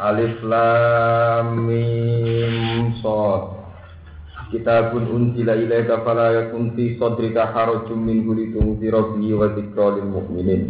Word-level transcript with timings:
Alif 0.00 0.40
Lam 0.40 1.68
Mim 1.68 2.96
Shad 3.04 3.60
Kitabun 4.48 5.04
unzila 5.12 5.52
ilaika 5.54 6.00
fala 6.00 6.32
yakun 6.32 6.72
fi 6.72 6.96
sadrika 6.96 7.52
harajun 7.52 8.00
minhu 8.00 8.32
litunzira 8.32 9.12
bihi 9.14 9.30
wa 9.36 9.46
dzikra 9.54 9.94
lil 9.94 10.08
mu'minin. 10.10 10.62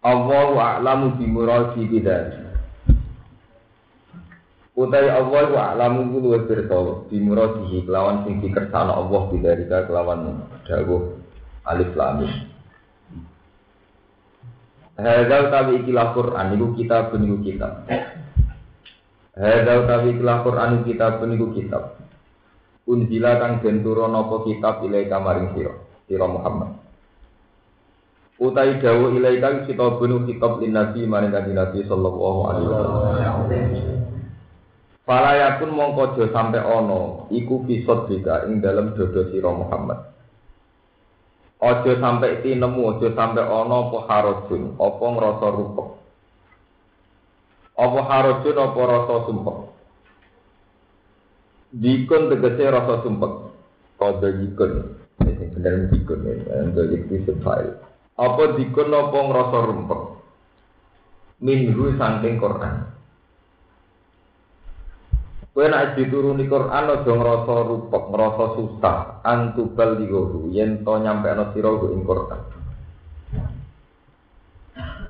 Allahu 0.00 0.56
a'lamu 0.56 1.18
bi 1.20 1.26
muradi 1.28 1.84
bidzalik 1.90 2.42
Utai 4.72 5.12
Allah 5.12 5.46
wa 5.52 5.62
a'lamu 5.76 6.08
kulo 6.08 6.38
wis 6.38 6.48
pirsa 6.48 6.78
bi 7.12 7.20
muradihi 7.20 7.84
kelawan 7.84 8.24
sing 8.24 8.40
dikersakno 8.40 8.94
Allah 8.96 9.22
bidzalika 9.28 9.84
kelawan 9.84 10.42
dawuh 10.64 11.20
Alif 11.68 11.92
Lam 11.92 12.24
Mim 12.24 12.51
Hadza 14.92 15.36
utawi 15.48 15.80
ikilah 15.80 16.12
Quran 16.12 16.52
iku 16.52 16.66
kitab 16.76 17.16
niku 17.16 17.38
kitab. 17.40 17.88
Hadza 19.32 19.72
utawi 19.80 20.08
ikilah 20.12 20.36
Quran 20.44 20.68
iku 20.76 20.82
kitab 20.92 21.12
niku 21.24 21.46
kitab. 21.56 21.96
Unzila 22.84 23.38
kang 23.38 23.62
den 23.62 23.80
turun 23.80 24.12
kitab 24.44 24.82
ilai 24.84 25.08
kamaring 25.08 25.54
sira, 25.54 25.72
sira 26.10 26.26
Muhammad. 26.28 26.76
Utai 28.42 28.82
dawu 28.82 29.14
ilai 29.16 29.38
kang 29.38 29.64
kitabun 29.64 30.26
kitab 30.26 30.58
lin 30.58 30.74
nabi 30.74 31.06
maring 31.06 31.30
kanjeng 31.30 31.56
Nabi 31.56 31.86
sallallahu 31.86 32.40
alaihi 32.50 32.66
wasallam. 32.68 33.36
Fala 35.06 35.30
yakun 35.34 35.70
mongko 35.74 36.18
sampe 36.30 36.58
ana 36.58 37.30
iku 37.30 37.62
kisot 37.64 38.10
bika 38.10 38.50
ing 38.50 38.58
dalem 38.58 38.92
dodo 38.98 39.30
sira 39.30 39.50
Muhammad. 39.54 40.12
Ojo 41.62 41.94
sampai 42.02 42.42
tinemu, 42.42 42.98
ojo 42.98 43.14
sampai 43.14 43.46
ono 43.46 43.86
apa 43.86 43.98
harojun, 44.10 44.74
apa 44.82 45.04
ngerasa 45.14 45.46
rupek. 45.54 45.88
Apa 47.78 48.00
harojun, 48.02 48.56
apa 48.58 48.80
rasa 48.82 49.14
sumpek. 49.30 49.58
Dikun 51.78 52.22
tegese 52.34 52.64
rasa 52.66 52.94
sumpek. 53.06 53.32
Kode 53.94 54.28
dikun, 54.42 54.72
ini 55.22 55.44
bener 55.54 55.86
dikun 55.94 56.20
ini, 56.26 56.50
yang 56.50 57.06
itu 57.14 57.32
file. 57.46 57.78
Apa 58.18 58.58
dikun, 58.58 58.90
apa 58.90 59.18
ngerasa 59.22 59.58
rumpek. 59.62 60.02
Minggu 61.38 61.94
saking 61.94 62.42
Quran. 62.42 62.91
Kowe 65.52 65.68
nek 65.68 66.00
dituruni 66.00 66.48
Quran 66.48 66.88
aja 66.88 67.12
ngrasa 67.12 67.54
rupek, 67.68 68.04
ngrasa 68.08 68.46
susah, 68.56 68.96
antubal 69.20 70.00
digohu 70.00 70.48
yen 70.48 70.80
to 70.80 70.96
nyampe 70.96 71.28
ana 71.28 71.52
sira 71.52 71.68
ing 71.92 72.08
Quran. 72.08 72.40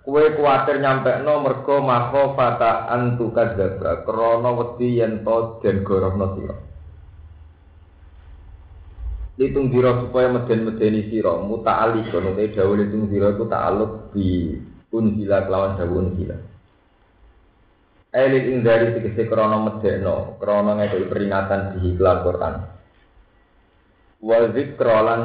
Kowe 0.02 0.22
kuwatir 0.34 0.82
nyampe 0.82 1.22
no 1.22 1.46
mergo 1.46 1.78
maho 1.78 2.34
fata 2.34 2.90
antu 2.90 3.30
kadzabra 3.30 4.02
krana 4.02 4.50
wedi 4.50 4.98
yen 4.98 5.22
to 5.22 5.62
den 5.62 5.86
gorohno 5.86 6.34
sira. 6.34 6.58
Litung 9.38 9.70
dira 9.70 9.94
supaya 10.02 10.26
meden-medeni 10.26 11.06
sira 11.06 11.38
muta'alliq 11.38 12.10
kono 12.10 12.34
te 12.34 12.50
dawuh 12.50 12.76
litung 12.82 13.06
dira 13.06 13.30
iku 13.30 13.46
ta'alluq 13.46 14.10
bi 14.10 14.58
unzila 14.90 15.46
kelawan 15.46 15.78
dawuh 15.78 16.02
unzila. 16.02 16.51
Elit 18.12 18.44
ing 18.44 18.60
dari 18.60 18.92
tegese 18.92 19.24
krana 19.24 19.56
medekno, 19.56 20.36
krana 20.36 20.76
ngekeki 20.76 21.08
peringatan 21.08 21.60
di 21.80 21.96
iklan 21.96 22.18
Quran. 22.20 22.54
Wa 24.20 24.38
zikra 24.52 24.98
lan 25.00 25.20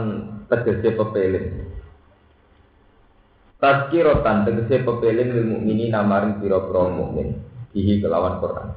tegese 0.48 0.96
pepeling. 0.96 1.48
Tazkiratan 3.60 4.48
tegese 4.48 4.88
pepeling 4.88 5.30
lil 5.36 5.46
mukmini 5.52 5.92
namaring 5.92 6.40
pira-pira 6.40 6.88
mukmin 6.88 7.36
dihi 7.76 8.00
kelawan 8.00 8.40
Quran. 8.40 8.68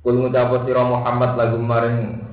Kul 0.00 0.20
ngucap 0.20 0.64
sira 0.64 0.80
Muhammad 0.84 1.36
lagu 1.36 1.60
maring 1.60 2.24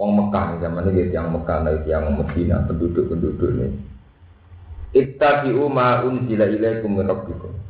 wong 0.00 0.10
Mekah 0.16 0.64
zaman 0.64 0.88
ini 0.96 1.12
yang 1.12 1.28
Mekah 1.28 1.60
lagi 1.60 1.92
yang 1.92 2.08
Medina 2.16 2.64
penduduk-penduduk 2.64 3.52
ini. 3.52 3.68
Ittabi'u 4.96 5.68
ma 5.68 6.00
unzila 6.08 6.48
ilaikum 6.48 6.96
min 6.96 7.04
rabbikum. 7.04 7.69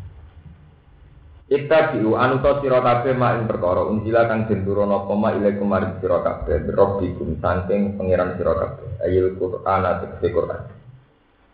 Ita 1.50 1.90
biu 1.90 2.14
anu 2.14 2.38
to 2.46 2.62
sira 2.62 2.78
kabeh 2.78 3.10
mak 3.18 3.42
ing 3.42 3.50
perkara 3.50 3.82
unjila 3.82 4.30
kang 4.30 4.46
den 4.46 4.62
turuna 4.62 5.02
apa 5.02 5.18
mak 5.18 5.34
ile 5.34 5.58
kemarin 5.58 5.98
sira 5.98 6.22
kabeh 6.22 6.62
rabbikum 6.70 7.42
saking 7.42 7.98
pangeran 7.98 8.38
sira 8.38 8.54
kabeh 8.54 9.02
ayil 9.02 9.34
Qur'an 9.34 9.82
atik 9.82 10.30
Qur'an. 10.30 10.70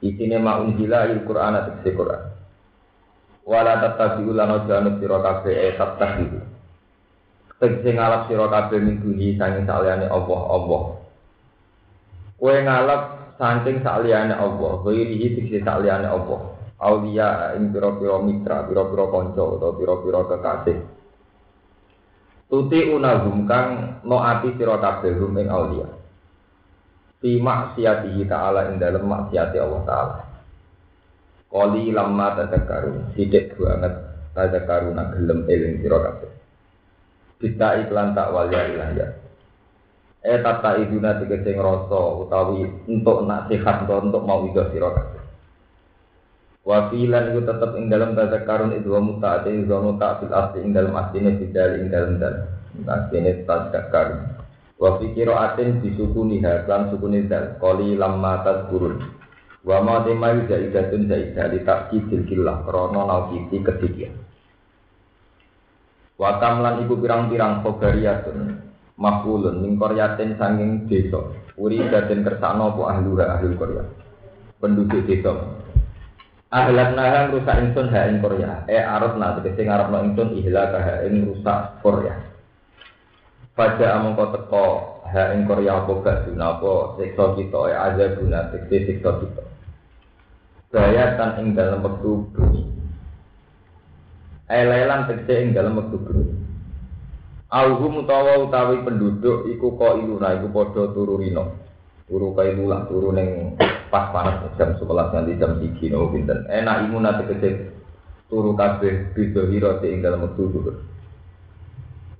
Isine 0.04 0.36
mak 0.36 0.68
unjila 0.68 1.08
ayil 1.08 1.24
Qur'an 1.24 1.56
atik 1.56 1.96
Qur'an. 1.96 2.28
Wala 3.48 3.80
tatabiu 3.80 4.36
lan 4.36 4.52
aja 4.52 4.84
anu 4.84 5.00
sira 5.00 5.16
kabeh 5.16 5.54
e 5.64 5.68
tatabiu 5.80 6.44
Tegese 7.56 7.90
ngalap 7.96 8.28
sira 8.28 8.52
kabeh 8.52 8.76
mingguhi 8.76 9.40
saking 9.40 9.64
saliyane 9.64 10.12
Allah 10.12 10.40
Allah. 10.44 10.82
Kowe 12.36 12.52
ngalap 12.52 13.02
saking 13.40 13.80
saliyane 13.80 14.36
Allah 14.36 14.72
kowe 14.84 14.92
iki 14.92 15.40
tegese 15.40 15.64
saliyane 15.64 16.04
Allah 16.04 16.55
aulia 16.76 17.56
ing 17.56 17.72
pira-pira 17.72 18.20
mitra, 18.20 18.68
pira-pira 18.68 19.04
kanca 19.08 19.42
utawa 19.42 19.72
pira-pira 19.76 20.20
kekasih. 20.28 20.78
Tuti 22.46 22.78
unahum 22.94 23.48
kang 23.48 24.00
no 24.06 24.22
ati 24.22 24.54
sira 24.54 24.78
kabeh 24.78 25.18
hum 25.18 25.34
ing 25.40 25.48
aulia. 25.50 25.88
Fi 27.18 27.40
maksiatihi 27.42 28.28
ta'ala 28.28 28.70
ing 28.70 28.78
dalem 28.78 29.02
maksiati 29.08 29.56
Allah 29.58 29.82
taala. 29.88 30.16
Koli 31.50 31.90
lama 31.90 32.36
tadakaru, 32.36 33.16
sidik 33.16 33.56
banget 33.56 33.94
tadakaru 34.36 34.92
nak 34.92 35.16
gelem 35.16 35.48
eling 35.48 35.80
sira 35.80 35.98
kabeh. 35.98 36.30
Kita 37.40 37.68
iklan 37.82 38.14
tak 38.14 38.30
walya 38.30 38.60
ilah 38.68 38.90
ya. 38.94 39.08
Eh 40.26 40.38
tata 40.42 40.76
iduna 40.78 41.18
tegese 41.18 41.54
ngrasa 41.56 42.02
utawi 42.26 42.66
untuk 42.86 43.24
nak 43.26 43.46
sehat 43.50 43.88
untuk 43.88 44.22
mau 44.22 44.44
ido 44.46 44.62
sira 44.70 44.92
kabeh. 44.92 45.15
Wafilan 46.66 47.30
itu 47.30 47.46
tetap 47.46 47.78
ing 47.78 47.86
dalam 47.86 48.18
bahasa 48.18 48.42
karun 48.42 48.74
itu 48.74 48.90
wa 48.90 48.98
mutaati 48.98 49.54
wa 49.70 49.86
muta 49.86 50.18
fil 50.18 50.34
asli 50.34 50.66
ing 50.66 50.74
dalam 50.74 50.98
aslinya 50.98 51.38
bidal 51.38 51.70
ing 51.78 51.86
dalam 51.94 52.18
dan 52.18 52.34
aslinya 52.90 53.46
tajak 53.46 53.94
karun. 53.94 54.34
Wa 54.74 54.98
fi 54.98 55.14
qiraatin 55.14 55.78
disukuni 55.78 56.42
lan 56.42 56.90
sukuni 56.90 57.30
dal 57.30 57.54
qali 57.62 57.94
lamma 57.94 58.42
tadkurun. 58.42 58.98
Wa 59.62 59.78
ma 59.78 60.02
tema 60.02 60.34
zaidatun 60.42 61.06
zaidah 61.06 61.46
li 61.54 61.62
takkidil 61.62 62.26
killah 62.26 62.66
krana 62.66 63.02
naukiti 63.14 63.62
kedikian. 63.62 64.18
Wa 66.18 66.42
kamlan 66.42 66.82
iku 66.82 66.98
pirang-pirang 66.98 67.62
khobariyatun 67.62 68.38
mafulun 68.98 69.62
min 69.62 69.78
qaryatin 69.78 70.34
sanging 70.34 70.90
desa. 70.90 71.30
Uri 71.54 71.78
daden 71.78 72.26
kersane 72.26 72.58
apa 72.58 72.82
ahluha 72.90 73.38
ahlul 73.38 73.54
qarya. 73.54 73.86
Penduduk 74.58 75.06
desa. 75.06 75.62
Ahlan 76.56 76.96
naha 76.96 77.28
rusak 77.28 77.52
ingsun 77.60 77.92
ha 77.92 78.08
ing 78.08 78.24
Korea. 78.24 78.64
Eh 78.64 78.80
arep 78.80 79.20
na 79.20 79.36
tegese 79.36 79.68
ngarepno 79.68 80.08
ingsun 80.08 80.40
ihlaka 80.40 80.80
ha 80.80 80.94
ing 81.04 81.28
rusak 81.28 81.84
Korea. 81.84 82.16
Pada 83.52 84.00
amangka 84.00 84.40
teko 84.40 84.64
ha 85.04 85.36
ing 85.36 85.44
Korea 85.44 85.84
apa 85.84 85.92
gak 86.00 86.32
apa 86.32 86.72
siksa 86.96 87.24
kita 87.36 87.60
eh 87.68 87.76
aja 87.76 88.04
guna 88.16 88.48
tegese 88.48 88.88
siksa 88.88 89.20
kita. 89.20 89.44
Bayatan 90.72 91.30
ing 91.44 91.46
dalam 91.52 91.84
wektu 91.84 92.24
bumi. 92.32 92.64
Elelan 94.48 95.12
tegese 95.12 95.34
ing 95.44 95.52
dalam 95.52 95.76
wektu 95.76 96.00
bumi. 96.00 96.40
Auhum 97.52 98.00
utawa 98.00 98.40
utawi 98.48 98.80
penduduk 98.80 99.44
iku 99.52 99.76
kok 99.76 100.00
iluna 100.00 100.40
iku 100.40 100.48
padha 100.56 100.88
turu 100.96 101.20
rino. 101.20 101.65
Turu 102.06 102.38
kailulah 102.38 102.86
turu 102.86 103.10
ning 103.10 103.58
pas 103.90 104.14
panas 104.14 104.46
jam 104.54 104.78
11 104.78 104.86
nanti 105.10 105.38
jam 105.42 105.58
3 105.58 105.90
no 105.90 106.10
pinten? 106.14 106.46
Enak 106.46 106.86
imun 106.86 107.02
nanti 107.02 107.26
kecil. 107.26 107.74
Turu 108.30 108.54
kabeh 108.54 109.14
bisa 109.14 109.46
ing 109.86 110.02
dalam 110.02 110.26
waktu 110.26 110.42
dulu 110.50 110.72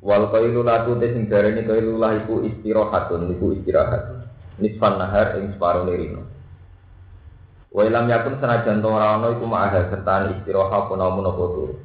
wal 0.06 0.30
kailu 0.30 0.62
latu 0.62 0.94
te 1.02 1.10
sing 1.10 1.26
darani 1.26 1.66
kailu 1.66 1.98
lah 1.98 2.14
iku 2.22 2.46
istirahatun 2.46 3.34
iku 3.34 3.58
istirahat. 3.58 4.22
Nisfan 4.62 4.96
nahar 4.96 5.36
ing 5.36 5.52
separo 5.52 5.84
nirino 5.84 6.24
Wa 7.68 7.84
ilam 7.84 8.08
yakun 8.08 8.40
senajan 8.40 8.80
ora 8.80 9.20
ana 9.20 9.36
iku 9.36 9.44
ma'ah 9.44 9.92
serta 9.92 10.32
istirahat 10.32 10.88
pun 10.88 10.96
namun 10.96 11.28
apa 11.28 11.44
turu. 11.50 11.76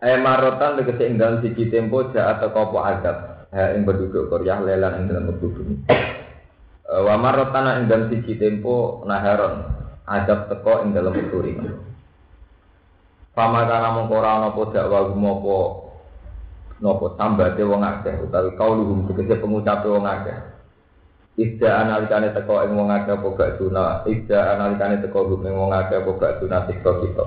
Ayat 0.00 0.20
marotan 0.24 0.80
tegese 0.80 1.04
ing 1.06 1.20
dalam 1.20 1.44
siji 1.44 1.68
tempo 1.68 2.08
ja 2.10 2.32
atau 2.34 2.50
kopo 2.50 2.80
adab. 2.80 3.29
Ha 3.50 3.74
ing 3.74 3.82
berduduk 3.82 4.30
koryah 4.30 4.62
lelan 4.62 5.02
ing 5.02 5.04
dalam 5.10 5.30
berduduk. 5.30 5.66
Wa 6.86 7.14
marotan 7.18 7.82
ing 7.82 7.86
dalam 7.90 8.06
siji 8.10 8.38
tempo 8.38 9.02
naharon 9.06 9.66
adab 10.06 10.50
teko 10.50 10.86
ing 10.86 10.94
dalam 10.94 11.14
turi. 11.30 11.54
Pama 13.30 13.62
kana 13.66 13.94
mung 13.94 14.10
ora 14.10 14.42
ana 14.42 14.50
apa 14.50 14.62
dakwa 14.74 15.06
gumopo 15.06 15.58
napa 16.82 17.14
tambate 17.14 17.62
wong 17.62 17.84
akeh 17.84 18.18
utawi 18.26 18.50
kauluhum 18.58 19.06
tegese 19.06 19.38
pengucape 19.38 19.86
wong 19.86 20.06
akeh. 20.06 20.34
Ida 21.38 21.86
analikane 21.86 22.34
teko 22.34 22.66
ing 22.66 22.74
wong 22.74 22.90
akeh 22.90 23.14
apa 23.14 23.28
gak 23.38 23.50
guna, 23.62 24.02
ida 24.10 24.58
analikane 24.58 24.98
teko 24.98 25.30
ing 25.46 25.54
wong 25.54 25.70
akeh 25.70 26.02
apa 26.02 26.10
gak 26.18 26.36
guna 26.42 26.66
siksa 26.66 26.90
kita. 27.06 27.26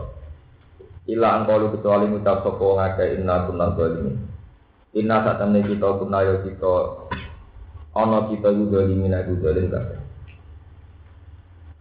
Ila 1.03 1.27
angkalu 1.39 1.71
kecuali 1.75 2.07
ngucap 2.11 2.43
sapa 2.43 2.63
wong 2.63 2.79
akeh 2.83 3.07
inna 3.15 3.47
kunna 3.47 3.71
zalimin. 3.79 4.32
Inna 4.93 5.25
satamne 5.25 5.65
kita 5.65 5.97
kunna 5.97 6.21
yo 6.21 6.45
kita 6.45 6.73
ana 7.97 8.29
kita 8.29 8.53
yo 8.53 8.69
zalimin 8.69 9.17
aku 9.17 9.41
zalim 9.41 9.73
kabeh. 9.73 9.97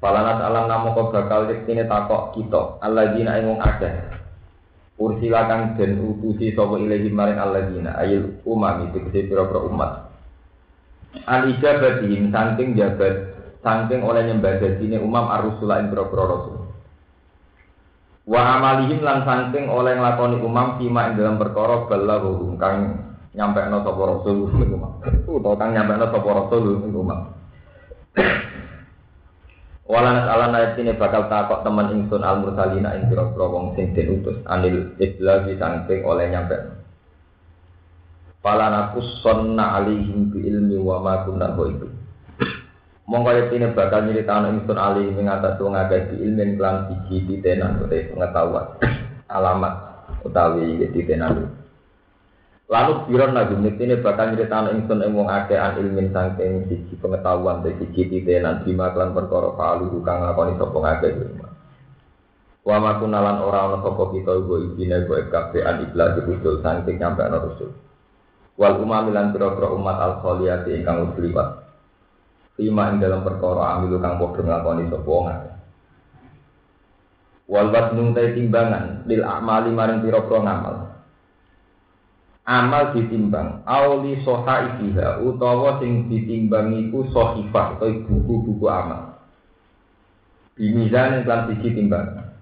Falanat 0.01 0.41
alam 0.43 0.67
namo 0.67 0.97
kok 0.99 1.15
bakal 1.15 1.47
yektine 1.47 1.87
takok 1.87 2.35
kita, 2.35 2.83
alladzina 2.83 3.39
ing 3.39 3.53
wong 3.53 3.61
akeh. 3.63 3.95
Ursila 4.99 5.47
kang 5.47 5.79
den 5.79 6.01
utusi 6.03 6.57
sapa 6.57 6.75
ilahi 6.75 7.07
maring 7.13 7.39
alladzina 7.39 7.95
ayil 8.01 8.43
umam 8.49 8.91
itu 8.91 8.99
pira-pira 9.13 9.61
umat. 9.63 10.11
Al 11.29 11.53
ijabahim 11.53 12.33
saking 12.33 12.75
jabat 12.75 13.15
saking 13.61 14.01
oleh 14.03 14.27
nyembah 14.27 14.59
dadine 14.59 14.99
umam 14.99 15.29
arusula 15.31 15.85
ing 15.85 15.93
pira-pira 15.93 16.25
rasul. 16.27 16.62
Wa 18.23 18.59
amalihim 18.59 19.03
lan 19.03 19.27
saking 19.27 19.67
oleh 19.67 19.99
nglakoni 19.99 20.39
umam 20.39 20.79
kima 20.79 21.11
ing 21.11 21.19
dalam 21.19 21.43
perkara 21.43 21.91
balaghu 21.91 22.55
kang 22.55 23.03
nyampekno 23.35 23.83
sapa 23.83 24.03
rasul 24.07 24.47
ing 24.47 24.71
umam. 24.71 25.03
Utawa 25.27 25.59
kang 25.59 25.75
nyampekno 25.75 26.07
sapa 26.07 26.29
rasul 26.31 26.63
ing 26.87 26.95
umam. 26.95 27.21
Walan 29.91 30.25
alan 30.25 30.55
ayat 30.55 30.79
ini 30.79 30.95
bakal 30.95 31.27
takok 31.27 31.67
teman 31.67 31.91
ingsun 31.91 32.23
al 32.23 32.41
mursalina 32.47 32.95
ing 32.95 33.11
pira-pira 33.11 33.47
wong 33.51 33.75
sing 33.75 33.91
den 33.91 34.23
utus 34.23 34.39
anil 34.47 34.95
iblagi 35.03 35.59
saking 35.59 36.07
oleh 36.07 36.31
nyampe. 36.31 36.57
Fala 38.39 38.71
nakussonna 38.71 39.83
alaihim 39.83 40.31
bi 40.31 40.47
ilmi 40.47 40.79
wa 40.79 41.03
ma 41.03 41.27
kunna 41.27 41.59
ghaibi. 41.59 42.02
Monggo 43.03 43.35
yetine 43.35 43.75
bakal 43.75 44.07
nyritani 44.07 44.63
ingsun 44.63 44.79
ali 44.79 45.11
ing 45.11 45.27
atas 45.27 45.59
wong 45.59 45.75
akeh 45.75 46.15
ilmin 46.23 46.55
kelan 46.55 46.87
siji 46.87 47.27
titenan 47.27 47.83
utawa 47.83 47.99
pengetahuan. 48.15 48.67
Alamat 49.37 49.75
utawi 50.23 50.79
titenan. 50.95 51.51
Lalu 52.71 52.93
biron 53.11 53.35
nabi 53.35 53.59
ini 53.59 53.99
bakal 53.99 54.31
nyritani 54.31 54.79
ingsun 54.79 55.03
ing 55.03 55.19
wong 55.19 55.27
akeh 55.27 55.59
an 55.59 55.83
ilmin 55.83 56.15
saking 56.15 56.71
siji 56.71 56.95
pengetahuan 57.03 57.67
dari 57.67 57.75
siji 57.83 58.07
titenan 58.07 58.63
bima 58.63 58.95
kelan 58.95 59.11
perkara 59.19 59.51
palu 59.59 59.99
kang 60.07 60.23
lakoni 60.23 60.55
sapa 60.55 60.79
ngakeh 60.79 61.13
Wa 62.63 62.79
ma 62.79 63.03
kunalan 63.03 63.43
ora 63.43 63.67
ana 63.67 63.83
sapa 63.83 64.15
kita 64.15 64.39
ugo 64.39 64.63
ibine 64.63 65.03
go 65.11 65.19
kabeh 65.19 65.67
an 65.67 65.83
iblas 65.83 66.15
usul 66.23 66.63
saking 66.63 67.03
nyampe 67.03 67.27
ana 67.27 67.43
rasul 67.43 67.75
wal 68.55 68.79
umamilan 68.79 69.33
pira-pira 69.35 69.73
umat 69.75 69.97
al 69.99 70.13
kholiyati 70.21 70.79
ingkang 70.79 71.11
wis 71.11 71.19
liwat 71.19 71.62
lima 72.61 72.93
ing 72.93 73.01
dalam 73.01 73.25
perkara 73.25 73.79
amilu 73.79 73.97
kang 74.03 74.21
padha 74.21 74.41
nglakoni 74.45 74.91
sapa 74.93 75.09
wong 75.09 75.27
wal 77.53 77.69
wasnu 77.69 78.17
timbangan 78.17 79.05
lil 79.05 79.23
amali 79.25 79.71
maring 79.77 80.01
pira-pira 80.01 80.41
ngamal. 80.41 80.77
Amal 82.43 82.91
ditimbang 82.91 83.63
auli 83.63 84.19
soha 84.27 84.75
ikiha 84.75 85.23
utawa 85.23 85.79
sing 85.79 86.11
ditimbang 86.11 86.75
iku 86.75 87.07
sohifah 87.15 87.79
atau 87.79 88.03
buku-buku 88.03 88.67
amal. 88.67 89.15
Bimizan 90.59 91.23
yang 91.23 91.49
siji 91.49 91.71
timbang 91.73 92.33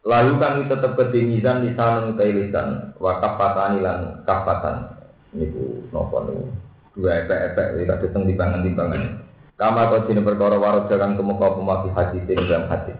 Lalu 0.00 0.32
kami 0.40 0.60
tetap 0.64 0.96
ke 0.96 1.20
mizan 1.20 1.60
lisan 1.60 2.16
utai 2.16 2.32
lisan 2.32 2.96
wa 2.96 3.20
kafatan 3.20 3.84
lan 3.84 4.24
kafatan 4.24 4.88
niku 5.36 5.84
napa 5.92 6.24
niku 6.24 6.48
dua 6.96 7.26
epek-epek 7.26 7.66
iki 7.78 7.84
kadhe 7.86 8.06
teng 8.10 8.24
timbangan-timbangan. 8.26 9.02
Kama 9.60 9.92
kau 9.92 10.08
sini 10.08 10.24
perkara 10.24 10.56
warot 10.56 10.88
jangan 10.88 11.20
kemuka 11.20 11.52
pemati 11.52 11.88
hati 11.92 12.18
sini 12.24 12.48
dalam 12.48 12.66
hati. 12.72 12.96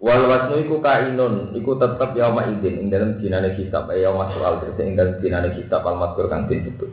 Wal 0.00 0.24
wasnu 0.28 0.64
iku 0.64 0.80
kainun 0.80 1.52
iku 1.56 1.76
tetep 1.76 2.16
yauma 2.16 2.48
izin 2.48 2.76
ing 2.76 2.86
dalam 2.88 3.20
dinane 3.20 3.52
kitab 3.56 3.88
ya 3.92 4.08
yauma 4.08 4.32
soal 4.32 4.60
terus 4.60 4.80
ing 4.80 4.96
dalam 4.96 5.20
dinane 5.20 5.52
kitab 5.56 5.84
al 5.84 5.96
mazkur 5.96 6.28
kang 6.28 6.48
disebut. 6.48 6.92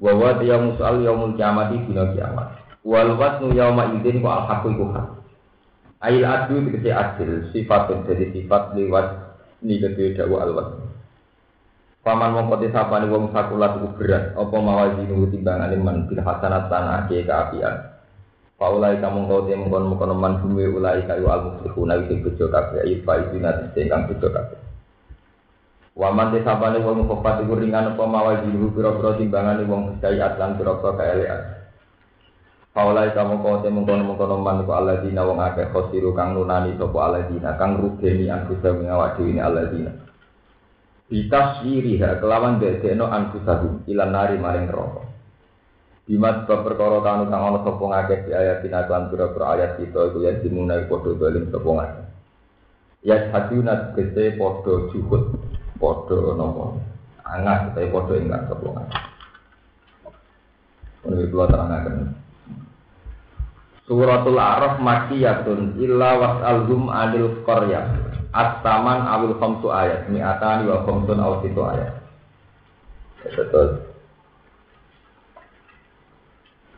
Wa 0.00 0.12
wa 0.12 0.40
yaumul 0.40 0.76
soal 0.76 1.04
yaumul 1.04 1.36
kiamat 1.36 1.72
dina 1.72 2.12
kiamat. 2.12 2.60
Wal 2.84 3.16
wasnu 3.16 3.52
yauma 3.56 3.96
izin 3.96 4.20
ku 4.20 4.28
al 4.28 4.44
haqqu 4.44 4.72
iku 4.72 4.84
hak. 4.92 5.08
Ail 6.04 6.20
adu 6.20 6.60
dikasih 6.68 6.92
adil, 6.92 7.48
sifat 7.48 7.88
jadi 8.04 8.28
sifat 8.28 8.76
lewat 8.76 9.06
ini 9.64 9.80
kedua 9.80 10.12
dawa 10.12 10.36
alwat. 10.44 10.68
Paman 12.04 12.36
mongko 12.36 12.60
disapani 12.60 13.08
wong 13.08 13.32
sakulat 13.32 13.80
iku 13.80 13.96
berat, 13.96 14.36
apa 14.36 14.56
mawazinu 14.60 15.24
timbangan 15.32 15.72
iman 15.72 16.04
bil 16.04 16.20
hasanat 16.20 16.68
tanah 16.68 17.08
ke 17.08 17.24
keapian. 17.24 17.96
Paulai 18.60 19.00
kamu 19.00 19.24
kau 19.24 19.48
temu 19.48 19.72
kon 19.72 19.88
mukon 19.88 20.12
man 20.12 20.36
bumi 20.44 20.68
ulai 20.68 21.00
kayu 21.08 21.32
al 21.32 21.48
muflihun 21.48 21.96
awi 21.96 22.04
sing 22.04 22.20
bejo 22.20 22.52
kabeh 22.52 22.84
ayi 22.84 23.00
fa 23.08 23.24
izina 23.24 23.56
sing 23.72 23.88
kang 23.88 24.04
bejo 24.04 24.28
kabeh. 24.28 24.60
Waman 25.96 26.36
disapani 26.36 26.84
wong 26.84 27.08
kofat 27.08 27.40
iku 27.40 27.56
ringan 27.56 27.96
apa 27.96 28.04
mawazinu 28.04 28.68
pira-pira 28.76 29.16
timbangan 29.16 29.64
wong 29.64 29.96
sedaya 29.96 30.36
atlan 30.36 30.60
pira-pira 30.60 30.92
kaelean. 31.00 31.42
Paulai 32.76 33.16
kamu 33.16 33.40
kau 33.40 33.64
temu 33.64 33.80
kono 33.88 34.04
mengkono 34.04 34.36
man 34.44 34.60
ku 34.68 34.76
aladina 34.76 35.24
wong 35.24 35.40
akeh 35.40 35.72
khosiru 35.72 36.12
kang 36.12 36.36
nunani 36.36 36.76
sopo 36.76 37.00
aladina 37.00 37.56
kang 37.56 37.80
rugeni 37.80 38.28
angkusa 38.28 38.76
mengawak 38.76 39.16
dewi 39.16 39.40
ini 39.40 40.03
aladina. 41.04 41.12
Bitaswiriha 41.12 42.20
kelawan 42.20 42.60
dedekno 42.60 43.06
angkusahu 43.06 43.84
ilan 43.88 44.10
nari 44.12 44.36
maring 44.40 44.68
rokok. 44.72 45.04
Bimat 46.04 46.44
sebab 46.44 46.68
perkara 46.68 47.00
kanu 47.00 47.32
kang 47.32 47.42
ana 47.48 47.58
sapa 47.64 47.80
ngakeh 47.80 48.18
di 48.28 48.32
ayat 48.36 48.60
tina 48.60 48.84
lan 48.84 49.08
pira-pira 49.08 49.56
ayat 49.56 49.80
kita 49.80 50.12
iku 50.12 50.20
ya 50.20 50.36
dimunai 50.36 50.84
padha 50.84 51.16
dolim 51.16 51.48
sapa 51.48 51.68
ngakeh. 51.68 52.06
Ya 53.04 53.16
haduna 53.32 53.96
gede 53.96 54.36
padha 54.36 54.74
juhud 54.92 55.24
padha 55.80 56.18
napa 56.36 56.76
angat 57.24 57.72
tapi 57.72 57.88
padha 57.88 58.14
ingat 58.20 58.42
sapa 58.52 58.66
ngakeh. 58.68 59.02
Ini 61.04 61.28
keluar 61.28 61.52
terangaken. 61.52 62.16
Suratul 63.84 64.40
Araf 64.40 64.80
makiyatun 64.80 65.76
illa 65.76 66.16
was'alhum 66.16 66.88
anil 66.88 67.44
qarya. 67.44 68.13
At-taman 68.34 69.06
awil 69.06 69.38
khamsu 69.38 69.70
ayat, 69.70 70.10
mi'atani 70.10 70.66
wa 70.66 70.82
khamsun 70.82 71.22
aw 71.22 71.38
situ 71.46 71.62
ayat. 71.62 71.94
Betul. 73.22 73.68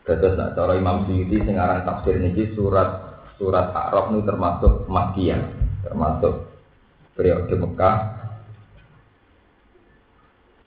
Terus 0.05 0.37
nak 0.39 0.55
cara 0.55 0.77
Imam 0.77 1.03
Suyuti 1.03 1.41
sing 1.43 1.59
aran 1.59 1.83
tafsir 1.83 2.15
niki 2.15 2.55
surat 2.55 3.03
surat 3.35 3.75
Araf 3.75 4.13
ini 4.15 4.23
termasuk 4.23 4.87
makiyah, 4.87 5.43
termasuk 5.83 6.47
periode 7.17 7.51
Mekah. 7.59 7.97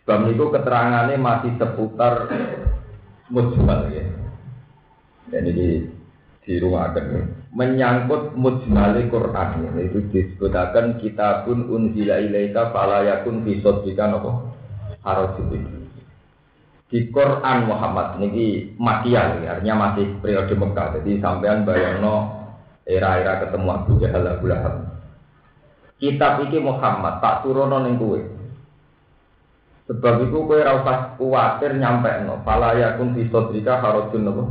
Sebab 0.04 0.26
itu 0.28 0.44
keterangannya 0.50 1.16
masih 1.16 1.54
seputar 1.56 2.28
mujmal 3.30 3.88
ya. 3.94 4.04
Jadi 5.30 5.86
di 6.42 6.54
rumah 6.58 6.90
akan 6.90 7.39
menyangkut 7.50 8.38
mujmali 8.38 9.10
Quran. 9.10 9.74
Itu 9.78 9.98
disebutkan 10.10 11.02
kitabun 11.02 11.66
unzila 11.66 12.22
ilaika 12.22 12.70
fala 12.70 13.02
yakun 13.02 13.42
fi 13.42 13.58
sadrika 13.58 14.06
napa? 14.06 14.30
Harajun. 15.02 15.80
Di 16.90 17.06
Quran 17.14 17.70
Muhammad 17.70 18.18
niki 18.18 18.74
makiyah 18.74 19.38
artinya 19.46 19.90
masih 19.90 20.18
periode 20.18 20.54
Mekah. 20.58 20.98
Jadi 20.98 21.22
sampean 21.22 21.62
bayangno 21.62 22.34
era-era 22.82 23.46
ketemu 23.46 23.68
Abu 23.70 23.92
Jahal 24.02 24.26
Abu 24.26 24.50
Lahab. 24.50 24.74
Kitab 26.02 26.42
iki 26.50 26.58
Muhammad 26.58 27.22
tak 27.22 27.46
turono 27.46 27.86
ning 27.86 27.94
kowe. 27.94 28.18
Sebab 29.86 30.14
itu 30.26 30.38
kowe 30.42 30.58
ora 30.58 30.82
usah 30.82 30.98
kuwatir 31.14 31.78
nyampe 31.78 32.10
no 32.26 32.42
fala 32.42 32.74
yakun 32.74 33.14
fi 33.14 33.22
sadrika 33.30 33.78
harajun 33.78 34.26
napa 34.26 34.42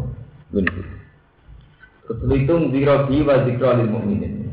Kesulitung 2.09 2.73
zero 2.73 3.05
di 3.05 3.21
wa 3.21 3.45
zikro 3.45 3.69
lil 3.77 3.89
mu'minin. 3.93 4.49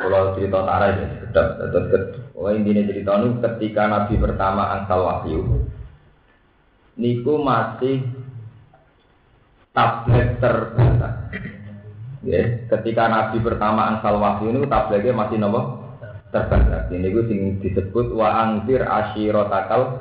Kalau 0.00 0.32
cerita 0.32 0.64
tarah 0.64 0.96
ya, 0.96 1.06
sedap. 1.20 1.46
Terus, 1.60 2.32
oh 2.32 2.48
intinya 2.48 2.88
cerita 2.88 3.20
ini 3.20 3.36
ketika 3.44 3.82
Nabi 3.84 4.16
pertama 4.16 4.72
angsal 4.72 5.04
wahyu, 5.04 5.68
niku 6.96 7.44
masih 7.44 8.00
tablet 9.76 10.40
terbatas. 10.40 11.14
Ya, 12.24 12.64
ketika 12.68 13.08
Nabi 13.12 13.44
pertama 13.44 13.96
ansal 13.96 14.16
wahyu 14.16 14.52
ini 14.52 14.64
tabletnya 14.64 15.12
masih 15.12 15.36
nopo 15.40 15.60
terbatas. 16.32 16.88
Ini 16.88 17.04
gue 17.12 17.24
disebut 17.60 18.16
wa 18.16 18.28
angkir 18.44 18.80
ashirotakal 18.80 20.00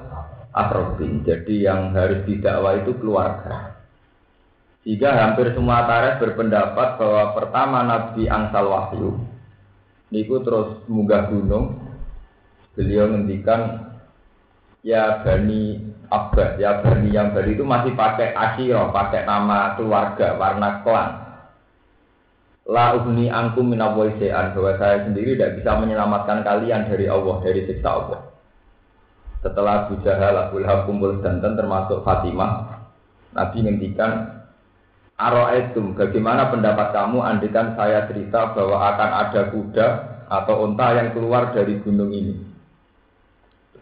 akrobin. 0.55 1.23
Jadi 1.27 1.67
yang 1.67 1.91
harus 1.91 2.23
didakwa 2.23 2.79
itu 2.79 2.95
keluarga. 2.95 3.78
Jika 4.89 5.05
hampir 5.13 5.53
semua 5.53 5.85
tarikh 5.85 6.17
berpendapat 6.17 6.97
bahwa 6.97 7.37
pertama 7.37 7.85
Nabi 7.85 8.25
angsal 8.25 8.65
wahyu, 8.73 9.21
niku 10.09 10.41
terus 10.41 10.81
munggah 10.89 11.29
gunung, 11.29 11.77
beliau 12.73 13.05
ngendikan 13.13 13.93
ya 14.81 15.21
Bani 15.21 15.77
Abbas, 16.09 16.57
ya 16.57 16.81
Bani 16.81 17.13
yang 17.13 17.37
Bani 17.37 17.53
itu 17.53 17.61
masih 17.61 17.93
pakai 17.93 18.33
asyiro, 18.33 18.89
pakai 18.89 19.29
nama 19.29 19.77
keluarga, 19.77 20.33
warna 20.41 20.81
klan. 20.81 21.09
La 22.65 22.97
ugni 22.97 23.29
angkum 23.29 23.69
minawoisean 23.69 24.57
bahwa 24.57 24.73
saya 24.81 25.05
sendiri 25.05 25.37
tidak 25.37 25.61
bisa 25.61 25.77
menyelamatkan 25.77 26.41
kalian 26.41 26.89
dari 26.89 27.05
Allah 27.05 27.37
dari 27.45 27.61
siksa 27.69 27.89
Allah. 27.93 28.25
Setelah 29.45 29.85
Abu 29.85 30.01
Jahal, 30.01 30.49
Abu 30.49 30.57
danten 31.21 31.53
termasuk 31.53 32.01
Fatimah, 32.01 32.81
Nabi 33.37 33.57
ngendikan 33.61 34.38
Aro'etum, 35.19 35.99
bagaimana 35.99 36.47
pendapat 36.47 36.95
kamu 36.95 37.19
andikan 37.19 37.75
saya 37.75 38.07
cerita 38.07 38.55
bahwa 38.55 38.79
akan 38.95 39.09
ada 39.27 39.41
kuda 39.51 39.87
atau 40.31 40.63
unta 40.63 40.95
yang 40.95 41.11
keluar 41.11 41.51
dari 41.51 41.75
gunung 41.83 42.07
ini? 42.15 42.39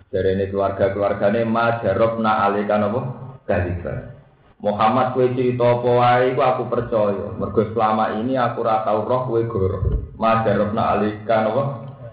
Dari 0.10 0.34
ini 0.34 0.50
keluarga-keluarganya 0.50 1.46
ma 1.46 1.78
jarobna 1.78 2.42
alikan 2.50 2.90
apa? 2.90 3.02
Dalika. 3.46 4.18
Muhammad 4.58 5.14
kue 5.14 5.30
cerita 5.38 5.78
apa 5.78 5.90
wae 5.94 6.34
aku 6.34 6.64
percaya. 6.74 7.30
Mergo 7.38 7.70
selama 7.70 8.18
ini 8.18 8.34
aku 8.34 8.66
ora 8.66 8.82
tau 8.82 9.06
roh 9.06 9.30
kowe 9.30 9.42
goro. 9.46 9.80
Madarofna 10.18 10.98
alika 10.98 11.46
apa? 11.46 11.64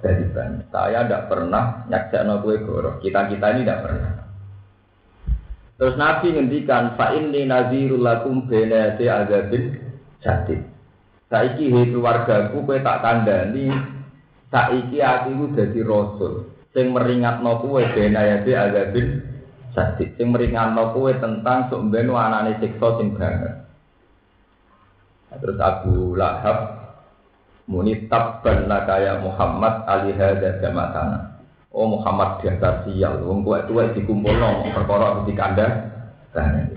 Dari 0.04 0.28
Saya 0.68 1.08
tidak 1.08 1.32
pernah 1.32 1.88
nyakjakno 1.88 2.44
kue 2.44 2.60
goro. 2.60 3.00
Kita-kita 3.00 3.56
ini 3.56 3.64
tidak 3.64 3.80
pernah. 3.88 4.23
Terus 5.74 5.98
Nabi 5.98 6.30
ngendikan 6.30 6.94
fa 6.94 7.14
inni 7.18 7.50
nazirul 7.50 7.98
lakum 7.98 8.46
bena 8.46 8.94
yati 8.94 9.10
azabin 9.10 9.74
jadid. 10.22 10.62
Saiki 11.26 11.66
he 11.66 11.90
keluargaku 11.90 12.62
kowe 12.62 12.78
tak 12.78 13.02
kandhani 13.02 13.74
saiki 14.54 15.02
aku 15.02 15.50
dadi 15.50 15.80
rasul 15.82 16.46
sing 16.70 16.94
meringatno 16.94 17.58
kowe 17.58 17.82
bena 17.90 18.22
yati 18.22 18.54
azabin 18.54 19.34
Jadi 19.74 20.14
sing 20.14 20.30
meringanno 20.30 20.94
kowe 20.94 21.10
tentang 21.18 21.66
sok 21.66 21.90
ben 21.90 22.06
anane 22.14 22.62
siksa 22.62 22.88
sing 22.94 23.18
banget. 23.18 23.66
Terus 25.34 25.58
Abu 25.58 26.14
Lahab 26.14 26.58
muni 27.66 28.06
tabban 28.06 28.70
kaya 28.70 29.18
Muhammad 29.18 29.82
ali 29.90 30.14
hadza 30.14 30.62
jamatana. 30.62 31.42
Oh 31.74 31.90
Muhammad 31.90 32.38
diantar 32.38 32.86
sial, 32.86 33.18
wong 33.26 33.42
tuwa 33.42 33.66
tuwa 33.66 33.90
dikumpulno 33.90 34.70
perkara 34.70 35.18
mesti 35.18 35.34
kandha. 35.34 35.66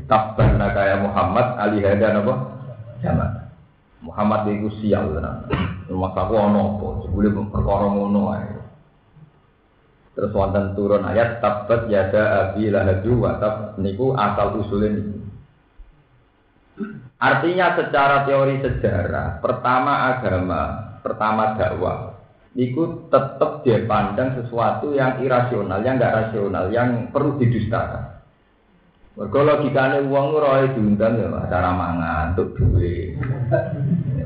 Tabban 0.10 0.58
kaya 0.58 0.98
Muhammad 1.06 1.54
ali 1.62 1.86
hadza 1.86 2.18
napa? 2.18 2.34
Jamat. 3.06 3.32
Muhammad 4.01 4.50
iku 4.50 4.74
sial 4.82 5.13
tenan. 5.13 5.46
Rumah 5.86 6.12
aku 6.18 6.34
ana 6.34 6.60
apa? 6.66 6.88
Sebule 7.06 7.30
perkara 7.30 7.86
ngono 7.94 8.22
ae. 8.34 8.58
Terus 10.18 10.34
wonten 10.34 10.74
turun 10.74 11.06
ayat 11.06 11.46
tabat 11.46 11.94
yada 11.94 12.50
abi 12.50 12.74
lahadu 12.74 13.22
wa 13.22 13.38
tab 13.38 13.77
niku 13.77 14.18
asal 14.18 14.66
usulin 14.66 15.13
Artinya 17.18 17.74
secara 17.74 18.30
teori 18.30 18.62
sejarah, 18.62 19.42
pertama 19.42 20.13
agama, 20.13 20.62
pertama 21.01 21.58
dakwah, 21.58 22.07
niku 22.58 23.06
tetap 23.14 23.62
dia 23.62 23.86
pandang 23.86 24.34
sesuatu 24.34 24.90
yang 24.98 25.22
irasional, 25.22 25.78
yang 25.86 26.02
enggak 26.02 26.16
rasional, 26.26 26.74
yang 26.74 27.14
perlu 27.14 27.38
didustakan. 27.38 28.18
Mergo 29.18 29.42
logikane 29.46 30.06
wong 30.10 30.26
ora 30.38 30.66
diundang 30.74 31.18
ya 31.18 31.30
acara 31.34 31.74
mangan 31.74 32.38
untuk 32.38 32.54
duit. 32.54 33.18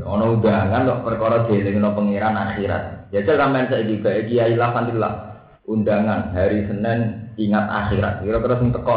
Ono 0.04 0.36
undangan 0.36 0.84
kok 0.84 1.04
perkara 1.08 1.48
dielingno 1.48 1.96
pangeran 1.96 2.36
akhirat. 2.36 3.08
Ya 3.16 3.24
jek 3.24 3.40
sampean 3.40 3.72
saiki 3.72 4.04
gawe 4.04 4.22
kiai 4.28 4.60
lah 4.60 5.32
undangan 5.64 6.36
hari 6.36 6.68
Senin 6.68 7.32
ingat 7.40 7.66
akhirat. 7.72 8.20
Kira-kira 8.20 8.60
sing 8.60 8.76
teko 8.76 8.96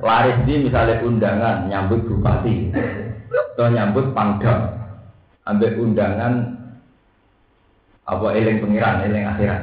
Laris 0.00 0.38
di 0.48 0.54
misalnya 0.64 1.04
undangan 1.04 1.68
nyambut 1.68 2.00
bupati 2.08 2.72
atau 3.52 3.68
nyambut 3.68 4.16
pangdam. 4.16 4.72
Ambil 5.44 5.84
undangan 5.84 6.32
apa 8.06 8.26
eling 8.38 8.62
pengiran, 8.62 9.02
eling 9.02 9.26
akhirat. 9.26 9.62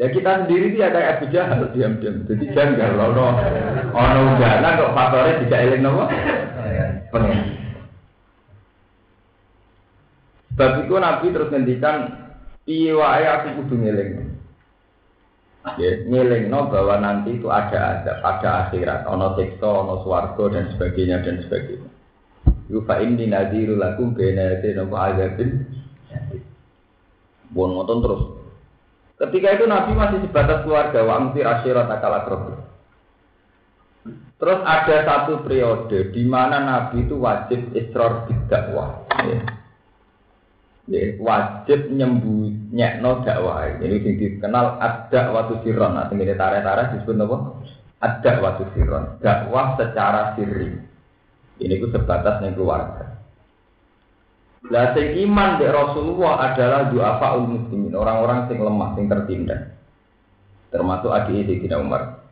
Ya 0.00 0.08
kita 0.08 0.44
sendiri 0.44 0.72
dia 0.72 0.88
kayak 0.88 1.20
Abu 1.20 1.26
Jahal 1.28 1.60
diam-diam. 1.76 2.24
Jadi 2.24 2.44
janggal 2.56 2.96
ono 2.96 3.26
ono 3.92 4.18
undangan 4.32 4.80
kok 4.80 4.94
faktornya 4.96 5.40
tidak 5.44 5.60
eling 5.68 5.82
nopo? 5.84 6.04
Pengiran. 7.12 7.44
Sebab 10.52 10.72
itu 10.84 10.94
Nabi 10.96 11.26
terus 11.32 11.50
ngendikan 11.52 11.96
Piye 12.68 12.92
aku 12.92 13.64
kudu 13.64 13.80
ngeling. 13.80 14.30
Ya, 15.80 15.92
no 16.48 16.72
bahwa 16.72 17.00
nanti 17.00 17.36
itu 17.36 17.48
ada 17.52 18.00
ada 18.00 18.20
pada 18.24 18.68
akhirat, 18.68 19.04
ono 19.04 19.36
siksa, 19.36 19.68
ono 19.68 20.00
swarga 20.04 20.44
dan 20.56 20.64
sebagainya 20.72 21.20
dan 21.20 21.44
sebagainya. 21.44 21.79
Yufa 22.70 23.02
ini 23.02 23.26
nadiru 23.26 23.74
lakum 23.74 24.14
bena 24.14 24.54
yate 24.54 24.78
nopo 24.78 24.94
azabin. 24.94 25.66
Bon 27.50 27.74
terus. 27.82 28.22
Ketika 29.18 29.58
itu 29.58 29.64
Nabi 29.66 29.92
masih 29.98 30.18
sebatas 30.24 30.64
keluarga 30.64 31.04
wa 31.04 31.14
amtir 31.18 31.44
asyirat 31.44 31.90
akal 31.90 32.14
Terus 34.40 34.60
ada 34.64 34.96
satu 35.04 35.44
periode 35.44 36.14
di 36.16 36.24
mana 36.24 36.62
Nabi 36.64 37.04
itu 37.04 37.20
wajib 37.20 37.74
israr 37.76 38.24
bidakwah. 38.24 39.04
Ya 39.28 39.60
ya, 40.90 41.14
wajib 41.22 41.88
nyembunyikan 41.94 43.06
dakwah. 43.22 43.78
Jadi 43.78 43.96
sing 44.02 44.14
dikenal 44.18 44.82
ada 44.82 45.20
waktu 45.30 45.62
siron. 45.62 45.94
Nah, 45.96 46.10
ini 46.10 46.34
tarik-tarik 46.34 46.98
disebut 46.98 47.16
apa? 47.22 47.36
Ada 48.02 48.32
waktu 48.42 48.64
siron. 48.74 49.04
Dakwah 49.22 49.78
secara 49.78 50.34
sirri. 50.34 50.89
Ini 51.60 51.76
ku 51.76 51.92
sebatas 51.92 52.40
nih 52.40 52.56
keluarga. 52.56 53.20
Lah 54.68 54.92
sing 54.96 55.16
iman 55.28 55.60
di 55.60 55.66
Rasulullah 55.68 56.52
adalah 56.52 56.88
duafa 56.88 57.36
muslimin, 57.40 57.96
orang-orang 57.96 58.48
sing 58.48 58.60
lemah, 58.60 58.96
sing 58.96 59.08
tertindas. 59.08 59.72
Termasuk 60.72 61.12
adik 61.12 61.48
Sayyidina 61.48 61.80
Umar. 61.80 62.24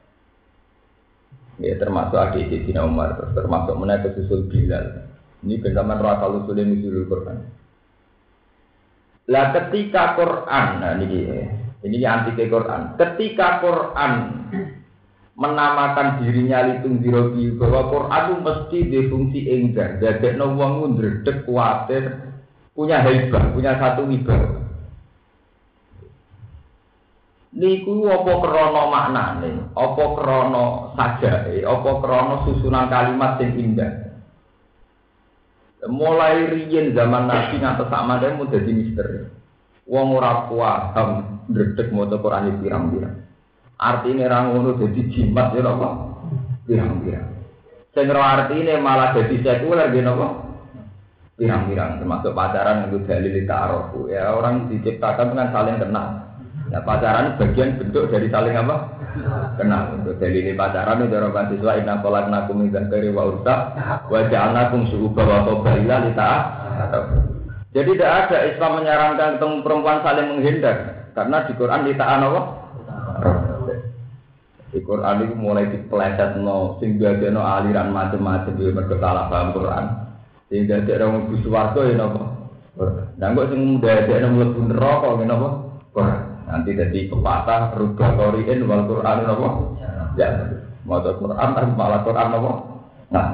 Ya 1.60 1.76
termasuk 1.76 2.16
adik 2.16 2.48
Sayyidina 2.48 2.84
Umar, 2.84 3.16
termasuk 3.32 3.74
menaik 3.76 4.12
susul 4.16 4.48
Bilal. 4.48 5.08
Ini 5.44 5.60
benjaman 5.60 6.00
rasa 6.00 6.26
usulnya 6.28 6.64
nusulul 6.68 7.06
Quran. 7.08 7.38
Lah 9.28 9.52
ketika 9.52 10.16
Quran, 10.16 10.66
nah 10.80 10.96
ini 11.04 11.20
ini 11.84 11.96
anti 12.04 12.32
Quran. 12.34 12.96
Ketika 12.96 13.60
Quran 13.60 14.12
menamakan 15.38 16.18
dirinya 16.18 16.66
litung 16.66 16.98
dirobi 16.98 17.54
bahwa 17.54 17.86
Quran 17.94 18.22
itu 18.26 18.34
mesti 18.42 18.78
difungsi 18.90 19.40
enggar, 19.46 20.02
jadi 20.02 20.34
no 20.34 20.58
wong 20.58 20.98
ndredeg 20.98 21.46
kuatir, 21.46 22.10
punya 22.74 22.98
hebat, 23.06 23.54
punya 23.54 23.78
satu 23.78 24.02
wibawa. 24.10 24.66
Niku 27.54 28.02
apa 28.10 28.32
krana 28.42 28.82
maknane, 28.90 29.50
apa 29.78 30.04
krana 30.18 30.64
sajae, 30.98 31.62
apa 31.62 31.90
krana 32.02 32.34
susunan 32.42 32.90
kalimat 32.90 33.38
sing 33.38 33.54
indah. 33.54 34.10
Mulai 35.86 36.50
riyen 36.50 36.98
zaman 36.98 37.30
Nabi 37.30 37.62
ngantos 37.62 37.86
sak 37.86 38.04
mandhe 38.04 38.34
dadi 38.50 38.72
misteri. 38.74 39.22
Wong 39.86 40.18
ora 40.18 40.50
paham 40.50 41.10
ndredeg 41.46 41.94
maca 41.94 42.18
Quran 42.18 42.58
pirang-pirang. 42.58 43.27
Artine 43.78 44.26
ra 44.26 44.50
ngono 44.50 44.74
dadi 44.74 45.06
jimat 45.06 45.54
ya 45.54 45.62
apa? 45.62 45.88
Pirang-pirang. 46.66 47.30
Sing 47.94 48.10
artine 48.10 48.74
malah 48.82 49.14
dadi 49.14 49.38
sekuler 49.38 49.94
ya 49.94 50.10
apa? 50.10 50.26
Pirang-pirang 51.38 52.02
termasuk 52.02 52.34
pacaran 52.34 52.90
itu 52.90 52.98
dalil 53.06 53.38
ta'aruf. 53.46 53.94
Ya 54.10 54.34
orang 54.34 54.66
diciptakan 54.66 55.30
dengan 55.30 55.54
saling 55.54 55.78
kenal. 55.78 56.08
Nah 56.74 56.82
pacaran 56.82 57.38
bagian 57.38 57.78
bentuk 57.78 58.10
dari 58.10 58.26
saling 58.26 58.58
apa? 58.58 58.76
Kenal. 59.54 59.94
Untuk 60.02 60.18
dalil 60.18 60.58
pacaran 60.58 61.06
itu 61.06 61.14
orang 61.14 61.30
mahasiswa 61.38 61.72
inna 61.78 62.02
nakum 62.02 62.58
min 62.58 62.74
zakari 62.74 63.14
wa 63.14 63.30
urta 63.30 63.54
wa 64.10 64.20
ja'alnakum 64.26 64.90
su'uba 64.90 65.22
wa 65.22 65.38
qabaila 65.46 66.02
li 66.02 66.12
Jadi 67.78 67.90
tidak 67.94 68.10
ada 68.26 68.38
Islam 68.42 68.82
menyarankan 68.82 69.38
ketemu 69.38 69.56
perempuan 69.62 70.02
saling 70.02 70.26
menghindar 70.34 70.76
karena 71.14 71.46
di 71.46 71.52
Quran 71.54 71.86
ta'an 71.94 72.26
apa? 72.26 72.57
Di 74.68 74.84
Quran 74.84 75.24
itu 75.24 75.34
mulai 75.36 75.72
dipeleset 75.72 76.36
no, 76.44 76.76
sing 76.76 77.00
no 77.00 77.40
aliran 77.40 77.88
macam-macam 77.88 78.52
dia 78.52 78.68
mereka 78.68 79.00
salah 79.00 79.24
paham 79.32 79.56
Quran. 79.56 79.84
Sing 80.52 80.68
ada 80.68 80.92
orang 81.08 81.32
warga 81.32 81.80
ya 81.88 81.94
nopo. 81.96 82.22
Dan 83.16 83.32
kok 83.32 83.48
sing 83.48 83.60
dadekno 83.80 84.28
mlebu 84.28 84.60
neraka 84.68 85.08
ya 85.16 85.24
nopo? 85.24 85.48
Quran. 85.96 86.20
Nanti 86.48 86.70
jadi 86.76 87.00
pepatah 87.08 87.76
rubah 87.80 88.10
koriin 88.20 88.68
wal 88.68 88.84
Quran 88.84 89.16
nopo? 89.24 89.48
Ya. 90.20 90.28
Mau 90.84 91.00
Quran 91.00 91.48
tapi 91.56 91.70
malah 91.72 92.00
Quran 92.04 92.28
nopo? 92.28 92.50
Nah. 93.08 93.26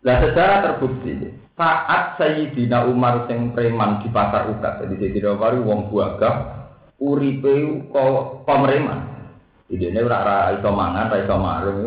Nah 0.00 0.16
secara 0.20 0.64
terbukti 0.64 1.12
saat 1.60 2.16
Sayyidina 2.16 2.88
Umar 2.88 3.28
sing 3.28 3.52
preman 3.52 4.00
di 4.00 4.08
pasar 4.08 4.48
ukat 4.48 4.84
jadi 4.84 4.94
Sayyidina 4.96 5.36
Umar 5.36 5.52
wong 5.60 5.92
buagah 5.92 6.60
uripe 6.96 7.84
kok 7.92 8.48
pemereman 8.48 9.19
Ide 9.70 9.94
ini 9.94 10.02
ora 10.02 10.50
iso 10.50 10.66
mangan, 10.74 11.14
iso 11.14 11.34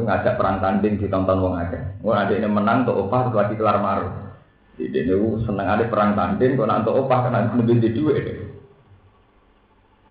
ngajak 0.08 0.40
perang 0.40 0.63
tanding 0.63 1.04
ditonton 1.04 1.44
wong 1.44 1.60
akeh. 1.60 1.84
Wong 2.00 2.16
adek 2.16 2.40
ini 2.40 2.48
menang 2.48 2.88
tuh 2.88 2.96
opah 2.96 3.28
lagi 3.36 3.60
kelar 3.60 3.84
marung. 3.84 4.32
Ide 4.80 5.04
ini 5.04 5.44
seneng 5.44 5.68
ada 5.68 5.84
perang 5.92 6.16
tanding, 6.16 6.56
kok 6.56 6.63
nanti 6.72 6.88
opah 6.96 7.20
kena 7.28 7.52
lebih 7.52 7.84
di 7.84 7.90
duit. 7.92 8.24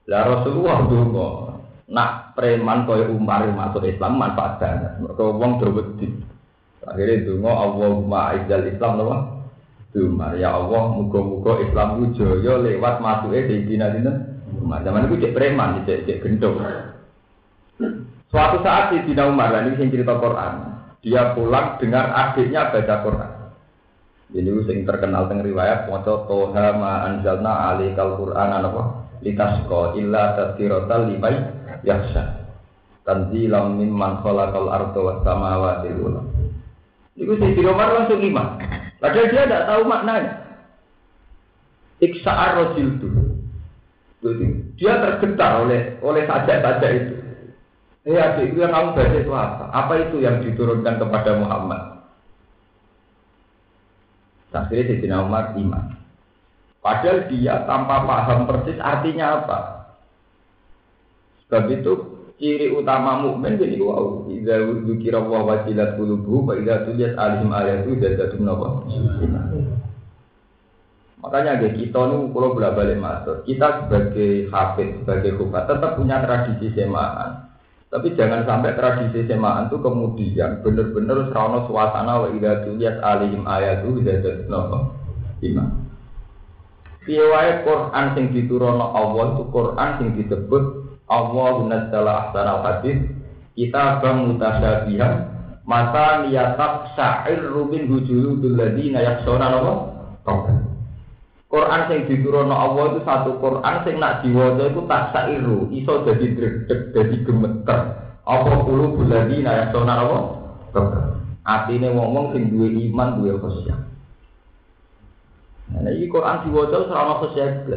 Lah 0.05 0.29
Rasulullah 0.29 0.85
dulu 0.85 1.29
nak 1.88 2.37
preman 2.37 2.85
kaya 2.85 3.09
Umar 3.09 3.49
masuk 3.49 3.88
Islam 3.88 4.21
manfaat 4.21 4.61
banget. 4.61 4.93
Mereka 5.00 5.23
wong. 5.33 5.52
Akhirnya 6.83 7.25
dungo 7.25 7.52
Allahumma 7.57 8.37
izzal 8.37 8.69
Islam 8.69 9.00
loh. 9.00 9.21
Umar 9.97 10.37
ya 10.37 10.57
Allah, 10.57 10.93
muga-muga 10.93 11.61
Islam 11.64 12.00
ku 12.00 12.05
jaya 12.17 12.61
lewat 12.61 13.00
masuke 13.00 13.49
Sayyidina 13.49 13.97
Umar. 14.61 14.85
Zaman 14.85 15.09
itu 15.09 15.25
cek 15.25 15.37
preman, 15.37 15.88
cek 15.88 16.05
cek 16.05 16.21
gendong. 16.21 16.61
Suatu 18.33 18.65
saat 18.65 18.97
di 18.97 19.05
Dina 19.05 19.29
Umar, 19.29 19.53
ini 19.61 19.77
yang 19.77 19.93
cerita 19.93 20.17
Quran, 20.17 20.55
dia 21.05 21.37
pulang 21.37 21.77
dengar 21.77 22.09
adiknya 22.11 22.73
baca 22.73 22.97
Quran. 23.05 23.31
Jadi 24.33 24.49
sing 24.65 24.79
terkenal 24.89 25.29
teng 25.29 25.45
riwayat 25.45 25.93
maca 25.93 26.25
toha 26.25 26.67
ma 26.73 27.05
anzalna 27.05 27.77
alikal 27.77 28.17
Quran 28.17 28.49
apa 28.49 28.83
litasqa 29.21 29.93
illa 30.01 30.33
tadhkiratal 30.41 31.05
limay 31.12 31.37
yakhsha. 31.85 32.41
Tanzilam 33.05 33.77
mimman 33.77 34.25
khalaqal 34.25 34.73
arda 34.73 35.01
was 35.03 35.21
samawati 35.27 35.91
wal. 36.01 36.25
Itu 37.12 37.37
Sayyidina 37.37 37.77
Umar 37.77 37.93
langsung 37.93 38.25
iman. 38.25 38.57
Padahal 39.03 39.29
dia 39.29 39.45
tidak 39.45 39.67
tahu 39.69 39.83
maknanya. 39.85 40.33
Iksa'ar 42.01 42.51
rojil 42.57 42.89
itu. 42.97 43.09
Dia 44.79 45.03
tergetar 45.03 45.67
oleh 45.67 45.99
oleh 46.01 46.23
sajak-sajak 46.25 46.91
itu. 46.95 47.15
Adik, 48.02 48.50
itu 48.50 48.59
yang 48.59 48.75
kamu 48.75 48.99
baca 48.99 49.14
itu 49.14 49.30
apa? 49.30 49.64
Apa 49.71 49.92
itu 50.02 50.16
yang 50.18 50.42
diturunkan 50.42 50.99
kepada 50.99 51.38
Muhammad? 51.38 52.02
Akhirnya 54.50 54.85
Sayyidina 54.90 55.23
Umar 55.23 55.54
iman. 55.54 55.97
Padahal 56.82 57.30
dia 57.30 57.62
tanpa 57.62 58.02
paham 58.02 58.50
persis 58.50 58.76
artinya 58.82 59.38
apa. 59.38 59.59
Sebab 61.47 61.71
itu 61.71 61.92
ciri 62.42 62.75
utama 62.75 63.23
mukmin 63.23 63.54
jadi 63.54 63.78
wow. 63.78 64.26
Idza 64.26 64.82
dzukira 64.82 65.23
wa 65.23 65.47
wajilat 65.47 65.94
qulubuhum 65.94 66.50
wa 66.50 66.54
idza 66.59 66.82
tuliyat 66.90 67.14
alaihim 67.14 67.54
ayatu 67.54 67.94
zadatum 68.02 68.42
nawa. 68.42 68.82
Makanya 71.23 71.62
kayak 71.62 71.78
kita 71.78 72.00
nih 72.02 72.18
kalau 72.35 72.50
bolak 72.50 72.75
balik 72.75 72.99
masuk, 72.99 73.47
kita 73.47 73.87
sebagai 73.87 74.50
hafid, 74.50 75.06
sebagai 75.06 75.38
hubat 75.38 75.71
tetap 75.71 75.94
punya 75.94 76.18
tradisi 76.18 76.75
semaan. 76.75 77.42
Tapi 77.93 78.17
jangan 78.17 78.49
sampai 78.49 78.73
tradisi 78.73 79.29
semaan 79.29 79.69
itu 79.69 79.77
kemudian 79.77 80.65
benar-benar 80.65 81.29
serono 81.29 81.69
suasana 81.69 82.25
wa 82.25 82.29
ida 82.33 82.65
tuliat 82.65 83.05
alim 83.05 83.45
ayatu 83.45 84.01
jadi 84.01 84.49
nopo 84.49 84.97
iman. 85.45 85.69
Piye 87.05 87.52
Quran 87.69 88.07
sing 88.17 88.33
diturono 88.33 88.97
Allah 88.97 89.37
itu 89.37 89.45
Quran 89.52 89.91
sing 90.00 90.09
disebut 90.17 90.65
Allah 91.05 91.52
nazzala 91.69 92.13
ahsanal 92.33 92.65
hadis 92.65 92.97
kita 93.61 94.00
bang 94.00 94.19
mutasyabihan 94.25 95.13
mata 95.69 96.25
niyatak 96.25 96.97
sa'ir 96.97 97.45
rubin 97.45 97.93
hujuludul 97.93 98.57
ladina 98.57 99.05
yaksona 99.05 99.52
nopo 99.52 99.73
Quran 101.52 101.84
sing 101.84 102.08
diturono 102.08 102.56
Allah 102.56 102.97
itu 102.97 103.00
satu 103.04 103.36
Quran 103.36 103.84
sing 103.84 104.00
nak 104.00 104.25
diwaca 104.25 104.73
itu 104.73 104.80
tak 104.88 105.12
sairu, 105.12 105.69
iso 105.69 106.00
jadi 106.08 106.26
dredeg, 106.32 106.80
jadi 106.97 107.17
gemeter. 107.28 107.80
Apa 108.25 108.65
kulo 108.65 108.97
buladi 108.97 109.45
nak 109.45 109.69
sona 109.69 110.00
apa? 110.00 110.19
Atine 111.45 111.93
wong-wong 111.93 112.32
sing 112.32 112.49
duwe 112.49 112.73
iman, 112.88 113.21
duwe 113.21 113.36
khusyuk. 113.36 113.76
Nah, 115.76 115.93
iki 115.93 116.08
Quran 116.08 116.41
diwaca 116.49 116.88
ora 116.88 117.04
ono 117.04 117.15
khusyuk. 117.21 117.69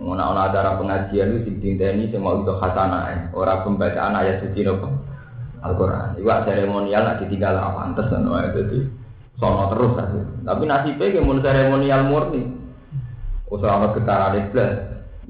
Ngono 0.00 0.22
ana 0.32 0.48
acara 0.48 0.80
pengajian 0.80 1.44
sing 1.44 1.60
dinteni 1.60 2.08
sing 2.08 2.24
mau 2.24 2.40
itu 2.40 2.56
khasanah, 2.56 3.36
ora 3.36 3.60
pembacaan 3.68 4.16
ayat 4.16 4.40
suci 4.40 4.64
nopo. 4.64 4.88
Al-Qur'an. 5.60 6.16
Iku 6.16 6.24
seremonial 6.48 7.04
nak 7.04 7.18
ditinggal 7.20 7.52
apa 7.52 7.84
pantes 7.84 8.08
ngono 8.08 8.40
ae 8.40 8.48
dadi 8.48 8.80
sono 9.40 9.72
terus 9.72 9.96
aja. 9.96 10.20
Tapi 10.44 10.62
nasibnya 10.68 11.10
kayak 11.10 11.24
mun 11.24 11.40
seremonial 11.40 12.02
murni. 12.06 12.42
Usah 13.48 13.80
ana 13.80 13.88
getaran 13.96 14.38
iblis. 14.38 14.72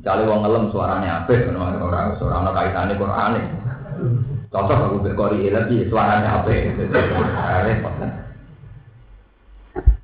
Cale 0.00 0.24
wong 0.24 0.40
ngelem 0.44 0.64
suaranya 0.72 1.24
apik 1.24 1.44
ngono 1.46 1.86
ora 1.86 2.16
ora 2.16 2.36
ana 2.42 2.50
kaitane 2.52 2.94
Qur'an. 2.98 3.34
Cocok 4.50 4.80
aku 4.90 4.96
berkori 5.06 5.48
lagi 5.52 5.86
suaranya 5.86 6.42
apik. 6.42 6.74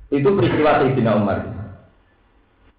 Itu 0.07 0.29
peristiwa 0.39 0.79
Sayyidina 0.79 1.19
Umar 1.19 1.43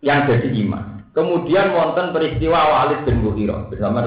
yang 0.00 0.24
jadi 0.30 0.48
imam. 0.48 1.04
Kemudian 1.12 1.74
wonten 1.74 2.14
peristiwa 2.14 2.56
Walid 2.56 3.02
bin 3.04 3.20
Mughirah 3.26 3.66
bersama 3.68 4.00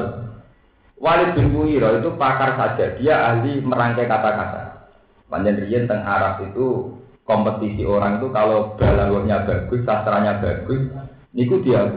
Walid 0.96 1.36
bin 1.36 1.52
Mughirah 1.52 2.00
itu 2.00 2.16
pakar 2.16 2.56
saja, 2.56 2.96
dia 2.96 3.16
ahli 3.30 3.60
merangkai 3.60 4.08
kata-kata. 4.08 4.88
Teng 5.32 6.02
Arab 6.04 6.44
itu 6.48 6.96
kompetisi 7.32 7.88
orang 7.88 8.20
itu 8.20 8.28
kalau 8.36 8.76
balagonya 8.76 9.48
bagus, 9.48 9.88
sastranya 9.88 10.44
bagus, 10.44 10.92
niku 11.32 11.64
dia 11.64 11.88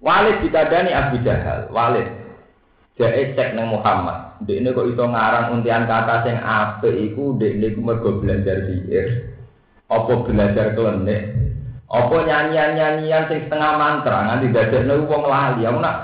Walid 0.00 0.40
dikadani 0.40 0.96
Abu 0.96 1.20
Jahal, 1.20 1.68
Walid. 1.68 2.08
Dia 2.96 3.12
cek 3.36 3.52
neng 3.56 3.68
Muhammad. 3.68 4.40
Dek 4.44 4.60
ini 4.60 4.72
kok 4.72 4.88
itu 4.88 5.04
ngarang 5.04 5.56
untian 5.56 5.84
kata 5.84 6.24
sing 6.24 6.36
ape 6.40 6.88
iku 6.88 7.36
dek 7.36 7.60
ini 7.60 7.76
mergo 7.76 8.20
belajar 8.20 8.64
sihir. 8.64 9.36
Apa 9.88 10.24
belajar 10.24 10.72
klenik? 10.76 11.32
Apa 11.88 12.16
nyanyian-nyanyian 12.24 13.28
sing 13.28 13.44
setengah 13.44 13.72
mantra 13.76 14.28
nganti 14.28 14.52
dadekno 14.52 15.04
wong 15.08 15.22
lali. 15.28 15.64
Aku 15.64 15.80
nak 15.80 15.96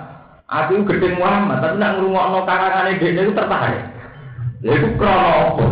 aku 0.49 0.89
gede 0.89 1.17
Muhammad, 1.17 1.65
tapi 1.65 1.77
nak 1.81 2.01
ngrungokno 2.01 2.41
karangane 2.45 3.01
dek 3.01 3.13
niku 3.13 3.33
tertarik. 3.33 3.85
Lha 4.65 4.73
iku 4.73 4.89
krono 4.97 5.33
apa? 5.53 5.65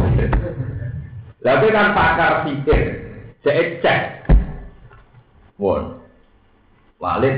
Tapi 1.45 1.69
kan 1.69 1.93
pakar 1.93 2.49
pikir, 2.49 3.05
saya 3.45 3.63
cek. 3.85 4.01
Won, 5.61 6.01
Walid 6.97 7.37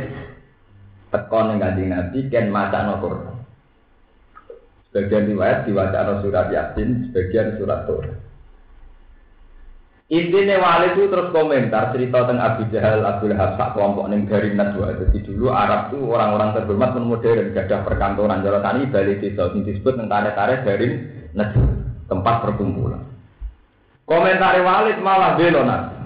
tekon 1.11 1.51
yang 1.51 1.59
ganti 1.59 1.85
nabi 1.90 2.19
ken 2.31 2.55
maca 2.55 2.87
no 2.87 2.95
Quran. 3.03 3.35
Sebagian 4.95 5.29
riwayat 5.29 5.66
diwaca 5.66 6.23
surat 6.23 6.49
Yasin, 6.55 7.11
sebagian 7.11 7.59
surat 7.59 7.85
Torah. 7.85 8.16
Intinya 10.07 10.62
Walid 10.62 10.95
itu 10.95 11.11
terus 11.11 11.35
komentar 11.35 11.90
cerita 11.90 12.31
tentang 12.31 12.47
Abu 12.47 12.62
Jahal, 12.71 13.03
Abu 13.03 13.27
Lahab, 13.27 13.59
kelompok 13.75 14.07
neng 14.07 14.31
dari 14.31 14.55
Najwa. 14.55 15.03
Jadi 15.03 15.19
dulu 15.27 15.51
Arab 15.51 15.90
itu 15.90 15.99
orang-orang 16.14 16.55
terhormat 16.55 16.95
pun 16.95 17.11
modern, 17.11 17.51
gadah 17.51 17.81
perkantoran. 17.83 18.47
Jalan 18.47 18.62
tani 18.62 18.87
balik 18.87 19.19
desa, 19.19 19.51
disebut 19.51 19.99
tentang 19.99 20.14
tarik-tarik 20.14 20.62
dari 20.62 20.88
Najwa, 21.35 21.66
tempat 22.07 22.35
perkumpulan. 22.47 23.15
Komentar 24.07 24.55
Walid 24.62 25.03
malah 25.03 25.35
belo 25.35 25.66
nanti. 25.66 25.99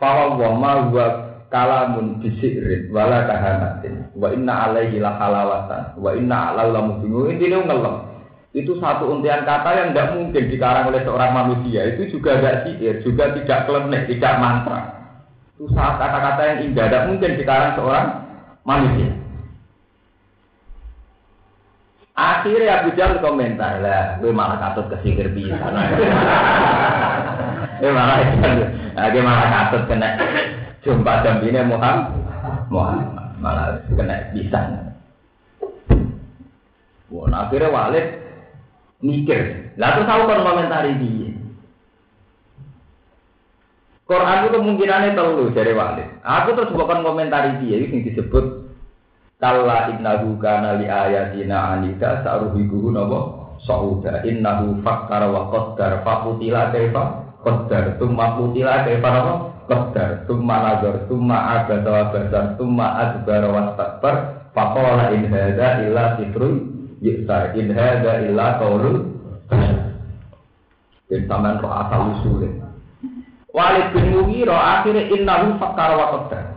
Bahwa 0.00 0.40
wa 0.40 0.50
ma 0.56 0.72
huwa 0.88 1.06
kalamun 1.52 2.24
bisirin 2.24 2.88
wala 2.88 3.28
kahanatin. 3.28 4.08
Wa 4.16 4.32
inna 4.32 4.72
alaihi 4.72 5.04
la 5.04 5.20
halawatan 5.20 6.00
wa 6.00 6.10
inna 6.16 6.56
alau 6.56 6.72
la 6.72 6.80
mubinu 6.80 7.28
ini 7.28 7.52
ngelem. 7.52 7.96
Itu 8.56 8.80
satu 8.80 9.10
untian 9.12 9.44
kata 9.44 9.70
yang 9.76 9.88
tidak 9.92 10.14
mungkin 10.16 10.44
dikarang 10.48 10.88
oleh 10.88 11.04
seorang 11.04 11.30
manusia. 11.36 11.92
Itu 11.92 12.08
juga 12.08 12.40
tidak 12.40 12.56
sihir 12.64 12.94
juga 13.04 13.36
tidak 13.36 13.68
klenik 13.68 14.08
tidak 14.08 14.34
mantra. 14.40 14.80
Itu 15.54 15.68
saat 15.76 16.00
kata-kata 16.00 16.42
yang 16.48 16.58
indah 16.72 16.86
tidak 16.88 17.06
mungkin 17.12 17.30
dikarang 17.36 17.76
seorang 17.76 18.06
manusia 18.64 19.23
Akhirnya 22.14 22.78
Abu 22.78 22.94
Jahal 22.94 23.18
komentar 23.18 23.82
lah, 23.82 24.22
gue 24.22 24.30
malah 24.30 24.54
katut 24.62 24.86
kesingkir 24.86 25.34
bisa. 25.34 25.58
Gue 27.82 27.90
malah 27.98 28.22
gue 29.12 29.22
malah 29.22 29.46
katut 29.50 29.82
kena 29.90 30.14
jumpa 30.86 31.26
ini 31.42 31.58
Muhammad, 31.66 32.14
Muhammad 32.70 33.34
malah 33.42 33.82
kena 33.90 34.30
bisa. 34.30 34.94
Wah, 37.10 37.26
nah, 37.26 37.50
akhirnya 37.50 37.74
Walid 37.74 38.06
mikir. 39.02 39.74
Lah 39.74 39.98
terus 39.98 40.06
aku 40.06 40.24
kan 40.30 40.46
komentari 40.46 40.94
dia. 41.02 41.30
Quran 44.04 44.38
itu 44.38 44.48
kemungkinannya 44.54 45.16
telu 45.18 45.50
dari 45.50 45.74
Walid. 45.74 46.08
Aku 46.22 46.54
terus 46.54 46.70
bukan 46.70 47.02
komentari 47.02 47.58
dia 47.58 47.82
ini 47.82 48.06
disebut 48.06 48.63
Kalla 49.44 49.92
innahu 49.92 50.40
kana 50.40 50.80
li 50.80 50.88
ayatina 50.88 51.76
anida 51.76 52.24
sa'ruhikuhu 52.24 52.96
napa 52.96 53.52
sauda. 53.68 54.24
Innahu 54.24 54.80
fakkara 54.80 55.28
wa 55.28 55.52
qaddar. 55.52 56.00
Faqutila 56.00 56.72
kaifa? 56.72 57.28
Qaddar. 57.44 58.00
Tumma 58.00 58.40
qutila 58.40 58.88
kaifa 58.88 59.08
napa 59.12 59.34
qaddar. 59.68 60.24
Tumma 60.24 60.56
nazar. 60.64 60.96
Tumma 61.12 61.60
abada 61.60 61.90
wa 61.92 62.04
basar 62.08 62.56
tumma 62.56 62.86
adbara 63.04 63.48
wa 63.52 63.76
takbar 63.76 64.14
faqala 64.54 65.12
in 65.12 65.28
hadza 65.28 65.82
illa 65.84 66.16
sitrun 66.16 66.54
yusar 67.02 67.52
in 67.58 67.74
hadza 67.74 68.22
illa 68.24 68.56
qaulul 68.62 69.12
dan 71.10 71.22
sampean 71.28 71.60
kok 71.60 71.74
asal 71.74 72.00
Walid 73.54 73.86
bin 73.94 74.06
Mughirah 74.18 74.82
akhirnya 74.82 75.10
innahu 75.14 75.58
fakkara 75.62 75.94
wa 75.94 76.06
qaddar 76.16 76.53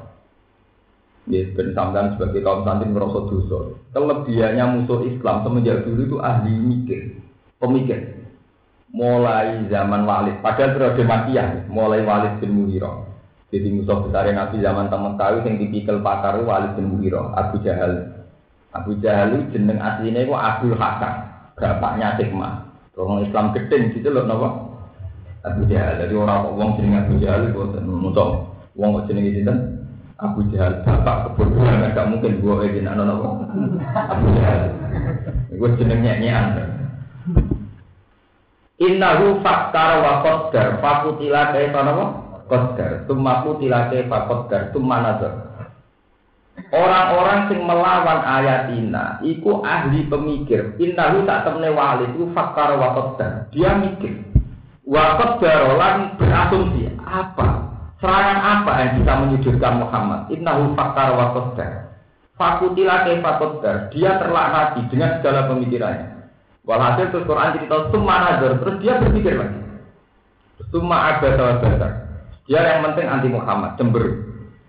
Ya, 1.27 1.43
ben 1.59 1.75
sampean 1.75 2.15
sebagai 2.15 2.39
kaum 2.39 2.63
santri 2.63 2.87
merasa 2.87 3.19
dosa. 3.27 3.75
Kelebihannya 3.91 4.63
musuh 4.79 5.03
Islam 5.03 5.43
semenjak 5.43 5.83
dulu 5.83 6.01
itu 6.07 6.17
ahli 6.23 6.55
mikir, 6.55 7.19
pemikir. 7.59 8.15
Mulai 8.95 9.67
zaman 9.67 10.07
Walid, 10.07 10.39
padahal 10.39 10.71
periode 10.71 11.03
Makiyah, 11.03 11.67
mulai 11.67 12.07
Walid 12.07 12.39
bin 12.39 12.55
Mughirah. 12.55 13.03
Jadi 13.51 13.67
musuh 13.75 14.07
besar 14.07 14.31
Nabi 14.31 14.63
zaman 14.63 14.87
teman 14.87 15.19
tahu 15.19 15.43
yang 15.43 15.59
tipikal 15.59 15.99
pakar 15.99 16.39
Walid 16.39 16.79
bin 16.79 16.95
Mughirah, 16.95 17.35
Abu 17.35 17.59
Jahal. 17.59 18.23
Abu 18.71 18.95
Jahal 19.03 19.35
itu 19.35 19.59
jeneng 19.59 19.83
aslinya 19.83 20.23
itu 20.23 20.31
Abdul 20.31 20.79
Hakam, 20.79 21.27
bapaknya 21.59 22.15
Hikmah. 22.15 22.71
Orang 22.95 23.27
Islam 23.27 23.51
gedeng 23.51 23.91
gitu 23.91 24.15
loh, 24.15 24.23
napa? 24.23 24.49
Abu 25.43 25.67
Jahal. 25.67 25.99
Jadi 25.99 26.15
orang 26.15 26.55
wong 26.55 26.79
jeneng 26.79 27.03
Abu 27.03 27.19
Jahal 27.19 27.51
itu 27.51 27.59
musuh. 27.83 28.47
Wong 28.79 29.03
jeneng 29.11 29.27
itu 29.27 29.43
Abu 30.17 30.49
Jahal 30.49 30.81
bapak 30.81 31.29
kebodohan 31.29 31.93
gak 31.93 32.09
mungkin 32.09 32.41
gua 32.41 32.65
gini 32.65 32.89
anak 32.89 33.05
apa 33.05 33.29
Abu 34.17 34.25
Jahal 34.33 34.61
gue 35.53 35.69
jeneng 35.77 36.01
nyanyian 36.01 36.57
Innahu 38.77 39.41
fakkar 39.45 40.01
wa 40.01 40.13
qaddar 40.25 40.81
fakutila 40.81 41.53
kaifa 41.53 41.79
napa 41.85 42.05
qaddar 42.49 42.91
tumma 43.05 43.45
kutila 43.45 43.93
kaifa 43.93 44.17
qaddar 44.29 44.61
tumma 44.73 45.05
nazar 45.05 45.33
Orang-orang 46.73 47.53
sing 47.53 47.61
melawan 47.61 48.25
ayatina 48.25 49.21
iku 49.21 49.61
ahli 49.61 50.09
pemikir. 50.09 50.73
Innahu 50.81 51.21
tak 51.29 51.45
temne 51.45 51.69
wali 51.69 52.09
itu 52.17 52.33
fakkar 52.33 52.75
wa 52.81 52.97
qaddar. 52.97 53.45
Dia 53.53 53.77
mikir. 53.77 54.25
Wa 54.81 55.21
qaddar 55.21 55.77
lan 55.77 56.17
berasumsi 56.17 56.97
apa 56.97 57.66
Serangan 57.97 58.37
apa 58.37 58.71
yang 58.77 58.91
bisa 59.01 59.11
menyudutkan 59.25 59.73
Muhammad? 59.81 60.29
Innahu 60.29 60.77
fakar 60.77 61.17
wa 61.17 61.33
qaddar. 61.33 61.97
Fakutila 62.37 63.09
kaifa 63.09 63.31
qaddar. 63.41 63.75
Dia 63.89 64.21
terlaknati 64.21 64.85
dengan 64.93 65.17
segala 65.17 65.49
pemikirannya. 65.49 66.17
Walhasil 66.67 67.09
terus 67.09 67.25
Quran 67.25 67.55
cerita 67.57 67.89
summa 67.89 68.15
nazar. 68.27 68.59
Terus 68.61 68.75
dia 68.83 69.01
berpikir 69.01 69.33
lagi. 69.33 69.59
Summa 70.69 71.15
abada 71.15 71.41
wa 71.41 71.55
badar. 71.63 71.93
Dia 72.45 72.59
yang 72.63 72.79
penting 72.91 73.07
anti 73.07 73.29
Muhammad, 73.31 73.79
cemberut. 73.79 74.13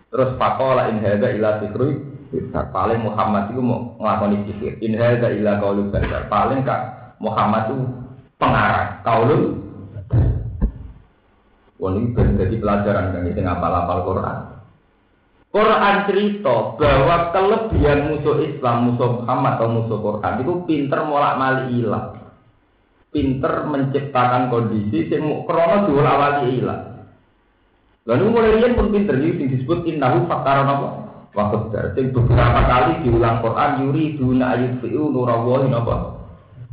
Terus 0.09 0.31
fakola 0.41 0.89
in 0.89 1.05
hadza 1.05 1.29
ila 1.37 1.61
sikrui 1.61 2.01
paling 2.73 3.01
Muhammad 3.05 3.53
itu 3.53 3.61
mau 3.61 3.93
ngelakoni 4.01 4.37
sihir. 4.49 4.73
In 4.81 4.97
hadza 4.97 5.29
ila 5.37 5.61
qaulul 5.61 5.93
badar. 5.93 6.33
Paling 6.33 6.65
kak 6.65 6.81
Muhammad 7.21 7.69
itu 7.69 7.77
pengarang 8.41 9.05
kaulul 9.05 9.43
Wah 11.79 11.95
ini 11.95 12.11
jadi 12.11 12.57
pelajaran 12.59 13.15
kan 13.15 13.23
itu 13.31 13.39
ngapal-apal 13.39 13.99
Quran. 14.03 14.39
Quran 15.49 15.97
cerita 16.05 16.77
bahwa 16.77 17.17
kelebihan 17.33 18.13
musuh 18.13 18.37
Islam, 18.45 18.93
musuh 18.93 19.23
Muhammad 19.23 19.57
atau 19.57 19.69
musuh 19.71 19.99
Quran 20.03 20.35
itu 20.45 20.53
pinter 20.67 21.01
molak 21.07 21.39
mali 21.39 21.81
ilah. 21.81 22.19
Pinter 23.09 23.65
menciptakan 23.65 24.53
kondisi 24.53 25.09
yang 25.09 25.49
krono 25.49 25.89
dua 25.89 26.13
wali 26.19 26.61
ilah. 26.61 26.81
Lalu 28.05 28.25
mulai 28.29 28.57
rian 28.61 28.77
pun 28.77 28.93
pinter 28.93 29.17
ini 29.17 29.49
disebut 29.49 29.89
innahu 29.89 30.29
fakar 30.29 30.67
apa? 30.67 30.89
Waktu 31.33 32.11
beberapa 32.11 32.61
kali 32.67 33.07
diulang 33.07 33.39
Quran 33.41 33.71
yuri 33.87 34.19
duna 34.19 34.59
ayat 34.59 34.83
fi'u 34.83 35.15
nurawahi 35.15 35.71
apa? 35.71 36.18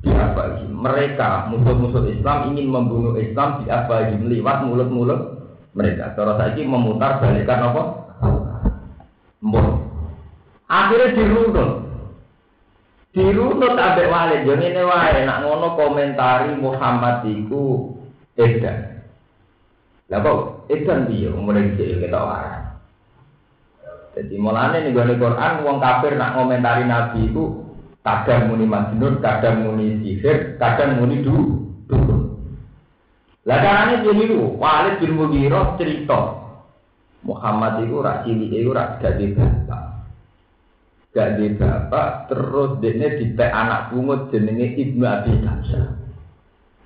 Diabahim. 0.06 0.70
Mereka 0.70 1.50
musuh-musuh 1.50 2.06
Islam 2.14 2.54
ingin 2.54 2.70
membunuh 2.70 3.18
Islam 3.18 3.66
diabahim 3.66 4.30
lewat 4.30 4.70
mulut-mulut 4.70 5.22
mereka. 5.74 6.14
Cara 6.14 6.38
saya 6.38 6.62
memutar 6.62 7.20
balikan 7.20 7.74
apa? 7.74 7.84
Mbon. 9.42 9.68
Akhirnya 10.70 11.14
dirunut. 11.18 11.72
Dirunut 13.12 13.74
ambek 13.74 14.12
Walid. 14.12 14.46
Yang 14.46 14.62
ini 14.72 14.82
wae 14.86 15.20
nak 15.26 15.42
ngono 15.44 15.68
komentari 15.74 16.54
Muhammad 16.56 17.26
iku 17.26 17.96
edan. 18.38 19.02
Lah 20.14 20.22
kok 20.22 20.70
edan 20.70 21.10
dia 21.10 21.34
mulai 21.34 21.74
dicek 21.74 22.06
kita 22.06 22.20
wae. 22.22 22.54
Jadi 24.16 24.36
mulane 24.40 24.80
nih 24.80 24.96
gue 24.96 25.20
Quran, 25.20 25.68
wong 25.68 25.78
kafir 25.84 26.16
nak 26.16 26.40
komentari 26.40 26.88
Nabi 26.88 27.28
itu 27.28 27.65
kadang 28.06 28.54
muni 28.54 28.70
majnun, 28.70 29.18
kadang 29.18 29.66
muni 29.66 29.98
sihir, 30.06 30.62
kadang 30.62 31.02
muni 31.02 31.26
du 31.26 31.66
dukun. 31.90 32.38
Lah 33.50 33.58
carane 33.62 34.06
piye 34.06 34.14
niku? 34.14 34.54
Walid 34.62 35.02
bin 35.02 35.18
Mughirah 35.18 35.78
cerita 35.82 36.46
Muhammad 37.26 37.82
itu 37.82 37.98
rak 37.98 38.22
cilik 38.26 38.54
iku 38.54 38.72
rak 38.78 39.02
dadi 39.02 39.34
bapak. 39.34 39.84
Gak 41.16 41.40
di 41.40 41.48
bapak 41.56 42.28
terus 42.28 42.76
dekne 42.84 43.16
dipek 43.16 43.48
anak 43.48 43.88
pungut 43.90 44.30
jenenge 44.30 44.76
Ibnu 44.76 45.06
Abi 45.08 45.32
Kamsa. 45.42 45.96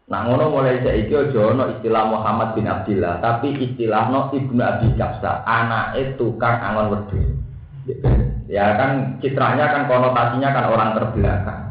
Nah 0.06 0.20
ngono 0.26 0.54
mulai 0.54 0.86
saiki 0.86 1.18
aja 1.18 1.50
ana 1.50 1.74
istilah 1.74 2.04
Muhammad 2.06 2.54
bin 2.54 2.70
Abdillah, 2.70 3.26
tapi 3.26 3.58
istilahno 3.58 4.30
Ibnu 4.30 4.62
Abi 4.62 4.94
Kamsa, 5.02 5.42
anake 5.50 6.14
tukang 6.22 6.62
angon 6.62 6.88
wedhus. 6.94 8.29
Ya 8.50 8.74
kan 8.82 9.22
citranya 9.22 9.70
kan 9.70 9.86
konotasinya 9.86 10.50
kan 10.50 10.66
orang 10.74 10.90
terbelakang. 10.98 11.62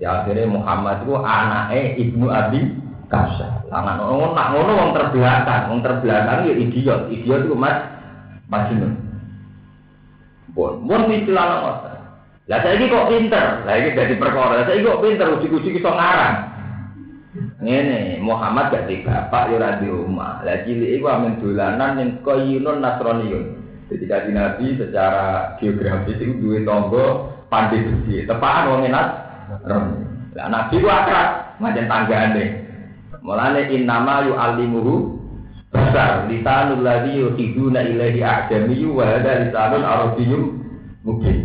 Ya 0.00 0.24
akhirnya 0.24 0.48
Muhammad 0.48 1.04
itu 1.04 1.14
anaknya 1.20 1.82
ibnu 2.00 2.26
Abi 2.32 2.60
Kasya. 3.12 3.68
Anak 3.68 4.00
ngono 4.00 4.32
nak 4.32 4.56
ngono 4.56 4.72
wong 4.80 4.90
terbelakang, 4.96 5.68
wong 5.68 5.80
terbelakang 5.84 6.48
ya 6.48 6.54
idiot, 6.56 7.12
idiot 7.12 7.44
itu 7.44 7.52
mas 7.52 7.76
majnun. 8.48 8.96
Bon, 10.56 10.80
bon 10.88 11.12
istilah 11.12 11.44
apa? 11.60 11.72
Lah 12.48 12.64
saya 12.64 12.80
ini 12.80 12.88
kok 12.88 13.12
pinter, 13.12 13.60
lah 13.68 13.76
ini 13.76 13.92
jadi 13.92 14.16
perkara. 14.16 14.64
Saya 14.64 14.80
kok 14.80 15.04
pinter, 15.04 15.36
uji-uji 15.36 15.68
kita 15.76 15.92
ngarang. 15.92 16.36
Ngene, 17.60 18.24
Muhammad 18.24 18.72
gak 18.72 18.88
bapak 19.04 19.52
ya 19.52 19.60
ora 19.60 19.70
di 19.76 19.92
omah. 19.92 20.40
Lah 20.48 20.64
cilik 20.64 20.96
iku 20.96 21.12
amen 21.12 21.36
dolanan 21.44 22.24
koyunun 22.24 22.80
nasroniyun. 22.80 23.57
Jadi 23.88 24.04
kaji 24.04 24.30
Nabi 24.36 24.66
secara 24.76 25.56
geografis 25.56 26.20
itu 26.20 26.36
dua 26.44 26.60
tonggo 26.68 27.04
pandai 27.48 27.80
besi. 27.80 28.28
Tepaan 28.28 28.68
wong 28.68 28.80
enak. 28.84 29.06
Nah, 29.64 30.48
Nabi 30.52 30.76
itu 30.76 30.88
akrab 30.92 31.56
macam 31.56 31.84
tangga 31.88 32.16
ane. 32.28 32.44
Mulane 33.24 33.72
in 33.72 33.88
nama 33.88 34.28
yu 34.28 34.36
alimuhu 34.36 35.16
besar 35.72 36.28
lisanul 36.28 36.84
ladzi 36.84 37.16
yuhiduna 37.16 37.80
ilaihi 37.84 38.20
a'jamiyyu 38.20 38.92
wa 38.92 39.04
hadza 39.08 39.48
lisanun 39.48 39.84
arabiyyun 39.84 40.44
mungkin. 41.02 41.36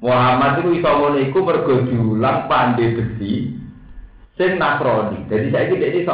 Muhammad 0.00 0.64
itu 0.64 0.80
iso 0.80 0.88
ngono 0.88 1.18
iku 1.20 1.38
mergo 1.44 1.74
diulang 1.84 2.48
pandai 2.48 2.94
besi 2.94 3.52
sing 4.38 4.56
Nasrani. 4.56 5.26
Jadi 5.28 5.46
saiki 5.52 5.74
dhek. 5.76 6.08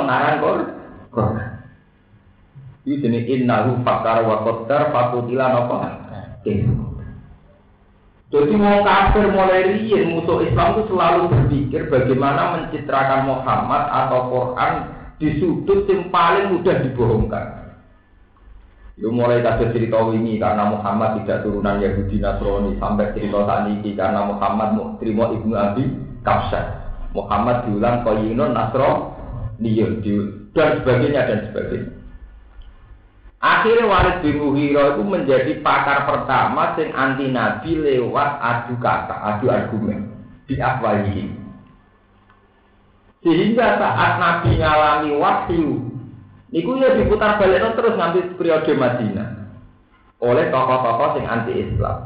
Ini 2.87 3.03
jenis 3.03 3.27
innahu 3.27 3.83
fakar 3.83 4.23
wa 4.23 4.47
qaddar 4.47 4.95
fakutila 4.95 5.51
napa? 5.51 6.07
Jadi 8.31 8.55
mau 8.55 8.79
kafir 8.87 9.27
mulai 9.35 9.75
riyen 9.75 10.15
musuh 10.15 10.47
Islam 10.47 10.79
itu 10.79 10.95
selalu 10.95 11.23
berpikir 11.35 11.91
bagaimana 11.91 12.55
mencitrakan 12.55 13.27
Muhammad 13.27 13.83
atau 13.91 14.21
Quran 14.31 14.73
di 15.19 15.29
sudut 15.43 15.83
yang 15.91 16.15
paling 16.15 16.55
mudah 16.55 16.87
dibohongkan. 16.87 17.47
Itu 18.95 19.11
mulai 19.11 19.43
kasus 19.43 19.75
cerita 19.75 19.99
ini 20.15 20.39
karena 20.39 20.71
Muhammad 20.71 21.23
tidak 21.23 21.43
turunan 21.43 21.83
Yahudi 21.83 22.23
Nasrani 22.23 22.79
sampai 22.79 23.13
cerita 23.19 23.39
saat 23.51 23.67
ini 23.67 23.99
karena 23.99 24.31
Muhammad 24.31 24.99
terima 25.03 25.35
ibnu 25.35 25.55
Abi 25.59 25.85
Kafsar. 26.23 26.87
Muhammad 27.19 27.67
diulang 27.67 28.07
Koyinun 28.07 28.55
Nasrani 28.55 29.71
dan 30.55 30.69
sebagainya 30.83 31.21
dan 31.27 31.39
sebagainya. 31.51 31.96
Akhirnya 33.37 33.85
Walid 33.85 34.17
bin 34.25 34.41
Mughirah 34.41 34.97
itu 34.97 35.03
menjadi 35.05 35.53
pakar 35.61 36.09
pertama 36.09 36.73
sing 36.75 36.89
anti 36.97 37.29
Nabi 37.29 37.77
lewat 37.77 38.31
adu 38.41 38.75
kata, 38.81 39.13
adu 39.13 39.53
argumen. 39.53 40.17
di 40.47 40.55
afwahi. 40.63 41.27
Sehingga 43.27 43.67
saat 43.83 44.13
Nabi 44.23 44.63
ngalami 44.63 45.11
wahyu, 45.19 45.91
niku 46.55 46.79
ya 46.79 46.95
diputar 46.95 47.43
balik 47.43 47.75
terus 47.75 47.99
nganti 47.99 48.39
periode 48.39 48.73
Madinah 48.79 49.29
oleh 50.23 50.49
tokoh-tokoh 50.49 51.19
yang 51.21 51.29
anti 51.29 51.53
Islam. 51.59 51.99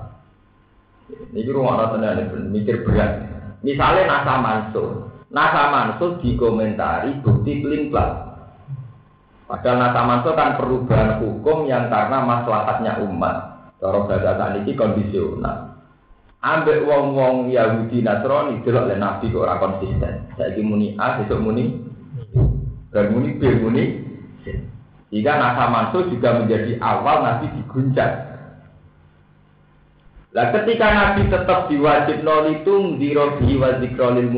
Ini 1.10 1.50
rumah 1.50 1.90
tenan 1.90 2.50
mikir 2.54 2.86
berat. 2.86 3.26
Misalnya 3.66 4.08
Nasa 4.08 4.34
Mansur, 4.38 5.10
Nasa 5.28 5.68
Mansur 5.68 6.22
dikomentari 6.22 7.18
bukti 7.20 7.60
pelingplat. 7.60 8.29
Padahal 9.50 9.82
Nasa 9.82 10.00
Mansur 10.06 10.38
kan 10.38 10.54
perubahan 10.54 11.18
hukum 11.18 11.66
yang 11.66 11.90
karena 11.90 12.22
maslahatnya 12.22 13.02
umat. 13.02 13.66
Kalau 13.82 14.06
bahasa 14.06 14.38
saat 14.38 14.62
ini 14.62 14.78
kondisional. 14.78 15.74
Ambek 16.38 16.86
wong-wong 16.86 17.50
Yahudi 17.50 18.06
Nasrani 18.06 18.62
delok 18.62 18.86
le 18.86 18.96
Nabi 18.96 19.34
kok 19.34 19.42
ora 19.42 19.58
konsisten. 19.58 20.30
Saiki 20.38 20.62
muni 20.62 20.94
A, 20.96 21.18
besok 21.18 21.42
muni 21.42 21.82
dan 22.94 23.10
muni 23.10 23.36
B, 23.42 23.42
muni 23.58 23.84
Jika 25.10 25.32
Nasa 25.34 25.66
Mansur 25.66 26.06
juga 26.06 26.38
menjadi 26.38 26.78
awal 26.78 27.26
Nabi 27.26 27.50
diguncang. 27.50 28.30
Lah 30.30 30.46
ketika 30.54 30.86
Nabi 30.94 31.26
tetap 31.26 31.66
diwajib 31.66 32.22
nolitung 32.22 33.02
di 33.02 33.10
robi 33.10 33.58
wa 33.58 33.82
zikrolil 33.82 34.30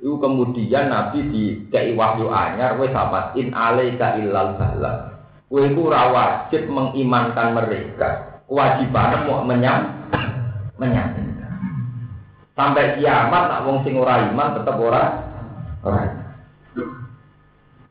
itu 0.00 0.16
kemudian 0.16 0.88
Nabi 0.88 1.28
di 1.28 1.42
kei 1.68 1.92
wahyu 1.92 2.32
anyar, 2.32 2.80
wes 2.80 2.88
sahabat 2.88 3.36
in 3.36 3.52
alaika 3.52 4.16
illal 4.16 4.56
bala. 4.56 5.12
Kue 5.52 5.68
itu 5.68 5.82
wajib 5.92 6.72
mengimankan 6.72 7.52
mereka. 7.52 8.40
Kewajiban 8.48 9.28
mau 9.28 9.44
menyam, 9.44 9.92
menyam. 10.80 11.12
Sampai 12.56 12.96
kiamat 12.96 13.44
nak 13.52 13.62
wong 13.68 13.84
sing 13.84 14.00
ora 14.00 14.24
iman 14.24 14.56
tetap 14.56 14.80
ora 14.80 15.02
ora. 15.84 16.00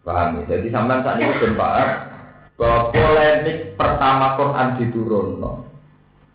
Paham 0.01 0.41
ya? 0.41 0.57
Jadi 0.57 0.67
sampean 0.73 1.05
saat 1.05 1.21
ini 1.21 1.37
ben 1.37 1.53
bahwa 1.53 2.89
polemik 2.91 3.77
pertama 3.77 4.35
Quran 4.35 4.67
diturunno 4.81 5.69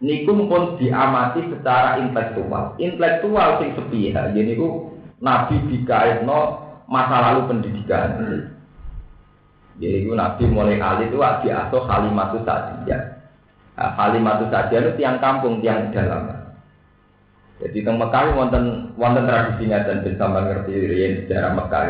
niku 0.04 0.36
pun 0.46 0.76
diamati 0.76 1.40
secara 1.48 1.98
intelektual. 2.00 2.76
Intelektual 2.76 3.48
sing 3.60 3.72
sepihak, 3.74 4.36
jadi 4.36 4.54
niku 4.54 4.93
Nabi 5.24 5.56
dikaitno 5.72 6.40
masa 6.84 7.32
lalu 7.32 7.48
pendidikan. 7.48 8.20
Jadi 9.80 10.04
niku 10.04 10.14
Nabi 10.14 10.44
mulai 10.52 10.76
kali 10.76 11.08
itu 11.08 11.18
diasuh 11.18 11.82
kalimat 11.88 12.36
saja. 12.44 12.98
Nah, 13.74 13.90
kalimat 13.98 14.38
saja 14.52 14.76
itu 14.76 14.92
tiang 15.00 15.18
kampung, 15.18 15.58
tiang 15.64 15.90
dalam. 15.90 16.30
Jadi 17.58 17.80
teng 17.82 17.96
Mekah 17.96 18.36
wonten 18.36 18.92
wonten 19.00 19.24
tradisinya 19.24 19.82
dan 19.82 20.04
bisa 20.04 20.24
mengerti 20.28 20.74
riyen 20.74 21.24
sejarah 21.24 21.52
Mekah. 21.56 21.86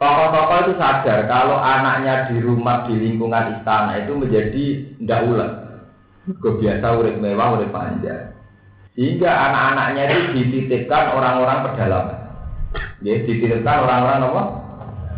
Tokoh-tokoh 0.00 0.58
itu 0.66 0.72
sadar 0.82 1.30
kalau 1.30 1.62
anaknya 1.62 2.26
di 2.26 2.42
rumah 2.42 2.82
di 2.90 2.98
lingkungan 2.98 3.60
istana 3.60 4.02
itu 4.02 4.18
menjadi 4.18 4.64
ndak 4.98 5.20
ulet. 5.30 5.52
Gue 6.42 6.58
biasa 6.58 6.86
urip 6.98 7.18
mewah, 7.22 7.54
urip 7.54 7.70
panjang. 7.70 8.34
Sehingga 8.98 9.30
anak-anaknya 9.30 10.02
itu 10.10 10.18
dititipkan 10.34 11.14
orang-orang 11.14 11.70
pedalaman. 11.70 12.21
Ya, 13.02 13.18
dititipkan 13.26 13.82
orang-orang 13.82 14.28
apa? 14.30 14.42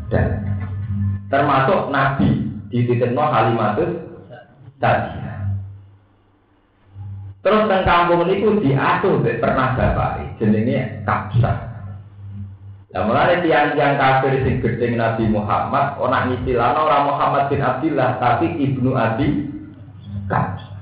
Dan 0.08 0.26
termasuk 1.28 1.92
Nabi 1.92 2.30
dititipkan 2.72 3.28
Halimatus 3.30 3.90
tadi. 4.80 5.12
Terus 7.44 7.68
teng 7.68 7.84
kampung 7.84 8.24
itu 8.24 8.56
diatur 8.64 9.20
pernah 9.20 9.76
bapak 9.76 10.40
jenenge 10.40 11.04
kapsa. 11.04 11.74
Nah, 12.94 13.02
mulai 13.10 13.42
tiang-tiang 13.42 13.98
kafir 13.98 14.38
sing 14.46 14.62
gedeng 14.62 14.94
Nabi 14.94 15.26
Muhammad, 15.26 15.98
orang 15.98 16.30
istilahnya 16.40 16.78
orang 16.78 17.10
Muhammad 17.10 17.50
bin 17.50 17.58
Abdullah, 17.58 18.22
tapi 18.22 18.54
ibnu 18.54 18.94
Abi 18.94 19.50
Kapsa. 20.30 20.78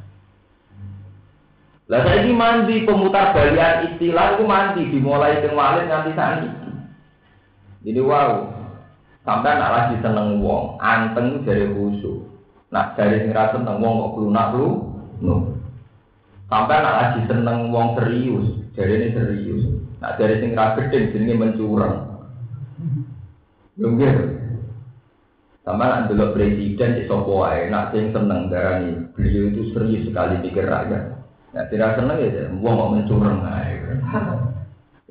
Lah 1.90 2.04
ini 2.20 2.30
mandi 2.36 2.84
pemutar 2.84 3.34
balian 3.34 3.90
istilah 3.90 4.36
itu 4.38 4.44
mandi 4.44 4.82
dimulai 4.92 5.40
ke 5.40 5.50
walid 5.56 5.88
nanti 5.88 6.12
saat 6.14 6.40
ini. 6.44 6.61
Jadi 7.82 7.98
wow, 7.98 8.46
sampai 9.26 9.58
anak 9.58 9.70
lagi 9.74 9.94
seneng 9.98 10.38
wong, 10.38 10.78
anteng 10.78 11.42
dari 11.42 11.66
khusyuk. 11.66 12.30
Nak 12.70 12.94
dari 12.94 13.26
sing 13.26 13.34
seneng 13.34 13.82
wong 13.82 13.94
kok 14.00 14.16
lunak 14.22 14.54
lu, 14.54 14.68
no. 15.18 15.34
Sampai 16.46 16.78
anak 16.78 16.94
lagi 16.94 17.20
seneng 17.26 17.74
wong 17.74 17.98
serius, 17.98 18.46
dari 18.78 18.92
ini 19.02 19.08
serius. 19.10 19.62
Nak 19.98 20.14
dari 20.14 20.38
sing 20.38 20.54
gedeng 20.54 21.10
jenenge 21.10 21.34
mencurang. 21.34 21.96
Mungkin 23.72 24.14
sama 25.62 25.86
nak 25.86 26.10
dulu 26.10 26.34
presiden 26.34 26.98
di 26.98 27.06
sopo 27.06 27.46
nak 27.46 27.94
sing 27.94 28.10
seneng 28.10 28.50
darani 28.50 28.98
beliau 29.14 29.50
itu 29.50 29.70
serius 29.74 30.06
sekali 30.06 30.42
pikir 30.42 30.66
rakyat. 30.66 31.18
Nah, 31.52 31.64
tidak 31.68 31.98
seneng 31.98 32.18
ya, 32.18 32.46
wong 32.62 32.74
mau 32.78 32.94
mencurang. 32.94 33.42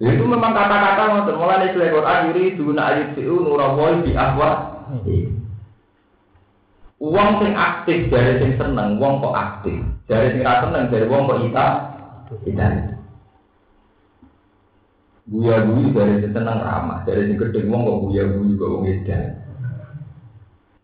Itu 0.02 0.26
memang 0.26 0.58
kata-kata 0.58 1.14
untuk 1.22 1.38
mulai 1.38 1.70
dari 1.70 1.94
Quran 1.94 2.34
yuri 2.34 2.58
duna 2.58 3.14
siu 3.14 3.38
nurawoi 3.38 4.02
di 4.02 4.18
ahwa. 4.18 4.50
Uang 6.98 7.30
sing 7.38 7.54
aktif 7.54 8.10
dari 8.10 8.42
sing 8.42 8.58
seneng, 8.58 8.98
wong 8.98 9.22
kok 9.22 9.38
aktif. 9.38 9.78
Dari 10.10 10.34
sing 10.34 10.42
rasa 10.42 10.74
seneng, 10.74 10.90
dari 10.90 11.06
wong 11.06 11.30
kok 11.30 11.42
ita, 11.46 11.68
ita. 12.50 12.68
Buya 15.30 15.70
buyi 15.70 15.94
dari 15.94 16.18
sing 16.26 16.34
seneng 16.34 16.58
ramah, 16.66 17.06
dari 17.06 17.30
sing 17.30 17.38
gedeng 17.38 17.70
wong 17.70 17.82
kok 17.86 18.00
buya 18.02 18.24
buyi 18.26 18.58
kok 18.58 18.72
wong 18.74 18.84
edan. 18.90 19.24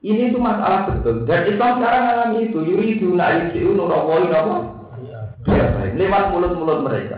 Ini 0.05 0.29
itu 0.29 0.37
masalah 0.37 0.93
betul. 0.93 1.25
Dan 1.25 1.41
Islam 1.49 1.81
sekarang 1.81 2.01
mengalami 2.05 2.37
itu. 2.45 2.59
Yuri 2.61 3.01
duna 3.01 3.49
siu 3.49 3.73
nurawoi 3.73 4.29
apa? 4.29 4.77
baik 5.47 5.93
lewat 5.97 6.23
mulut-mulut 6.35 6.79
mereka. 6.85 7.16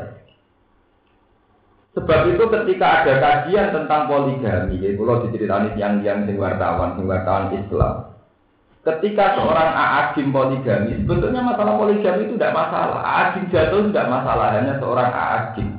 Sebab 1.99 2.31
itu 2.31 2.43
ketika 2.47 3.03
ada 3.03 3.13
kajian 3.19 3.75
tentang 3.75 4.07
poligami, 4.07 4.79
ya 4.79 4.95
kalau 4.95 5.19
diceritani 5.27 5.75
yang 5.75 5.99
yang 5.99 6.23
sing 6.23 6.39
wartawan, 6.39 6.95
sing 6.95 7.03
wartawan 7.03 7.51
Islam. 7.51 8.15
Ketika 8.87 9.35
seorang 9.35 9.69
aagim 9.75 10.31
poligami, 10.31 11.03
sebetulnya 11.03 11.43
masalah 11.43 11.75
poligami 11.75 12.23
itu 12.23 12.39
tidak 12.39 12.55
masalah. 12.55 13.03
Aagim 13.03 13.51
jatuh 13.51 13.91
tidak 13.91 14.07
masalah, 14.07 14.55
hanya 14.55 14.79
seorang 14.79 15.11
aagim. 15.11 15.69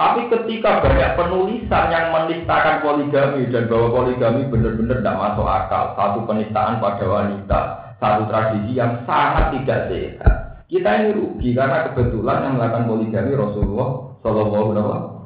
Tapi 0.00 0.32
ketika 0.32 0.80
banyak 0.80 1.10
penulisan 1.20 1.84
yang 1.92 2.06
menistakan 2.08 2.80
poligami 2.80 3.52
dan 3.52 3.68
bahwa 3.68 4.00
poligami 4.00 4.48
benar-benar 4.48 5.04
tidak 5.04 5.18
masuk 5.20 5.44
akal, 5.44 5.84
satu 5.92 6.18
penistaan 6.24 6.80
pada 6.80 7.04
wanita, 7.04 7.60
satu 8.00 8.22
tradisi 8.32 8.72
yang 8.80 9.04
sangat 9.04 9.60
tidak 9.60 9.92
sehat. 9.92 10.32
Kita 10.72 10.90
ini 11.04 11.12
rugi 11.12 11.52
karena 11.52 11.92
kebetulan 11.92 12.48
yang 12.48 12.54
melakukan 12.56 12.88
poligami 12.88 13.32
Rasulullah 13.36 13.88
Shallallahu 14.24 14.66
Alaihi 14.72 14.80
Wasallam. 14.80 15.17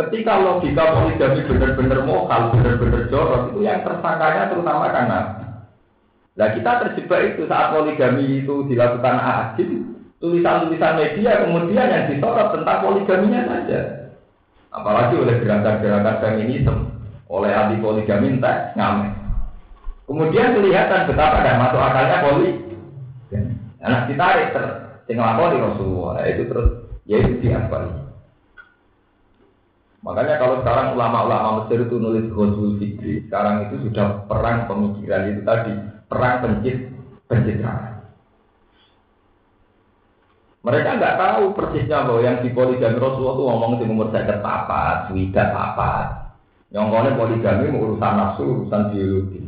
Ketika 0.00 0.32
logika 0.40 0.96
poligami 0.96 1.44
benar-benar 1.44 2.00
mokal, 2.08 2.56
benar-benar 2.56 3.02
jorok 3.12 3.52
itu 3.52 3.60
yang 3.68 3.84
tersangkanya 3.84 4.48
terutama 4.48 4.88
Nabi. 4.88 5.44
Nah 6.40 6.48
kita 6.56 6.70
terjebak 6.80 7.20
itu 7.36 7.44
saat 7.44 7.76
poligami 7.76 8.40
itu 8.40 8.64
dilakukan 8.64 9.16
adil, 9.20 9.92
tulisan-tulisan 10.24 10.96
media 10.96 11.44
kemudian 11.44 11.92
yang 11.92 12.04
disorot 12.08 12.48
tentang 12.56 12.80
poligaminya 12.80 13.40
saja. 13.44 13.80
Apalagi 14.72 15.20
oleh 15.20 15.36
gerakan-gerakan 15.42 16.16
feminisme, 16.22 16.96
oleh 17.28 17.52
anti 17.52 17.76
poligami 17.82 18.40
entah 18.40 18.72
ngamen. 18.78 19.12
Kemudian 20.08 20.56
kelihatan 20.56 21.06
betapa 21.12 21.44
dan 21.44 21.60
masuk 21.60 21.80
akalnya 21.82 22.24
poligami 22.24 22.70
Anak 23.80 24.12
ditarik 24.12 24.52
ter, 24.52 24.64
sing 25.08 25.16
di 25.16 25.56
Rasulullah 25.56 26.20
itu 26.28 26.42
terus 26.52 26.68
ya 27.08 27.16
itu 27.24 27.40
diakali. 27.40 28.09
Makanya 30.00 30.40
kalau 30.40 30.64
sekarang 30.64 30.96
ulama-ulama 30.96 31.48
Mesir 31.60 31.84
itu 31.84 32.00
nulis 32.00 32.32
Ghazul 32.32 32.80
Fikri, 32.80 33.28
sekarang 33.28 33.68
itu 33.68 33.84
sudah 33.84 34.24
perang 34.24 34.64
pemikiran 34.64 35.28
itu 35.28 35.40
tadi, 35.44 35.72
perang 36.08 36.40
pencit 36.40 36.76
pencitraan. 37.28 38.00
Mereka 40.60 40.88
nggak 41.00 41.16
tahu 41.20 41.44
persisnya 41.56 42.04
bahwa 42.04 42.20
yang 42.20 42.40
di 42.44 42.52
poligami 42.52 42.96
Rasulullah 43.00 43.36
itu 43.36 43.44
ngomong 43.48 43.72
di 43.80 43.84
umur 43.88 44.08
saya 44.12 44.40
papat, 44.40 45.08
suida 45.08 45.44
papat. 45.52 46.06
Yang 46.72 46.82
ngomongnya 46.84 47.16
poligami 47.16 47.64
urusan 47.72 48.12
nafsu, 48.16 48.44
urusan 48.44 48.82
biologi. 48.92 49.40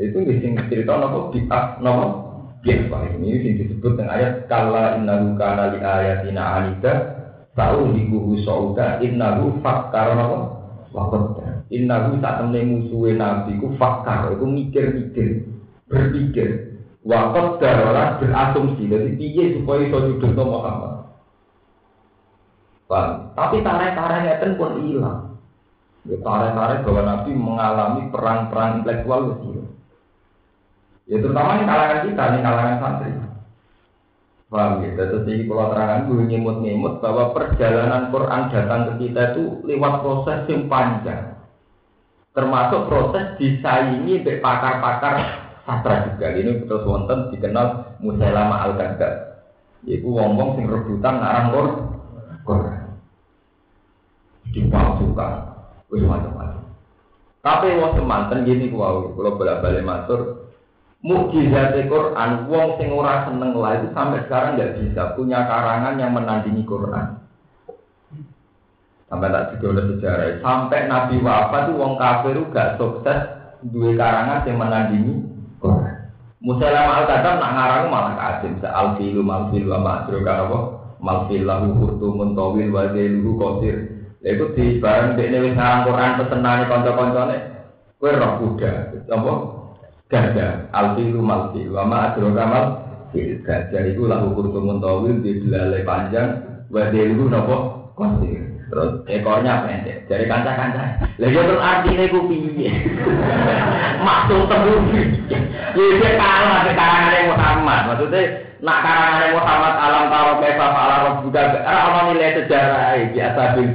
Itu 0.00 0.18
bisa 0.24 0.60
cerita 0.72 0.96
nopo 0.96 1.32
biak 1.32 1.84
nopo 1.84 2.32
Pak, 2.62 3.18
ini 3.18 3.58
disebut 3.58 3.98
dengan 3.98 4.14
ayat 4.14 4.46
kala 4.46 4.94
innahu 4.94 5.34
kana 5.34 5.74
li 5.74 5.82
ayatina 5.82 6.62
anida 6.62 7.11
tahu 7.52 7.92
likuhu 7.92 8.40
sauda 8.44 9.00
innahu 9.04 9.60
fakkar 9.60 10.16
apa? 10.16 10.38
Wakot. 10.92 11.40
Innahu 11.72 12.20
tak 12.20 12.44
temne 12.44 12.60
musuhe 12.68 13.16
nabi 13.16 13.56
ku 13.56 13.72
fakkar 13.80 14.36
itu 14.36 14.44
mikir-mikir, 14.44 15.28
berpikir. 15.88 16.48
Wakot 17.02 17.58
darolah 17.58 18.20
berasumsi. 18.20 18.86
Jadi 18.86 19.16
piye 19.16 19.44
supaya 19.56 19.88
iso 19.88 19.98
nyudutno 19.98 20.42
Muhammad. 20.46 20.92
Tapi 23.32 23.64
tarik-tarik 23.64 24.36
itu 24.36 24.48
pun 24.60 24.72
hilang. 24.84 25.20
Ya, 26.04 26.18
tarik-tarik 26.20 26.82
bahwa 26.84 27.02
Nabi 27.08 27.30
mengalami 27.30 28.02
perang-perang 28.10 28.82
intelektual 28.82 29.38
itu 29.38 29.64
Ya 31.06 31.16
terutama 31.18 31.58
di 31.58 31.66
kalangan 31.66 32.00
kita, 32.06 32.24
di 32.36 32.40
kalangan 32.42 32.78
santri. 32.78 33.10
Paham 34.52 34.84
ya? 34.84 34.92
Terus 35.00 35.24
ini 35.32 35.48
kalau 35.48 35.72
terangan 35.72 36.12
gue 36.12 36.28
nyimut-nyimut 36.28 37.00
bahwa 37.00 37.32
perjalanan 37.32 38.12
Quran 38.12 38.52
datang 38.52 38.80
ke 38.84 38.92
kita 39.08 39.32
itu 39.32 39.64
lewat 39.64 40.04
proses 40.04 40.44
yang 40.44 40.68
panjang. 40.68 41.40
Termasuk 42.36 42.84
proses 42.84 43.32
disaingi 43.40 44.20
oleh 44.20 44.36
pakar-pakar 44.44 45.14
sastra 45.64 46.04
juga. 46.04 46.36
Ini 46.36 46.60
betul 46.60 46.84
wonten 46.84 47.32
dikenal 47.32 47.96
Musailama 48.04 48.68
al-Kadzab. 48.68 49.14
Yaitu 49.88 50.12
wong-wong 50.12 50.60
sing 50.60 50.68
rebutan 50.68 51.16
ngarang 51.16 51.48
Quran. 52.44 52.80
Dipalsukan. 54.52 55.32
Wis 55.88 56.04
macam-macam. 56.04 56.60
Tapi 57.40 57.66
wong 57.80 57.92
semanten 57.96 58.44
gini 58.44 58.68
kuwi 58.68 58.84
kalau 59.16 59.32
bolak-balik 59.34 59.82
matur 59.82 60.41
mukjizat 61.02 61.74
Quran, 61.90 62.30
wong 62.46 62.78
sing 62.78 62.94
ora 62.94 63.26
seneng 63.26 63.58
lah 63.58 63.82
itu 63.82 63.90
sampai 63.90 64.22
sekarang 64.24 64.54
nggak 64.54 64.74
bisa 64.78 65.02
punya 65.18 65.42
karangan 65.50 65.98
yang 65.98 66.14
menandingi 66.14 66.62
Quran. 66.62 67.18
Sampai 69.10 69.28
tak 69.28 69.60
juga 69.60 69.84
sejarah. 69.92 70.40
Sampai 70.40 70.88
Nabi 70.88 71.20
wafat 71.20 71.68
itu 71.68 71.76
wong 71.76 72.00
kafir 72.00 72.32
gak 72.48 72.80
sukses 72.80 73.18
dua 73.60 73.92
karangan 73.92 74.48
yang 74.48 74.56
menandingi 74.56 75.14
Quran. 75.60 76.08
Musailama 76.40 77.04
al 77.04 77.04
kadam 77.04 77.36
nak 77.36 77.52
ngarang 77.52 77.92
malah 77.92 78.14
kasim. 78.16 78.56
Al 78.64 78.96
filu 78.96 79.20
mal 79.20 79.52
filu 79.52 79.68
wa 79.68 80.08
kan 80.08 80.48
apa? 80.48 80.58
Mal 81.02 81.18
filahu 81.28 81.76
hurtumun 81.76 82.32
tawil 82.32 82.72
wa 82.72 82.88
zailuhu 82.88 83.36
qasir. 83.36 83.76
Itu 84.24 84.54
di 84.56 84.80
bareng 84.80 85.18
dekne 85.20 85.38
wis 85.44 85.54
ngarang 85.60 85.84
Quran 85.84 86.16
pesenane 86.16 86.64
kanca-kancane. 86.72 87.36
Kowe 88.00 88.16
roh 88.16 88.32
kuda. 88.40 88.72
Apa? 89.12 89.32
Gajah 90.12 90.68
alfilu 90.76 91.24
malfilu 91.24 91.72
wama 91.72 92.12
adroka 92.12 92.44
mal 92.44 92.64
fil 93.16 93.40
gajah 93.40 93.82
itu 93.88 94.04
lahu 94.04 94.36
kurtumun 94.36 94.84
tawil 94.84 95.16
di 95.24 95.40
belalai 95.40 95.80
panjang 95.88 96.28
wadilu 96.68 97.32
nopo? 97.32 97.56
Kosir. 97.96 98.52
Terus 98.72 99.04
ekornya 99.04 99.68
pendek 99.68 100.08
dari 100.08 100.24
kancah-kancah. 100.24 100.96
Lagi 101.20 101.36
terus 101.36 101.60
artinya 101.60 102.04
itu 102.08 102.20
piye? 102.24 102.72
Maksud 104.08 104.48
temu 104.48 104.74
ya 105.28 105.40
dia 105.76 106.10
kalah 106.16 106.64
di 106.64 106.72
karangan 106.72 107.28
Muhammad. 107.36 107.80
Maksudnya 107.92 108.22
nak 108.64 108.78
karangan 108.80 109.36
Muhammad 109.36 109.74
alam 109.76 110.04
taro 110.08 110.32
kaisa 110.40 110.66
alam 110.72 111.20
juga 111.20 111.40
ada 111.52 112.00
nilai 112.08 112.32
sejarah 112.40 112.96
biasa 113.12 113.42
bil 113.60 113.68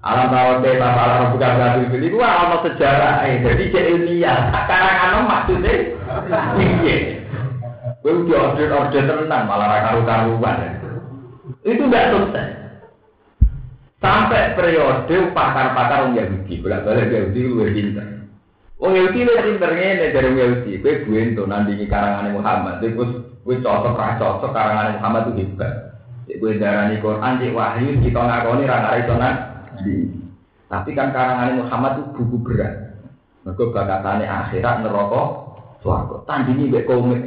Alam 0.00 0.32
rawat 0.32 0.64
desa 0.64 0.88
alam 0.88 1.36
bukan 1.36 1.56
berarti 1.60 1.92
beli 1.92 2.08
gua 2.08 2.24
alam 2.24 2.64
sejarah 2.64 3.20
eh 3.28 3.44
jadi 3.44 3.64
cek 3.68 3.88
ilmiah. 3.92 4.48
Sekarang 4.48 4.96
anu 4.96 5.18
maksudnya 5.28 5.72
iya. 6.56 7.20
Gue 8.00 8.24
udah 8.24 8.56
order 8.56 8.72
order 8.72 9.02
tenang 9.04 9.44
malah 9.44 9.84
karu 9.84 10.00
karuan. 10.08 10.56
Itu 11.60 11.84
tidak 11.84 12.16
sukses. 12.16 12.48
Sampai 14.00 14.56
periode 14.56 15.36
pakar-pakar 15.36 16.08
orang 16.08 16.16
Yahudi, 16.16 16.64
bolak 16.64 16.88
balik 16.88 17.12
Yahudi 17.12 17.40
lu 17.44 17.68
pinter. 17.68 18.24
Wong 18.80 18.96
Yahudi 18.96 19.28
lu 19.28 19.36
pinter 19.36 19.70
ngene 19.76 20.06
dari 20.16 20.30
Yahudi, 20.32 20.80
gue 20.80 21.04
gue 21.04 21.20
itu 21.36 21.44
nandingi 21.44 21.84
karangan 21.84 22.32
Muhammad, 22.32 22.80
gue 22.80 22.96
gue 23.44 23.56
cocok 23.60 24.00
ra 24.00 24.16
cocok 24.16 24.56
karangan 24.56 24.96
Muhammad 24.96 25.36
itu 25.36 25.44
hebat. 25.44 25.74
Gue 26.32 26.56
darani 26.56 26.96
Quran, 27.04 27.36
cek 27.44 27.52
wahyu, 27.52 28.00
kita 28.00 28.20
ngakoni 28.24 28.64
ra 28.64 28.76
ngari 28.80 29.02
di. 29.82 30.10
Tapi 30.70 30.94
kan 30.94 31.10
karangan 31.10 31.66
Muhammad 31.66 31.92
itu 31.98 32.04
buku 32.14 32.36
berat. 32.46 32.74
Mereka 33.42 33.74
bakatane 33.74 34.24
akhirat 34.28 34.86
neraka 34.86 35.22
swarga. 35.82 36.16
Tandingi 36.30 36.70
mbek 36.70 36.86
komik. 36.86 37.26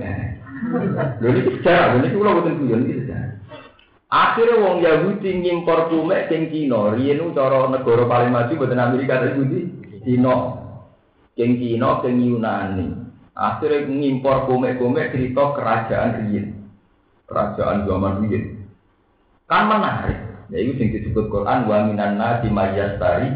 Lho 1.20 1.28
ini 1.28 1.42
sejarah, 1.60 2.00
ini 2.00 2.16
kula 2.16 2.40
boten 2.40 2.56
guyon 2.64 2.88
iki 2.88 3.04
sejarah. 3.04 3.36
Akhirnya 4.14 4.62
wong 4.64 4.78
Yahudi 4.80 5.30
ngimpor 5.44 5.92
komik 5.92 6.32
king 6.32 6.48
Cina. 6.54 6.96
Riyen 6.96 7.36
cara 7.36 7.68
negara 7.68 8.08
paling 8.08 8.32
maju 8.32 8.54
boten 8.56 8.80
Amerika 8.80 9.20
tapi 9.20 9.36
Yahudi 9.36 9.60
Cina. 10.08 10.36
King 11.36 11.52
Cina, 11.60 12.00
king 12.00 12.22
Yunani. 12.22 12.88
Akhirnya 13.34 13.90
ngimpor 13.90 14.46
komik-komik 14.46 15.12
cerita 15.12 15.58
kerajaan 15.58 16.10
riyen. 16.22 16.70
Kerajaan 17.28 17.90
zaman 17.90 18.22
riyen. 18.24 18.70
Kan 19.50 19.68
menarik. 19.68 20.23
Ya 20.54 20.62
itu 20.62 20.78
sing 20.78 20.94
disebut 20.94 21.34
Quran 21.34 21.66
wa 21.66 21.90
minan 21.90 22.22
nasi 22.22 22.46
mayyastari 22.46 23.34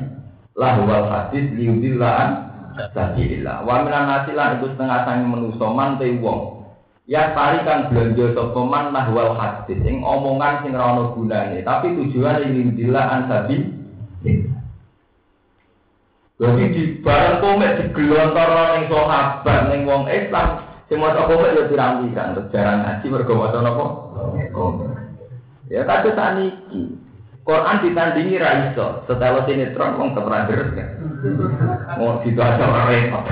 lahwal 0.53 1.09
hadis 1.09 1.49
liudillah 1.57 2.45
sabilillah. 2.93 3.65
Wa 3.65 3.81
minan 3.81 4.05
nasi 4.05 4.37
lan 4.37 4.61
itu 4.61 4.69
setengah 4.77 5.01
sange 5.01 5.25
manusa 5.25 5.65
man 5.73 5.97
te 5.97 6.13
wong. 6.21 6.61
Ya 7.09 7.33
tarikan 7.33 7.89
belanja 7.89 8.37
sapa 8.37 8.61
man 8.61 8.93
lahwal 8.93 9.33
hadis 9.33 9.81
sing 9.81 10.05
omongan 10.05 10.61
sing 10.61 10.77
ora 10.77 10.93
ono 10.93 11.17
gunane, 11.17 11.65
tapi 11.65 11.97
tujuane 11.97 12.53
liudillah 12.53 13.05
an 13.09 13.21
sabil. 13.25 13.65
Jadi 16.37 16.63
di 16.69 16.81
barang 17.01 17.41
komik 17.41 17.81
digelontor 17.81 18.49
ning 18.77 18.85
sahabat 18.93 19.73
ning 19.73 19.89
wong 19.89 20.05
Islam 20.05 20.69
sing 20.85 21.01
maca 21.01 21.25
komik 21.25 21.57
ya 21.57 21.65
kan 22.13 22.37
jarang 22.53 22.85
ngaji 22.85 23.05
mergo 23.09 23.33
maca 23.41 23.57
napa? 23.65 23.85
Ya 25.73 25.81
kata 25.81 26.13
saniki. 26.13 27.06
Quran 27.47 27.79
ditandingi 27.79 28.35
ra 28.43 28.67
iso. 28.67 29.07
Setelah 29.07 29.47
sinetron 29.47 29.95
wong 29.95 30.11
deres 30.19 30.67
kan. 30.75 30.89
Mau 31.95 32.19
situ 32.19 32.35
aja 32.43 32.59
ora 32.59 32.91
repot. 32.91 33.23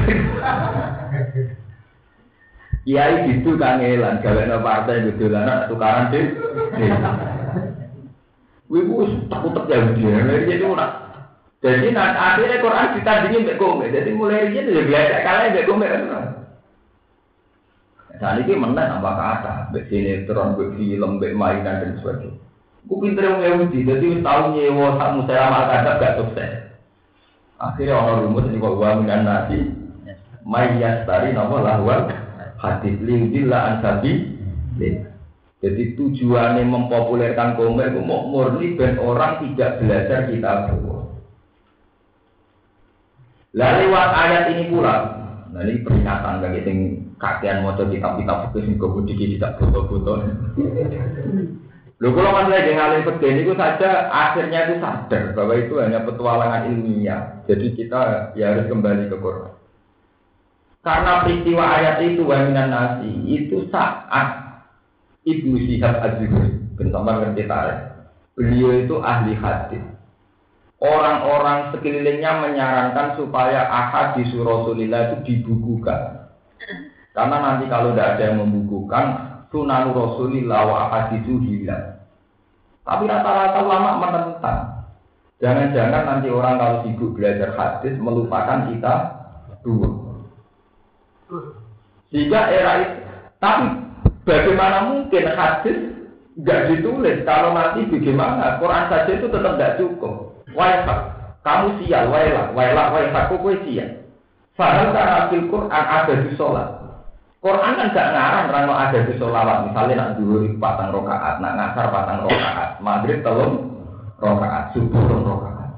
Kiai 2.87 3.27
gitu 3.27 3.59
kangelan 3.59 4.23
gawe 4.23 4.55
partai 4.63 5.11
gitu 5.11 5.27
lah 5.27 5.67
tukaran 5.67 6.15
sih. 6.15 6.31
Wibu 8.71 9.27
takut 9.27 9.67
ya 9.67 9.83
dia. 9.99 10.47
Jadi 10.47 10.63
ora. 10.63 10.87
Jadi 11.59 11.91
nanti 11.91 12.15
akhirnya 12.15 12.63
Quran 12.63 12.95
ditandingi 12.95 13.43
mbek 13.43 13.59
komik. 13.59 13.91
Jadi 13.91 14.09
mulai 14.15 14.47
dia 14.47 14.63
belajar 14.63 15.19
kalah 15.27 15.51
mbek 15.51 15.67
komik 15.67 15.91
kan. 15.91 16.23
Saat 18.15 18.47
ini 18.47 18.55
menang 18.55 19.03
apa 19.03 19.11
kata, 19.11 19.55
mbek 19.75 19.91
sinetron, 19.91 20.55
mbek 20.55 20.71
film, 20.79 21.19
mbek 21.19 21.35
mainan 21.35 21.83
dan 21.83 21.99
sebagainya. 21.99 22.34
Gue 22.85 23.01
pinter 23.01 23.25
yang 23.25 23.41
Yahudi, 23.41 23.81
jadi 23.81 24.05
wis 24.05 24.21
tahu 24.21 24.53
nyewa 24.53 24.93
sak 25.01 25.09
musalam 25.17 25.57
al 25.57 25.65
gak 25.97 26.15
sukses. 26.21 26.53
Akhirnya 27.57 27.97
orang 27.97 28.29
rumus 28.29 28.45
ini 28.51 28.61
kok 28.61 28.77
uang 28.77 29.09
dan 29.09 29.25
nasi, 29.25 29.73
mayas 30.45 31.07
tari 31.09 31.33
nama 31.33 31.65
lahwal 31.65 32.05
hadis 32.61 32.95
liudillah 33.01 33.79
ansabi. 33.81 34.37
Jadi 35.65 35.97
tujuannya 35.97 36.61
mempopulerkan 36.61 37.57
komik 37.57 37.89
itu 37.89 38.01
mau 38.05 38.29
murni 38.29 38.77
dan 38.77 39.01
orang 39.01 39.41
tidak 39.41 39.81
belajar 39.81 40.29
kita. 40.29 40.51
Lalu 43.55 43.87
lewat 43.87 44.09
ayat 44.13 44.43
ini 44.51 44.63
pula, 44.67 44.95
nah 45.55 45.63
ini 45.63 45.81
peringatan 45.81 46.43
bagi 46.43 46.61
sing 46.67 46.77
kakean 47.17 47.63
mau 47.63 47.73
kitab-kitab 47.73 48.51
fikih 48.51 48.61
sing 48.67 48.75
kemudian 48.77 49.31
tidak 49.39 49.57
foto-foto. 49.57 50.21
Lho 52.05 52.13
kalau 52.13 52.37
mas 52.37 52.53
lagi 52.53 52.77
ngalir 52.77 53.01
pedes 53.01 53.41
itu 53.41 53.57
saja 53.57 54.13
akhirnya 54.13 54.69
itu 54.69 54.77
sadar 54.77 55.33
bahwa 55.33 55.57
itu 55.57 55.73
hanya 55.81 56.05
petualangan 56.05 56.69
ilmiah. 56.69 57.41
Jadi 57.49 57.73
kita 57.73 58.29
ya 58.37 58.53
harus 58.53 58.69
kembali 58.69 59.09
ke 59.09 59.17
Quran. 59.17 59.57
Karena 60.85 61.25
peristiwa 61.25 61.65
ayat 61.65 62.05
itu 62.05 62.21
waminan 62.21 62.69
nasi 62.69 63.09
itu 63.25 63.65
saat 63.73 64.61
Ibnu 65.25 65.57
Syihab 65.65 65.97
Az-Zuhri, 65.97 66.77
bersama 66.77 67.25
ngerti 67.25 67.49
tarik. 67.49 67.81
Beliau 68.37 68.85
itu 68.85 69.01
ahli 69.01 69.33
hadis. 69.33 69.81
Orang-orang 70.77 71.73
sekelilingnya 71.73 72.37
menyarankan 72.37 73.17
supaya 73.17 73.65
ahad 73.65 74.21
di 74.21 74.29
Rasulillah 74.29 75.09
itu 75.09 75.17
dibukukan. 75.25 76.29
Karena 77.17 77.37
nanti 77.41 77.65
kalau 77.65 77.97
tidak 77.97 78.21
ada 78.21 78.23
yang 78.29 78.45
membukukan, 78.45 79.05
sunan 79.49 79.89
Rasulillah 79.89 80.61
wa 80.69 80.77
ahadithu 80.85 81.41
hilang. 81.41 81.94
Tapi 82.85 83.03
rata-rata 83.09 83.59
ulama 83.65 83.97
menentang. 83.97 84.59
Jangan-jangan 85.41 86.03
nanti 86.05 86.29
orang 86.29 86.55
kalau 86.61 86.77
sibuk 86.85 87.17
belajar 87.17 87.51
hadis 87.57 87.97
melupakan 87.97 88.69
kita 88.69 88.93
dulu. 89.65 90.21
Sehingga 92.13 92.47
era 92.53 92.71
itu, 92.85 92.95
tapi 93.41 93.67
bagaimana 94.23 94.93
mungkin 94.93 95.25
hadis 95.33 95.77
nggak 96.37 96.71
ditulis 96.71 97.25
kalau 97.25 97.51
nanti 97.51 97.89
bagaimana 97.89 98.61
Quran 98.61 98.85
saja 98.87 99.11
itu 99.11 99.27
tetap 99.27 99.53
tidak 99.57 99.75
cukup. 99.81 100.45
Waisak, 100.53 100.99
kamu 101.41 101.67
sial, 101.83 102.07
wailah, 102.13 102.53
waisak, 102.55 103.33
kok 103.33 103.43
sial. 103.65 103.89
Padahal 104.55 104.95
karena 104.95 105.19
Quran 105.51 105.71
ada 105.73 106.13
di 106.15 106.29
sholat. 106.39 106.84
Quran 107.45 107.77
kan 107.77 107.93
gak 107.93 108.09
ngarang 108.09 108.49
rano 108.49 108.73
ada 108.73 109.05
di 109.05 109.13
solawat 109.21 109.69
misalnya 109.69 109.93
nak 110.01 110.11
dulu 110.17 110.49
patang 110.57 110.89
rokaat, 110.89 111.37
nak 111.37 111.53
ngasar 111.53 111.93
patang 111.93 112.25
rokaat, 112.25 112.81
maghrib 112.81 113.21
telung 113.21 113.69
rokaat, 114.17 114.73
subuh 114.73 115.05
rong 115.05 115.29
rokaat. 115.29 115.69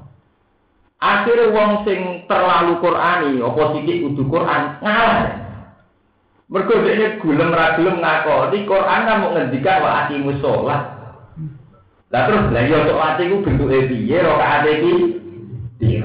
Akhirnya 0.96 1.52
wong 1.52 1.84
sing 1.84 2.24
terlalu 2.24 2.80
Qurani, 2.80 3.36
apa 3.44 3.62
sithik 3.76 4.00
kudu 4.00 4.22
Quran 4.32 4.62
ngalah. 4.80 5.20
Mergo 6.48 6.74
dhekne 6.80 7.20
gulem 7.20 7.52
ra 7.52 7.76
gelem 7.76 8.00
ngakoni 8.00 8.58
Quran 8.64 9.00
kan 9.04 9.20
mau 9.20 9.36
ngendikan 9.36 9.84
wa 9.84 9.90
aqimus 10.08 10.40
sholat. 10.40 10.82
Lah 12.08 12.22
terus 12.24 12.48
lah 12.48 12.64
yo 12.64 12.80
sholat 12.88 13.20
iku 13.20 13.44
bentuke 13.44 13.92
piye 13.92 14.24
rakaat 14.24 14.64
iki? 14.72 15.20
Piye? 15.76 16.00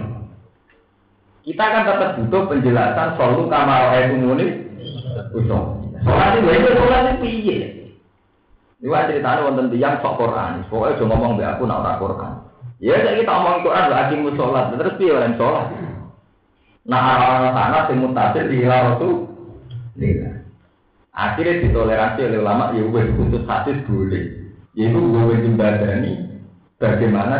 Kita 1.47 1.63
kan 1.71 1.87
tetap 1.87 2.19
butuh 2.19 2.51
penjelasan 2.51 3.15
solu 3.15 3.47
kamar 3.47 3.95
ayat 3.95 4.11
umumnya 4.11 4.72
usung. 5.33 5.91
Sholat 6.05 6.37
itu 6.37 6.49
itu 6.53 6.69
sholat 6.77 7.01
itu 7.03 7.13
piye? 7.23 7.59
Ini 8.83 8.87
wah 8.91 9.07
ceritanya 9.07 9.47
wonten 9.47 9.71
tiang 9.71 9.97
sok 10.03 10.19
Quran. 10.19 10.67
Pokoknya 10.67 10.99
cuma 10.99 11.15
ngomong 11.15 11.39
be 11.39 11.43
aku 11.47 11.63
nak 11.65 11.81
ora 11.81 11.93
Quran. 11.97 12.33
Ya 12.83 12.99
saya 12.99 13.15
kita 13.15 13.31
ngomong 13.31 13.63
Quran 13.63 13.85
lah 13.89 13.99
akimu 14.07 14.29
sholat. 14.35 14.65
Terus 14.75 14.97
piye 14.99 15.11
orang 15.15 15.35
sholat? 15.39 15.67
Nah 16.83 17.01
orang 17.15 17.55
sana 17.55 17.79
sing 17.87 17.97
mutasir 18.03 18.45
di 18.51 18.59
hilang 18.59 18.99
itu. 18.99 19.09
Akhirnya 21.13 21.61
ditoleransi 21.61 22.21
oleh 22.25 22.39
ulama 22.41 22.73
ya 22.75 22.83
wes 22.89 23.07
khusus 23.15 23.45
hadis 23.47 23.77
boleh. 23.87 24.25
Yaitu 24.73 24.97
gue 24.97 25.37
jembadani 25.45 26.41
bagaimana 26.81 27.37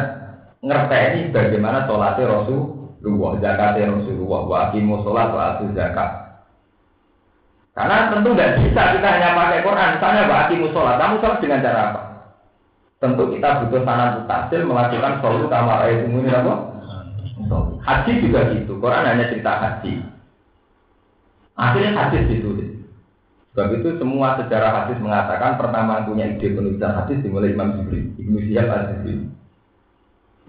ngerteni 0.64 1.34
bagaimana 1.34 1.84
sholatnya 1.90 2.30
Rasulullah, 2.30 3.42
zakatnya 3.44 3.92
Rasulullah, 3.92 4.42
wa 4.48 4.58
akimu 4.70 5.04
sholat 5.04 5.28
wa 5.36 5.44
atu 5.58 5.68
zakat. 5.76 6.23
Karena 7.74 8.14
tentu 8.14 8.38
tidak 8.38 8.62
bisa 8.62 8.82
kita 8.94 9.08
hanya 9.10 9.34
pakai 9.34 9.66
Quran. 9.66 9.90
Misalnya 9.98 10.24
akimu 10.30 10.68
sholat, 10.70 10.96
kamu 11.02 11.16
sholat 11.26 11.40
dengan 11.42 11.66
cara 11.66 11.82
apa? 11.90 12.02
Tentu 13.02 13.24
kita 13.34 13.66
butuh 13.66 13.82
sanad 13.82 14.10
mutasil 14.22 14.62
melakukan 14.62 15.14
sholat 15.26 15.50
kamar 15.50 15.78
ayat 15.90 16.06
ini 16.06 16.30
apa? 16.30 16.54
Haji 17.84 18.12
juga 18.22 18.42
gitu. 18.54 18.78
Quran 18.78 19.10
hanya 19.10 19.26
cerita 19.34 19.52
haji. 19.58 19.94
Akhirnya 21.58 21.92
hadis 21.98 22.30
ditulis. 22.30 22.72
Sebab 23.54 23.70
itu 23.78 24.02
semua 24.02 24.34
sejarah 24.42 24.72
hadis 24.86 24.98
mengatakan 24.98 25.62
pertama 25.62 26.02
punya 26.10 26.26
ide 26.26 26.58
penulisan 26.58 26.98
hadis 26.98 27.22
dimulai 27.22 27.54
Imam 27.54 27.78
Zuhri, 27.78 28.10
Ibnu 28.18 28.42
Syihab 28.50 28.70
al. 28.70 28.98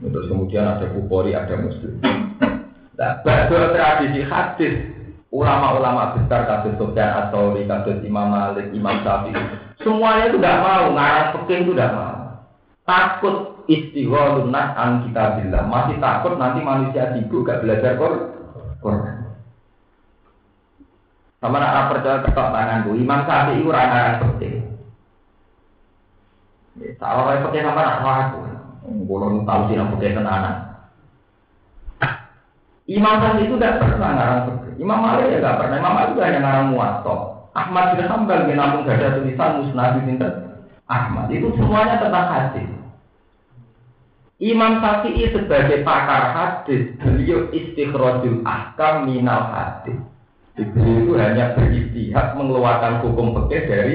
Terus 0.01 0.27
kemudian 0.29 0.64
ada 0.64 0.89
Bukhari, 0.89 1.37
ada 1.37 1.55
Muslim. 1.61 2.01
Nah, 2.95 3.12
tradisi 3.20 4.22
hadis 4.25 4.75
ulama-ulama 5.35 6.14
besar 6.14 6.47
kasus 6.47 6.78
Sofyan 6.78 7.11
Atsauri, 7.26 7.66
kasus 7.66 7.99
Imam 8.07 8.30
Malik, 8.30 8.70
Imam 8.70 9.03
Syafi'i, 9.03 9.35
semuanya 9.82 10.30
itu 10.30 10.39
tidak 10.39 10.62
mau 10.62 10.95
ngarang 10.95 11.28
fikih 11.35 11.59
itu 11.66 11.72
tidak 11.74 11.91
mau. 11.99 12.14
Takut 12.87 13.35
istighalun 13.66 14.55
nas 14.55 14.78
an 14.78 15.03
kitabillah, 15.03 15.66
masih 15.66 15.99
takut 15.99 16.39
nanti 16.39 16.62
manusia 16.62 17.11
sibuk 17.18 17.43
gak 17.43 17.66
belajar 17.66 17.99
Quran. 17.99 19.35
Sama 21.43 21.61
nak 21.61 21.91
percaya 21.91 22.22
ketok 22.22 22.49
tanganku, 22.55 22.95
Imam 22.95 23.26
Syafi'i 23.26 23.59
itu 23.59 23.68
orang 23.74 23.91
orang 23.91 24.22
penting. 24.22 24.55
Tak 26.95 27.11
orang 27.11 27.43
penting 27.51 27.62
sama 27.66 27.82
nak 27.82 27.99
aku. 28.07 28.39
Kalau 28.85 29.43
tahu 29.43 29.62
sih 29.66 29.74
nak 29.74 29.91
penting 29.99 30.14
tenanan. 30.14 30.55
Imam 32.85 33.16
Syafi'i 33.16 33.49
itu 33.49 33.57
tidak 33.57 33.80
pernah 33.80 34.11
ngarang 34.12 34.41
penting. 34.45 34.74
Imam 34.85 35.01
Malik 35.01 35.32
ya 35.32 35.39
tidak 35.41 35.57
pernah. 35.57 35.76
Imam 35.80 35.95
Malik 35.97 36.11
itu 36.12 36.20
hanya 36.20 36.39
ngarang 36.45 36.68
muatok. 36.76 37.20
Ahmad 37.55 37.95
bin 37.95 38.05
Hambal 38.11 38.41
bin 38.51 38.59
namun 38.59 38.82
gak 38.82 39.14
tulisan 39.14 39.62
musnad 39.62 39.95
bin 40.03 40.18
Ahmad 40.85 41.30
itu 41.32 41.49
semuanya 41.57 41.97
tentang 42.03 42.26
hadis. 42.28 42.68
Imam 44.43 44.82
Syafi'i 44.82 45.32
sebagai 45.32 45.80
pakar 45.87 46.35
hadis, 46.35 46.93
beliau 47.01 47.49
istikhrajul 47.55 48.45
ahkam 48.45 49.09
minal 49.09 49.49
hadis. 49.49 49.97
Beliau 50.59 51.01
itu 51.09 51.12
hanya 51.16 51.57
beristihad 51.57 52.37
mengeluarkan 52.37 53.01
hukum 53.01 53.32
fikih 53.32 53.62
dari 53.64 53.95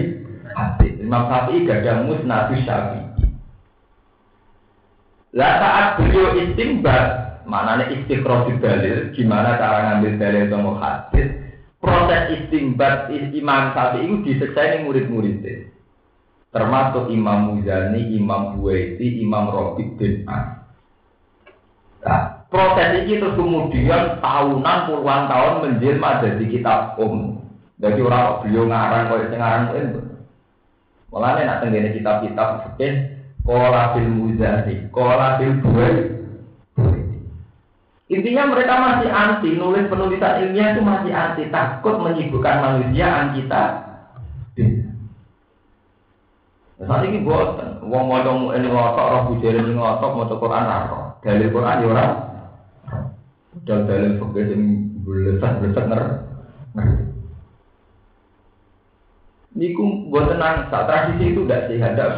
hadis. 0.57 0.97
Imam 0.97 1.29
Syafi'i 1.29 1.67
gak 1.69 1.85
ada 1.85 2.01
musnad 2.09 2.49
syafi'i. 2.57 3.05
Lah 5.29 5.93
beliau 6.01 6.33
istimbat, 6.41 7.28
mana 7.49 7.81
nih 7.81 7.99
istikhraj 7.99 8.45
dalil, 8.61 9.09
gimana 9.17 9.57
cara 9.57 9.97
ngambil 9.97 10.13
dalil 10.21 10.45
sama 10.53 10.71
hadis, 10.77 11.27
proses 11.81 12.21
istimbat 12.37 13.09
Imam 13.09 13.73
Syafi'i 13.73 14.05
itu 14.05 14.15
diselesaikan 14.23 14.85
murid-muridnya. 14.85 15.65
Termasuk 16.49 17.13
Imam 17.13 17.53
Muzani, 17.53 18.13
Imam 18.13 18.57
Buwaiti, 18.57 19.21
Imam 19.21 19.53
Rabi 19.53 19.85
bin 19.97 20.25
As. 20.25 20.65
Nah, 21.99 22.47
proses 22.47 23.05
ini 23.05 23.21
terus 23.21 23.37
kemudian 23.37 24.17
tahunan 24.17 24.79
puluhan 24.87 25.29
tahun 25.29 25.55
menjelma 25.61 26.23
jadi 26.25 26.45
kitab 26.47 26.97
om. 26.97 27.43
Jadi 27.79 27.99
orang 28.01 28.43
beliau 28.43 28.65
ngarang 28.65 29.03
kau 29.07 29.19
yang 29.19 29.31
ngarang 29.35 29.63
itu. 29.77 30.01
Malah 31.09 31.31
nih 31.37 31.45
tenggine 31.61 31.89
kitab-kitab 31.95 32.47
fikih 32.65 32.93
kola 33.41 33.97
fil 33.97 34.09
muzani, 34.09 34.89
kola 34.93 35.41
fil 35.41 35.57
Intinya 38.09 38.49
mereka 38.49 38.73
masih 38.81 39.09
anti 39.13 39.53
nulis 39.53 39.85
penulisan 39.85 40.41
ilmiah 40.41 40.73
itu 40.73 40.81
masih 40.81 41.13
anti 41.13 41.45
takut 41.53 42.01
menyibukkan 42.01 42.57
manusia 42.57 43.05
an 43.05 43.37
kita. 43.37 43.63
Nah, 46.79 46.85
saat 46.89 47.05
ini 47.05 47.21
buat, 47.21 47.59
wong 47.85 48.03
mau 48.09 48.49
ini 48.55 48.65
ngotok, 48.65 49.07
roh 49.13 49.21
bujari 49.29 49.61
ini 49.61 49.77
ngotok, 49.77 50.09
mau 50.15 50.25
Quran 50.25 50.89
roh, 50.89 51.05
dalil 51.21 51.53
Quran 51.53 51.83
ya 51.83 51.87
orang 51.91 52.13
dan 53.67 53.79
dalil 53.85 54.17
fakir 54.17 54.45
yang 54.57 54.63
belesak 55.05 55.51
belesak 55.61 55.85
nger. 55.85 56.03
Niku 59.53 60.09
buat 60.09 60.33
tenang, 60.33 60.71
saat 60.71 60.87
tradisi 60.87 61.35
itu 61.35 61.45
tidak 61.45 61.67
sehat, 61.67 61.93
tidak. 61.93 62.17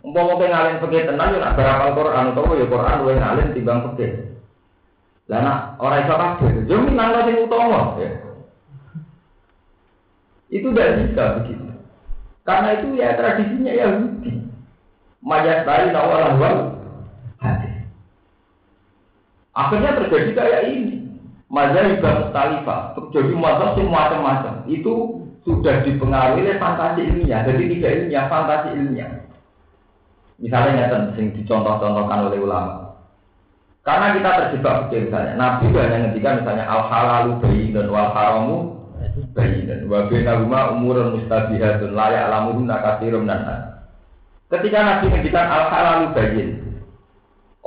Umpama 0.00 0.38
mau 0.38 0.46
ngalin 0.46 0.80
fakir 0.80 1.04
tenang, 1.04 1.36
ya 1.36 1.38
nak 1.42 1.56
berapa 1.58 1.92
Quran 1.92 2.32
atau 2.32 2.54
ya 2.56 2.66
Quran 2.70 3.02
gue 3.04 3.14
ngalin 3.18 3.48
timbang 3.52 3.80
fakir. 3.92 4.27
Lah 5.28 5.40
nak 5.44 5.60
orang 5.76 6.08
itu 6.08 6.14
kafir, 6.16 6.52
jadi 6.64 6.80
minang 6.88 7.12
lagi 7.12 7.36
utama. 7.36 8.00
Ya. 8.00 8.10
Itu 10.48 10.72
tidak 10.72 11.04
bisa 11.04 11.24
begitu. 11.36 11.68
Karena 12.48 12.68
itu 12.80 12.96
ya 12.96 13.12
tradisinya 13.12 13.72
Yahudi. 13.76 14.48
Mayat 15.20 15.68
dari 15.68 15.92
nawalah 15.92 16.32
wal 16.40 16.56
hadis. 17.44 17.76
Akhirnya 19.52 20.00
terjadi 20.00 20.30
kayak 20.32 20.62
ini. 20.72 20.96
Mazhab 21.48 22.00
Mustalifah 22.00 22.92
terjadi 22.96 23.32
mazhab 23.36 23.76
yang 23.76 23.88
macam-macam. 23.92 24.64
Itu 24.68 25.24
sudah 25.44 25.80
dipengaruhi 25.84 26.44
oleh 26.44 26.56
fantasi 26.60 27.08
ilmiah. 27.08 27.44
Jadi 27.44 27.64
tidak 27.76 27.92
ilmiah, 28.00 28.24
fantasi 28.32 28.68
ilmiah. 28.76 29.12
Misalnya 30.38 30.86
yang 30.92 31.28
dicontoh-contohkan 31.34 32.30
oleh 32.30 32.38
ulama. 32.38 32.77
Karena 33.88 34.12
kita 34.12 34.30
terjebak 34.36 34.74
begitu 34.84 35.08
misalnya. 35.08 35.32
Nabi 35.40 35.64
itu 35.72 35.78
hanya 35.80 35.96
ngendikan 36.04 36.44
misalnya 36.44 36.64
al 36.68 36.82
halalu 36.92 37.30
bayi 37.40 37.64
dan 37.72 37.86
wal 37.88 38.10
haramu 38.12 38.56
bayi 39.32 39.64
dan 39.64 39.88
wa 39.88 40.04
bainahuma 40.12 40.60
umurun 40.76 41.16
mustabihatun 41.16 41.96
layak 41.96 42.28
alamuhun 42.28 42.68
nakasirum 42.68 43.24
dan 43.24 43.80
Ketika 44.52 44.78
Nabi 44.84 45.04
ngendikan 45.08 45.46
al 45.48 45.64
halalu 45.72 46.04
bayin, 46.12 46.48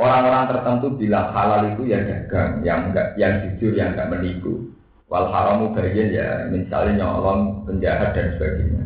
Orang-orang 0.02 0.50
tertentu 0.50 0.88
bilang 0.98 1.30
halal 1.30 1.78
itu 1.78 1.86
ya 1.86 2.02
dagang, 2.02 2.66
yang 2.66 2.90
enggak, 2.90 3.14
yang 3.22 3.44
jujur, 3.46 3.78
yang 3.78 3.94
enggak 3.94 4.10
menipu. 4.10 4.66
Wal 5.12 5.30
haramu 5.30 5.78
bagian 5.78 6.10
ya 6.10 6.48
misalnya 6.50 7.06
nyolong, 7.06 7.68
penjahat 7.70 8.16
dan 8.18 8.34
sebagainya. 8.34 8.82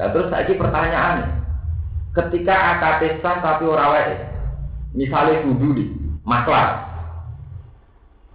Nah 0.00 0.08
terus 0.14 0.32
lagi 0.32 0.54
pertanyaan, 0.56 1.42
ketika 2.16 2.54
akad 2.54 3.20
sah 3.20 3.36
tapi 3.42 3.66
orang 3.68 3.90
wae, 3.98 4.14
misalnya 4.94 5.42
di 5.42 6.07
maklar, 6.28 6.84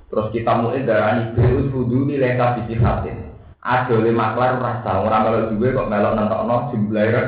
terus 0.09 0.33
kita 0.33 0.51
mulai 0.57 0.81
darani 0.81 1.37
beus 1.37 1.69
di 1.69 2.15
lengkap 2.17 2.65
di 2.65 2.75
hatin. 2.81 3.29
Ada 3.63 3.93
oleh 3.95 4.11
maklar 4.11 4.59
rasa 4.59 5.05
orang 5.05 5.23
kalau 5.23 5.49
juga 5.53 5.77
kok 5.77 5.89
melok 5.93 6.13
nonton 6.19 6.67
jumlahnya 6.73 7.21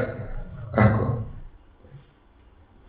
ragu. 0.76 1.16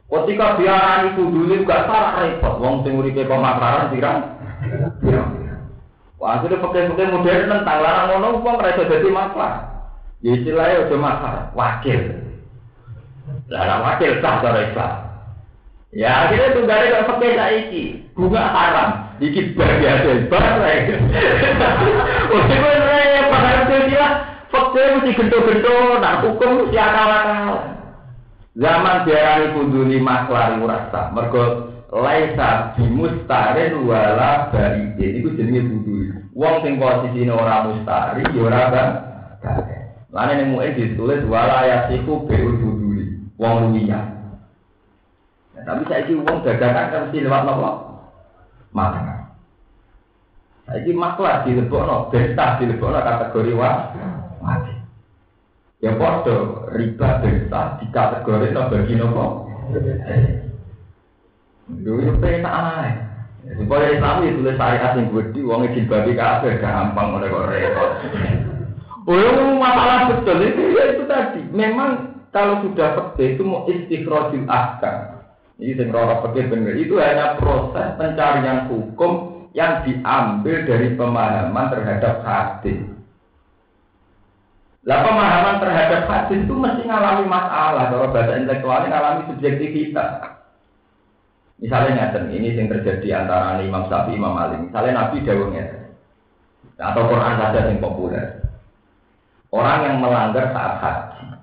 Ketika 0.07 0.59
diarani 0.59 1.15
kudune 1.15 1.67
gak 1.67 1.87
salah 1.87 2.19
repot, 2.23 2.59
wong 2.59 2.83
sing 2.83 2.99
uripe 2.99 3.27
pemasaran 3.27 3.91
pirang. 3.95 4.19
Wah, 6.17 6.41
akhirnya 6.41 6.63
pakai-pakai 6.65 7.13
modern 7.13 7.51
tentang 7.53 7.79
larang 7.85 8.07
ngono 8.17 8.41
wong 8.41 8.55
ora 8.57 8.73
iso 8.73 8.89
dadi 8.89 9.09
masalah. 9.13 9.63
Ya 10.25 10.33
istilahnya 10.33 10.89
udah 10.89 10.99
masalah, 10.99 11.45
wakil. 11.53 12.01
Larang 13.53 13.85
wakil 13.85 14.11
sah 14.25 14.41
Islam. 14.43 15.06
Ya 15.95 16.27
akhirnya 16.27 16.55
tunggare 16.59 16.91
kok 16.91 17.07
pakai 17.15 17.39
saiki, 17.39 17.85
bunga 18.19 18.43
haram. 18.43 18.91
Iki 19.23 19.55
bagi 19.55 19.87
hasil 19.87 20.27
bar 20.27 20.59
lagi. 20.59 20.99
Wah, 22.27 22.43
itu 22.51 22.69
repot, 22.69 23.41
harus 23.41 23.83
dia 23.87 24.07
fakir 24.51 24.87
mesti 24.99 25.11
gento-gento, 25.15 25.77
nak 26.03 26.27
hukum 26.27 26.51
mesti 26.67 26.77
akal-akal. 26.77 27.55
Zaman 28.57 29.05
diarani 29.05 29.53
kuduli 29.53 30.01
maklari 30.01 30.65
rasa, 30.65 31.13
mergo 31.13 31.77
laisa 31.93 32.73
bimustarin 32.75 33.85
wala 33.85 34.49
baidin 34.49 35.23
iku 35.23 35.29
jenenge 35.37 35.71
buduli. 35.71 36.09
Wong 36.33 36.65
sing 36.65 36.81
posisine 36.81 37.33
ora 37.33 37.69
mustari 37.69 38.25
ya 38.33 38.41
ora 38.43 38.63
bang. 38.73 38.91
Lane 40.13 40.45
mu'in 40.49 40.73
ditulis 40.73 41.21
wala 41.29 41.69
yasiku 41.69 42.25
bi'ul 42.25 42.57
buduli. 42.61 43.05
Wong 43.37 43.71
luwiya. 43.71 44.16
Tapi 45.67 45.83
saiki 45.91 46.15
wong 46.15 46.47
dadakan 46.47 46.91
kan 46.95 47.03
mesti 47.11 47.27
lewat 47.27 47.43
nopo? 47.43 47.71
Makanan. 48.71 49.35
Saiki 50.71 50.95
maklar 50.95 51.43
dilebokno, 51.43 52.07
besta 52.15 52.63
dilebokno 52.63 53.03
kategori 53.03 53.53
wa 53.59 53.91
mati. 54.39 54.75
Ya 55.83 55.99
padha 55.99 56.71
riba 56.71 57.19
besta 57.19 57.83
di 57.83 57.87
kategori 57.91 58.55
no 58.55 58.63
bagi 58.71 58.95
nopo? 58.95 59.27
Dulu 61.67 62.23
penak 62.23 62.55
ae. 62.63 62.91
Supaya 63.47 63.95
Islam 63.95 64.27
itu 64.27 64.43
tulis 64.43 64.59
syariat 64.59 64.99
yang 64.99 65.07
gede, 65.15 65.41
uangnya 65.47 65.75
jilbabi 65.75 66.19
kabeh 66.19 66.59
gampang 66.59 67.15
oleh 67.15 67.31
kok 67.31 67.47
repot. 67.47 67.91
Oh, 69.07 69.55
masalah 69.55 70.11
betul 70.11 70.43
itu 70.43 70.75
ya 70.75 70.83
itu 70.99 71.05
tadi. 71.07 71.43
Memang 71.55 72.19
kalau 72.35 72.67
sudah 72.67 72.99
seperti 72.99 73.39
itu 73.39 73.43
mau 73.47 73.63
istikhrojul 73.71 74.51
ahkam. 74.51 75.16
Ini 75.57 75.73
sing 75.73 75.89
roro 75.89 76.21
pikir 76.29 76.53
bener. 76.53 76.77
Itu 76.77 77.01
hanya 77.01 77.41
proses 77.41 77.97
pencarian 77.97 78.69
hukum 78.69 79.45
yang 79.57 79.81
diambil 79.89 80.69
dari 80.69 80.93
pemahaman 80.93 81.67
terhadap 81.73 82.21
hadis. 82.21 82.85
Lah 84.85 85.01
pemahaman 85.03 85.57
terhadap 85.59 86.05
hadis 86.07 86.45
itu 86.45 86.55
mesti 86.55 86.85
ngalami 86.85 87.25
masalah. 87.25 87.89
Kalau 87.89 88.13
bahasa 88.13 88.37
intelektualnya 88.37 88.93
ngalami 88.93 89.21
subjektivitas. 89.33 90.11
Misalnya 91.57 92.13
ngeten, 92.13 92.29
ini 92.37 92.53
yang 92.53 92.69
terjadi 92.69 93.25
antara 93.25 93.65
Imam 93.65 93.89
Syafi'i 93.89 94.21
Imam 94.21 94.37
Malik. 94.37 94.61
Misalnya 94.69 94.93
Nabi 94.93 95.25
Dawud 95.25 95.49
ngeten. 95.57 95.83
Atau 96.77 97.09
Quran 97.09 97.41
saja 97.41 97.65
yang 97.65 97.81
populer. 97.81 98.45
Orang 99.49 99.89
yang 99.89 99.97
melanggar 100.05 100.53
saat 100.53 100.75
haji. 100.85 101.36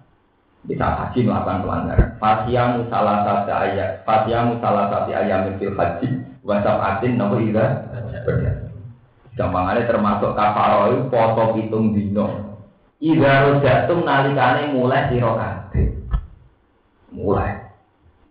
Di 0.63 0.79
saat 0.79 0.95
haji 0.95 1.27
melakukan 1.27 1.59
pelanggaran. 1.67 2.09
Fasiyamu 2.23 2.87
salah 2.87 3.17
satu 3.27 3.51
ayat. 3.51 4.07
Fasiyamu 4.07 4.63
salah 4.63 4.87
satu 4.87 5.11
ayat 5.11 5.59
fil 5.59 5.75
haji. 5.75 6.07
Wasab 6.43 6.77
atin 6.79 7.19
nomor 7.19 7.39
ida. 7.43 7.87
Gampangannya 9.33 9.89
termasuk 9.89 10.31
kafaroi 10.37 11.09
foto 11.09 11.57
hitung 11.57 11.91
dino. 11.91 12.55
Ida 13.03 13.49
rojatum 13.49 14.07
nalikane 14.07 14.71
mulai 14.71 15.11
sirokate. 15.11 15.99
Mulai. 17.11 17.63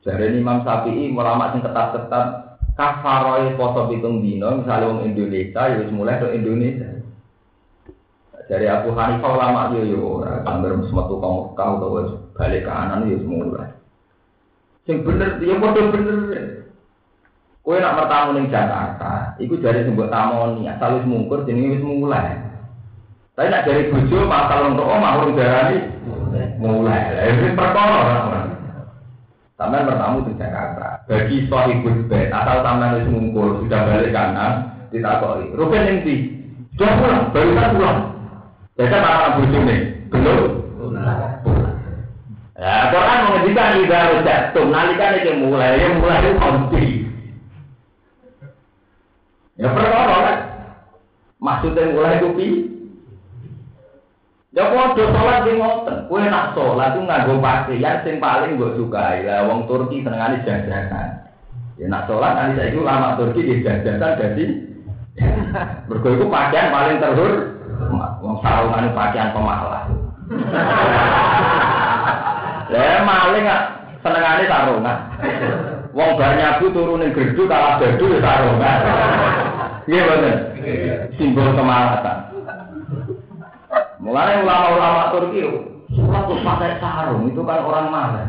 Jadi 0.03 0.35
Imam 0.35 0.67
Syafi'i 0.67 1.15
ulama 1.15 1.55
sing 1.55 1.63
ketat-ketat 1.63 2.27
kafaroi 2.75 3.55
poso 3.55 3.87
pitung 3.93 4.25
dino 4.25 4.65
misalnya 4.65 4.89
wong 4.89 5.01
Indonesia 5.07 5.63
ya 5.69 5.85
mulai 5.93 6.19
ke 6.19 6.27
Indonesia. 6.35 6.91
Dari 8.51 8.67
Abu 8.67 8.91
Hanifah 8.97 9.31
ulama 9.31 9.71
yo 9.77 9.87
yo 9.87 10.01
ora 10.21 10.43
sambil 10.43 10.75
metu 10.77 10.91
kamu 10.91 11.55
kau 11.55 11.73
atau 11.79 12.22
balik 12.37 12.65
kanan 12.69 13.09
yo 13.09 13.21
mulai. 13.25 13.73
Sing 14.89 15.07
bener 15.07 15.39
ya 15.39 15.55
padha 15.61 15.83
bener. 15.93 16.63
Kowe 17.63 17.79
nak 17.79 17.95
bertamu 17.95 18.35
ning 18.35 18.51
Jakarta, 18.51 19.39
iku 19.39 19.55
dari 19.63 19.87
sebuah 19.87 20.11
tamoni, 20.11 20.67
asal 20.67 20.99
wis 20.99 21.07
mungkur 21.07 21.47
jenenge 21.47 21.79
wis 21.79 21.87
mulai. 21.87 22.35
Tapi 23.39 23.47
nak 23.47 23.65
dari 23.71 23.87
bojo 23.87 24.19
masalah 24.27 24.75
untuk 24.75 24.91
omah 24.91 25.13
urung 25.23 25.39
darani 25.39 25.79
mulai. 26.59 27.01
Lah 27.15 27.25
iki 27.31 27.49
perkara 27.55 28.01
Sampai 29.63 29.87
bertamu 29.87 30.27
di 30.27 30.35
Jakarta. 30.35 31.07
Bagi 31.07 31.47
sohibul 31.47 32.11
bed, 32.11 32.35
asal 32.35 32.67
sampai 32.67 32.99
harus 32.99 33.07
ngumpul, 33.15 33.63
sudah 33.63 33.87
balik 33.87 34.11
kanan, 34.11 34.75
ditakoi. 34.91 35.55
Ruben 35.55 35.87
yang 35.87 35.99
di, 36.03 36.35
sudah 36.75 36.99
pulang, 36.99 37.23
baru 37.31 37.51
pulang. 37.79 37.99
Biasa 38.75 38.97
para 38.99 39.39
bujuk 39.39 39.63
nih, 39.63 39.81
belum? 40.11 40.62
Ya, 42.63 42.95
Quran 42.95 43.19
menghentikan 43.27 43.75
juga 43.75 43.97
harus 43.99 44.23
jatuh. 44.23 44.65
Nalikan 44.71 45.19
itu 45.19 45.35
mulai, 45.35 45.83
yang 45.83 45.99
mulai 45.99 46.23
itu 46.23 46.31
konti. 46.39 46.87
Ya 49.59 49.67
perkara 49.75 50.17
kan? 50.23 50.39
Maksudnya 51.43 51.91
mulai 51.91 52.23
itu 52.23 52.31
Ya 54.53 54.69
padha 54.69 55.05
salat 55.11 55.49
sing 55.49 55.57
ngoten. 55.59 55.97
Kowe 56.13 56.23
nak 56.29 56.53
salat 56.53 56.93
ku 56.93 57.01
nganggo 57.09 57.41
pakaian 57.41 58.05
sing 58.05 58.21
paling 58.21 58.61
mbok 58.61 58.77
sukai. 58.77 59.25
Lah 59.25 59.49
wong 59.49 59.65
Turki 59.65 60.05
senengane 60.05 60.45
jajanan. 60.45 61.09
Ya 61.81 61.89
nak 61.89 62.05
salat 62.05 62.37
nanti 62.37 62.61
saiki 62.61 62.77
ulama 62.77 63.17
Turki 63.17 63.49
di 63.49 63.65
jajanan 63.65 64.21
dadi 64.21 64.45
mergo 65.89 66.09
iku 66.13 66.29
pakaian 66.29 66.69
paling 66.69 67.01
terhur. 67.01 67.33
Wong 68.21 68.37
sarungan 68.45 68.93
pakaian 68.93 69.33
pemalas. 69.33 69.89
Lah 72.73 73.05
maling 73.05 73.47
senengane 74.01 74.45
sarungan. 74.49 74.99
Wong 75.93 76.17
banyak 76.17 76.57
bu 76.57 76.67
turun 76.73 77.05
ning 77.05 77.13
gerdu 77.13 77.45
kalah 77.45 77.77
ya 77.77 77.93
sarungan. 78.01 78.79
Iya 79.85 80.03
bener. 80.09 80.37
Simbol 81.21 81.53
kemalasan. 81.53 82.19
Mulai 84.03 84.43
ulama-ulama 84.43 85.15
Turki, 85.15 85.47
sholat 85.95 86.27
tuh 86.27 86.43
pakai 86.43 86.83
sarung 86.83 87.31
itu 87.31 87.39
kan 87.47 87.63
orang 87.63 87.87
mana? 87.87 88.25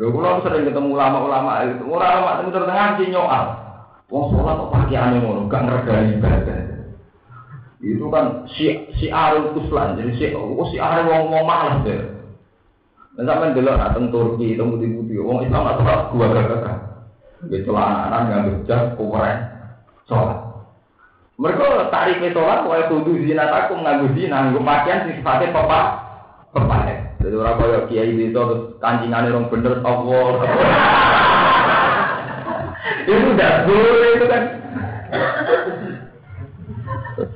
Lalu 0.00 0.16
kalau 0.16 0.40
sering 0.40 0.64
ketemu 0.64 0.96
ulama-ulama 0.96 1.50
itu, 1.68 1.84
ulama 1.84 2.40
itu 2.40 2.56
tengah 2.56 2.96
sih 2.96 3.12
nyoal. 3.12 3.44
Wong 4.08 4.32
sholat 4.32 4.56
kok 4.56 4.72
pakai 4.72 4.96
aneh 4.96 5.18
ngono, 5.20 5.44
gak 5.44 5.68
ngergani 5.68 6.16
ibadah. 6.16 6.60
Itu 7.84 8.08
kan 8.08 8.48
si 8.56 8.88
si 8.96 9.12
arul 9.12 9.52
kuslan, 9.52 10.00
jadi 10.00 10.12
si 10.16 10.24
oh, 10.32 10.64
si 10.72 10.80
arul 10.80 11.12
wong 11.12 11.44
malas 11.44 11.84
deh. 11.84 12.19
Sampai 13.20 13.52
dulu 13.52 13.76
datang 13.76 14.08
Turki, 14.08 14.56
temu 14.56 14.80
di 14.80 14.88
putih, 14.88 15.20
wong 15.20 15.44
Islam 15.44 15.68
atau 15.68 16.16
gua 16.16 16.32
gak 16.32 16.76
Dia 17.52 17.64
celana 17.64 18.16
nggak 18.28 18.44
berjas, 18.48 18.82
kuweren, 18.96 19.38
sholat. 20.08 20.38
Mereka 21.40 21.88
tarik 21.88 22.20
sholat, 22.32 22.68
wae 22.68 22.84
kudu 22.88 23.16
zina 23.24 23.48
aku 23.48 23.80
nganggo 23.80 24.12
zina, 24.12 24.44
nganggo 24.44 24.60
pakaian 24.60 25.08
sifatnya 25.08 25.56
papa, 25.56 25.80
papa. 26.52 26.76
Jadi 27.20 27.36
orang 27.36 27.56
kaya 27.60 27.78
kiai 27.88 28.12
itu 28.16 28.32
terus 28.32 28.76
kancingan 28.80 29.28
orang 29.28 29.48
bener 29.52 29.74
Allah. 29.84 30.28
itu 33.08 33.24
udah 33.36 33.52
boleh 33.68 34.10
itu 34.16 34.26
kan. 34.28 34.44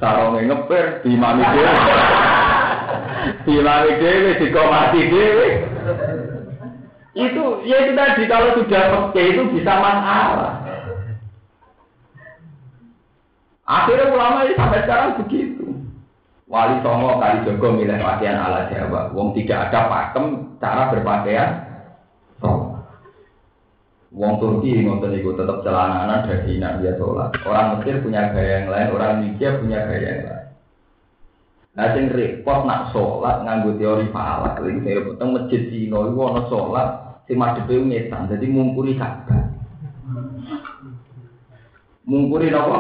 Sarongnya 0.01 0.49
ngeper 0.49 0.85
di 1.05 1.13
mami 1.17 1.45
dewi, 1.45 1.69
di 3.45 3.55
mami 3.61 3.93
dewi, 4.01 4.31
di 4.41 4.47
komati 4.49 5.01
dewi. 5.13 5.74
Itu 7.15 7.63
ya 7.63 7.77
itu 7.87 7.93
tadi 7.95 8.27
kalau 8.27 8.59
sudah 8.59 8.83
pakai 8.91 9.39
itu 9.39 9.43
bisa 9.55 9.73
masalah. 9.79 10.55
Akhirnya 13.65 14.13
ulama 14.13 14.45
ini 14.45 14.59
sampai 14.59 14.83
sekarang 14.85 15.23
begitu. 15.25 15.65
Wali 16.45 16.77
Songo 16.85 17.17
kali 17.17 17.47
Jogo 17.49 17.73
milih 17.73 17.97
pakaian 17.97 18.37
ala 18.37 18.69
Jawa. 18.69 19.15
Wong 19.17 19.33
tidak 19.33 19.71
ada 19.71 19.89
pakem 19.89 20.59
cara 20.61 20.93
berpakaian. 20.93 21.51
Songo. 22.43 22.83
Wong 24.15 24.39
Turki 24.39 24.79
ngonten 24.85 25.17
itu 25.19 25.35
tetap 25.35 25.67
celananan 25.67 26.29
dari 26.31 26.61
dia 26.61 26.93
sholat. 26.95 27.35
Orang 27.43 27.79
Mesir 27.79 27.99
punya 27.99 28.31
gaya 28.31 28.63
yang 28.63 28.71
lain, 28.71 28.89
orang 28.95 29.27
India 29.27 29.59
punya 29.59 29.91
gaya 29.91 30.07
yang 30.07 30.23
lain. 30.31 30.47
Nah, 31.75 31.91
sing 31.91 32.07
repot 32.15 32.63
nak 32.63 32.95
sholat 32.95 33.43
nganggo 33.43 33.75
teori 33.75 34.07
falak. 34.15 34.63
Lagi 34.63 34.79
saya 34.87 35.03
potong 35.03 35.31
masjid 35.35 35.63
Cina 35.67 35.99
itu 36.07 36.21
ana 36.23 36.43
sholat, 36.47 36.89
si 37.25 37.33
madhepe 37.33 37.81
ngetan, 37.81 38.29
jadi 38.29 38.47
mungkuri 38.49 39.01
Ka'bah. 39.01 39.49
Mungkuri 42.05 42.53
nopo? 42.53 42.79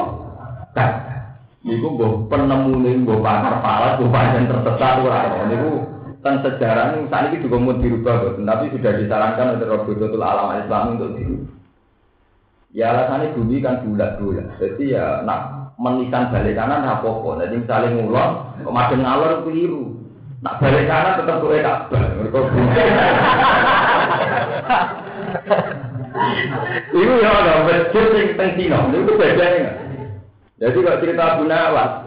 Nah, 0.76 0.90
niku 1.64 1.96
mbok 1.96 2.28
penemune 2.28 2.90
mbok 3.04 3.24
pakar 3.24 3.64
pala, 3.64 3.96
mbok 3.96 4.12
pancen 4.12 4.50
tersesat 4.50 5.00
ora 5.00 5.32
ono. 5.32 5.44
Niku 5.48 5.70
tentang 6.20 6.36
sejarah 6.44 6.84
ini 6.96 7.08
saat 7.08 7.32
ini 7.32 7.44
juga 7.44 7.56
mau 7.60 7.76
dirubah, 7.76 8.14
bos. 8.20 8.36
tapi 8.40 8.72
sudah 8.72 8.92
disarankan 8.96 9.60
oleh 9.60 9.68
Robotul 9.68 10.20
Alam 10.20 10.60
Islam 10.60 10.96
untuk 10.96 11.16
dirubah. 11.16 11.52
Ya 12.74 12.90
alasannya 12.90 13.38
bumi 13.38 13.62
kan 13.62 13.86
bulat-bulat, 13.86 14.58
jadi 14.58 14.84
ya 14.98 15.04
nak 15.22 15.72
menisan 15.78 16.34
balik 16.34 16.58
kanan 16.58 16.82
apa-apa. 16.82 17.46
Jadi 17.46 17.62
misalnya 17.62 17.94
ngulon, 18.02 18.30
kok 18.66 18.98
ngalor 18.98 19.46
keliru. 19.46 19.94
Nak 20.42 20.58
balik 20.58 20.90
kanan 20.90 21.22
tetap 21.22 21.38
gue 21.38 21.62
tak 21.62 21.78
mereka. 21.94 22.40
Ibu 26.94 27.14
ya 27.18 27.30
ada 27.30 27.66
masjid 27.66 28.06
yang 28.14 28.30
teng 28.38 28.50
Cina, 28.54 28.78
itu 28.94 29.12
bedanya 29.18 29.84
jadi 30.54 30.78
kalau 30.86 31.02
cerita 31.02 31.22
Abu 31.34 31.44
Nawas, 31.50 32.06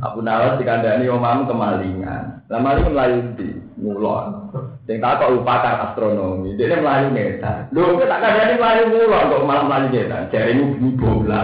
Abu 0.00 0.24
Nawas 0.24 0.56
dikandani 0.56 1.04
omamu 1.12 1.44
kemalingan. 1.44 2.48
Nah 2.48 2.58
maling 2.64 2.88
melayu 2.88 3.20
di 3.36 3.60
mulon. 3.76 4.48
Sing 4.88 5.02
tak 5.02 5.18
kok 5.18 5.34
pakar 5.44 5.82
astronomi, 5.90 6.56
dia 6.56 6.80
melayu 6.80 7.12
neta. 7.12 7.68
Lho, 7.74 7.98
kita 8.00 8.06
tak 8.08 8.22
kadang 8.22 8.56
melayu 8.56 8.82
mulu 8.88 9.12
kok 9.12 9.44
malam 9.44 9.66
melayu 9.68 9.88
neta. 9.92 10.30
Ini 10.32 10.62
bumi 10.64 10.90
bola. 10.96 11.42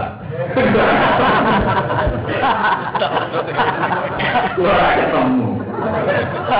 Gua 4.57 4.91
ketemu. 4.97 5.49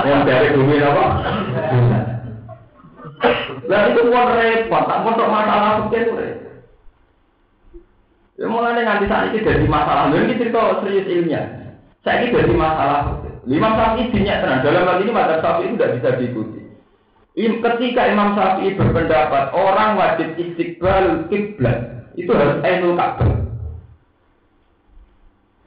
Yang 0.04 0.20
dari 0.30 0.48
bumi 0.54 0.76
apa? 0.78 1.04
Lah 3.64 3.80
itu 3.90 4.00
mau 4.10 4.28
repot, 4.34 4.82
tak 4.84 5.00
mau 5.06 5.14
masalah 5.14 5.86
sekian 5.86 6.42
Ya 8.34 8.50
mulai 8.50 8.82
nanti 8.82 9.06
saat 9.06 9.30
ini 9.30 9.46
jadi 9.46 9.62
masalah. 9.70 10.10
Ini 10.10 10.34
cerita 10.34 10.82
serius 10.82 11.06
ilmiah. 11.06 11.46
Saya 12.02 12.26
ini 12.26 12.34
jadi 12.34 12.50
masalah. 12.50 13.22
Lima 13.46 13.78
sapi 13.78 14.10
dinyak 14.10 14.42
tenang. 14.42 14.66
Dalam 14.66 14.90
hal 14.90 14.98
ini 15.06 15.12
mata 15.14 15.38
sapi 15.38 15.70
itu 15.70 15.78
tidak 15.78 15.92
bisa 16.00 16.10
diikuti. 16.18 16.60
Ketika 17.34 18.02
Imam 18.10 18.34
Syafi'i 18.34 18.74
berpendapat 18.74 19.54
orang 19.54 19.98
wajib 19.98 20.34
istiqbal 20.34 21.30
kiblat 21.30 22.10
itu 22.18 22.30
harus 22.34 22.58
ainul 22.66 22.98
Ka'bah. 22.98 23.30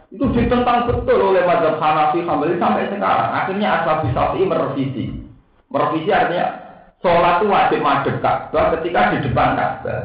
Itu 0.08 0.32
ditentang 0.32 0.88
betul 0.88 1.20
oleh 1.20 1.44
Mazhab 1.44 1.80
Hanafi 1.80 2.24
sampai 2.24 2.88
sekarang. 2.88 3.30
Akhirnya 3.32 3.68
Ashabi 3.80 4.12
Syafi'i 4.12 4.44
merevisi. 4.44 5.06
Merevisi 5.72 6.12
artinya 6.12 6.67
sholat 7.02 7.42
itu 7.42 7.46
wajib 7.50 7.80
madhep 7.86 8.16
Ka'bah 8.20 8.74
ketika 8.78 9.14
di 9.14 9.18
depan 9.30 9.54
Ka'bah. 9.54 10.02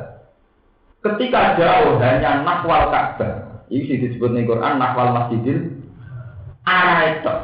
Ketika 1.03 1.59
jauh 1.59 1.99
hanya 1.99 2.45
nakwal 2.45 2.93
Ka'bah. 2.93 3.65
Ini 3.73 4.05
disebut 4.05 4.37
di 4.37 4.45
Quran 4.45 4.77
nakwal 4.77 5.17
masjidil 5.17 5.83
arah 6.69 7.01
itu. 7.09 7.37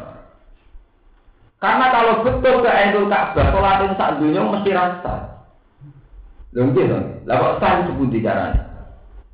Karena 1.59 1.87
kalau 1.91 2.23
betul 2.23 2.63
ke 2.63 2.71
Ainul 2.71 3.11
Ka'bah, 3.11 3.51
sholat 3.51 3.83
yang 3.83 3.95
sak 3.99 4.11
dunia 4.23 4.41
mesti 4.47 4.71
rasa. 4.71 5.15
Mungkin 6.55 6.91
dong. 6.91 7.07
Lah 7.27 7.37
kok 7.37 7.55
sah 7.61 7.85
sebuti 7.85 8.25
caranya? 8.25 8.63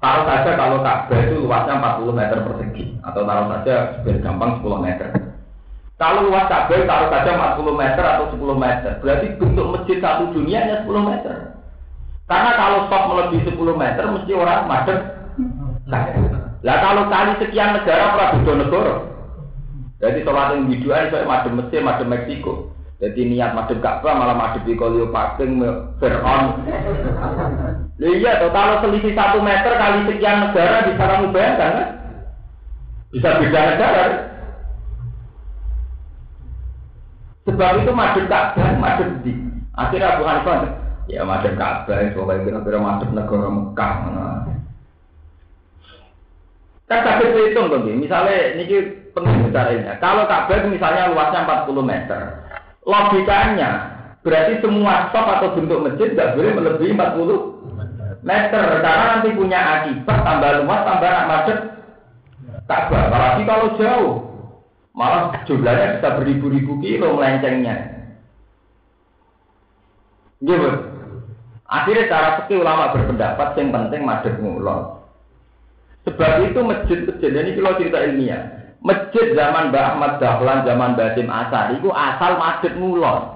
Taruh 0.01 0.25
saja 0.29 0.51
kalau 0.57 0.79
Ka'bah 0.85 1.19
itu 1.25 1.37
luasnya 1.41 1.81
40 1.81 2.13
meter 2.13 2.39
persegi, 2.45 2.85
atau 3.01 3.25
taruh 3.25 3.47
saja 3.49 3.75
biar 4.05 4.19
gampang 4.21 4.61
10 4.61 4.85
meter. 4.85 5.09
Kalau 5.95 6.27
luas 6.27 6.51
Ka'bah 6.51 6.83
taruh 6.91 7.07
saja 7.07 7.55
40 7.55 7.71
meter 7.71 8.03
atau 8.03 8.27
10 8.35 8.59
meter, 8.59 8.93
berarti 8.99 9.27
bentuk 9.39 9.67
masjid 9.71 10.03
satu 10.03 10.35
dunia 10.35 10.67
hanya 10.67 10.83
10 10.83 10.91
meter. 11.07 11.35
Karena 12.27 12.51
kalau 12.59 12.79
stop 12.91 13.03
melebihi 13.15 13.47
10 13.47 13.79
meter, 13.79 14.05
mesti 14.11 14.33
orang 14.35 14.67
madep. 14.67 14.99
Lah 16.65 16.77
kalau 16.83 17.07
kali 17.07 17.33
sekian 17.39 17.79
negara, 17.79 18.17
pra 18.17 18.35
negara. 18.35 18.95
Jadi 20.03 20.27
sholat 20.27 20.59
yang 20.59 20.67
biduan 20.67 21.09
saya 21.15 21.25
madem 21.25 21.63
Mesir, 21.63 21.81
madem 21.81 22.11
Meksiko. 22.11 22.75
Jadi 22.99 23.21
niat 23.31 23.55
madem 23.55 23.79
Ka'bah 23.79 24.19
malah 24.19 24.35
madem 24.35 24.67
Pikolio 24.67 25.15
Paking, 25.15 25.63
Fir'aun. 26.03 26.67
iya, 28.03 28.43
toh, 28.43 28.51
kalau 28.51 28.83
selisih 28.83 29.15
satu 29.15 29.39
meter 29.39 29.79
kali 29.79 30.11
sekian 30.11 30.51
negara 30.51 30.91
bisa 30.91 31.05
kamu 31.07 31.31
bayangkan 31.31 31.71
kan? 31.71 31.89
Bisa 33.15 33.29
beda 33.39 33.61
negara. 33.71 34.03
Kan? 34.03 34.13
Sebab 37.45 37.85
itu 37.85 37.93
madem 37.93 38.25
Ka'bah, 38.25 38.81
madem 38.81 39.21
di. 39.21 39.37
Akhirnya 39.77 40.17
Abu 40.17 40.25
Hanifah, 40.25 40.65
ya 41.13 41.29
madem 41.29 41.61
Ka'bah, 41.61 42.01
soalnya 42.17 42.41
kira-kira 42.41 42.79
madem 42.81 43.11
negara 43.13 43.49
Mekah. 43.53 43.95
Kan 46.85 47.01
sakit 47.01 47.29
hitung 47.37 47.69
tuh, 47.69 47.81
misalnya 47.85 48.57
ini 48.57 48.65
penting 49.13 49.53
caranya. 49.53 50.01
Kalau 50.01 50.25
Ka'bah 50.25 50.65
misalnya 50.69 51.13
luasnya 51.13 51.45
40 51.69 51.85
meter, 51.85 52.21
logikanya 52.89 53.71
berarti 54.25 54.65
semua 54.65 55.13
stop 55.13 55.29
atau 55.29 55.53
bentuk 55.53 55.85
masjid 55.85 56.17
tidak 56.17 56.33
boleh 56.41 56.51
melebihi 56.57 56.97
40 56.97 58.25
meter 58.25 58.65
karena 58.81 59.05
nanti 59.21 59.37
punya 59.37 59.61
akibat 59.61 60.19
tambah 60.25 60.51
luas 60.65 60.81
tambah 60.81 61.13
macet 61.29 61.59
Ka'bah. 62.65 63.13
Apalagi 63.13 63.43
kalau 63.45 63.77
jauh, 63.77 64.24
malah 64.95 65.43
jumlahnya 65.45 65.99
bisa 65.99 66.09
beribu-ribu 66.23 66.79
kilo 66.79 67.19
melencengnya. 67.19 67.77
Gitu. 70.39 70.71
Akhirnya 71.67 72.07
cara 72.07 72.29
sekali 72.39 72.63
ulama 72.63 72.95
berpendapat 72.95 73.59
yang 73.59 73.75
penting 73.75 74.01
madep 74.07 74.35
ngulon. 74.39 75.03
Sebab 76.07 76.33
itu 76.47 76.61
masjid-masjid 76.61 77.33
ini 77.33 77.57
kalau 77.59 77.81
cerita 77.81 77.99
ilmiah. 78.05 78.43
Masjid 78.85 79.33
zaman 79.33 79.73
Mbah 79.73 79.97
Ahmad 79.97 80.21
Dahlan, 80.21 80.69
zaman 80.69 80.93
Basim 81.01 81.25
Asar, 81.33 81.73
itu 81.73 81.89
asal 81.89 82.37
masjid 82.37 82.77
mulon. 82.77 83.33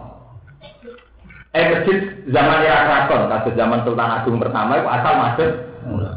Eh 1.57 1.65
masjid 1.73 1.97
zaman 2.29 2.61
era 2.61 2.85
keraton, 2.85 3.33
kasus 3.33 3.57
zaman 3.57 3.81
Sultan 3.89 4.13
Agung 4.13 4.37
pertama 4.37 4.77
itu 4.77 4.85
asal 4.93 5.13
masjid 5.17 5.51
mulon. 5.89 6.17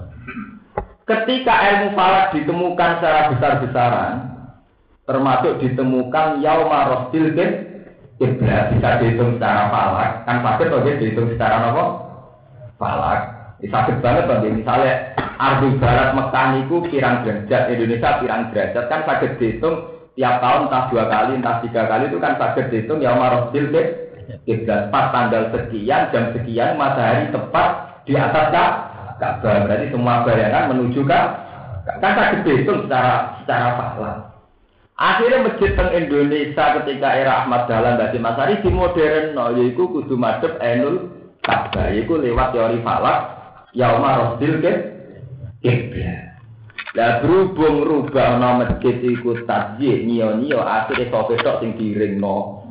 Ketika 1.07 1.53
ilmu 1.71 1.95
falak 1.95 2.35
ditemukan 2.35 2.89
secara 2.99 3.31
besar-besaran, 3.31 4.30
termasuk 5.05 5.59
ditemukan 5.59 6.39
yauma 6.45 6.89
rostil 6.89 7.33
kiblat 8.21 8.69
bisa 8.69 9.01
dihitung 9.01 9.41
secara 9.41 9.73
falak, 9.73 10.11
kan 10.29 10.45
masjid 10.45 10.69
oke 10.69 10.91
dihitung 11.01 11.33
secara 11.33 11.73
apa? 11.73 11.83
Falak. 12.77 13.19
Ini 13.61 13.69
sakit 13.69 14.01
banget 14.01 14.25
bagi 14.25 14.49
misalnya 14.57 15.13
Ardu 15.37 15.77
Barat 15.77 16.17
Mekah 16.17 16.45
niku 16.57 16.81
pirang 16.89 17.21
derajat, 17.21 17.69
Indonesia 17.69 18.17
pirang 18.21 18.49
derajat. 18.49 18.85
Kan 18.89 19.01
sakit 19.05 19.37
dihitung 19.37 19.85
tiap 20.17 20.41
tahun 20.41 20.69
entah 20.69 20.89
dua 20.89 21.05
kali 21.09 21.37
entah 21.37 21.61
tiga 21.61 21.85
kali 21.85 22.09
itu 22.09 22.17
kan 22.17 22.37
sakit 22.41 22.73
dihitung 22.73 23.01
ya 23.05 23.13
Marosil 23.13 23.69
deh 23.69 23.85
kiblat 24.45 24.89
pas 24.89 25.13
tanggal 25.13 25.49
sekian 25.53 26.09
jam 26.09 26.33
sekian 26.33 26.77
matahari 26.77 27.29
tepat 27.29 27.69
di 28.05 28.17
atas 28.17 28.49
Ka'bah. 29.21 29.69
Berarti 29.69 29.93
semua 29.93 30.25
bayangan 30.25 30.73
menuju 30.73 31.05
ke 31.05 31.21
kan 32.01 32.13
sakit 32.17 32.41
dihitung 32.41 32.89
secara 32.89 33.37
secara 33.45 33.77
fakta. 33.77 34.30
Akhirnya 35.01 35.49
masjid 35.49 35.73
teng 35.73 35.89
Indonesia 35.97 36.77
ketika 36.77 37.09
era 37.17 37.41
Ahmad 37.41 37.65
Dahlan 37.65 37.97
Basi 37.97 38.21
Masari 38.21 38.61
di 38.61 38.69
modern 38.69 39.33
no, 39.33 39.49
yaitu 39.57 39.89
kudu 39.89 40.13
madep 40.13 40.61
enul 40.61 41.09
Ka'bah 41.41 41.89
yaitu 41.89 42.21
lewat 42.21 42.53
teori 42.53 42.77
falak 42.85 43.19
yauma 43.73 44.37
rosil 44.37 44.61
ke 44.61 44.73
kiblat. 45.65 46.37
Lah 46.93 47.17
berhubung 47.17 47.81
rubah 47.81 48.37
nama 48.37 48.61
masjid 48.61 49.01
iku 49.01 49.41
tasjih 49.49 50.05
nio-nio 50.05 50.61
akhirnya 50.61 51.09
sofe 51.09 51.33
tok 51.41 51.65
sing 51.65 51.73
no. 52.21 52.69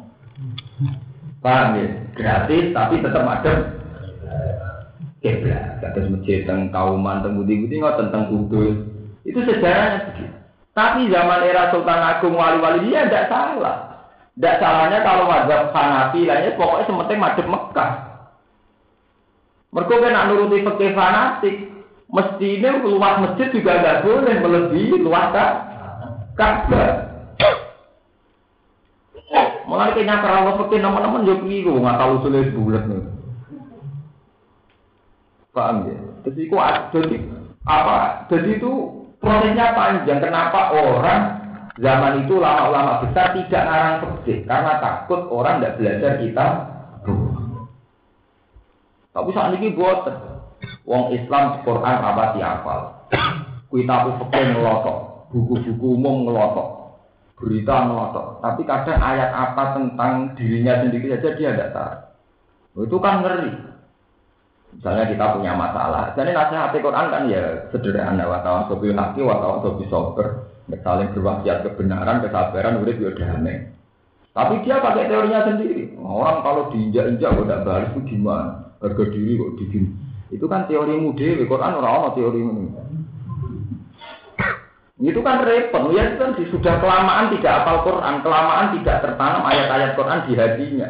Paham 1.43 1.83
ya? 1.83 1.89
Gratis 2.15 2.71
tapi 2.71 3.03
tetap 3.03 3.27
ada 3.27 3.53
kiblat. 5.19 5.83
Kata 5.83 5.99
masjid 6.15 6.47
tentang 6.47 6.71
kauman, 6.71 7.27
tentang 7.27 7.43
budi-budi 7.43 7.83
nggak 7.83 7.99
tentang 8.07 8.31
kudus. 8.31 8.87
Itu 9.27 9.43
sejarahnya 9.43 10.15
begitu. 10.15 10.40
Tapi 10.71 11.11
zaman 11.11 11.43
era 11.43 11.75
Sultan 11.75 11.99
Agung 11.99 12.39
wali-wali 12.39 12.87
dia 12.87 13.07
tidak 13.07 13.27
salah. 13.27 13.77
Tidak 14.39 14.57
salahnya 14.63 15.03
kalau 15.03 15.27
mazhab 15.27 15.75
Hanafi 15.75 16.25
lainnya 16.25 16.55
pokoknya 16.55 16.87
sementing 16.87 17.19
madhab 17.19 17.47
Mekah. 17.51 17.91
Mereka 19.71 19.95
kan 20.03 20.27
nuruti 20.31 20.67
fikih 20.67 20.93
fanatik. 20.95 21.57
Mestinya 22.11 22.71
luas 22.83 23.23
masjid 23.23 23.55
juga 23.55 23.79
nggak 23.79 24.03
boleh 24.03 24.35
melebihi 24.43 24.99
luas 24.99 25.31
Ka'bah. 26.35 26.91
Mulai 29.71 29.95
kayaknya 29.95 30.19
kalau 30.19 30.59
seperti 30.59 30.83
teman-teman 30.83 31.23
juga 31.23 31.47
keliru 31.47 31.79
nggak 31.79 31.99
tahu 32.03 32.15
sulit 32.27 32.51
bulat 32.51 32.83
nih. 32.91 33.03
Paham 35.55 35.87
ya? 35.87 35.99
Jadi 36.27 36.41
itu 36.47 36.57
jadi 36.91 37.17
apa? 37.71 38.27
Jadi 38.27 38.59
itu 38.59 38.73
prosesnya 39.21 39.77
panjang. 39.77 40.19
Kenapa 40.19 40.75
orang 40.75 41.23
zaman 41.77 42.27
itu 42.27 42.41
lama-lama 42.41 43.05
besar 43.07 43.37
tidak 43.37 43.63
ngarang 43.69 43.97
fikih 44.03 44.39
karena 44.49 44.73
takut 44.81 45.21
orang 45.31 45.61
tidak 45.61 45.77
belajar 45.79 46.13
kita. 46.19 46.47
Tapi 49.11 49.29
saat 49.35 49.53
ini 49.61 49.77
buat 49.77 50.01
Wong 50.89 51.15
Islam 51.15 51.63
Quran 51.63 51.97
apa 52.01 52.35
hafal. 52.41 52.81
Kitab 53.71 54.19
fikih 54.19 54.45
ngelotok, 54.59 55.31
buku-buku 55.31 55.87
umum 55.95 56.27
ngelotok, 56.27 56.69
berita 57.39 57.87
ngelotok. 57.87 58.43
Tapi 58.43 58.61
kadang 58.67 58.99
ayat 58.99 59.31
apa 59.31 59.79
tentang 59.79 60.35
dirinya 60.35 60.83
sendiri 60.83 61.15
saja 61.15 61.39
dia 61.39 61.55
tidak 61.55 61.71
tahu. 61.71 61.95
Itu 62.87 62.99
kan 62.99 63.23
ngeri. 63.23 63.70
Misalnya 64.71 65.05
kita 65.11 65.25
punya 65.35 65.53
masalah. 65.59 66.15
Jadi 66.15 66.31
nasihat 66.31 66.73
Quran 66.73 67.07
kan 67.11 67.23
ya 67.27 67.69
sederhana. 67.75 68.25
Watawan 68.25 68.71
sobi 68.71 68.95
haki, 68.95 69.21
watawan 69.21 69.61
sobi 69.67 69.85
sober. 69.91 70.47
Saling 70.71 71.11
berwasiat 71.11 71.67
kebenaran, 71.67 72.23
kesabaran, 72.23 72.79
udah 72.79 72.95
juga 72.95 73.19
damai. 73.19 73.75
Tapi 74.31 74.63
dia 74.63 74.79
pakai 74.79 75.11
teorinya 75.11 75.43
sendiri. 75.43 75.99
Orang 75.99 76.47
kalau 76.47 76.71
diinjak-injak 76.71 77.35
tidak 77.35 77.63
balik 77.67 77.91
itu 77.99 78.01
gimana? 78.15 78.71
Harga 78.79 79.05
diri 79.11 79.35
kok 79.35 79.55
digini. 79.59 79.91
Itu 80.31 80.47
kan 80.47 80.71
teori 80.71 80.95
mude, 80.95 81.43
Quran 81.43 81.75
orang 81.83 82.15
teori 82.15 82.39
ini. 82.39 82.65
Itu 85.01 85.25
kan 85.25 85.43
repot, 85.43 85.91
ya 85.97 86.15
kan 86.21 86.37
sudah 86.37 86.75
kelamaan 86.79 87.33
tidak 87.35 87.65
apal 87.65 87.89
Quran, 87.89 88.21
kelamaan 88.21 88.77
tidak 88.79 89.01
tertanam 89.01 89.43
ayat-ayat 89.49 89.97
Quran 89.97 90.21
di 90.29 90.33
hatinya. 90.37 90.89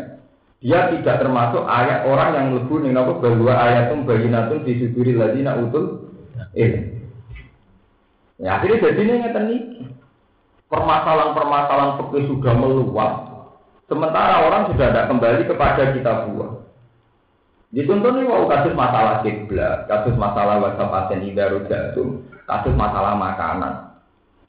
Dia 0.61 0.92
tidak 0.92 1.24
termasuk 1.24 1.64
ayat 1.64 2.04
orang 2.04 2.36
yang 2.36 2.46
mlebu 2.52 2.84
ning 2.84 2.92
napa 2.92 3.16
bahwa 3.16 3.52
ayatum 3.64 4.04
bayinatun 4.04 4.61
suduri 4.68 5.16
ladina 5.16 5.56
utul 5.56 6.12
eh. 6.52 7.00
Ya 8.36 8.61
akhirnya 8.61 8.84
jadi 8.92 9.00
ini 9.00 9.14
ngeten 9.24 9.44
niki. 9.48 9.80
Permasalahan-permasalahan 10.68 11.96
fikih 11.98 12.24
sudah 12.28 12.54
meluas. 12.54 13.12
Sementara 13.88 14.46
orang 14.46 14.70
sudah 14.70 14.86
tidak 14.92 15.08
kembali 15.11 15.42
kepada 15.48 15.82
kita 15.96 16.12
buah. 16.30 16.62
Ditonton 17.70 18.18
nih 18.18 18.26
mau 18.26 18.50
kasus 18.50 18.74
masalah 18.74 19.22
kiblat, 19.22 19.86
kasus 19.86 20.14
masalah 20.18 20.58
whatsapp 20.58 20.90
paten 20.90 21.22
idaru 21.22 21.66
jatuh, 21.70 22.18
kasus 22.46 22.74
masalah 22.74 23.14
makanan. 23.14 23.94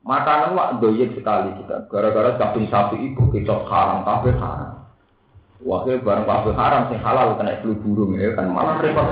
Makanan 0.02 0.58
wak 0.58 0.70
doyek 0.82 1.14
sekali 1.14 1.54
kita. 1.62 1.86
Gara-gara 1.86 2.38
kambing 2.42 2.66
sapi 2.70 2.98
ibu 2.98 3.30
kita 3.30 3.62
haram, 3.70 4.02
kafe 4.02 4.34
haram. 4.38 4.81
Wakil 5.62 6.02
barang 6.02 6.26
kafe 6.26 6.52
haram 6.58 6.90
sing 6.90 7.00
halal 7.06 7.38
kena 7.38 7.62
flu 7.62 7.78
burung 7.78 8.18
ya 8.18 8.34
kan 8.34 8.50
malah 8.50 8.82
repot. 8.82 9.06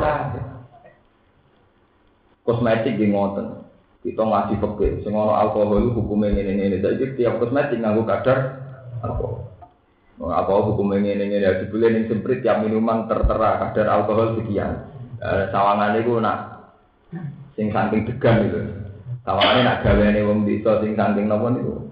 Kosmetik 2.42 2.98
di 2.98 3.14
ngoten. 3.14 3.70
Kita 4.00 4.24
ngaji 4.24 4.64
peke, 4.64 5.04
ono 5.12 5.36
alkohol 5.36 5.92
hukumnya 5.92 6.32
ini 6.32 6.56
ini. 6.56 6.80
Jadi 6.80 7.20
tiap 7.20 7.38
kosmetik 7.38 7.84
nganggo 7.84 8.08
kadar 8.08 8.58
alkohol. 9.06 9.46
Apa 10.18 10.52
hukumnya 10.66 11.04
ini 11.04 11.30
ini 11.30 11.44
ya 11.44 11.62
dibeli 11.62 11.94
ning 11.94 12.04
semprit 12.10 12.42
tiap 12.42 12.66
minuman 12.66 13.06
tertera 13.06 13.60
kadar 13.70 13.86
alkohol 13.92 14.40
sekian. 14.40 14.90
Eh, 15.20 15.52
sawangan 15.52 16.00
itu 16.00 16.16
nak 16.18 16.40
sing 17.54 17.70
saking 17.70 18.08
degan 18.08 18.48
itu. 18.50 18.60
Tawane 19.28 19.62
nak 19.68 19.84
gaweane 19.84 20.24
wong 20.26 20.48
desa 20.48 20.80
sing 20.82 20.96
saking 20.98 21.28
napa 21.28 21.54
niku. 21.54 21.92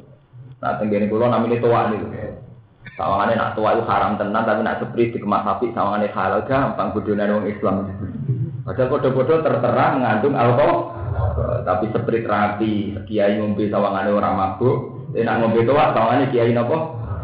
Nak 0.63 0.79
tenggene 0.79 1.11
kula 1.11 1.29
namine 1.29 1.59
tuwa 1.61 1.91
niku. 1.91 2.07
Sawangane 2.97 3.37
nak 3.37 3.53
tuwa 3.53 3.77
itu 3.77 3.85
haram 3.85 4.17
tenan 4.17 4.41
tapi 4.41 4.65
nak 4.65 4.81
sepri 4.81 5.13
dikemas 5.13 5.45
sapi 5.45 5.69
sawangane 5.69 6.09
halal 6.09 6.41
gampang 6.49 6.97
bodone 6.97 7.29
wong 7.29 7.45
Islam. 7.45 7.93
Padahal 8.65 8.89
podo-podo 8.89 9.45
tertera 9.45 9.85
mengandung 9.93 10.33
alkohol. 10.33 10.97
Tapi 11.37 11.93
seprit 11.93 12.25
rapi, 12.25 12.97
kiai 13.05 13.37
ngombe 13.37 13.69
sawangane 13.69 14.09
ora 14.09 14.33
mabuk. 14.33 15.13
Nak 15.13 15.37
ngombe 15.45 15.61
tuwa 15.61 15.93
sawangane 15.93 16.33
kiai 16.33 16.57
napa? 16.57 16.77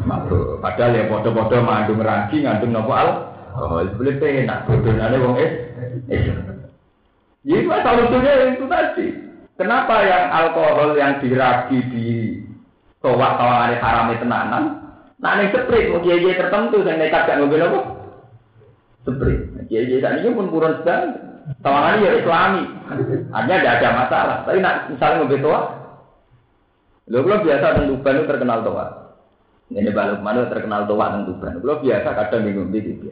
Mabuk. 0.05 0.61
Padahal 0.61 0.93
ya 0.93 1.09
podo-podo 1.09 1.57
mengandung 1.65 2.05
ragi, 2.05 2.45
ngandung 2.45 2.71
napa 2.71 2.93
al. 2.93 3.09
Oh, 3.53 3.81
boleh 3.81 4.17
penak 4.21 4.69
bodone 4.69 5.17
wong 5.17 5.35
Islam. 6.05 6.53
Jadi 7.43 7.65
masalah 7.67 7.97
lucunya 8.07 8.55
itu 8.55 8.65
tadi. 8.69 9.07
Kenapa 9.57 10.05
yang 10.05 10.25
alkohol 10.31 10.95
yang 10.95 11.19
diragi 11.19 11.79
di 11.91 12.05
towak 13.03 13.35
ada 13.35 13.75
haram 13.83 14.13
itu 14.15 14.23
tenanan? 14.23 14.63
Nah 15.23 15.39
ini 15.39 15.55
sprit, 15.55 15.87
mau 15.87 16.03
kiai 16.03 16.35
tertentu 16.35 16.83
yang 16.83 16.99
nekat 16.99 17.23
gak 17.23 17.39
ngobrol 17.39 17.63
apa? 17.63 17.79
Sprit. 19.07 19.39
Kiai 19.71 19.87
kiai 19.87 20.03
tadi 20.03 20.27
pun 20.27 20.51
buron 20.51 20.83
sedang. 20.83 21.15
Tawangan 21.63 22.03
ya 22.03 22.19
Islami. 22.19 22.63
Artinya 23.31 23.59
tidak 23.63 23.75
ada 23.79 23.89
masalah. 24.03 24.37
Tapi 24.43 24.59
nak 24.59 24.91
misalnya 24.91 25.23
ngobrol 25.23 25.39
toa, 25.39 25.61
lo 27.07 27.17
belum 27.23 27.39
biasa 27.47 27.79
tentu 27.79 27.95
itu 28.03 28.23
terkenal 28.27 28.59
toa. 28.67 29.15
Ini 29.71 29.95
balik 29.95 30.19
mana 30.19 30.51
terkenal 30.51 30.91
toa 30.91 31.15
tentu 31.15 31.39
ban. 31.39 31.55
Lo 31.63 31.79
biasa 31.79 32.09
kadang 32.19 32.43
bingung 32.43 32.75
gitu. 32.75 33.07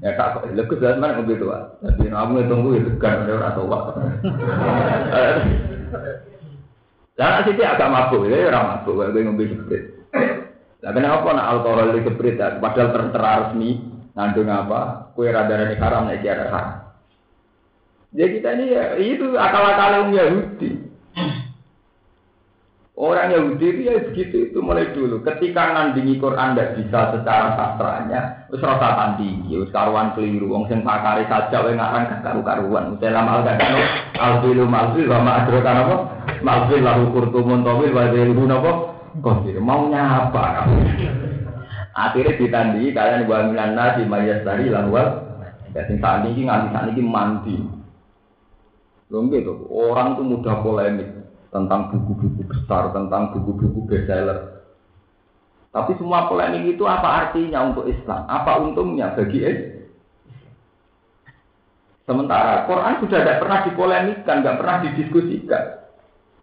Ya 0.00 0.16
tak 0.16 0.40
kok 0.40 0.48
lekus 0.56 0.80
mana 0.96 1.20
ngobrol 1.20 1.44
toa. 1.44 1.58
Tapi 1.84 2.08
kamu 2.08 2.48
tunggu 2.48 2.70
itu 2.80 2.90
kan 2.96 3.28
ada 3.28 3.36
orang 3.36 3.52
toa. 3.52 3.78
Lah 7.20 7.44
sih 7.44 7.52
agak 7.52 7.92
mabuk, 7.92 8.32
ya 8.32 8.48
orang 8.48 8.80
mabuk, 8.80 9.12
gue 9.12 9.20
ngombe 9.20 9.44
seprit. 9.44 9.92
Lah 10.80 10.92
kenapa 10.96 11.28
nak 11.36 11.48
alkohol 11.56 11.92
seprit 12.00 12.40
ya? 12.40 12.56
Padahal 12.56 12.88
tertera 12.96 13.30
resmi 13.44 13.84
ngandung 14.16 14.48
apa? 14.48 15.12
Kue 15.12 15.28
rada 15.28 15.52
ini 15.52 15.76
haram, 15.76 16.08
nek 16.08 16.24
dia 16.24 16.40
haram. 16.40 16.66
Jadi 18.10 18.30
kita 18.40 18.48
ini 18.58 18.64
ya 18.74 18.84
itu 18.96 19.26
akal-akal 19.36 19.90
yang 19.92 20.08
Yahudi. 20.16 20.70
Orang 23.00 23.32
Yahudi 23.32 23.64
itu 23.64 23.80
ya 23.88 23.96
begitu 23.96 24.36
itu 24.50 24.58
mulai 24.60 24.92
dulu. 24.92 25.24
Ketika 25.24 25.72
nandingi 25.72 26.20
Quran 26.20 26.52
tidak 26.52 26.76
bisa 26.76 27.16
secara 27.16 27.56
sastranya, 27.56 28.44
terus 28.52 28.60
rasa 28.60 28.88
tandingi, 28.92 29.56
terus 29.56 29.72
karuan 29.72 30.12
keliru. 30.12 30.52
Wong 30.52 30.68
sing 30.68 30.84
pakari 30.84 31.24
saja, 31.24 31.64
wae 31.64 31.72
ngarang 31.72 32.20
karu-karuan. 32.20 32.92
Udah 32.92 33.08
lama 33.08 33.40
gak 33.40 33.56
kan? 33.56 33.72
Alfilu 34.20 34.68
malfil, 34.68 35.08
wa 35.08 35.16
ma'adrokan 35.24 35.80
apa? 35.80 35.96
Malfil 36.44 36.84
lahu 36.84 37.08
kurtumun 37.08 37.64
tawil, 37.64 37.88
wa 37.88 38.04
dhiribu 38.12 38.44
apa? 38.52 38.99
Kosir, 39.18 39.58
maunya 39.58 40.30
apa 40.30 40.62
kamu? 40.62 40.78
Akhirnya 41.90 42.38
ditandingi 42.38 42.94
kalian 42.94 43.26
wa 43.26 43.50
minan 43.50 43.74
nasi 43.74 44.06
mayas 44.06 44.46
tadi 44.46 44.70
lahwal. 44.70 45.26
Ya 45.74 45.82
sing 45.90 45.98
tandingi 45.98 46.46
nganti 46.46 46.70
tandingi 46.70 47.02
mandi. 47.02 47.56
Lho 49.10 49.26
gitu, 49.26 49.66
orang 49.66 50.14
tuh 50.14 50.22
mudah 50.22 50.62
polemik 50.62 51.10
tentang 51.50 51.90
buku-buku 51.90 52.46
besar, 52.46 52.94
tentang 52.94 53.34
buku-buku 53.34 53.90
bestseller. 53.90 54.62
Tapi 55.74 55.98
semua 55.98 56.30
polemik 56.30 56.78
itu 56.78 56.86
apa 56.86 57.26
artinya 57.26 57.74
untuk 57.74 57.90
Islam? 57.90 58.22
Apa 58.30 58.62
untungnya 58.62 59.10
bagi 59.18 59.42
Islam? 59.42 59.78
Sementara 62.06 62.66
Quran 62.66 62.98
sudah 63.02 63.18
tidak 63.22 63.38
pernah 63.38 63.58
dipolemikkan, 63.66 64.42
tidak 64.42 64.58
pernah 64.58 64.76
didiskusikan. 64.82 65.64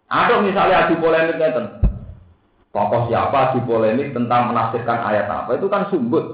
Ada 0.08 0.40
misalnya 0.40 0.88
adu 0.88 0.96
polemiknya 0.96 1.52
tentang 1.52 1.77
tokoh 2.74 3.08
siapa 3.08 3.52
adu 3.52 3.64
polemik 3.64 4.12
tentang 4.12 4.52
menafsirkan 4.52 4.98
ayat 5.02 5.26
apa 5.26 5.56
itu 5.56 5.66
kan 5.66 5.88
sumbut 5.88 6.24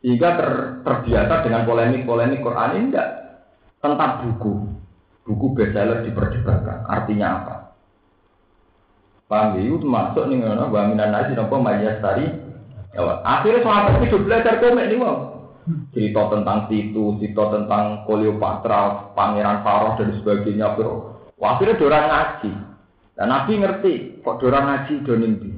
sehingga 0.00 0.28
ter, 0.40 0.48
terbiasa 0.80 1.44
dengan 1.44 1.68
polemik-polemik 1.68 2.40
Quran 2.40 2.70
ini 2.80 2.86
tidak 2.88 3.08
tentang 3.84 4.10
buku 4.24 4.52
buku 5.28 5.46
bestseller 5.52 6.00
diperdebatkan 6.04 6.88
artinya 6.88 7.28
apa 7.36 7.54
Paham 9.30 9.62
ya? 9.62 9.70
Itu 9.70 9.86
masuk 9.86 10.26
nih 10.26 10.42
ngono, 10.42 10.74
wa 10.74 10.90
minan 10.90 11.14
nasi 11.14 11.38
nopo 11.38 11.62
mayas 11.62 12.02
tari. 12.02 12.26
Ya, 12.90 13.22
akhirnya 13.22 13.62
sahabat 13.62 14.02
itu 14.02 14.18
belajar 14.18 14.58
komik 14.58 14.90
nih 14.90 14.98
mau. 14.98 15.46
Cerita 15.94 16.34
tentang 16.34 16.66
situ, 16.66 17.14
cerita 17.22 17.54
tentang 17.54 18.02
Cleopatra, 18.10 19.14
Pangeran 19.14 19.62
Faroh 19.62 19.94
dan 20.02 20.18
sebagainya. 20.18 20.74
Bro. 20.74 21.14
Akhirnya 21.38 21.78
dorang 21.78 22.06
ngaji. 22.10 22.50
Dan 23.18 23.26
Nabi 23.28 23.52
ngerti, 23.60 24.22
kok 24.22 24.38
dorang 24.40 24.64
ngaji 24.70 24.94
do 25.04 25.14
di. 25.18 25.50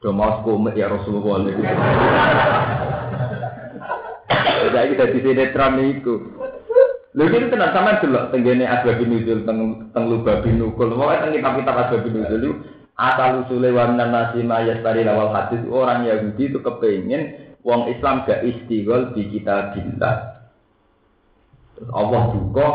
Do 0.00 0.12
mau 0.12 0.44
komik 0.44 0.76
ya 0.78 0.92
Rasulullah. 0.92 1.50
Jadi 4.66 4.92
kita 4.92 5.04
di 5.14 5.18
sinetron 5.24 5.80
itu. 5.82 6.14
Lha 7.16 7.32
iki 7.32 7.48
tenan 7.48 7.72
sampean 7.72 8.00
delok 8.04 8.28
tenggene 8.28 8.68
asbab 8.68 9.00
nuzul 9.00 9.48
teng 9.48 9.88
teng 9.96 10.04
lubabin 10.04 10.60
nukul. 10.60 10.92
Pokoke 10.92 11.16
teng 11.24 11.32
kitab-kitab 11.32 11.76
asbab 11.88 12.04
nuzul 12.12 12.60
asal 12.96 13.44
usule 13.44 13.72
wa 13.72 13.88
minan 13.92 14.12
nasi 14.12 14.40
mayastari 14.44 15.04
lawal 15.04 15.32
hadis 15.32 15.64
orang 15.68 16.08
Yahudi 16.08 16.52
itu 16.52 16.60
kepengen 16.64 17.52
wong 17.60 17.92
Islam 17.92 18.24
gak 18.24 18.44
istighol 18.44 19.16
di 19.16 19.32
kita. 19.32 19.72
Terus 21.76 21.90
Allah 21.92 22.22
juga 22.32 22.68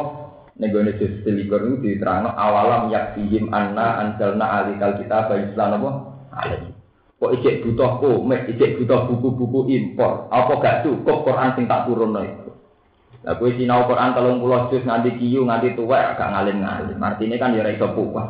negone 0.60 0.98
juz 1.00 1.24
selikur 1.24 1.64
itu 1.64 1.76
diterangno 1.80 2.34
awalam 2.36 2.92
yakfihim 2.92 3.54
anna 3.54 4.04
anjalna 4.04 4.66
alikal 4.66 4.98
kita 5.00 5.32
bagi 5.32 5.52
Islam 5.54 5.80
apa? 5.80 5.92
Alaihi. 6.32 6.70
Kok 7.22 7.38
ijek 7.38 7.62
butuh 7.62 8.02
komik, 8.02 8.50
ijek 8.50 8.82
butuh 8.82 9.06
buku-buku 9.06 9.70
impor. 9.70 10.26
Apa 10.34 10.58
gak 10.58 10.78
cukup 10.82 11.22
Quran 11.22 11.54
sing 11.54 11.70
tak 11.70 11.86
turun 11.86 12.18
itu? 12.18 12.50
Lah 13.22 13.38
kowe 13.38 13.54
sinau 13.54 13.86
Quran 13.86 14.18
30 14.18 14.70
juz 14.74 14.82
nganti 14.82 15.22
kiyu 15.22 15.46
nganti 15.46 15.78
tuwek 15.78 16.18
gak 16.18 16.32
ngalim-ngalim. 16.34 16.98
Artinya 16.98 17.38
kan 17.38 17.54
ya 17.54 17.62
ora 17.62 17.78
iso 17.78 17.88
puas. 17.94 18.30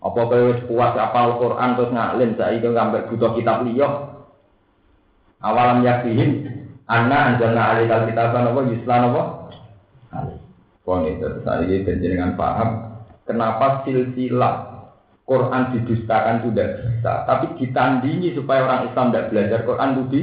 Apa 0.00 0.20
kowe 0.32 0.42
wis 0.48 0.64
puas 0.64 0.96
apal 0.96 1.36
Quran 1.36 1.76
terus 1.76 1.92
ngalim 1.92 2.30
saiki 2.40 2.68
sampai 2.72 3.04
butuh 3.12 3.30
kitab 3.36 3.68
liya. 3.68 3.88
Awalam 5.44 5.84
yakin 5.84 6.48
anna 6.88 7.36
anjalna 7.36 7.76
alikal 7.76 8.08
kitaban 8.08 8.48
apa 8.48 8.60
yuslan 8.72 9.02
apa? 9.12 9.22
Pon 10.86 11.02
itu 11.02 11.42
saiki 11.42 11.82
dengan 11.98 12.38
paham 12.38 13.02
kenapa 13.26 13.82
silsilah 13.82 14.86
Quran 15.26 15.74
didustakan 15.74 16.46
sudah 16.46 16.66
bisa, 16.78 17.26
tapi 17.26 17.58
ditandingi 17.58 18.38
supaya 18.38 18.62
orang 18.62 18.86
Islam 18.86 19.10
tidak 19.10 19.28
belajar 19.34 19.60
Quran 19.66 19.90
budi. 19.98 20.22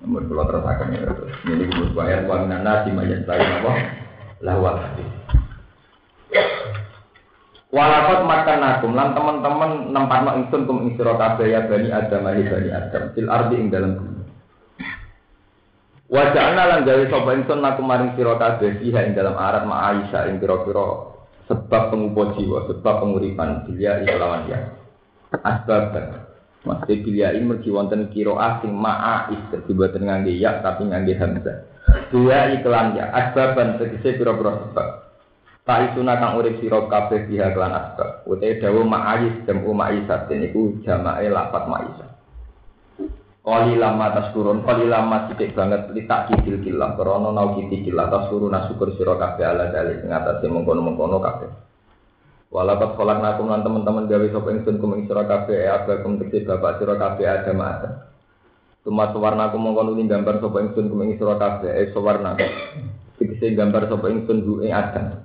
Namun 0.00 0.24
kalau 0.32 0.44
terus 0.48 0.64
akan 0.64 0.96
ya, 0.96 1.12
ini 1.52 1.64
butuh 1.68 2.00
ayat 2.00 2.24
wa 2.24 2.40
minan 2.40 2.64
nasi 2.64 2.88
mayat 2.88 3.28
apa? 3.28 3.72
Lawat 4.40 4.74
hadis. 4.80 5.10
Walakot 7.68 8.24
makan 8.24 8.58
nakum 8.64 8.96
lan 8.96 9.12
teman-teman 9.12 9.92
nempat 9.92 10.24
mak 10.24 10.36
ingsun 10.40 10.64
kum 10.64 10.88
ing 10.88 10.96
ya 10.96 11.68
bani 11.68 11.92
Adam 11.92 12.24
ya 12.24 12.44
bani 12.48 12.70
Adam 12.72 13.02
fil 13.12 13.28
ardi 13.28 13.60
ing 13.60 13.68
dalam 13.68 14.00
bumi. 14.00 14.17
Wajahna 16.08 16.64
lan 16.64 16.88
gawe 16.88 17.04
sapa 17.12 17.36
ingsun 17.36 17.60
nakum 17.60 17.84
maring 17.84 18.16
sira 18.16 18.40
kabeh 18.40 18.80
ing 18.80 19.12
dalam 19.12 19.36
arat 19.36 19.68
ma 19.68 19.92
Aisyah 19.92 20.32
ing 20.32 20.40
pira-pira 20.40 21.12
sebab 21.44 21.92
pengupo 21.92 22.32
jiwa, 22.32 22.64
sebab 22.64 22.94
penguripan 23.04 23.68
dia 23.68 24.00
islawan 24.00 24.48
ya. 24.48 24.72
Asbab 25.44 25.92
Maksudnya 26.64 27.04
biliai 27.04 27.40
mergi 27.44 27.70
wonten 27.70 28.10
kiro 28.10 28.34
asing 28.36 28.72
ma'ais 28.74 29.38
Jadi 29.52 29.70
buatan 29.72 30.04
ngangge 30.08 30.32
ya 30.36 30.64
tapi 30.64 30.88
ngangge 30.88 31.14
hamzah. 31.16 31.56
Dua 32.08 32.56
iklan 32.56 32.96
ya 32.96 33.12
asbaban 33.12 33.76
tegese 33.76 34.16
pira-pira 34.16 34.64
sebab. 34.64 34.88
Tak 35.68 35.92
isuna 35.92 36.16
kang 36.16 36.40
urip 36.40 36.56
sira 36.64 36.88
kabeh 36.88 37.28
biha 37.28 37.52
kelan 37.52 37.76
asbab. 37.76 38.24
Utai 38.24 38.56
dawu 38.56 38.80
ma'ais 38.80 39.44
jamu 39.44 39.76
ma'isatin 39.76 40.48
iku 40.48 40.80
jamae 40.88 41.28
lapat 41.28 41.68
ma'isat 41.68 42.07
Kali 43.48 43.80
lama 43.80 44.12
tas 44.12 44.28
kurun, 44.36 44.60
kali 44.60 44.84
lama 44.84 45.24
titik 45.32 45.56
banget 45.56 45.88
litak 45.96 46.28
kidil 46.28 46.60
kilah, 46.60 47.00
krono 47.00 47.32
nau 47.32 47.56
kiti 47.56 47.80
kilah 47.80 48.12
tas 48.12 48.28
kurun 48.28 48.52
syukur 48.68 48.92
siro 48.92 49.16
kabeh 49.16 49.40
ala 49.40 49.72
dalik 49.72 50.04
ngatasi 50.04 50.52
mengkono 50.52 50.84
mengkono 50.84 51.16
kabeh. 51.16 51.48
Walakat 52.52 53.00
kolak 53.00 53.24
nakum 53.24 53.48
lan 53.48 53.64
teman-teman 53.64 54.04
gawe 54.04 54.28
sapa 54.28 54.52
ingsun 54.52 54.76
kum 54.76 55.00
ing 55.00 55.08
sira 55.08 55.24
kabeh 55.24 55.64
aga 55.64 56.04
kum 56.04 56.20
tekse 56.20 56.44
bapak 56.44 56.76
sira 56.76 57.00
kabeh 57.00 57.24
ada 57.24 57.52
mata. 57.56 57.88
Tuma 58.84 59.08
sawarna 59.16 59.48
kum 59.48 59.64
mongko 59.64 59.80
nuli 59.80 60.04
gambar 60.04 60.44
sapa 60.44 60.68
ingsun 60.68 60.92
kum 60.92 61.00
ing 61.08 61.16
sira 61.16 61.40
kabeh 61.40 61.72
eh 61.72 61.88
sawarna. 61.96 62.36
Tekse 63.16 63.56
gambar 63.56 63.88
sapa 63.88 64.12
ingsun 64.12 64.44
ing 64.60 64.72
adam. 64.76 65.24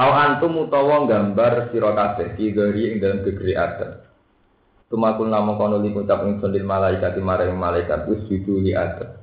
Aw 0.00 0.10
antum 0.16 0.64
utawa 0.64 1.04
gambar 1.04 1.72
sira 1.72 1.92
kabeh 1.92 2.40
ki 2.40 2.56
ing 2.56 3.04
dalam 3.04 3.20
gegeri 3.20 3.52
adam. 3.52 4.05
Tumakul 4.86 5.26
nama 5.26 5.58
kono 5.58 5.82
li 5.82 5.90
ngucap 5.90 6.22
ingsun 6.22 6.54
lil 6.54 6.62
malaikat 6.62 7.18
maring 7.18 7.58
malaikat 7.58 8.06
usjudu 8.06 8.62
li 8.62 8.70
adam. 8.70 9.18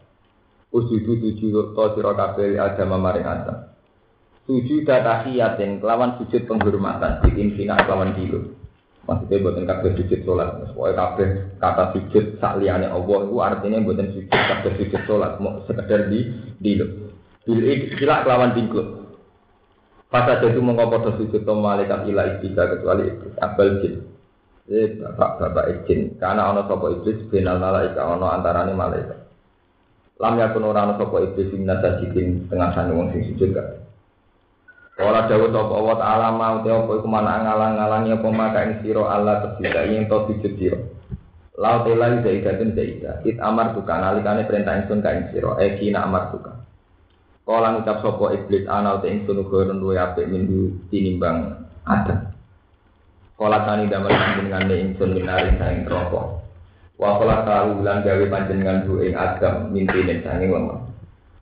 Usjudu 0.76 1.24
tujuh 1.24 1.72
to 1.72 1.84
sira 1.95 2.11
kabeh 2.11 2.51
li 2.51 2.57
adam 2.59 2.99
maring 2.99 3.24
adam. 3.24 3.74
Sujud 4.43 4.84
tahiyatin 4.84 5.80
kelawan 5.80 6.20
sujud 6.20 6.43
penghormatan 6.43 7.24
di 7.24 7.32
infina 7.39 7.80
kelawan 7.80 8.11
dilo. 8.11 8.43
Maksudnya 9.07 9.39
buatan 9.39 9.64
kabeh 9.64 9.95
sujud 9.95 10.20
sholat. 10.28 10.59
Pokoknya 10.76 10.95
kabeh 10.99 11.28
kata 11.64 11.84
sujud 11.95 12.26
sak 12.43 12.59
liyane 12.59 12.91
Allah 12.91 13.20
itu 13.24 13.36
artinya 13.39 13.80
buatan 13.80 14.11
sujud 14.11 14.28
kabeh 14.28 14.72
sujud 14.84 15.01
sholat 15.07 15.39
mau 15.39 15.64
sekedar 15.64 16.11
di 16.11 16.28
dilo. 16.59 17.16
Bil 17.47 17.64
ikhtilak 17.64 18.28
kelawan 18.28 18.51
dingkluk. 18.51 19.16
Pas 20.11 20.28
aja 20.28 20.45
itu 20.45 20.59
mengkopodo 20.59 21.16
sujud 21.24 21.47
to 21.47 21.53
malaikat 21.55 22.03
ila 22.11 22.38
iblis 22.38 22.51
kecuali 22.51 23.16
iblis 23.16 23.34
abal 23.39 23.80
jin. 23.80 24.12
Eh 24.64 24.95
bapak-bapak 24.95 25.84
izin, 25.84 26.16
karena 26.16 26.47
ono 26.55 26.64
sopo 26.72 26.88
iblis 26.88 27.20
benal 27.28 27.59
malaika 27.59 27.99
ono 28.07 28.32
antarane 28.32 28.72
malaikat. 28.72 29.20
Lam 30.24 30.39
yakun 30.39 30.64
ora 30.64 30.88
ono 30.88 30.95
sopo 30.95 31.20
iblis 31.20 31.51
minat 31.51 31.84
sajidin 31.84 32.47
tengah 32.47 32.72
sana 32.72 32.95
wong 32.95 33.11
sing 33.11 33.28
sujud 33.28 33.51
gak. 33.51 33.84
Ora 35.03 35.28
dawuh 35.28 35.51
sapa 35.51 35.74
Allah 35.74 35.97
taala 35.99 36.28
mau 36.32 36.55
te 36.64 36.70
apa 36.72 36.91
iku 36.95 37.07
mana 37.11 37.43
ngalang-alangi 37.43 38.14
apa 38.16 38.28
maka 38.32 38.59
ing 38.64 38.74
sira 38.86 39.03
Allah 39.03 39.36
tersida 39.41 39.89
yen 39.89 40.07
to 40.07 40.18
sujud 40.32 40.53
sira. 40.55 40.80
Lau 41.59 41.84
te 41.84 41.91
lai 41.97 42.24
zaidatun 42.24 42.72
zaida. 42.72 43.20
It 43.28 43.43
amar 43.43 43.76
buka 43.76 43.99
nalikane 43.99 44.47
perintah 44.47 44.80
ingsun 44.80 45.03
ka 45.03 45.11
ing 45.11 45.34
sira. 45.36 45.59
Eh 45.59 45.76
kina 45.76 46.07
amar 46.07 46.32
buka. 46.32 46.55
Kala 47.43 47.76
ngucap 47.76 47.99
sapa 47.99 48.26
iblis 48.32 48.64
ana 48.72 49.01
te 49.03 49.11
ingsun 49.11 49.43
uga 49.43 49.76
luwe 49.76 49.99
apik 49.99 50.30
minggu 50.30 50.88
tinimbang 50.88 51.68
Adam. 51.84 52.33
Kala 53.44 53.68
tani 53.68 53.91
damel 53.91 54.08
panjenengan 54.08 54.72
ne 54.72 54.76
ingsun 54.88 55.20
minari 55.20 55.52
saing 55.60 55.84
rokok. 55.84 56.48
Wa 56.96 57.20
kala 57.20 57.44
tahu 57.44 57.84
lan 57.84 58.00
gawe 58.00 58.24
panjenengan 58.32 58.88
bu 58.88 59.04
ing 59.04 59.20
agam 59.20 59.68
mintine 59.76 60.24
saking 60.24 60.48
lemah. 60.48 60.80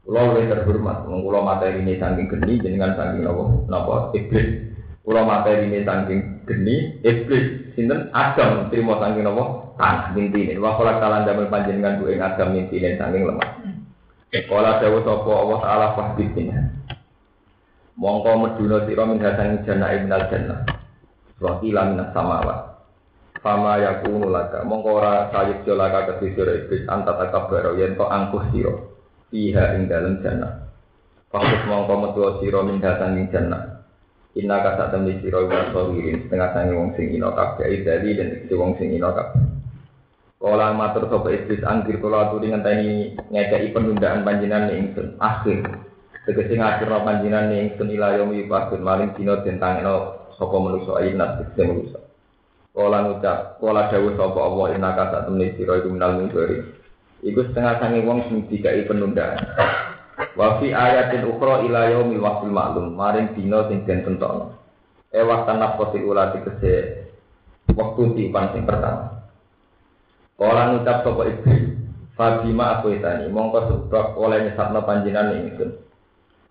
Kula 0.02 0.34
luwih 0.34 0.50
terhormat, 0.50 1.06
wong 1.06 1.22
kula 1.22 1.46
materine 1.46 2.02
saking 2.02 2.26
geni 2.26 2.58
jenengan 2.58 2.98
saking 2.98 3.22
napa 3.22 3.54
napa 3.70 4.10
iblis. 4.18 4.74
Kula 5.06 5.22
materine 5.30 5.86
saking 5.86 6.42
geni 6.50 6.98
iblis 7.06 7.70
sinten 7.78 8.10
agam 8.18 8.74
trimo 8.74 8.98
saking 8.98 9.22
napa 9.22 9.78
tanah 9.78 10.18
mintine. 10.18 10.58
Wa 10.58 10.82
kala 10.82 10.98
kala 10.98 11.22
damel 11.22 11.54
panjenengan 11.54 12.02
bu 12.02 12.10
ing 12.10 12.18
agam 12.18 12.58
mintine 12.58 12.98
saking 12.98 13.30
lemah. 13.30 13.62
Kala 14.50 14.82
dawuh 14.82 15.06
sapa 15.06 15.32
Allah 15.38 15.60
taala 15.62 15.88
fahdina. 15.94 16.66
Mongko 17.94 18.32
meduna 18.42 18.90
sira 18.90 19.06
min 19.06 19.22
jannah 19.22 19.90
ibnal 19.94 20.26
jannah. 20.34 20.81
Wakila 21.42 21.90
minas 21.90 22.14
samawat. 22.14 22.72
Fama 23.42 23.82
yakunu 23.82 24.30
laka. 24.30 24.62
Mongko 24.62 25.02
ora 25.02 25.34
sayuk 25.34 25.66
jolaka 25.66 26.14
kesisir 26.14 26.46
iblis 26.46 26.86
anta 26.86 27.18
takabaro 27.18 27.74
yen 27.74 27.98
to 27.98 28.06
angkuh 28.06 28.46
siro. 28.54 29.02
Iha 29.34 29.74
ing 29.74 29.90
dalem 29.90 30.22
jannah. 30.22 30.70
Fakus 31.34 31.66
mongko 31.66 31.94
metu 31.98 32.22
siro 32.46 32.62
min 32.62 32.78
datan 32.78 33.18
ing 33.18 33.34
jannah. 33.34 33.82
Inna 34.38 34.62
kasa 34.62 34.94
temni 34.94 35.18
siro 35.26 35.50
wa 35.50 35.74
sawirin 35.74 36.30
setengah 36.30 36.54
sangi 36.54 36.78
wong 36.78 36.94
sing 36.94 37.10
ino 37.10 37.34
kabeh 37.34 37.82
dari 37.82 38.14
dan 38.14 38.30
isi 38.46 38.54
wong 38.54 38.78
sing 38.78 38.94
ino 38.94 39.10
kabeh. 39.10 39.42
Kala 40.38 40.78
matur 40.78 41.10
sapa 41.10 41.34
iblis 41.34 41.66
angkir 41.66 41.98
kula 41.98 42.30
aturi 42.30 42.54
ngenteni 42.54 43.18
ngekeki 43.34 43.74
penundaan 43.74 44.22
panjenengan 44.22 44.70
ning 44.70 44.94
ingsun. 44.94 45.18
Akhir 45.18 45.66
tegese 46.30 46.54
ngakhirno 46.54 47.02
panjenengan 47.02 47.50
ning 47.50 47.74
ingsun 47.74 47.90
ila 47.90 48.22
pasun 48.46 48.86
maring 48.86 49.18
dina 49.18 49.42
den 49.42 49.58
tangeno 49.58 50.21
sapa 50.42 50.58
manusa 50.58 50.98
ayat 50.98 51.54
sing 51.54 51.70
manusa. 51.70 52.02
Kala 52.74 53.06
ngucap, 53.06 53.62
kala 53.62 53.94
dawuh 53.94 54.18
sapa 54.18 54.40
Allah 54.42 54.66
innaka 54.74 55.04
sak 55.14 55.22
temne 55.30 55.54
sira 55.54 55.78
iku 55.78 55.94
minal 55.94 56.18
mungkari. 56.18 56.66
Iku 57.22 57.46
setengah 57.46 57.78
sange 57.78 58.02
wong 58.02 58.26
sing 58.26 58.50
dikai 58.50 58.90
penundaan. 58.90 59.38
Wa 60.34 60.58
fi 60.58 60.74
ayatin 60.74 61.30
ukhra 61.30 61.62
ila 61.62 61.94
yaumil 61.94 62.24
waqtil 62.26 62.50
ma'lum, 62.50 62.98
maring 62.98 63.38
dina 63.38 63.70
sing 63.70 63.86
den 63.86 64.02
tentokno. 64.02 64.58
E 65.14 65.22
waktu 65.22 65.54
nafsi 65.62 66.00
ulati 66.02 66.42
kese 66.42 66.74
waktu 67.78 68.02
tipan 68.18 68.58
sing 68.58 68.66
pertama. 68.66 69.30
Kala 70.42 70.74
ngucap 70.74 71.06
sapa 71.06 71.22
iblis, 71.30 71.62
Fabima 72.16 72.80
aku 72.80 72.98
itani, 72.98 73.30
mongko 73.30 73.60
sebab 73.68 74.20
oleh 74.20 74.48
nyesatno 74.48 74.84
panjenengan 74.88 75.38
ingsun. 75.38 75.70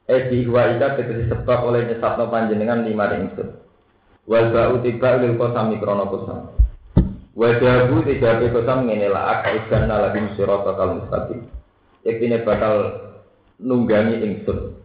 Eh 0.05 0.27
ika 0.31 0.99
tegesi 0.99 1.31
sebab 1.31 1.59
oleh 1.65 1.89
nyesatno 1.89 2.29
panjenengan 2.29 2.85
lima 2.85 3.09
ingsun. 3.17 3.70
Wal 4.31 4.55
ba'u 4.55 4.79
tiba 4.87 5.19
lil 5.19 5.35
kosam 5.35 5.75
mikrono 5.75 6.07
kosam. 6.07 6.55
Wajabu 7.35 8.07
tiga 8.07 8.39
kosam 8.39 8.87
ngene 8.87 9.11
la 9.11 9.43
ak 9.43 9.67
ikan 9.67 9.91
lagi 9.91 10.23
sirata 10.39 10.71
kal 10.79 11.03
mustaqim. 11.03 11.51
Yektine 12.07 12.47
bakal 12.47 12.95
nunggangi 13.59 14.23
ingsun. 14.23 14.79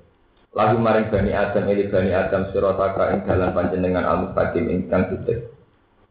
Lagu 0.56 0.82
maring 0.82 1.14
bani 1.14 1.30
Adam 1.30 1.70
ili 1.70 1.86
bani 1.94 2.10
Adam 2.10 2.50
sirata 2.50 2.98
ka 2.98 3.14
ing 3.14 3.22
dalan 3.30 3.54
panjenengan 3.54 4.10
al 4.10 4.18
mustaqim 4.26 4.66
ingkang 4.66 5.14
titik. 5.14 5.54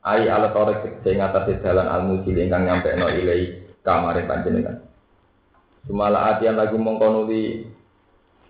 Ai 0.07 0.31
ala 0.31 0.55
torek 0.55 1.03
sing 1.03 1.19
ngatasi 1.19 1.59
dalan 1.59 1.91
al 1.91 2.07
musil 2.07 2.39
ingkang 2.39 2.71
nyampe 2.71 2.95
no 2.95 3.11
ilai 3.11 3.67
kamare 3.83 4.23
panjenengan. 4.31 4.79
Sumala 5.91 6.39
atian 6.39 6.55
lagu 6.55 6.79
mongkonuli 6.79 7.67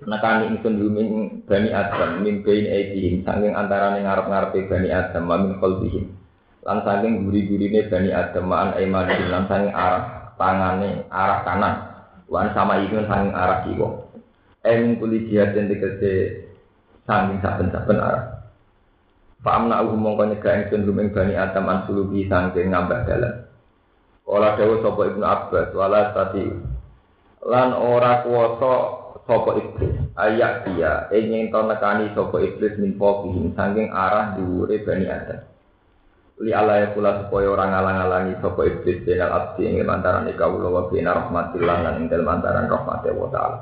nekani 0.03 0.51
ingsun 0.51 0.75
luming 0.83 1.11
bani 1.47 1.71
Adam 1.71 2.27
min 2.27 2.43
bain 2.43 2.67
aidihim 2.67 3.23
saking 3.23 3.55
antarané 3.55 4.03
ngarep-ngarepe 4.03 4.67
bani 4.67 4.89
Adam 4.91 5.31
min 5.31 5.55
qalbihim. 5.63 6.11
Lan 6.67 6.83
saking 6.83 7.29
guri-gurine 7.29 7.87
bani 7.87 8.11
Adam 8.11 8.51
ma'an 8.51 8.75
aimanihim 8.75 9.31
lan 9.31 9.47
saking 9.47 9.71
arah 9.71 10.35
tangane 10.35 11.07
arah 11.15 11.41
kanan. 11.47 11.75
Wan 12.27 12.51
sama 12.51 12.83
itu 12.83 12.99
saking 13.07 13.31
arah 13.31 13.63
kiwa. 13.63 13.89
Em 14.67 14.99
kuli 14.99 15.31
jihad 15.31 15.55
den 15.55 15.71
tegese 15.71 16.43
saking 17.07 17.39
saben-saben 17.39 18.03
arah. 18.03 18.25
Fa'amna 19.45 19.85
uhu 19.85 19.95
mongko 19.95 20.35
nyegah 20.35 20.67
ingsun 20.67 20.89
luming 20.89 21.15
bani 21.15 21.39
Adam 21.39 21.71
an 21.71 21.79
sulubi 21.87 22.27
saking 22.27 22.75
ngambah 22.75 23.07
dalan. 23.07 23.45
Kala 24.25 24.57
dawuh 24.57 24.81
sapa 24.81 25.03
Ibnu 25.13 25.21
Abbas 25.21 25.69
wala 25.77 26.17
tadi 26.17 26.49
lan 27.45 27.77
ora 27.77 28.25
kuwasa 28.25 29.04
sapa 29.25 29.51
iblis? 29.57 29.95
Ayak 30.14 30.68
dia 30.68 31.09
ingin 31.12 31.49
to 31.49 31.61
nekani 31.64 32.12
sapa 32.12 32.37
iblis 32.41 32.77
min 32.77 32.97
fokihim 33.01 33.57
saking 33.57 33.89
arah 33.91 34.37
dhuwure 34.37 34.77
bani 34.85 35.07
adam. 35.09 35.41
Li 36.45 36.51
ala 36.51 36.83
ya 36.83 36.89
kula 36.93 37.25
supaya 37.25 37.47
orang 37.53 37.70
ngalang-alangi 37.72 38.35
sapa 38.41 38.62
iblis 38.68 39.05
benal 39.07 39.33
abdi 39.33 39.70
ing 39.70 39.85
antarané 39.87 40.33
kawula 40.37 40.68
wa 40.68 40.83
bena 40.93 41.14
rahmatillah 41.14 41.77
lan 41.81 41.95
ing 42.03 42.07
dalem 42.12 42.29
antaran 42.29 42.68
rahmate 42.68 43.11
wa 43.12 43.29
taala. 43.33 43.59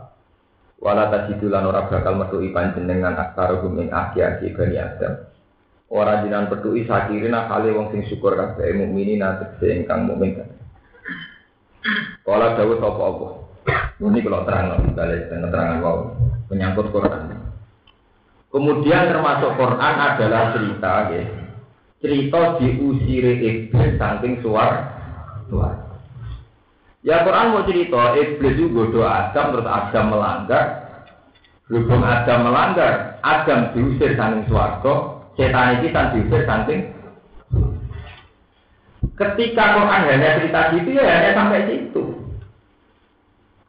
Wala 0.83 1.05
tajidu 1.15 1.47
lan 1.47 1.69
ora 1.69 1.87
bakal 1.87 2.19
metuhi 2.19 2.51
panjenengan 2.51 3.15
aktaruhum 3.15 3.79
ing 3.79 3.89
aki-aki 3.95 4.51
bani 4.55 4.77
adam. 4.83 5.15
Ora 5.93 6.25
jinan 6.25 6.49
petuhi 6.49 6.89
sakirina 6.89 7.47
kali 7.47 7.71
wong 7.71 7.93
sing 7.93 8.03
syukur 8.09 8.35
kabeh 8.35 8.73
mukminin 8.73 9.21
tegese 9.21 9.85
ingkang 9.85 10.09
mukmin 10.09 10.41
Kala 12.23 12.55
dawuh 12.55 12.79
sapa 12.79 13.03
Allah 13.03 13.42
ini 14.03 14.19
kalau 14.27 14.43
terang 14.43 14.93
balik 14.99 15.31
dan 15.31 15.47
terangan 15.47 15.79
wow 15.79 15.97
menyangkut 16.51 16.91
Quran. 16.91 17.39
Kemudian 18.53 19.09
termasuk 19.09 19.57
Quran 19.57 19.95
adalah 19.97 20.53
cerita, 20.53 21.09
ya. 21.09 21.23
cerita 22.05 22.61
diusir 22.61 23.25
iblis 23.41 23.97
saking 23.97 24.45
suar 24.45 24.93
suar. 25.49 25.81
Ya 27.01 27.25
Quran 27.25 27.57
mau 27.57 27.65
cerita 27.65 28.13
iblis 28.19 28.59
itu 28.59 28.69
bodoh 28.69 29.09
Adam 29.09 29.57
terus 29.57 29.69
Adam 29.71 30.05
melanggar. 30.13 30.65
Berhubung 31.71 32.05
Adam 32.05 32.53
melanggar, 32.53 33.23
Adam 33.25 33.73
diusir 33.73 34.13
saking 34.19 34.45
suarga, 34.51 34.95
setan 35.39 35.81
itu 35.81 35.89
diusir 35.89 36.43
saking 36.45 36.81
Ketika 39.13 39.65
Quran 39.77 40.09
hanya 40.09 40.41
cerita 40.41 40.61
gitu 40.73 40.89
ya 40.97 41.05
hanya 41.05 41.31
sampai 41.37 41.69
situ. 41.69 42.22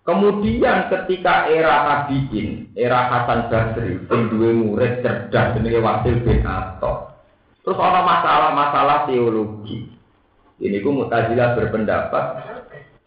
Kemudian 0.04 0.92
ketika 0.92 1.48
era 1.48 1.88
tabiin, 1.88 2.76
era 2.76 3.08
Hasan 3.08 3.48
Basri, 3.48 4.04
sing 4.04 4.22
duwe 4.28 4.52
murid 4.52 5.00
cerdas 5.00 5.56
jenenge 5.56 5.80
Wasil 5.80 6.20
bin 6.28 6.44
Atta. 6.44 7.24
Terus 7.64 7.80
ada 7.80 8.04
masalah-masalah 8.04 9.08
teologi. 9.08 9.88
Ini 10.60 10.84
ku 10.84 10.92
Mu'tazilah 10.92 11.56
berpendapat 11.56 12.26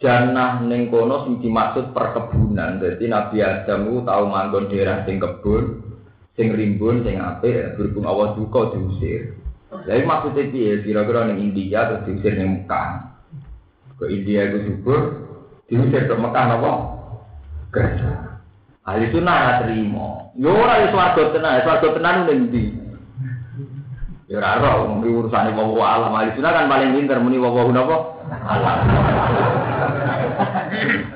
jannah 0.01 0.65
ning 0.65 0.89
kono 0.89 1.29
sing 1.29 1.45
dimaksud 1.45 1.93
perkebunan. 1.93 2.81
Jadi 2.81 3.13
Nabi 3.13 3.45
Adam 3.45 3.93
ku 3.93 4.01
tahu 4.01 4.25
manggon 4.33 4.73
daerah 4.73 5.05
sing 5.05 5.21
kebun, 5.21 5.85
sing 6.33 6.49
rimbun, 6.57 7.05
sing 7.05 7.21
apik, 7.21 7.77
berhubung 7.77 8.09
Allah 8.09 8.33
duka 8.41 8.73
diusir. 8.73 9.37
Jadi 9.85 10.01
maksudnya 10.01 10.49
piye? 10.49 10.81
Kira-kira 10.81 11.29
ning 11.29 11.53
India 11.53 11.93
terus 11.93 12.09
diusir 12.09 12.41
ning 12.41 12.65
Mekah. 12.65 13.21
Ke 14.01 14.09
India 14.09 14.49
itu 14.49 14.73
subur, 14.73 15.26
diusir 15.67 16.07
ke 16.07 16.15
Mekah 16.15 16.47
apa? 16.59 16.73
Gaza. 17.75 18.11
Ahli 18.87 19.11
sunnah 19.11 19.35
ora 19.35 19.53
terima. 19.67 20.09
Yo 20.39 20.55
ora 20.55 20.87
ya 20.87 20.95
swarga 20.95 21.35
tenan, 21.35 21.63
swarga 21.67 21.89
tenan 21.91 22.17
ning 22.31 22.39
ndi? 22.51 22.65
Ya 24.31 24.39
ora 24.39 24.63
ora 24.63 24.71
wong 24.87 25.03
urusane 25.03 25.51
wong 25.59 25.75
alam 25.83 26.15
ahli 26.15 26.31
sunnah 26.39 26.53
kan 26.55 26.71
paling 26.71 26.95
pinter 26.95 27.19
muni 27.19 27.43
wong 27.43 27.75
napa? 27.75 27.97
Alam. 28.31 28.79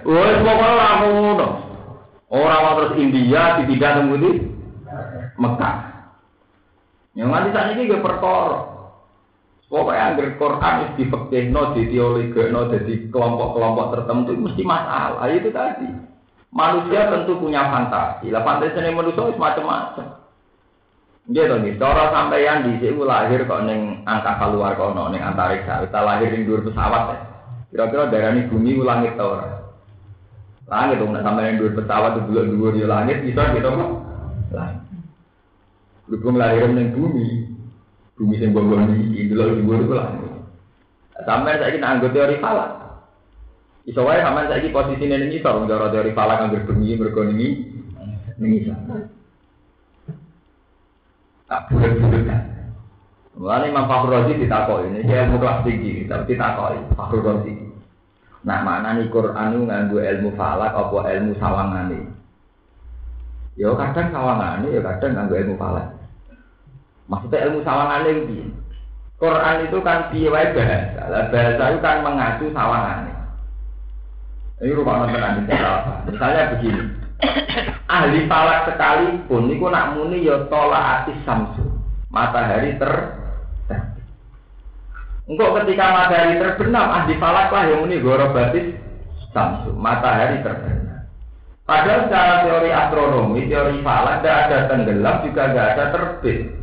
Wes 0.10 0.38
pokoke 0.42 0.66
ora 0.66 0.88
ngono. 0.98 1.48
Ora 2.30 2.56
mau 2.62 2.76
terus 2.78 2.98
India 2.98 3.58
ditindak 3.62 4.02
nang? 4.02 4.14
Mekah. 5.40 5.76
Yang 7.18 7.28
nanti 7.30 7.48
saat 7.50 7.68
ini 7.74 7.90
gue 7.90 7.98
perkara. 7.98 8.69
Pokoknya 9.70 10.02
anggar 10.02 10.34
Quran 10.34 10.74
itu 10.82 10.92
difekihno, 11.06 11.62
diteoligno, 11.78 12.60
jadi 12.74 12.94
kelompok-kelompok 13.14 13.86
tertentu 13.94 14.34
mesti 14.34 14.66
masalah. 14.66 15.30
Itu 15.30 15.54
tadi. 15.54 15.86
Manusia 16.50 17.06
tentu 17.06 17.38
punya 17.38 17.70
fantasi. 17.70 18.34
Lah 18.34 18.42
fantasi 18.42 18.74
ini 18.82 18.90
manusia 18.90 19.30
itu 19.30 19.38
macam-macam. 19.38 20.26
Dia 21.30 21.46
tuh 21.46 21.62
nih, 21.62 21.78
cara 21.78 22.10
sampeyan 22.10 22.66
di 22.66 22.82
sini 22.82 22.98
lahir 23.06 23.46
kok 23.46 23.62
neng 23.62 24.02
angka 24.02 24.42
keluar 24.42 24.74
kok 24.74 24.90
neng 24.90 25.22
antariksa. 25.22 25.86
Kita 25.86 26.02
lahir 26.02 26.34
di 26.34 26.42
dua 26.42 26.66
pesawat 26.66 27.02
ya. 27.14 27.18
Kira-kira 27.70 28.10
daerah 28.10 28.34
ini 28.34 28.50
bumi 28.50 28.82
langit 28.82 29.14
tau 29.14 29.38
Langit 30.66 30.98
dong, 30.98 31.14
nah 31.14 31.22
sampai 31.22 31.54
yang 31.54 31.62
dua 31.62 31.70
pesawat 31.78 32.18
itu 32.18 32.22
dua 32.34 32.42
dua 32.50 32.68
di 32.74 32.82
langit 32.82 33.22
bisa 33.22 33.54
gitu 33.54 33.70
kok. 33.70 33.90
Langit. 34.50 34.82
Berhubung 36.10 36.42
lahir 36.42 36.66
neng 36.66 36.90
bumi, 36.98 37.49
bumi 38.20 38.36
sing 38.36 38.52
bonggol 38.52 38.84
ini, 38.84 39.32
dulu 39.32 39.64
dua 39.64 39.76
itu 39.80 39.94
langit. 39.96 40.28
Sampai 41.24 41.56
saya 41.56 41.72
ini 41.72 41.80
anggota 41.80 42.12
teori 42.12 42.36
falak. 42.36 42.70
Iso 43.88 44.04
wae 44.04 44.20
sampean 44.20 44.52
saiki 44.52 44.68
posisine 44.68 45.16
ning 45.16 45.32
isor 45.32 45.64
cara 45.64 45.88
teori 45.88 46.12
falak 46.12 46.44
anggere 46.44 46.68
bengi 46.68 47.00
mergo 47.00 47.24
ning 47.24 47.40
ning 48.36 48.50
isor. 48.60 48.76
Tak 51.48 51.72
bulat-bulat 51.72 52.22
kan. 52.28 52.42
Mulane 53.40 53.72
Imam 53.72 53.88
Fakhrul 53.88 54.12
Razi 54.12 54.36
ditakoki 54.36 54.92
ini 54.92 55.08
dia 55.08 55.24
ilmu 55.24 55.40
kelas 55.40 55.64
tinggi, 55.64 56.04
tapi 56.04 56.36
ditakoki 56.36 56.92
Fakhrul 56.92 57.24
Razi. 57.24 57.52
Nah, 58.40 58.60
mana 58.64 58.96
nih 58.96 59.08
Quran 59.12 59.52
itu 59.52 59.60
nganggo 59.64 59.98
ilmu 60.00 60.30
falak 60.36 60.72
apa 60.76 60.98
ilmu 61.16 61.32
sawangane? 61.40 62.00
Ya 63.56 63.72
kadang 63.76 64.08
sawangane, 64.12 64.68
ya 64.72 64.80
kadang 64.84 65.12
nganggo 65.16 65.36
ilmu 65.40 65.56
falak. 65.56 65.99
Maksudnya 67.10 67.50
ilmu 67.50 67.66
sawangane 67.66 68.10
itu 68.22 68.46
Quran 69.18 69.66
itu 69.68 69.78
kan 69.82 70.08
piye 70.14 70.30
wae 70.30 70.54
bahasa. 70.54 71.02
Lah 71.10 71.26
bahasa 71.28 71.62
itu 71.74 71.80
kan 71.82 72.06
mengacu 72.06 72.46
sawangane. 72.54 73.12
Ini 74.62 74.76
rumah 74.78 75.04
tenan 75.10 75.44
apa? 75.50 75.92
Misalnya 76.08 76.54
begini. 76.56 76.84
Ahli 77.90 78.24
falak 78.30 78.70
sekalipun 78.70 79.50
niku 79.50 79.68
nak 79.68 79.92
muni 79.98 80.24
ya 80.24 80.46
tolak 80.48 81.04
atis 81.04 81.20
samsu. 81.26 81.64
Matahari 82.08 82.78
ter 82.80 83.18
Engkau 85.30 85.54
ketika 85.62 85.94
matahari 85.94 86.42
terbenam, 86.42 86.90
ahli 86.90 87.14
falak 87.22 87.54
lah 87.54 87.62
yang 87.70 87.86
muni 87.86 88.02
gorobatis 88.02 88.74
samsu. 89.30 89.70
Matahari 89.76 90.42
terbenam. 90.42 91.06
Padahal 91.62 92.10
secara 92.10 92.34
teori 92.42 92.70
astronomi, 92.74 93.46
teori 93.46 93.78
falak 93.84 94.26
tidak 94.26 94.38
ada 94.48 94.58
tenggelam 94.66 95.16
juga 95.22 95.42
tidak 95.54 95.66
ada 95.70 95.84
terbit. 95.94 96.59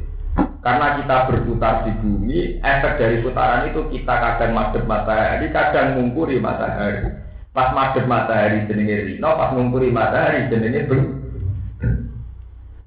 Karena 0.67 0.99
kita 0.99 1.31
berputar 1.31 1.87
di 1.87 1.95
bumi, 2.03 2.59
efek 2.59 2.99
dari 2.99 3.23
putaran 3.23 3.71
itu 3.71 3.87
kita 3.87 4.11
kadang 4.19 4.51
madep 4.51 4.83
matahari, 4.83 5.47
kadang 5.55 5.95
mengungkuri 5.95 6.43
matahari. 6.43 7.07
Pas 7.55 7.71
madhep 7.71 8.03
matahari 8.03 8.67
jenenge 8.67 9.07
Rino, 9.07 9.31
pas 9.31 9.55
ngumpuri 9.55 9.95
matahari 9.95 10.51
jenenge 10.51 10.91
Beng. 10.91 11.03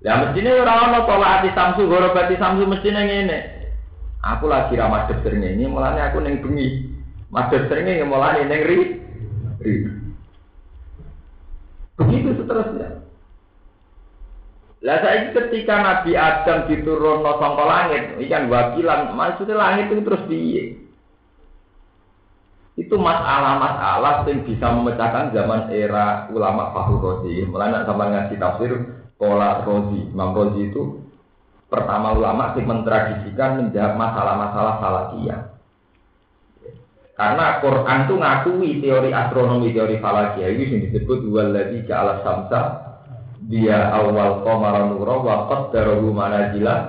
Ya 0.05 0.13
mestinya 0.21 0.61
orang 0.61 0.93
ono 0.93 0.99
tolak 1.09 1.33
ati 1.41 1.49
samsu, 1.57 1.89
gorobati 1.89 2.37
samsu 2.37 2.69
mestinya 2.69 3.01
ngene. 3.01 3.39
Aku 4.29 4.45
lagi 4.45 4.77
ra 4.77 4.93
madhep 4.93 5.25
sering 5.25 5.41
ini, 5.41 5.65
mulanya 5.65 6.13
aku 6.13 6.21
neng. 6.21 6.37
Madhep 7.33 7.65
sering 7.73 7.89
ini 7.89 8.05
mulanya 8.05 8.45
neng 8.45 8.61
ri. 8.61 8.81
Begitu 11.97 12.45
seterusnya. 12.45 13.00
Lah 14.81 14.97
saya 15.05 15.29
ketika 15.37 15.77
Nabi 15.77 16.17
Adam 16.17 16.65
diturun 16.73 17.21
no 17.21 17.37
sangka 17.37 17.65
langit, 17.69 18.17
ikan 18.17 18.49
wakilan, 18.49 19.13
maksudnya 19.13 19.61
langit 19.61 19.93
itu 19.93 20.01
terus 20.01 20.25
piye? 20.25 20.81
itu 22.81 22.97
masalah-masalah 22.97 24.25
yang 24.25 24.41
bisa 24.49 24.73
memecahkan 24.73 25.37
zaman 25.37 25.69
era 25.69 26.33
ulama 26.33 26.73
Fahru 26.73 26.97
Rozi. 26.97 27.45
Mulai 27.45 27.85
sama 27.85 28.09
ngaji 28.09 28.35
tafsir 28.41 28.73
Kola 29.21 29.61
Rozi, 29.69 30.09
Imam 30.09 30.33
Rozi 30.33 30.73
itu 30.73 31.05
pertama 31.69 32.17
ulama 32.17 32.57
yang 32.57 32.65
mentradisikan 32.65 33.61
menjawab 33.61 33.95
masalah-masalah 34.01 34.75
falakiyah. 34.81 35.41
Karena 37.21 37.61
Quran 37.61 37.99
itu 38.09 38.15
ngakui 38.17 38.71
teori 38.81 39.11
astronomi, 39.13 39.77
teori 39.77 40.01
falakiyah 40.01 40.51
ini 40.57 40.65
yang 40.73 40.81
disebut 40.89 41.21
waladhi 41.29 41.85
ja'ala 41.85 42.25
samsa 42.25 42.61
dia 43.51 43.91
awal 43.91 44.47
qamara 44.47 44.87
nura 44.87 45.17
wa 45.19 45.37
qaddarahu 45.51 46.15
manazila 46.15 46.87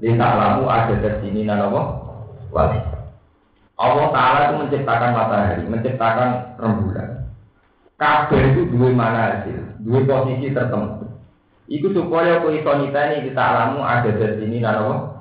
li 0.00 0.16
ta'lamu 0.16 0.64
ada 0.64 1.20
sini 1.20 1.44
nanawa 1.44 2.00
wali. 2.48 2.80
Allah 3.78 4.10
Ta'ala 4.10 4.38
itu 4.50 4.54
menciptakan 4.58 5.10
matahari, 5.14 5.64
menciptakan 5.70 6.58
rembulan. 6.58 7.30
Kabel 7.94 8.54
itu 8.54 8.62
dua 8.74 8.90
mana 8.90 9.20
hasil, 9.38 9.78
dua 9.86 10.02
posisi 10.02 10.50
tertentu. 10.50 11.06
Itu 11.68 11.92
supaya 11.94 12.40
kau 12.40 12.50
iso 12.50 12.70
ini 12.74 13.30
kita 13.30 13.42
alamu 13.42 13.84
ada 13.84 14.10
di 14.10 14.40
sini 14.40 14.58
nano. 14.64 15.14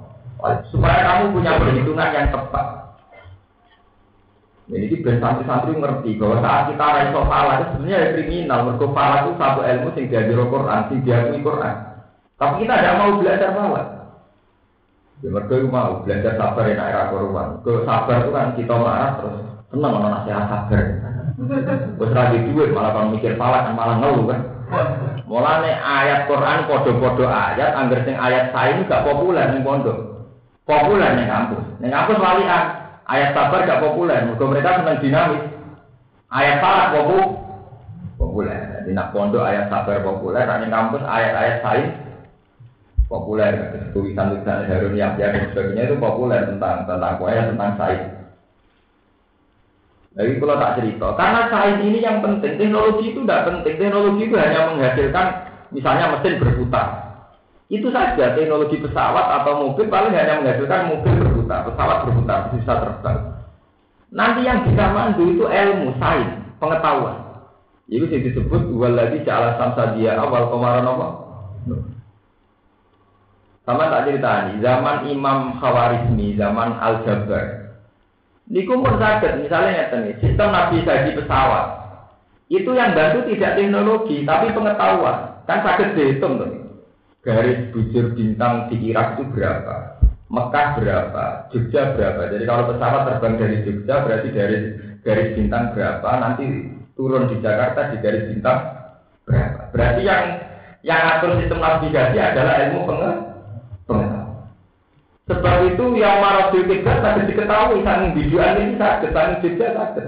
Supaya 0.72 1.00
kamu 1.06 1.38
punya 1.38 1.58
perhitungan 1.58 2.14
yang 2.14 2.30
tepat. 2.30 2.77
Ini 4.68 5.00
ben 5.00 5.24
santri-santri 5.24 5.80
ngerti 5.80 6.20
bahwa 6.20 6.44
saat 6.44 6.68
kita 6.68 6.86
raiso 6.92 7.22
pala 7.24 7.52
itu 7.56 7.66
sebenarnya 7.72 8.12
kriminal. 8.20 8.60
Mereka 8.68 8.88
pala 8.92 9.16
itu 9.24 9.32
satu 9.40 9.62
ilmu 9.64 9.90
sing 9.96 10.06
diajar 10.12 10.40
Quran, 10.44 10.82
sing 10.92 11.00
diakui 11.08 11.40
Quran. 11.40 11.76
Tapi 12.36 12.54
kita 12.62 12.74
tidak 12.76 12.98
mau 13.00 13.16
belajar 13.16 13.50
pala. 13.56 13.82
Ya 15.24 15.30
itu 15.34 15.56
mau 15.72 16.04
belajar 16.04 16.34
sabar 16.36 16.68
enak 16.68 16.90
era 16.92 17.10
korban. 17.10 17.50
Ke 17.64 17.74
sabar 17.88 18.18
itu 18.22 18.32
kan 18.36 18.48
kita 18.60 18.76
marah 18.76 19.12
terus 19.18 19.36
seneng 19.72 19.94
orang 19.98 20.14
nasihat 20.20 20.46
sabar. 20.52 20.84
Terus 21.98 22.12
lagi 22.12 22.38
duit 22.52 22.70
malah 22.76 22.92
kalau 22.92 23.16
mikir 23.16 23.34
salah 23.40 23.66
kan 23.66 23.74
malah 23.74 23.98
ngeluh 24.04 24.26
kan. 24.28 24.42
Mulane 25.32 25.72
ayat 25.80 26.28
Quran 26.28 26.68
podo-podo 26.68 27.24
ayat, 27.24 27.72
angger 27.72 28.04
sing 28.04 28.20
ayat 28.20 28.52
saya 28.52 28.76
ini 28.76 28.88
gak 28.88 29.08
populer 29.08 29.48
nih 29.56 29.64
pondok. 29.64 30.28
Populer 30.68 31.16
nih 31.16 31.28
kampus. 31.32 31.64
Nih 31.80 31.88
kampus 31.88 32.20
walian. 32.20 32.87
Ayat 33.08 33.32
sabar 33.32 33.64
gak 33.64 33.84
populer. 33.84 34.20
Mereka 34.28 34.44
mereka 34.46 34.84
seneng 34.84 35.00
dinamis. 35.00 35.44
Ayat 36.28 36.60
salah 36.60 36.88
popu 36.92 37.20
populer. 38.20 38.84
Jadi 38.84 38.92
nak 38.92 39.16
pondok 39.16 39.48
ayat 39.48 39.72
sabar 39.72 40.04
populer, 40.04 40.44
nih 40.44 40.70
kampus 40.70 41.04
ayat-ayat 41.06 41.58
saya 41.64 41.86
populer 43.08 43.52
tulisan-tulisan 43.96 44.68
Harun 44.68 45.00
Yahya 45.00 45.32
dan 45.32 45.44
sebagainya 45.52 45.84
itu 45.88 45.96
populer 45.96 46.44
tentang 46.44 46.84
tentang 46.84 47.16
kuaya 47.16 47.48
tentang 47.48 47.72
sains. 47.80 48.06
Jadi 50.18 50.42
kalau 50.42 50.58
tak 50.58 50.76
cerita, 50.82 51.08
karena 51.14 51.42
sains 51.48 51.82
ini 51.86 52.00
yang 52.02 52.20
penting, 52.26 52.58
teknologi 52.58 53.14
itu 53.14 53.22
tidak 53.24 53.46
penting, 53.48 53.76
teknologi 53.78 54.22
itu 54.26 54.36
hanya 54.36 54.60
menghasilkan 54.74 55.28
misalnya 55.72 56.06
mesin 56.18 56.42
berputar. 56.42 56.88
Itu 57.68 57.92
saja 57.92 58.36
teknologi 58.36 58.80
pesawat 58.80 59.26
atau 59.44 59.68
mobil 59.68 59.92
paling 59.92 60.16
hanya 60.16 60.40
menghasilkan 60.40 60.96
mobil 60.96 61.27
berputar, 61.48 61.64
pesawat 61.72 61.98
berputar, 62.04 62.40
bisa 62.52 62.74
terbang. 62.84 63.20
Nanti 64.12 64.42
yang 64.44 64.60
bisa 64.68 64.84
mandu 64.92 65.24
itu 65.32 65.46
ilmu, 65.48 65.96
sains, 66.00 66.44
pengetahuan. 66.60 67.24
Itu 67.88 68.04
yang 68.12 68.24
disebut 68.28 68.68
lagi 68.92 69.24
ja'ala 69.24 69.56
samsa 69.56 69.96
dia 69.96 70.20
awal 70.20 70.52
kemarin 70.52 70.84
apa? 70.84 71.08
Sama 73.64 73.92
tak 73.92 74.12
cerita 74.12 74.48
nih, 74.48 74.64
zaman 74.64 75.12
Imam 75.12 75.60
Khawarizmi, 75.60 76.40
zaman 76.40 76.76
Al 76.80 77.04
Jabar, 77.04 77.76
Niku 78.48 78.80
pun 78.80 78.96
sakit, 78.96 79.44
misalnya 79.44 79.92
nih, 79.92 80.16
sistem 80.24 80.56
navigasi 80.56 81.20
pesawat. 81.20 81.68
Itu 82.48 82.72
yang 82.72 82.96
bantu 82.96 83.28
tidak 83.28 83.60
teknologi, 83.60 84.24
tapi 84.24 84.56
pengetahuan. 84.56 85.44
Kan 85.44 85.68
sakit 85.68 86.00
dihitung 86.00 86.40
tuh. 86.40 86.52
Garis 87.28 87.76
bujur 87.76 88.16
bintang 88.16 88.72
di 88.72 88.80
Irak 88.88 89.20
itu 89.20 89.28
berapa? 89.36 89.97
Mekah 90.28 90.68
berapa? 90.76 91.26
Jogja 91.56 91.96
berapa? 91.96 92.28
Jadi 92.36 92.44
kalau 92.44 92.68
pesawat 92.68 93.02
terbang 93.08 93.36
dari 93.40 93.58
Jogja 93.64 93.96
berarti 94.04 94.30
dari 94.36 94.58
garis 95.00 95.30
bintang 95.40 95.72
berapa? 95.72 96.10
Nanti 96.20 96.44
turun 97.00 97.32
di 97.32 97.40
Jakarta 97.40 97.96
di 97.96 97.98
garis 98.04 98.28
bintang 98.28 98.60
berapa? 99.24 99.72
Berarti 99.72 100.02
yang 100.04 100.24
yang 100.84 101.02
atur 101.16 101.40
sistem 101.40 101.64
navigasi 101.64 102.20
adalah 102.20 102.56
ilmu 102.68 102.80
pengetahuan. 102.84 104.10
Sebab 105.28 105.56
itu 105.76 105.84
yang 106.00 106.24
marah 106.24 106.52
tiga 106.52 106.94
tadi 107.04 107.28
diketahui 107.32 107.84
sang 107.88 108.12
biduan 108.12 108.60
ini 108.60 108.76
sakit, 108.76 109.12
sang 109.16 109.40
Jogja 109.40 109.68
sakit. 109.76 110.08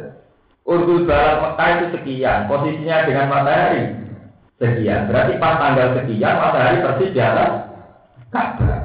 Urdu 0.68 1.08
barat 1.08 1.42
Mekah 1.42 1.70
itu 1.80 1.86
sekian, 1.96 2.46
posisinya 2.46 3.08
dengan 3.08 3.26
matahari 3.32 3.84
sekian. 4.60 5.08
Berarti 5.08 5.40
pas 5.40 5.58
tanggal 5.58 5.88
sekian 5.96 6.36
matahari 6.36 6.78
persis 6.84 7.16
di 7.16 7.22
atas 7.24 7.52
Ka'bah. 8.30 8.79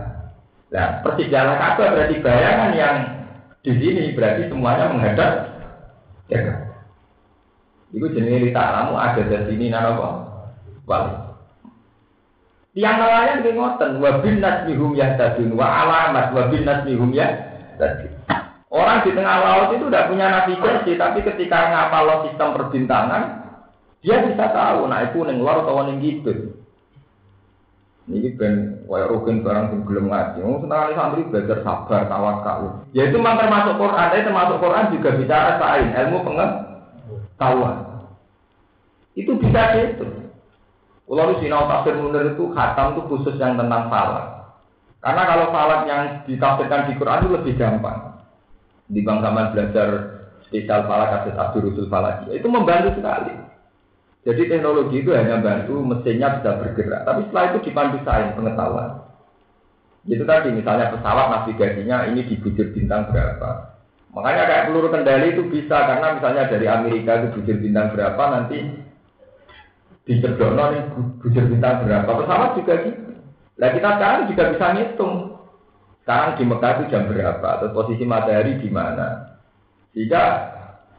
Nah, 0.75 1.07
persis 1.07 1.31
di 1.31 1.37
atas 1.39 1.55
Ka'bah 1.55 1.95
berarti 1.95 2.19
bayangan 2.19 2.71
yang 2.75 2.97
di 3.63 3.73
sini 3.79 4.11
berarti 4.11 4.51
semuanya 4.51 4.91
menghadap 4.91 5.31
ya. 6.27 6.43
Itu 7.95 8.11
jenis 8.11 8.51
kamu 8.51 8.93
ada 8.99 9.23
di 9.23 9.55
sini 9.55 9.71
napa? 9.71 10.27
Wali. 10.83 11.15
Tiang 12.75 12.99
nelayan 12.99 13.47
ki 13.47 13.55
ngoten, 13.55 14.03
wa 14.03 14.19
bin 14.19 14.43
nasmihum 14.43 14.99
yahtadun 14.99 15.55
wa 15.55 15.63
alamat 15.63 16.35
wa 16.35 16.43
bin 16.51 16.67
nasmihum 16.67 17.15
yahtadun. 17.15 18.11
Orang 18.67 19.07
di 19.07 19.15
tengah 19.15 19.39
laut 19.47 19.79
itu 19.79 19.87
tidak 19.87 20.11
punya 20.11 20.27
navigasi, 20.27 20.99
tapi 20.99 21.23
ketika 21.23 21.71
ngapal 21.71 22.27
sistem 22.27 22.59
perbintangan, 22.59 23.23
dia 24.03 24.27
bisa 24.27 24.51
tahu, 24.51 24.91
nah 24.91 25.07
itu 25.07 25.23
neng 25.23 25.39
luar 25.39 25.63
atau 25.63 25.87
neng 25.87 26.03
gitu. 26.03 26.64
Ini 28.05 28.37
ben 28.37 28.85
kayak 28.85 29.09
rugen 29.09 29.41
barang 29.41 29.73
sing 29.73 29.81
belum 29.89 30.13
ngaji. 30.13 30.45
Wong 30.45 30.61
senang 30.61 30.93
santri 30.93 31.25
belajar 31.25 31.65
sabar, 31.65 32.05
tawakal. 32.05 32.85
Ya 32.93 33.09
itu 33.09 33.17
memang 33.17 33.41
termasuk 33.41 33.81
Quran, 33.81 34.13
tapi 34.13 34.29
termasuk 34.29 34.57
Quran 34.61 34.93
juga 34.93 35.11
bicara 35.17 35.51
sain, 35.57 35.89
ilmu 35.89 36.19
pengetahuan. 36.21 37.77
Itu 39.17 39.41
bisa 39.41 39.61
gitu. 39.81 40.05
Kalau 41.05 41.33
di 41.33 41.37
sinau 41.45 41.65
tafsir 41.65 41.97
munir 41.97 42.33
itu 42.33 42.49
khatam 42.53 42.97
itu 42.97 43.03
khusus 43.09 43.37
yang 43.41 43.57
tentang 43.57 43.89
falak. 43.89 44.57
Karena 45.05 45.23
kalau 45.29 45.47
falak 45.53 45.81
yang 45.85 46.03
ditafsirkan 46.25 46.89
di 46.89 46.93
Quran 46.97 47.21
itu 47.25 47.31
lebih 47.33 47.55
gampang. 47.61 48.21
Di 48.89 49.01
bang 49.01 49.21
zaman 49.21 49.53
belajar 49.53 49.89
spesial 50.45 50.85
falak 50.89 51.09
kasus 51.13 51.37
Abdul 51.37 51.73
Rusul 51.73 51.87
falak 51.93 52.25
itu 52.29 52.49
membantu 52.49 53.01
sekali. 53.01 53.33
Jadi 54.25 54.49
teknologi 54.49 55.05
itu 55.05 55.13
hanya 55.13 55.37
bantu 55.45 55.85
mesinnya 55.85 56.41
bisa 56.41 56.57
bergerak. 56.57 57.05
Tapi 57.05 57.29
setelah 57.29 57.45
itu 57.53 57.59
dipandu 57.69 57.99
sains 58.09 58.33
pengetahuan. 58.33 59.05
Itu 60.09 60.25
tadi 60.25 60.49
misalnya 60.53 60.93
pesawat 60.97 61.27
navigasinya 61.29 62.09
ini 62.09 62.25
di 62.25 62.41
bujur 62.41 62.73
bintang 62.73 63.13
berapa. 63.13 63.77
Makanya 64.17 64.43
kayak 64.49 64.65
peluru 64.71 64.89
kendali 64.89 65.29
itu 65.37 65.43
bisa 65.53 65.77
karena 65.77 66.17
misalnya 66.17 66.49
dari 66.49 66.67
Amerika 66.71 67.21
itu 67.21 67.29
bujur 67.41 67.57
bintang 67.61 67.93
berapa 67.93 68.23
nanti 68.33 68.59
di 70.05 70.15
Cerdono 70.21 70.65
nih 70.73 70.83
bujur 71.21 71.45
bintang 71.49 71.85
berapa 71.85 72.09
pesawat 72.09 72.51
juga 72.57 72.75
gitu. 72.85 73.13
Nah 73.61 73.69
kita 73.77 73.89
sekarang 73.97 74.29
juga 74.33 74.43
bisa 74.57 74.67
ngitung. 74.73 75.15
Sekarang 76.05 76.31
di 76.37 76.45
Mekah 76.45 76.73
itu 76.77 76.85
jam 76.93 77.03
berapa 77.09 77.49
atau 77.61 77.69
posisi 77.73 78.05
matahari 78.05 78.61
di 78.61 78.69
mana. 78.69 79.41
Jika 79.97 80.23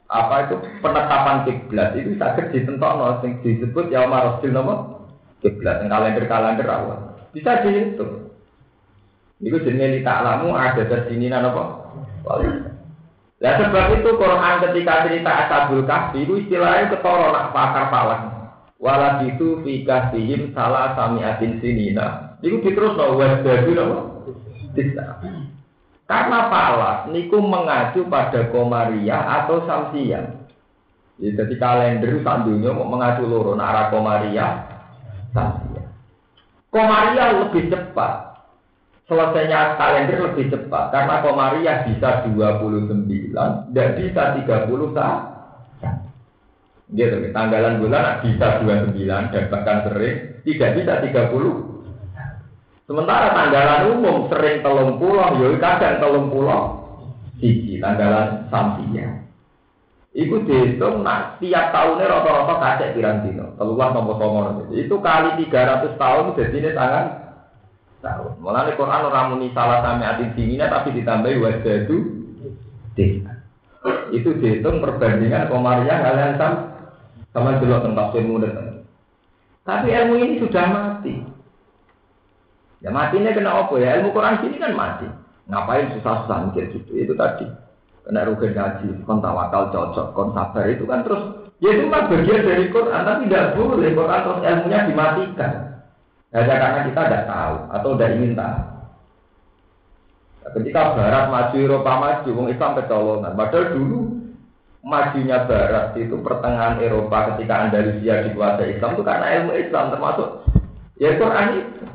apa 0.06 0.36
itu 0.45 0.56
penetapan 0.86 1.38
kiblat 1.49 1.97
itu 1.97 2.14
sakit 2.22 2.53
ditentok 2.53 3.26
sing 3.26 3.41
disebut 3.41 3.89
ya 3.89 4.06
Umar 4.06 4.38
Rasul 4.38 4.53
nama 4.53 5.01
kiblat 5.41 5.82
kalender 5.86 6.26
kalender 6.30 6.68
awal 6.70 7.16
bisa 7.36 7.60
dihitung. 7.68 8.32
Itu 9.43 9.60
jenis 9.60 9.99
tak 10.08 10.24
lamu 10.24 10.56
ada 10.56 10.88
di 10.88 10.95
sini 11.12 11.28
apa? 11.28 11.64
Nah 13.36 13.53
sebab 13.60 13.99
itu 13.99 14.10
Quran 14.16 14.56
ketika 14.64 15.03
cerita 15.03 15.32
Ashabul 15.43 15.84
Kahfi 15.84 16.24
itu 16.24 16.47
istilahnya 16.47 16.95
ketoro 16.95 17.36
nak 17.36 17.51
pakar 17.51 17.91
falak. 17.91 18.22
Walat 18.80 19.28
itu 19.28 19.60
fikah 19.60 20.16
sihim 20.16 20.56
salah 20.56 20.95
sami 20.95 21.20
atin 21.28 21.60
sinina. 21.60 22.39
Iku 22.39 22.64
diterus 22.64 22.95
no 22.95 23.20
wasdadu 23.20 23.72
no 23.76 23.86
bisa. 24.72 25.20
Karena 26.06 26.53
falak 26.53 27.10
niku 27.10 27.41
mengacu 27.41 28.06
pada 28.06 28.45
komaria 28.53 29.18
atau 29.41 29.66
samsian. 29.66 30.45
Jadi 31.18 31.56
kalender 31.58 32.22
sandunya 32.22 32.70
mau 32.70 32.86
mengacu 32.86 33.26
loro 33.26 33.58
arah 33.58 33.89
komaria 33.89 34.70
samsian. 35.34 35.89
Komaria 36.70 37.41
lebih 37.41 37.74
cepat. 37.74 38.38
Selesainya 39.06 39.78
kalender 39.78 40.18
lebih 40.30 40.49
cepat 40.49 40.89
karena 40.89 41.22
komaria 41.22 41.74
bisa 41.86 42.26
29 42.26 43.38
dan 43.70 43.88
bisa 43.97 44.24
30 44.34 44.97
saat. 44.97 45.22
Gitu, 46.89 47.34
tanggalan 47.34 47.82
bulan 47.82 48.22
bisa 48.22 48.62
29 48.62 48.93
dan 49.34 49.43
bahkan 49.49 49.89
sering 49.89 50.41
tidak 50.45 50.70
bisa 50.78 50.93
30. 51.01 51.74
Sementara 52.86 53.34
tanggalan 53.34 53.98
umum 53.98 54.30
sering 54.30 54.62
telung 54.62 55.02
pulau, 55.02 55.42
ya 55.42 55.58
kadang 55.58 55.98
telung 55.98 56.30
pulau 56.30 56.86
siji 57.42 57.82
tanggalan 57.82 58.46
samsinya. 58.54 59.26
Iku 60.16 60.48
dihitung 60.48 61.04
nak 61.04 61.44
tiap 61.44 61.76
tahunnya 61.76 62.08
rata-rata 62.08 62.56
kacek 62.56 62.96
pirang 62.96 63.28
dino, 63.28 63.52
telulah 63.60 63.92
nomor 63.92 64.16
nomor 64.16 64.72
itu 64.72 64.96
kali 65.04 65.44
300 65.44 66.00
tahun 66.00 66.32
jadi 66.40 66.56
ini 66.56 66.70
sangat 66.72 67.06
tahun. 68.00 68.40
Mulai 68.40 68.80
Quran 68.80 69.12
orang 69.12 69.36
muni 69.36 69.52
salah 69.52 69.84
sampai 69.84 70.08
atin 70.08 70.32
dinginnya 70.38 70.72
tapi 70.72 70.96
ditambahi 70.96 71.36
wajah 71.42 71.76
itu 71.84 71.98
itu 74.16 74.30
dihitung 74.40 74.80
perbandingan 74.80 75.52
komariah 75.52 76.00
kalian 76.00 76.40
sama 76.40 76.60
sama 77.36 77.60
jelas 77.60 77.84
tentang 77.84 78.16
ilmu 78.16 78.40
Tapi 79.68 79.88
ilmu 79.92 80.16
ini 80.16 80.40
sudah 80.40 80.66
mati. 80.72 81.35
Ya 82.84 82.89
matinya 82.91 83.32
kena 83.32 83.51
apa 83.65 83.73
ya? 83.80 83.99
Ilmu 83.99 84.11
Quran 84.11 84.39
sini 84.43 84.57
kan 84.59 84.76
mati. 84.76 85.07
Ngapain 85.47 85.93
susah-susah 85.95 86.49
mikir 86.49 86.73
gitu? 86.73 86.91
Itu 86.97 87.14
tadi. 87.14 87.45
Kena 88.06 88.26
rugi 88.26 88.53
gaji, 88.53 89.02
kon 89.06 89.18
tawakal 89.18 89.73
cocok, 89.73 90.14
kon 90.14 90.30
sabar 90.38 90.69
itu 90.69 90.85
kan 90.85 91.02
terus 91.02 91.49
ya 91.57 91.73
itu 91.73 91.89
kan 91.89 92.06
bagian 92.06 92.45
dari 92.45 92.69
Quran, 92.69 93.02
tapi 93.02 93.26
tidak 93.26 93.57
boleh 93.57 93.89
Quran 93.97 94.22
terus 94.22 94.39
ilmunya 94.45 94.80
dimatikan. 94.85 95.52
Hanya 96.30 96.56
karena 96.60 96.80
kita 96.85 97.02
tidak 97.02 97.26
tahu 97.26 97.56
atau 97.73 97.89
tidak 97.95 98.11
ingin 98.19 98.34
tahu. 98.38 98.60
Ketika 100.45 100.81
Barat 100.93 101.26
maju, 101.34 101.57
Eropa 101.57 101.93
maju, 101.97 102.30
Wong 102.38 102.47
Islam 102.53 102.77
kecolongan. 102.77 103.34
Padahal 103.34 103.65
dulu 103.73 103.99
majunya 104.85 105.41
Barat 105.49 105.97
itu 105.97 106.15
pertengahan 106.22 106.77
Eropa 106.77 107.34
ketika 107.34 107.65
Andalusia 107.65 108.22
dikuasai 108.30 108.77
Islam 108.77 108.93
itu 108.93 109.03
karena 109.03 109.26
ilmu 109.41 109.52
Islam 109.57 109.85
termasuk 109.89 110.30
ya 111.02 111.18
Quran 111.18 111.47
itu. 111.57 111.85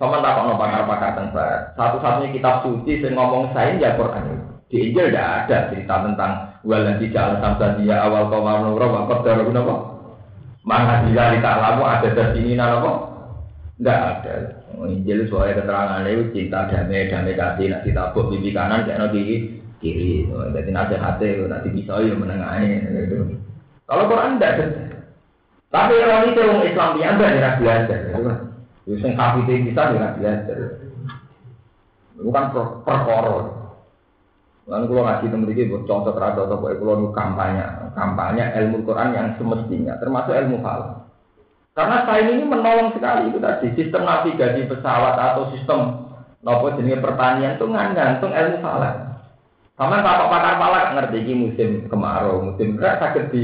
Sama 0.00 0.24
tak 0.24 0.32
kok 0.32 0.56
pakar-pakar 0.56 1.10
tentang 1.12 1.36
Barat. 1.36 1.62
Satu-satunya 1.76 2.32
kitab 2.32 2.64
suci 2.64 3.04
yang 3.04 3.20
ngomong 3.20 3.52
saya 3.52 3.76
ya 3.76 4.00
Quran. 4.00 4.48
Di 4.72 4.88
Injil 4.88 5.12
tidak 5.12 5.28
ada 5.44 5.68
cerita 5.68 5.94
tentang 6.00 6.32
waladhi 6.64 7.12
ja'al 7.12 7.36
dia 7.76 8.00
awal 8.00 8.32
qamar 8.32 8.64
nura 8.64 8.86
wa 8.88 9.04
qaddara 9.12 9.44
apa? 9.44 9.76
Mana 10.64 11.04
tidak 11.04 11.36
kita 11.36 11.52
lamu 11.52 11.84
ada 11.84 12.08
di 12.16 12.24
sini 12.32 12.56
apa? 12.56 12.92
Tidak 13.76 14.00
ada. 14.00 14.34
Injil 14.88 15.28
soalnya 15.28 15.60
keterangan 15.60 16.08
itu 16.08 16.24
cinta 16.32 16.64
damai 16.72 17.12
damai 17.12 17.36
kasih 17.36 17.66
nak 17.68 17.84
ditabuk 17.84 18.32
bibi 18.32 18.56
kanan 18.56 18.88
kayak 18.88 19.04
nanti 19.04 19.20
kiri. 19.84 20.24
Jadi 20.32 20.70
nasihatnya 20.72 21.44
nanti 21.44 21.68
bisa 21.76 22.00
ya 22.00 22.16
menengahi. 22.16 22.88
Kalau 23.84 24.08
Quran 24.08 24.40
tidak 24.40 24.64
ada. 24.64 24.64
Tapi 25.68 25.92
orang 25.92 26.24
itu 26.32 26.40
orang 26.40 26.64
Islam 26.64 26.90
yang 26.96 27.14
enggak 27.20 27.36
tidak 27.36 28.49
Itu 28.88 28.96
yang 29.00 29.16
kafir 29.16 29.44
kita 29.48 29.82
tidak 29.92 30.16
belajar. 30.16 30.58
Bukan 32.20 32.44
perkara. 32.84 33.60
Lalu 34.70 34.84
kalau 34.86 35.02
ngaji 35.02 35.26
teman 35.26 35.50
ini 35.50 35.70
buat 35.72 35.82
contoh 35.88 36.12
terhadap 36.14 36.46
atau 36.46 36.62
kalau 36.62 37.10
kampanye, 37.10 37.64
kampanye 37.98 38.44
ilmu 38.54 38.86
Quran 38.86 39.16
yang 39.16 39.28
semestinya, 39.34 39.98
termasuk 39.98 40.30
ilmu 40.30 40.62
hal. 40.62 41.10
Karena 41.74 42.06
saya 42.06 42.30
ini 42.30 42.46
menolong 42.46 42.94
sekali 42.94 43.34
itu 43.34 43.38
tadi 43.42 43.66
sistem 43.74 44.06
navigasi 44.06 44.70
pesawat 44.70 45.14
atau 45.18 45.50
sistem 45.50 46.06
nopo 46.46 46.70
jenis 46.78 47.02
pertanian 47.02 47.58
itu 47.58 47.66
ngantung 47.66 48.30
ilmu 48.30 48.58
falak. 48.62 48.94
Sama 49.74 50.04
kalau 50.04 50.28
pakar 50.28 50.54
palak 50.60 50.86
ngerti 50.92 51.18
ini 51.24 51.32
musim 51.50 51.70
kemarau, 51.88 52.44
musim 52.44 52.76
berat 52.76 53.00
sakit 53.00 53.32
di 53.32 53.42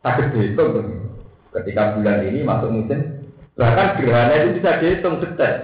sakit 0.00 0.32
dihitung. 0.32 1.02
Ketika 1.50 1.98
bulan 1.98 2.24
ini 2.24 2.40
masuk 2.46 2.70
musim, 2.70 3.13
bahkan 3.54 3.98
gerhana 3.98 4.34
itu 4.42 4.58
bisa 4.58 4.78
dihitung 4.82 5.22
detik. 5.22 5.54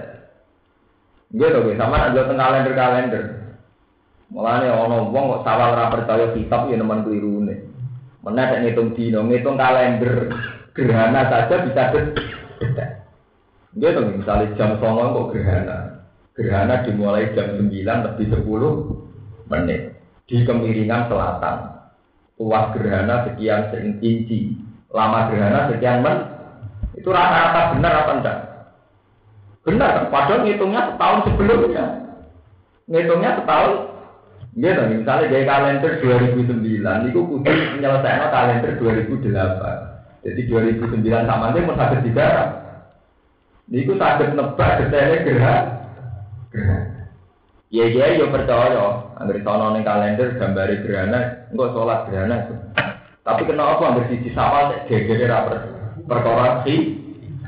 Gitu, 1.31 1.47
gitu. 1.63 1.79
sama 1.79 2.11
ada 2.11 2.27
tengah 2.27 2.47
kalender 2.51 2.73
kalender. 2.75 3.23
Mulane 4.31 4.67
ana 4.71 5.11
wong 5.11 5.25
kok 5.39 5.43
sawal 5.43 5.75
ora 5.75 5.91
percaya 5.91 6.31
kitab 6.31 6.71
ya 6.71 6.79
nemen 6.79 7.03
klirune. 7.03 7.67
Mana 8.23 8.47
nek 8.47 8.61
ngitung 8.63 8.95
dino, 8.95 9.27
ngitung 9.27 9.59
kalender 9.59 10.31
gerhana 10.71 11.27
saja 11.27 11.67
bisa 11.67 11.91
beda. 11.91 12.85
Dia 13.75 13.95
tuh 13.95 14.07
misalnya 14.07 14.55
jam 14.55 14.79
songo 14.79 15.03
kok 15.11 15.27
gerhana. 15.35 16.07
Gerhana 16.31 16.83
dimulai 16.87 17.31
jam 17.35 17.59
9 17.59 17.67
lebih 17.83 18.27
10 18.39 19.51
menit 19.51 19.81
di 20.31 20.47
kemiringan 20.47 21.11
selatan. 21.11 21.57
Luas 22.39 22.71
gerhana 22.71 23.27
sekian 23.27 23.67
inci, 23.99 24.55
lama 24.95 25.27
gerhana 25.27 25.75
sekian 25.75 25.99
men. 25.99 26.30
Itu 27.01 27.09
rata-rata 27.09 27.73
benar 27.73 27.93
apa 28.05 28.11
enggak? 28.21 28.37
Benar, 29.65 29.93
padahal 30.13 30.45
ngitungnya 30.45 30.93
setahun 30.93 31.19
sebelumnya. 31.25 31.85
Ngitungnya 32.85 33.41
setahun 33.41 33.73
dong, 34.53 34.89
misalnya 34.93 35.31
dari 35.33 35.45
kalender 35.49 35.91
2009, 35.97 37.09
itu 37.09 37.19
kudu 37.25 37.49
menyelesaikan 37.49 38.29
kalender 38.29 38.71
2008. 38.77 40.21
Jadi 40.21 40.41
2009 40.45 41.25
sama 41.25 41.49
dia 41.57 41.65
mau 41.65 41.73
sakit 41.73 41.99
di 42.05 42.11
darat. 42.13 42.49
Itu 43.73 43.97
sakit 43.97 44.37
nebak 44.37 44.71
detailnya 44.85 45.17
gerak. 45.25 45.63
Iya 47.71 47.85
iya 47.89 48.05
ya 48.21 48.25
percaya. 48.29 49.15
Angger 49.17 49.41
sono 49.41 49.73
ning 49.73 49.81
kalender 49.81 50.37
gambari 50.37 50.85
gerhana, 50.85 51.49
engko 51.49 51.73
sholat 51.73 52.11
gerhana. 52.11 52.45
Tapi 53.25 53.41
kenapa 53.49 53.81
angger 53.81 54.05
siji 54.11 54.29
sawal 54.37 54.85
gegere 54.85 55.25
ra 55.25 55.49
perkara 56.11 56.67
si 56.67 56.75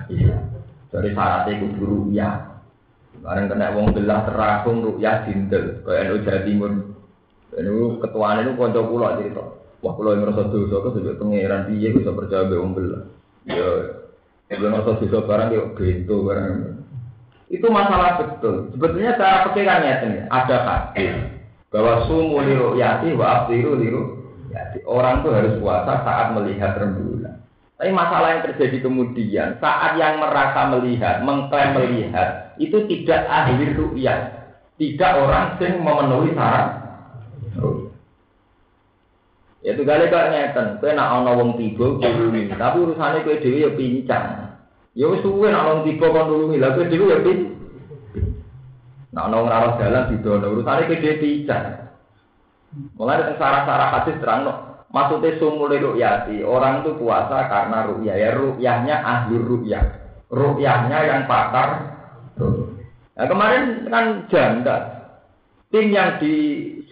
iya. 0.07 0.39
Dari 0.87 1.11
syaratnya 1.11 1.59
kudu 1.59 1.83
ruya. 1.83 2.29
Bareng 3.19 3.51
kena 3.51 3.75
wong 3.75 3.91
belah 3.91 4.23
terakung 4.23 4.79
ruya 4.83 5.27
dindel, 5.27 5.83
kaya 5.83 6.07
NU 6.07 6.23
Jawa 6.23 6.39
Timur 6.47 6.71
ini 7.53 8.01
ketuaan 8.01 8.41
itu 8.41 8.57
konco 8.57 8.81
pulau 8.89 9.13
cerita. 9.19 9.45
Wah 9.83 9.93
pulau 9.93 10.15
yang 10.15 10.25
merasa 10.25 10.49
dosa 10.49 10.79
itu 10.79 10.89
sudah 10.97 11.13
pangeran 11.19 11.69
dia 11.69 11.93
bisa 11.93 12.09
percaya 12.15 12.49
be 12.49 12.57
umbel. 12.57 13.13
Ya, 13.45 13.69
kalau 14.49 14.73
merasa 14.73 14.97
dosa 14.97 15.19
barang 15.27 15.47
dia 15.53 15.61
bento 15.77 16.15
barang. 16.25 16.53
Itu 17.53 17.67
masalah 17.69 18.17
betul. 18.17 18.73
Sebetulnya 18.73 19.19
cara 19.19 19.45
pikirannya 19.51 19.93
ini 20.09 20.19
ada 20.31 20.57
hadis 20.65 21.13
bahwa 21.69 22.09
sumu 22.09 22.41
liru 22.41 22.73
yati 22.73 23.13
wa 23.13 23.45
abdiru 23.45 23.77
liru 23.77 24.01
yati. 24.49 24.81
Orang 24.89 25.21
tuh 25.21 25.37
harus 25.37 25.53
puasa 25.61 26.01
saat 26.01 26.33
melihat 26.33 26.73
rembulan. 26.79 27.12
Tapi 27.83 27.91
masalah 27.91 28.39
yang 28.39 28.47
terjadi 28.47 28.79
kemudian 28.79 29.59
saat 29.59 29.99
yang 29.99 30.15
merasa 30.15 30.71
melihat, 30.71 31.19
mengklaim 31.19 31.75
melihat 31.75 32.55
itu 32.55 32.79
tidak 32.87 33.27
ahli 33.27 33.75
ru'yah, 33.75 34.39
tidak 34.79 35.19
orang 35.19 35.59
yang 35.59 35.83
memenuhi 35.83 36.31
syarat 36.31 36.79
Ya 39.67 39.75
itu 39.75 39.83
kali 39.83 40.07
kok 40.07 40.31
ngeten, 40.31 40.79
kowe 40.79 40.91
nak 40.95 41.11
ana 41.11 41.35
wong 41.35 41.59
tiba 41.59 41.99
kulungi, 41.99 42.55
tapi 42.55 42.87
urusane 42.87 43.19
kowe 43.27 43.35
dhewe 43.35 43.67
ya 43.67 43.71
pincang. 43.75 44.55
Ya 44.95 45.11
wis 45.11 45.19
suwe 45.19 45.51
nak 45.51 45.67
wong 45.67 45.79
tiba 45.83 46.07
kon 46.07 46.31
kulungi, 46.31 46.63
lha 46.63 46.71
kowe 46.79 46.87
dhewe 46.87 47.11
ya 47.11 47.19
pin. 47.19 47.39
Nak 49.11 49.27
ana 49.27 49.35
wong 49.43 49.47
ora 49.51 49.75
dalan 49.75 50.07
didono, 50.07 50.55
urusane 50.55 50.87
kowe 50.87 50.99
dhewe 51.03 51.19
pincang. 51.19 51.63
Dari 52.95 53.35
sarah-sarah 53.35 53.87
hadis 53.91 54.19
terang. 54.23 54.72
Maksudnya 54.93 55.41
sumule 55.41 55.81
ru'yati, 55.81 56.45
orang 56.45 56.85
itu 56.85 56.93
puasa 57.01 57.49
karena 57.49 57.89
ru'yah, 57.89 58.15
ya 58.15 58.29
ru'yahnya 58.37 58.95
ahli 59.01 59.35
ru'yah, 59.41 59.83
ru'yahnya 60.29 60.99
yang 61.09 61.21
pakar. 61.25 61.69
Nah 63.13 63.25
kemarin 63.25 63.89
kan 63.89 64.05
janda, 64.29 64.77
tim 65.73 65.89
yang 65.89 66.21
di 66.21 66.33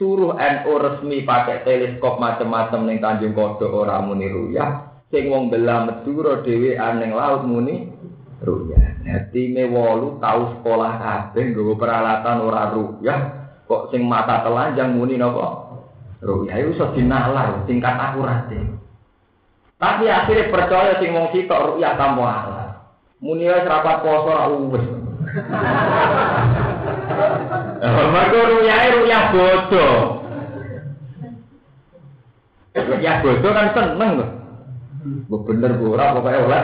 suruh 0.01 0.33
NU 0.33 0.73
resmi 0.81 1.21
pakai 1.21 1.61
teleskop 1.61 2.17
macam-macam 2.17 2.89
ning 2.89 2.97
Tanjung 2.97 3.37
Kodok 3.37 3.85
ora 3.85 4.01
muni 4.01 4.25
ruyah. 4.25 4.89
Sing 5.13 5.29
wong 5.29 5.53
belah 5.53 5.85
Madura 5.85 6.41
dhewe 6.41 6.73
aneng 6.73 7.13
laut 7.13 7.45
muni 7.45 7.85
ruyah. 8.41 9.05
Dadi 9.05 9.53
me 9.53 9.69
wolu 9.69 10.17
tau 10.17 10.57
sekolah 10.57 10.93
kabeh 10.97 11.53
nggawa 11.53 11.73
peralatan 11.77 12.37
ora 12.41 12.63
ruyah. 12.73 13.19
Kok 13.69 13.93
sing 13.93 14.01
mata 14.09 14.41
telanjang 14.41 14.97
muni 14.97 15.21
napa 15.21 15.70
ruyah 16.21 16.55
iku 16.61 16.69
iso 16.77 16.85
dinalar 16.93 17.65
tingkat 17.65 17.97
akurate 17.97 18.61
tapi 19.81 20.05
akhirnya 20.05 20.53
percaya 20.53 21.01
sing 21.01 21.17
wong 21.17 21.33
sitok 21.33 21.75
ruyah 21.75 21.97
tanpa 21.97 22.23
alat 22.25 22.71
muni 23.21 23.49
wis 23.49 23.65
rapat 23.65 24.05
poso 24.05 24.29
ora 24.29 24.45
uwes 24.49 24.85
Mergo 28.11 28.39
ruyahe 28.51 28.87
ruyah 28.99 29.23
bodoh. 29.31 29.99
Ya 32.99 33.23
bodoh 33.23 33.51
kan 33.53 33.67
seneng. 33.71 34.13
Bu 35.31 35.41
bener 35.47 35.71
bu 35.79 35.95
ora 35.95 36.13
pokoke 36.13 36.39
oleh. 36.45 36.63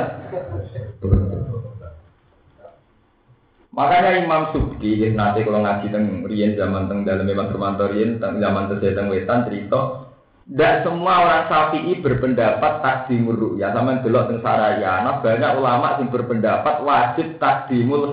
Makanya 3.77 4.25
Imam 4.25 4.49
Subki 4.49 5.05
nanti 5.13 5.45
kalau 5.45 5.61
ngaji 5.61 5.93
teng 5.93 6.25
Rian 6.25 6.57
zaman 6.57 6.89
teng 6.89 7.05
dalam 7.05 7.29
memang 7.29 7.53
Romanto 7.53 7.85
Rian 7.85 8.17
teng 8.17 8.41
zaman 8.41 8.73
teng 8.73 9.05
Wetan 9.13 9.45
cerita 9.45 10.09
tidak 10.47 10.87
semua 10.87 11.27
orang 11.27 11.43
Syafi'i 11.51 11.99
berpendapat 12.01 12.79
takdimul 12.81 13.37
ru'ya 13.37 13.69
sama 13.75 14.01
delok 14.01 14.33
teng 14.33 14.39
Sarayana 14.41 15.21
banyak 15.21 15.51
ulama 15.61 16.01
yang 16.01 16.09
berpendapat 16.09 16.75
wajib 16.81 17.37
takdimul 17.37 18.09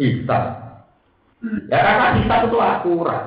hisab. 0.00 0.44
Ya 1.68 1.78
karena 1.84 2.16
kita 2.16 2.34
itu 2.48 2.58
akurat. 2.62 3.24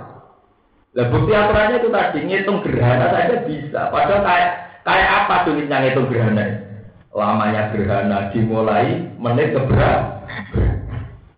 Lah 0.97 1.05
bukti 1.11 1.37
aturannya 1.37 1.77
itu 1.83 1.89
tadi 1.93 2.19
ngitung 2.25 2.65
gerhana 2.65 3.13
saja 3.13 3.45
bisa. 3.45 3.93
Padahal 3.93 4.25
kayak 4.25 4.51
kayak 4.87 5.09
apa 5.21 5.35
tulisnya 5.45 5.77
ngitung 5.85 6.09
gerhana? 6.09 6.45
Lamanya 7.13 7.75
gerhana 7.75 8.31
dimulai 8.33 9.05
menit 9.21 9.53
keberapa? 9.53 10.25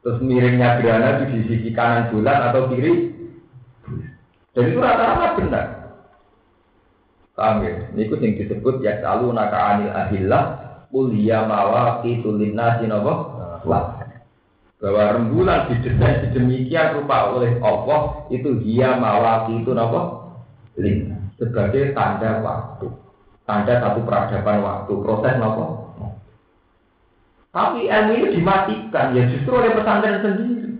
Terus 0.05 0.21
miringnya 0.21 0.77
gerhana 0.77 1.17
itu 1.17 1.25
di 1.33 1.39
sisi 1.49 1.69
kanan 1.73 2.13
bulan 2.13 2.53
atau 2.53 2.69
kiri? 2.69 3.09
Dan 4.53 4.69
itu 4.69 4.77
rata-rata 4.77 5.27
benar. 5.41 5.65
Paham 7.33 7.65
ya? 7.65 7.89
Ini 7.97 8.13
yang 8.13 8.33
disebut 8.37 8.85
ya 8.85 9.01
selalu 9.01 9.33
naka 9.33 9.57
anil 9.57 9.91
ahillah 9.91 10.43
kuliah 10.93 11.43
mawaki 11.49 12.21
tulina 12.21 12.77
sinobo 12.77 13.33
bahwa 13.65 15.03
rembulan 15.17 15.67
didesain 15.73 16.29
sedemikian 16.29 17.01
rupa 17.01 17.33
oleh 17.33 17.57
Allah 17.65 18.29
itu 18.29 18.61
dia 18.61 18.95
mawaki 19.01 19.65
itu 19.65 19.73
apa? 19.73 20.01
Lima 20.77 21.15
sebagai 21.35 21.91
tanda 21.91 22.39
waktu, 22.39 22.87
tanda 23.43 23.73
satu 23.83 23.99
peradaban 24.07 24.63
waktu, 24.63 24.93
proses 25.03 25.35
apa? 25.35 25.65
Tapi 27.55 27.87
ilmu 27.87 28.11
ini 28.19 28.35
dimatikan 28.35 29.15
ya 29.15 29.31
justru 29.31 29.55
oleh 29.55 29.71
pesantren 29.71 30.19
sendiri. 30.19 30.75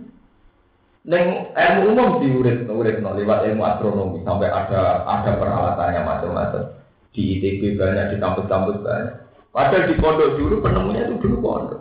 Neng 1.08 1.48
ilmu 1.56 1.96
umum 1.96 2.20
diurit, 2.20 2.68
urit 2.68 3.00
no, 3.00 3.16
lewat 3.16 3.48
ilmu 3.48 3.64
astronomi 3.64 4.20
sampai 4.28 4.52
ada 4.52 5.08
ada 5.08 5.40
peralatannya 5.40 6.04
macam-macam. 6.04 6.76
Di 7.16 7.40
ITB 7.40 7.80
banyak, 7.80 8.12
di 8.12 8.16
kampus-kampus 8.20 8.84
banyak. 8.84 9.14
Padahal 9.56 9.88
di 9.88 9.96
pondok 9.96 10.36
dulu 10.36 10.60
penemunya 10.60 11.08
itu 11.08 11.16
dulu 11.16 11.36
pondok. 11.40 11.80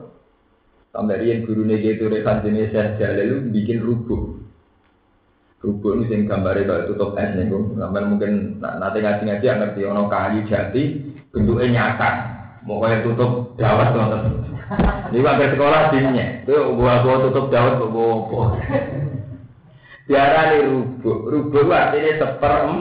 Sampai 0.96 1.20
rian 1.20 1.44
guru 1.44 1.68
nih 1.68 1.84
gitu 1.84 2.08
rekan 2.08 2.40
jenis 2.48 2.72
jalil 2.72 3.52
bikin 3.52 3.84
rubuk. 3.84 4.40
Rubuk 5.60 6.00
ini 6.00 6.08
sing 6.08 6.20
gambarnya 6.24 6.72
kalau 6.72 6.88
tutup 6.88 7.20
es 7.20 7.36
nih, 7.36 7.52
sampai 7.52 8.08
mungkin 8.08 8.64
nanti 8.64 9.04
ngaji 9.04 9.28
ngaji 9.28 9.44
ngerti 9.44 9.82
ono 9.84 10.08
kayu 10.08 10.48
jati 10.48 11.04
bentuknya 11.36 11.68
nyata. 11.68 12.10
Mau 12.64 12.80
kayak 12.80 13.04
tutup 13.04 13.60
dawat 13.60 13.92
nonton. 13.92 14.45
Ini 15.14 15.22
wakil 15.22 15.48
sekolah 15.54 15.94
dimnya, 15.94 16.42
itu 16.42 16.58
gua 16.74 17.06
gua 17.06 17.30
tutup 17.30 17.54
dawat 17.54 17.78
gua 17.78 18.26
gua. 18.26 18.48
Biara 20.06 20.54
nih 20.54 20.66
rubuk, 20.70 21.20
rubuk 21.30 21.70
artinya 21.70 22.14
seperem. 22.18 22.72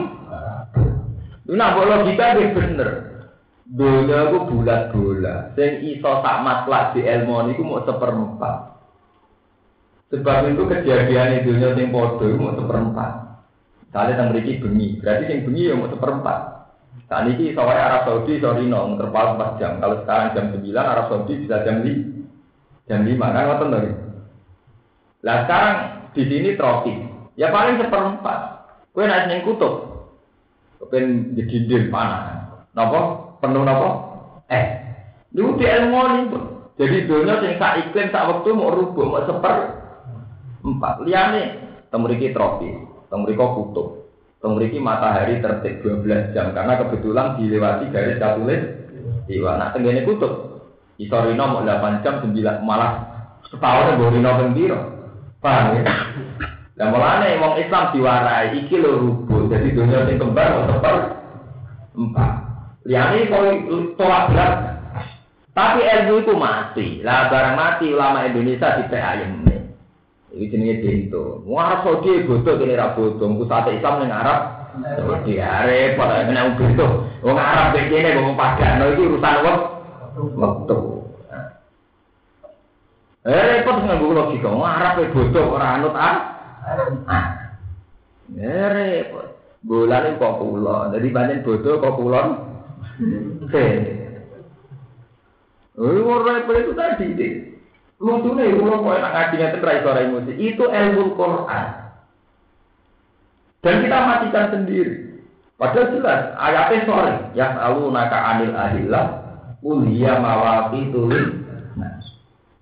Nah, 1.45 1.77
logika 1.77 2.37
bener. 2.37 2.89
Dunia 3.65 4.29
aku 4.29 4.45
bulat 4.45 4.93
bola. 4.93 5.49
Sing 5.57 5.81
iso 5.81 6.21
sak 6.21 6.45
matlak 6.45 6.93
di 6.93 7.01
ilmu 7.01 7.49
niku 7.49 7.65
mau 7.65 7.81
seperempat. 7.81 8.77
Sebab 10.13 10.53
itu 10.53 10.69
kejadian 10.69 11.41
dunia 11.41 11.73
sing 11.73 11.89
podo 11.89 12.29
mau 12.37 12.53
seperempat. 12.53 13.11
Kalian 13.89 14.19
yang 14.21 14.27
memiliki 14.29 14.61
bengi, 14.61 14.87
berarti 15.01 15.23
sing 15.25 15.39
bengi 15.49 15.71
yang 15.71 15.81
mau 15.81 15.89
seperempat. 15.89 16.54
Saat 17.05 17.29
ini 17.29 17.53
soalnya 17.53 17.85
Arab 17.85 18.01
Saudi 18.09 18.41
sorry 18.41 18.65
no 18.65 18.97
terpaut 18.97 19.37
4 19.37 19.61
jam. 19.61 19.77
Kalau 19.77 20.01
sekarang 20.01 20.33
jam 20.33 20.45
9 20.57 20.65
Arab 20.73 21.05
Saudi 21.11 21.33
bisa 21.45 21.61
jam 21.61 21.85
5 21.85 22.89
jam 22.89 22.99
5 23.05 23.19
kan 23.21 23.43
ngoten 23.45 23.67
lho. 23.69 23.79
Lah 25.21 25.37
sekarang 25.45 25.75
di 26.17 26.23
sini 26.25 26.49
tropis. 26.57 26.97
Ya 27.37 27.53
paling 27.53 27.77
seperempat. 27.77 28.39
Kue 28.89 29.05
naik 29.05 29.27
ning 29.29 29.39
kutub. 29.45 29.73
Kepen 30.81 31.37
jedindil 31.37 31.93
panas. 31.93 32.47
Napa? 32.73 33.25
penuh 33.45 33.61
nopo 33.61 33.89
eh 34.49 34.65
itu 35.29 35.53
di 35.61 35.65
ilmu 35.69 35.99
itu 36.25 36.39
jadi 36.75 36.97
dunia 37.07 37.35
sing 37.43 37.53
sak 37.61 37.73
iklim 37.87 38.09
sak 38.09 38.25
waktu 38.25 38.49
mau 38.57 38.73
rubuk 38.73 39.05
mau 39.05 39.21
seper 39.21 39.55
empat 40.65 40.95
liane 41.05 41.43
temriki 41.93 42.33
tropi 42.33 42.73
temriko 43.13 43.45
kutub 43.53 43.87
Memiliki 44.45 44.77
matahari 44.77 45.41
tertib 45.41 45.81
12 45.81 46.37
jam 46.37 46.53
karena 46.53 46.77
kebetulan 46.77 47.33
dilewati 47.41 47.89
garis 47.89 48.21
katulis 48.21 48.61
Iwa. 49.25 49.57
Nah, 49.57 49.73
tenggene 49.73 50.05
kutub. 50.05 50.61
Isorino 51.01 51.49
mau 51.49 51.65
8 51.65 52.05
jam 52.05 52.21
9 52.21 52.61
malah 52.61 53.03
setahun 53.49 53.97
gue 53.97 54.13
rino 54.13 54.31
pembiro. 54.37 54.79
Paham 55.41 55.81
ya? 55.81 55.83
Dan 56.75 56.91
mulane 56.91 57.39
wong 57.39 57.57
Islam 57.57 57.89
diwarai 57.95 58.53
iki 58.61 58.77
lho 58.77 59.01
rubuh. 59.01 59.49
Jadi 59.49 59.73
dunia 59.73 60.05
sing 60.05 60.21
kembar 60.21 60.69
seper 60.69 60.95
empat. 61.97 62.31
Liyane 62.85 63.27
kok 63.31 63.43
tolak 63.97 64.29
berat. 64.29 64.53
Tapi 65.55 65.79
ilmu 65.87 66.15
itu 66.21 66.33
mati. 66.35 66.87
Lah 67.01 67.31
barang 67.31 67.55
mati 67.55 67.85
ulama 67.95 68.27
Indonesia 68.27 68.77
di 68.77 68.85
ayam 68.93 69.54
jenenge 70.35 70.83
dento. 70.83 71.39
Wong 71.47 71.55
Arab 71.55 71.79
Saudi 71.87 72.27
bodoh 72.27 72.59
kene 72.59 72.75
ra 72.75 72.91
bodoh. 72.91 73.27
Pusat 73.39 73.79
Islam 73.79 74.03
ning 74.03 74.11
Arab 74.11 74.39
Saudi 74.75 75.39
repot 75.39 76.09
kena 76.11 76.51
bodoh. 76.59 76.91
Wong 77.23 77.37
Arab 77.39 77.79
padano 78.35 78.91
iki 78.91 79.07
urusan 79.07 79.35
metu. 80.35 80.79
Eh 83.25 83.43
repot 83.47 83.75
nganggo 83.79 84.11
logika. 84.11 84.51
Wong 84.51 84.67
Arab 84.67 84.99
e 84.99 85.05
bodoh 85.15 85.45
ora 85.55 85.67
anut 85.79 85.95
ah. 85.95 86.17
Eh 88.35 88.67
repot. 88.75 89.27
Bulan 89.65 90.19
kok 90.21 90.37
kula. 90.43 90.93
Jadi 90.93 91.07
banyak 91.09 91.41
bodoh 91.47 91.79
kok 91.79 91.95
kulon. 91.95 92.27
Oh, 95.75 96.19
repot 96.27 96.55
itu 96.59 96.71
tadi. 96.75 97.54
Lucu 97.95 98.35
nih, 98.35 98.59
kalau 98.59 98.83
mau 98.83 98.91
enak 98.91 99.11
ngaji 99.15 99.35
ngeten 99.39 99.63
ra 99.63 99.73
iso 99.79 99.89
emosi. 99.95 100.33
Itu 100.35 100.63
ilmu 100.67 101.15
Quran. 101.15 101.67
Dan 103.63 103.75
kita 103.81 103.97
matikan 104.03 104.45
sendiri. 104.51 105.23
Padahal 105.55 105.95
jelas 105.95 106.21
ayatnya 106.35 106.83
sore. 106.83 107.13
Ya 107.33 107.55
tahu 107.55 107.87
naka 107.89 108.19
anil 108.35 108.51
ahillah. 108.51 109.05
Ulia 109.63 110.19
mawati 110.19 110.91
tulis. 110.91 111.45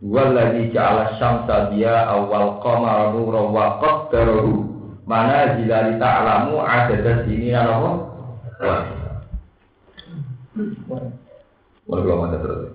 Walladzi 0.03 0.75
ja'ala 0.75 1.15
syamsa 1.15 1.71
dia 1.71 2.11
awal 2.11 2.59
qamara 2.59 3.15
nura 3.15 3.39
wa 3.47 3.79
qaddarahu 3.79 4.67
mana 5.07 5.55
jila 5.55 5.95
ta'lamu 5.95 6.59
adada 6.59 7.23
sini 7.23 7.55
apa? 7.55 7.91
Wah, 8.59 8.83
kalau 11.87 12.19
mana 12.23 12.37
terus. 12.39 12.72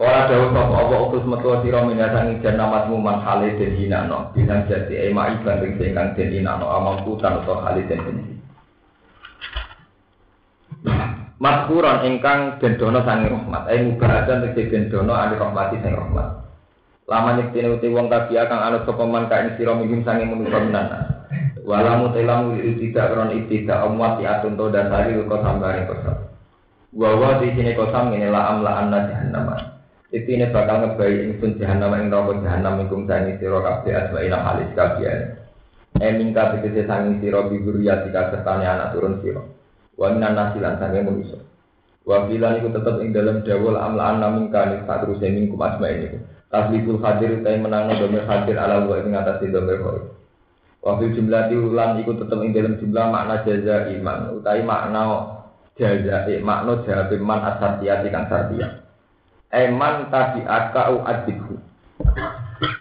Ora 0.00 0.32
dawuh 0.32 0.48
sapa 0.56 0.76
apa 0.80 0.96
utus 1.12 1.28
metu 1.28 1.52
sira 1.60 1.84
minasangi 1.84 2.40
jan 2.40 2.56
namatmu 2.56 3.04
man 3.04 3.20
hale 3.20 3.52
den 3.60 3.76
hinano 3.76 4.32
bilang 4.32 4.64
jati 4.64 4.96
ema 4.96 5.28
iban 5.28 5.60
ring 5.60 5.76
sing 5.76 5.92
kang 5.92 6.16
den 6.16 6.32
hinano 6.32 6.72
amampu 6.72 7.20
tan 7.20 7.44
utawa 7.44 7.68
hale 7.68 7.84
den 7.84 8.00
benci 8.00 8.32
Matkuran 11.36 12.08
ingkang 12.08 12.56
den 12.64 12.80
dono 12.80 13.04
sangi 13.04 13.28
rahmat. 13.28 13.68
Ai 13.68 13.84
mubarakan 13.84 14.48
tegese 14.48 14.72
den 14.72 14.84
dono 14.88 15.12
ali 15.12 15.36
rahmati 15.36 15.76
sing 15.84 15.92
rahmat. 15.92 16.48
Lama 17.04 17.36
nyektine 17.36 17.68
uti 17.68 17.92
wong 17.92 18.08
kabia 18.08 18.48
kang 18.48 18.64
anut 18.64 18.88
sapa 18.88 19.04
man 19.04 19.28
kae 19.28 19.52
sira 19.60 19.76
mingin 19.76 20.00
sangi 20.00 20.24
manusa 20.24 20.64
menana 20.64 20.98
Walamu 21.60 22.16
telamu 22.16 22.56
tidak 22.56 23.12
kron 23.12 23.36
tidak 23.52 23.84
umwat 23.84 24.16
atun 24.24 24.56
to 24.56 24.64
dan 24.72 24.88
hari 24.88 25.12
kok 25.12 25.44
sambare 25.44 25.84
kosam 25.84 26.16
Wawa 26.96 27.36
di 27.44 27.52
sini 27.52 27.76
kosam 27.76 28.16
ini 28.16 28.32
la 28.32 28.48
amla 28.48 28.72
anna 28.80 28.98
jahannam 29.06 29.76
itu 30.10 30.26
ini 30.26 30.50
bakal 30.50 30.82
ngebayi 30.82 31.30
ingsun 31.30 31.54
jahanam 31.62 31.94
ing 31.94 32.10
neraka 32.10 32.42
jahanam 32.42 32.82
ingkung 32.82 33.06
sani 33.06 33.38
sira 33.38 33.62
kabeh 33.62 33.94
asmaina 33.94 34.42
halis 34.42 34.70
kabeh. 34.74 35.38
Emin 36.02 36.34
kabeh 36.34 36.66
tegese 36.66 36.90
sangi 36.90 37.22
sira 37.22 37.46
biburiya 37.46 38.02
jika 38.02 38.34
sertane 38.34 38.66
anak 38.66 38.90
turun 38.90 39.22
sira. 39.22 39.38
Wa 39.94 40.10
minan 40.10 40.34
nasilan 40.34 40.82
sange 40.82 41.06
manusa. 41.06 41.38
Wa 42.02 42.26
iku 42.26 42.68
tetep 42.74 42.94
ing 42.98 43.14
dalam 43.14 43.46
dawul 43.46 43.78
amlaan 43.78 44.18
namin 44.18 44.50
kani 44.50 44.82
satruse 44.82 45.30
mingkum 45.30 45.62
asmaina 45.62 46.10
iku. 46.10 46.18
Taslibul 46.50 46.98
hadir 46.98 47.38
utai 47.38 47.62
menangno 47.62 47.94
domir 48.02 48.26
hadir 48.26 48.58
ala 48.58 48.82
wa 48.82 48.98
ing 48.98 49.14
atas 49.14 49.38
domir 49.46 49.78
hoi. 49.78 50.10
Wa 50.82 50.98
fil 50.98 51.14
jumlah 51.14 51.54
diulang 51.54 52.02
iku 52.02 52.18
tetep 52.18 52.38
ing 52.42 52.50
dalam 52.50 52.82
jumlah 52.82 53.06
makna 53.14 53.46
jaza 53.46 53.86
iman 53.94 54.34
utai 54.34 54.66
makna 54.66 55.02
jaza 55.78 56.26
makna 56.42 56.82
jawab 56.82 57.14
iman 57.14 57.40
asatiyati 57.54 58.10
kang 58.10 58.26
sartiyah. 58.26 58.79
Eman 59.50 60.14
tadi 60.14 60.46
akau 60.46 61.02
adibhu. 61.02 61.58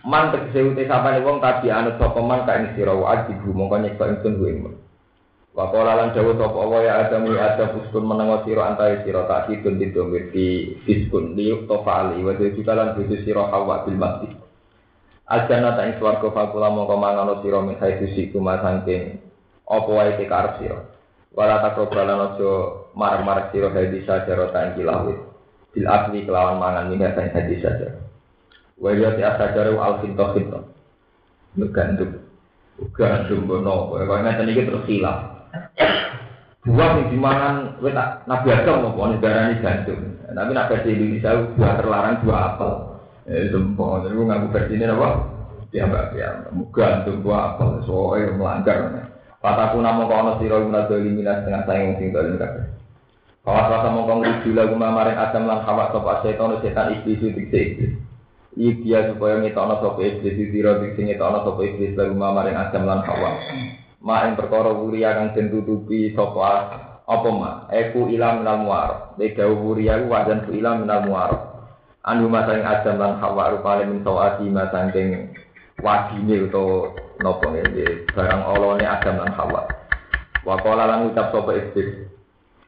Man 0.06 0.30
tegese 0.30 0.70
uti 0.70 0.86
sapane 0.86 1.26
wong 1.26 1.42
tadi 1.42 1.74
anut 1.74 1.98
sapa 1.98 2.22
man 2.22 2.46
ka 2.46 2.62
ing 2.62 2.78
sira 2.78 2.94
wa 2.94 3.10
adibhu 3.18 3.50
mongko 3.58 3.82
nyekso 3.82 4.06
ingsun 4.06 4.38
ku 4.38 4.46
ing. 4.46 4.58
Wa 5.58 5.74
qala 5.74 5.98
lan 5.98 6.14
dawuh 6.14 6.38
sapa 6.38 6.58
Allah 6.62 6.80
ya 6.86 6.94
Adam 7.02 7.26
ya 7.26 7.58
Adam 7.58 7.82
uskun 7.82 8.06
menengo 8.06 8.46
sira 8.46 8.70
antahe 8.70 9.02
sira 9.02 9.26
tak 9.26 9.50
didun 9.50 9.82
didomir 9.82 10.30
di 10.30 10.78
fiskun 10.86 11.34
li 11.34 11.50
tofa 11.66 12.06
ali 12.06 12.22
wa 12.22 12.38
juga 12.38 12.78
lan 12.78 12.94
bojo 12.94 13.18
sira 13.26 13.50
hawa 13.50 13.82
bil 13.90 13.98
masjid. 13.98 14.32
Aljana 15.26 15.74
ta 15.74 15.90
ing 15.90 15.98
swarga 15.98 16.30
fakula 16.30 16.70
mongko 16.70 16.96
mangono 17.02 17.42
sira 17.42 17.66
min 17.66 17.82
haitsu 17.82 18.14
siku 18.14 18.38
masangking 18.38 19.18
apa 19.66 19.90
wae 19.90 20.22
karep 20.22 20.54
sira. 20.62 20.80
Wala 21.34 21.66
takrobalan 21.66 22.38
aja 22.38 22.52
marah-marah 22.94 23.50
sira 23.50 23.74
hadi 23.74 24.06
sajaro 24.06 24.54
ta 24.54 24.70
ing 24.70 24.78
kilawit 24.78 25.29
bil 25.74 25.86
asli 25.86 26.26
kelawan 26.26 26.58
mangan 26.58 26.90
minyak 26.90 27.14
dan 27.14 27.30
hadis 27.34 27.62
saja. 27.62 27.90
Wajah 28.80 29.12
ti 29.20 29.22
asajaru 29.22 29.76
al 29.78 30.00
finto 30.02 30.26
finto. 30.34 30.60
Gandum. 31.60 32.12
Gandum 32.96 33.42
bono. 33.44 33.92
Pokoknya 33.92 34.40
tadi 34.40 34.56
kita 34.56 34.72
terus 34.72 34.88
hilang. 34.88 35.20
Buah 36.60 36.92
yang 37.02 37.08
dimangan, 37.10 37.56
tak 37.80 38.10
nabi 38.28 38.48
Adam 38.52 38.84
mau 38.84 38.92
pokoknya 38.94 39.24
darah 39.24 39.44
ini 39.48 39.64
gandum. 39.64 40.00
Tapi 40.28 40.52
nabi 40.52 40.74
di 40.84 40.90
Indonesia 40.92 41.32
buah 41.56 41.74
terlarang 41.80 42.16
buah 42.24 42.42
apel. 42.56 42.72
Sempong. 43.30 44.06
Jadi 44.06 44.14
gue 44.18 44.26
ngaku 44.26 44.48
versi 44.50 44.74
ini 44.76 44.86
apa? 44.90 45.10
Ya 45.70 45.84
mbak 45.86 46.16
ya. 46.16 46.30
Gandum 46.72 47.16
buah 47.24 47.42
apel. 47.56 47.70
Soalnya 47.84 48.36
melanggar. 48.36 48.78
Kataku 49.40 49.80
nama 49.80 50.04
kau 50.04 50.24
nasi 50.28 50.52
roh 50.52 50.68
minat 50.68 50.92
doli 50.92 51.16
minat 51.16 51.48
setengah 51.48 51.64
sayang 51.64 51.96
sing 51.96 52.12
dolim 52.12 52.36
kabeh. 52.36 52.79
Kawas 53.50 53.66
rasa 53.66 53.90
mongkong 53.90 54.22
rujuk 54.22 54.54
lagu 54.54 54.78
mamarin 54.78 55.18
adam 55.18 55.50
lan 55.50 55.66
hawa 55.66 55.90
sop 55.90 56.06
setan 56.22 56.62
setan 56.62 56.94
iblis 56.94 57.18
itu 57.18 57.34
iblis. 57.34 57.98
Dia 58.86 59.10
supaya 59.10 59.42
ngetokno 59.42 59.82
sop 59.82 59.98
iblis 59.98 60.38
itu 60.38 60.54
dira 60.54 60.78
dikse 60.78 61.02
ngetokno 61.02 61.42
sop 61.42 61.58
iblis 61.58 61.98
lagu 61.98 62.14
mamarin 62.14 62.54
adam 62.54 62.86
lan 62.86 63.02
hawa. 63.10 63.42
Ma 64.06 64.30
ing 64.30 64.38
perkara 64.38 64.70
wuri 64.70 65.02
kang 65.02 65.34
den 65.34 65.50
tutupi 65.50 66.14
sapa 66.14 66.78
apa 67.10 67.30
ma 67.34 67.66
eku 67.74 68.14
ilam 68.14 68.46
minal 68.46 68.70
muar. 68.70 69.18
Deka 69.18 69.50
wuri 69.50 69.90
aku 69.90 70.14
wajan 70.14 70.46
ku 70.46 70.54
ilam 70.54 70.86
minal 70.86 71.10
muar. 71.10 71.32
Anu 72.06 72.30
masaring 72.30 72.70
adam 72.70 73.02
lan 73.02 73.18
hawa 73.18 73.50
rupane 73.50 73.90
min 73.90 74.06
sawati 74.06 74.46
masangking 74.46 75.34
wadine 75.82 76.46
utawa 76.46 76.94
napa 77.18 77.50
nggih 77.50 78.14
barang 78.14 78.46
olone 78.46 78.86
adam 78.86 79.26
lan 79.26 79.34
hawa. 79.34 79.66
Wa 80.46 80.54
qala 80.62 80.86
lan 80.86 81.10
ucap 81.10 81.34
sapa 81.34 81.50
iblis 81.58 82.19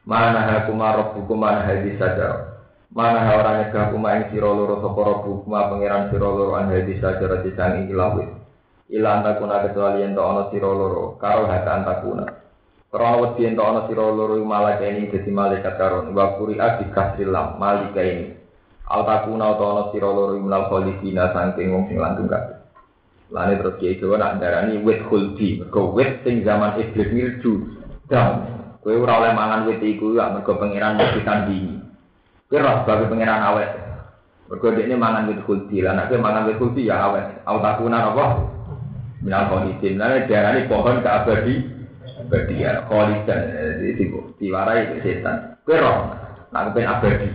Mana 0.02 0.50
hakuma 0.50 0.98
mana 1.30 1.62
hadis 1.62 1.94
saja. 1.94 2.58
Mana 2.92 3.24
orang 3.38 3.64
nyegah 3.64 3.94
kuma 3.94 4.18
ing 4.18 4.34
sira 4.34 4.50
loro 4.50 4.82
sapa 4.82 5.00
robbukuma 5.00 5.70
pangeran 5.70 6.10
sira 6.10 6.28
loro 6.28 6.58
an 6.58 6.74
hadis 6.74 6.98
saja 6.98 7.24
rati 7.24 7.54
sang 7.54 7.88
lawit. 7.88 8.28
Ila 8.92 9.22
antakuna 9.22 9.64
kecuali 9.64 10.04
ento 10.04 10.20
ana 10.20 10.50
sira 10.50 10.68
loro 10.68 11.16
karo 11.16 11.46
hak 11.48 11.64
antakuna. 11.64 12.26
Karena 12.92 13.10
wedi 13.16 13.48
ento 13.48 13.62
ana 13.62 13.88
sira 13.88 14.04
loro 14.04 14.36
malaikat 14.42 14.90
ini 14.90 15.08
dadi 15.08 15.30
malaikat 15.32 15.74
karon 15.80 16.12
wa 16.12 16.36
kuri 16.36 16.58
adi 16.58 16.84
kasrilam 16.92 17.56
malaikat 17.56 18.04
ini. 18.04 18.26
Altakuna 18.90 19.56
utawa 19.56 19.70
ana 19.72 19.84
sira 19.94 20.10
loro 20.10 20.34
minal 20.36 20.68
khalifina 20.68 21.32
saking 21.32 21.72
wong 21.72 21.88
sing 21.88 21.96
langgeng 21.96 22.28
kabeh. 22.28 22.58
Lane 23.32 23.56
terus 23.56 23.80
kiai 23.80 23.96
Jawa 23.96 24.20
nak 24.20 24.68
wit 24.84 25.00
khuldi, 25.08 25.64
mergo 25.64 25.96
wit 25.96 26.20
sing 26.26 26.44
zaman 26.44 26.76
iblis 26.76 27.08
milju. 27.08 27.80
Kowe 28.82 28.98
ora 28.98 29.22
oleh 29.22 29.32
mangan 29.38 29.70
wit 29.70 29.78
iku 29.78 30.18
ya 30.18 30.34
mergo 30.34 30.58
pangeran 30.58 30.98
mbikan 30.98 31.46
dini. 31.46 31.78
Kowe 32.50 32.58
ora 32.58 32.82
sebagai 32.82 33.14
pangeran 33.14 33.42
awet. 33.46 33.70
Mergo 34.50 34.74
dekne 34.74 34.98
mangan 34.98 35.30
wit 35.30 35.40
kulti, 35.46 35.78
lan 35.86 36.02
nek 36.02 36.10
mangan 36.18 36.50
wit 36.50 36.58
kulti 36.58 36.90
ya 36.90 36.98
awet. 36.98 37.46
Autakuna 37.46 38.10
apa? 38.10 38.24
Minal 39.22 39.46
kholidin. 39.54 40.02
Lan 40.02 40.26
diarani 40.26 40.66
pohon 40.66 40.98
keabadi 40.98 41.54
abadi 42.26 42.54
ya 42.58 42.82
kholidan. 42.90 43.40
Jadi 43.86 44.02
diwarai 44.42 44.98
setan. 44.98 45.62
Kowe 45.62 45.78
ora 45.78 45.94
nak 46.50 46.74
kepen 46.74 46.90
abadi. 46.90 47.28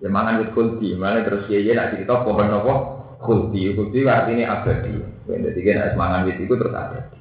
Ya 0.00 0.08
mangan 0.08 0.40
wit 0.40 0.56
kulti, 0.56 0.96
mana 0.96 1.20
terus 1.20 1.52
ya 1.52 1.60
nak 1.76 1.92
cerita 1.92 2.24
pohon 2.24 2.48
apa? 2.48 2.74
Kulti, 3.20 3.76
kulti 3.76 4.08
artinya 4.08 4.56
abadi. 4.56 4.96
Jadi 5.28 5.60
kan 5.68 6.00
mangan 6.00 6.24
wit 6.24 6.40
itu 6.40 6.56
terus 6.56 6.72
abadi. 6.72 7.20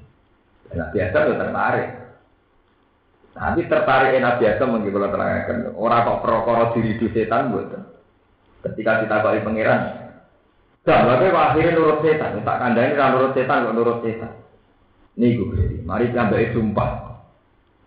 Nah 0.71 0.87
biasa 0.87 1.17
tertarik. 1.35 2.00
Nanti 3.31 3.63
tertarik 3.63 4.19
Nabi 4.19 4.43
Adam 4.43 4.75
mungkin 4.75 4.91
kalau 4.91 5.09
terangkan 5.09 5.57
orang 5.79 6.03
kok 6.03 6.19
perokoro 6.19 6.63
diri 6.75 6.99
di 6.99 7.07
setan 7.15 7.55
buat. 7.55 7.71
Ketika 8.61 9.07
kita 9.07 9.15
kali 9.23 9.39
pangeran, 9.41 9.81
dan 10.81 11.05
lagi 11.05 11.29
akhirnya 11.29 11.77
nurut 11.77 12.01
setan. 12.01 12.41
Tak 12.41 12.57
kandani 12.57 12.97
kan 12.97 13.13
nurut 13.13 13.31
setan 13.37 13.69
kok 13.69 13.75
nurut 13.77 13.99
setan. 14.01 14.33
Nih 15.15 15.37
gue 15.37 15.85
mari 15.85 16.09
kita 16.09 16.27
sumpah. 16.57 16.91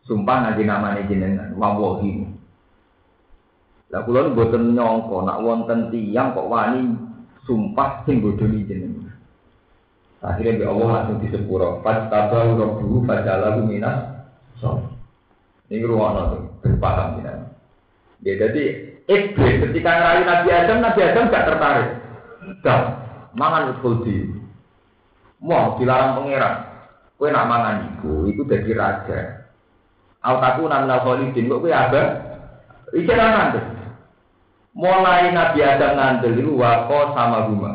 sumpah 0.05 0.37
ngaji 0.45 0.69
namanya 0.69 1.09
jenengan 1.09 1.57
wawahi. 1.57 2.29
Lah 3.89 4.05
kula 4.05 4.37
mboten 4.37 4.77
nyangka 4.77 5.17
nak 5.25 5.41
wonten 5.41 5.89
tiyang 5.89 6.37
kok 6.37 6.45
wani 6.45 6.93
sumpah 7.49 8.05
sing 8.05 8.21
bodoni 8.21 8.69
jenengan. 8.69 9.17
Akhirnya 10.21 10.61
bi 10.61 10.65
Allah 10.69 10.89
langsung 11.03 11.21
disepuro. 11.25 11.81
Pas 11.81 12.09
tabau 12.13 12.53
rabbuhu 12.57 13.05
fajalahu 13.09 13.65
minas 13.65 14.25
so. 14.61 14.94
Ini 15.73 15.85
ruang 15.89 16.15
tuh 16.33 16.43
berpaham 16.61 17.25
ya. 17.25 17.33
Ya 18.25 18.33
jadi 18.41 18.65
iblis 19.09 19.55
ketika 19.69 19.91
ngerayu 19.97 20.23
Nabi 20.25 20.49
Adam, 20.53 20.79
Nabi 20.81 21.01
Adam 21.05 21.33
gak 21.33 21.47
tertarik. 21.49 21.89
Gak, 22.61 22.83
mangan 23.37 23.77
di. 24.05 24.17
Mau 25.45 25.77
dilarang 25.77 26.21
pangeran. 26.21 26.55
Kue 27.15 27.29
nak 27.31 27.49
mangan 27.49 27.77
iku, 27.95 28.27
itu 28.27 28.43
jadi 28.49 28.73
raja. 28.75 29.19
Autaku 30.25 30.67
namna 30.67 31.05
khalidin, 31.05 31.53
kok 31.53 31.61
kue 31.63 31.73
apa? 31.73 32.03
Iki 32.97 33.13
nanti. 33.13 33.61
Mulai 34.75 35.31
Nabi 35.31 35.61
Adam 35.63 35.95
ngandel 35.95 36.41
itu 36.41 36.53
wako 36.59 37.15
sama 37.15 37.47
guma. 37.47 37.73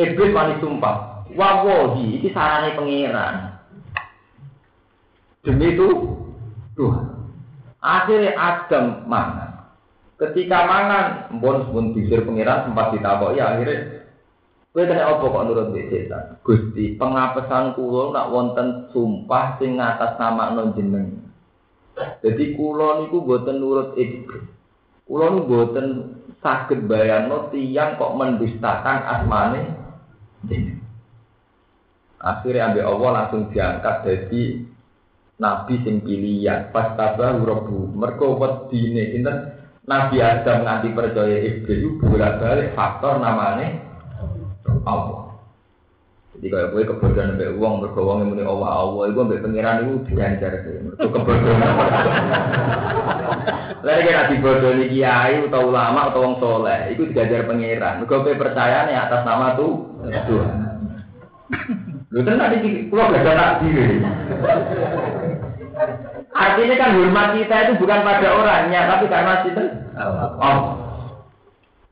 Iblis 0.00 0.32
wani 0.32 0.54
sumpah. 0.62 1.26
Wawohi, 1.34 2.22
ini 2.22 2.28
sarane 2.30 2.78
pangeran. 2.78 3.58
Demi 5.44 5.76
itu, 5.76 5.88
tuh. 6.74 6.94
Akhirnya 7.80 8.34
Adam 8.36 9.06
mangan. 9.08 9.50
Ketika 10.14 10.64
mangan, 10.64 11.06
pun 11.42 11.68
pun 11.74 11.84
disir 11.90 12.22
pangeran 12.22 12.70
sempat 12.70 12.94
ditabok 12.94 13.34
ya 13.34 13.54
akhirnya 13.56 14.04
Kowe 14.74 14.82
kena 14.90 15.06
apa 15.06 15.22
kok 15.22 15.44
nurut 15.46 15.70
mbek 15.70 15.86
setan? 15.86 16.42
Gusti, 16.42 16.98
pengapesan 16.98 17.78
kula 17.78 18.10
nak 18.10 18.34
wonten 18.34 18.90
sumpah 18.90 19.54
sing 19.62 19.78
ngatas 19.78 20.18
nama 20.18 20.50
non 20.50 20.74
jeneng. 20.74 21.14
Jadi 21.94 22.58
kula 22.58 23.06
niku 23.06 23.22
nurut 23.22 23.94
iblis. 23.94 24.42
Kulo 25.06 25.24
nu 25.30 25.46
boten 25.46 25.86
saged 26.42 26.90
bayangno 26.90 27.54
tiyang 27.54 27.94
kok 28.02 28.18
mendustakan 28.18 28.98
asmane 29.06 29.62
jeneng. 30.50 30.82
Akhirnya 32.18 32.74
ambil 32.74 32.84
Allah 32.98 33.10
langsung 33.14 33.54
diangkat 33.54 33.94
jadi 34.02 34.42
nabi 35.38 35.82
sing 35.82 36.02
pilihan 36.02 36.70
pas 36.70 36.94
tabah 36.94 37.38
rabbu 37.42 37.90
mergo 37.94 38.38
wedine 38.38 39.10
sinten 39.10 39.54
Nabi 39.84 40.16
Adam 40.16 40.64
nganti 40.64 40.96
percaya 40.96 41.44
iblis 41.44 42.00
bolak-balik 42.00 42.72
faktor 42.72 43.20
namanya 43.20 43.84
Allah. 44.88 45.36
Jadi 46.34 46.50
kalau 46.50 46.72
gue 46.74 46.82
kebodohan 46.88 47.36
sampai 47.36 47.54
uang 47.54 47.74
bergowong 47.84 48.18
yang 48.24 48.28
muni 48.32 48.42
Allah 48.42 48.70
Allah, 48.74 49.02
itu 49.06 49.22
sampai 49.22 49.44
pengiran 49.44 49.86
itu 49.86 49.94
diancar 50.08 50.52
sih. 50.66 50.82
Itu 50.82 51.08
kebodohan. 51.12 51.60
Lalu 53.84 54.00
kena 54.08 54.32
dibodohi 54.32 54.84
kiai 54.88 55.44
atau 55.44 55.68
ulama 55.68 56.08
atau 56.08 56.24
orang 56.24 56.40
soleh, 56.40 56.80
itu 56.96 57.04
diajar 57.12 57.44
pengiran. 57.44 58.08
Gue 58.08 58.34
percaya 58.34 58.88
nih 58.88 58.96
atas 58.96 59.22
nama 59.28 59.52
tuh 59.54 60.00
Tuhan. 60.08 60.58
Lu 62.14 62.24
kan 62.24 62.40
tadi 62.40 62.88
pulau 62.88 63.12
gak 63.12 63.26
ada 63.26 63.60
diri. 63.60 64.00
Artinya 66.34 66.74
kan 66.78 66.90
hormat 66.98 67.28
kita 67.38 67.56
itu 67.66 67.72
bukan 67.82 68.00
pada 68.02 68.28
orangnya, 68.34 68.80
tapi 68.90 69.04
karena 69.10 69.34
kita 69.46 69.62
Allah. 70.38 70.74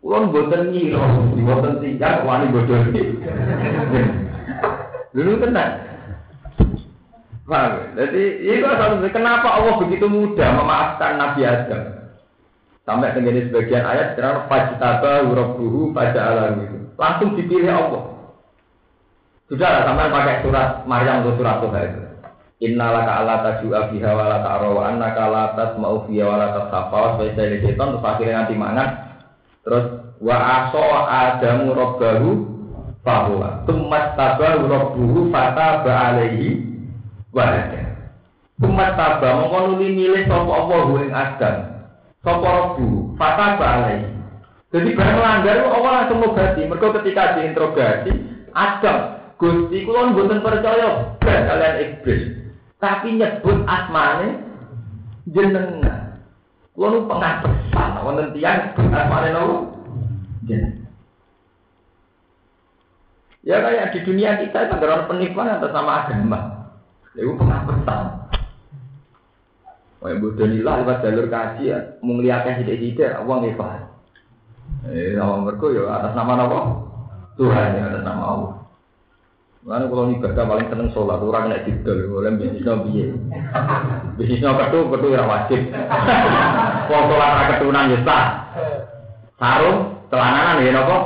Kulon 0.03 0.35
boten 0.35 0.75
nyiro, 0.75 1.03
boten 1.47 1.79
tinggal, 1.79 2.27
wani 2.27 2.51
bodoh 2.51 2.81
Dulu 5.15 5.33
tenang. 5.39 5.73
Paham? 7.43 7.73
Jadi 8.01 8.23
itu 8.49 8.65
asal 8.65 9.03
kenapa 9.13 9.61
Allah 9.61 9.77
begitu 9.79 10.09
mudah 10.09 10.49
memaafkan 10.57 11.21
Nabi 11.21 11.45
Adam? 11.45 11.83
Sampai 12.83 13.15
terjadi 13.15 13.47
sebagian 13.47 13.85
ayat 13.87 14.19
karena 14.19 14.49
fajtaba 14.51 15.23
rabbuhu 15.23 15.95
pada 15.95 16.19
alam 16.19 16.67
itu. 16.67 16.79
Langsung 16.99 17.39
dipilih 17.39 17.71
Allah. 17.71 18.03
Sudah 19.47 19.69
lah, 19.69 19.83
sampai 19.85 20.11
pakai 20.11 20.37
surat 20.43 20.69
Maryam 20.89 21.23
atau 21.23 21.37
surat 21.37 21.61
Tuhan 21.61 21.85
itu. 21.85 22.03
Inna 22.63 22.95
laka 22.95 23.13
ala 23.27 23.35
tajua 23.43 23.91
biha 23.91 24.11
wa 24.15 24.31
la 24.31 24.39
ta'ra 24.39 24.71
wa 24.71 24.83
annaka 24.87 25.23
la 25.27 25.45
tasma'u 25.59 26.07
biha 26.07 26.23
wa 26.23 26.39
la 26.39 26.49
tasapa 26.55 26.95
wa 26.95 27.11
sebagainya 27.19 27.59
setan 27.59 27.91
terus 27.91 28.07
akhirnya 28.07 28.35
nanti 28.39 28.55
mangan 28.55 28.89
terus 29.67 29.87
wa 30.23 30.37
aso 30.39 30.87
adamu 31.11 31.75
rabbahu 31.75 32.31
bahwa 33.03 33.67
tumat 33.67 34.15
tabah 34.15 34.63
rabbuhu 34.63 35.35
fata 35.35 35.83
alaihi 35.83 36.63
wa 37.35 37.51
tumat 38.63 38.95
tabah 38.95 39.43
mongko 39.43 39.59
nuli 39.75 39.89
milih 39.99 40.23
sapa 40.31 40.53
apa 40.55 40.77
ing 41.03 41.11
adam? 41.11 41.57
Sapa 42.23 42.47
rabbu 42.47 43.19
alaihi. 43.59 44.07
Jadi 44.71 44.89
barang 44.95 45.17
melanggar 45.19 45.67
Allah 45.67 45.93
langsung 45.99 46.19
ngobati? 46.23 46.65
Mereka 46.65 46.97
ketika 47.03 47.37
diinterogasi 47.37 48.13
Adam 48.55 48.99
Gusti 49.37 49.83
kula 49.83 50.15
mboten 50.15 50.39
percaya 50.41 51.19
kalian 51.19 51.77
iblis 51.83 52.42
tapi 52.83 53.15
nyebut 53.15 53.63
asmane 53.63 54.43
jenengan 55.31 56.19
kula 56.75 56.91
nu 56.91 57.07
pengapesan 57.07 58.03
wonten 58.03 58.35
tiyang 58.35 58.75
asmane 58.75 59.31
nopo 59.31 59.57
jenengan 60.43 60.83
Ya 63.43 63.59
kayak 63.59 63.91
di 63.91 64.07
dunia 64.07 64.39
kita 64.39 64.71
itu 64.71 64.73
ada 64.79 64.87
orang 64.87 65.11
penipuan 65.11 65.51
atas 65.51 65.75
nama 65.75 66.07
agama. 66.07 66.41
Itu 67.11 67.35
pengapesan. 67.35 68.31
Oh, 69.99 70.07
yang 70.07 70.23
bodoh 70.23 70.47
nilah 70.47 70.83
lewat 70.83 71.03
jalur 71.03 71.27
kaji 71.27 71.75
ya, 71.75 71.79
menglihatkan 72.07 72.63
sidik-sidik, 72.63 73.11
uang 73.27 73.43
hebat. 73.43 73.91
Eh, 74.87 75.19
nama 75.19 75.43
mereka 75.43 75.75
ya 75.75 75.91
atas 75.91 76.15
nama 76.15 76.39
apa? 76.39 76.61
Tuhan 77.35 77.79
ya 77.79 77.83
atas 77.91 78.03
nama 78.07 78.23
Allah. 78.23 78.62
Lalu 79.63 79.87
kalau 79.95 80.11
ibadah 80.11 80.43
paling 80.43 80.67
seneng 80.75 80.91
sholat, 80.91 81.23
orang 81.23 81.47
naik 81.47 81.71
jidol, 81.71 81.95
boleh 82.11 82.35
bisnisnya 82.35 82.83
biye. 82.83 83.15
Bisnisnya 84.19 84.59
ketu, 84.59 84.91
ketu 84.91 85.07
ya 85.15 85.23
wajib. 85.23 85.71
Kalau 86.91 87.07
sholat 87.07 87.31
ketunan 87.47 87.95
ya 87.95 87.99
sah. 88.03 88.27
Sarung, 89.39 90.03
celananan 90.11 90.67
ya 90.67 90.71
nopo? 90.75 90.99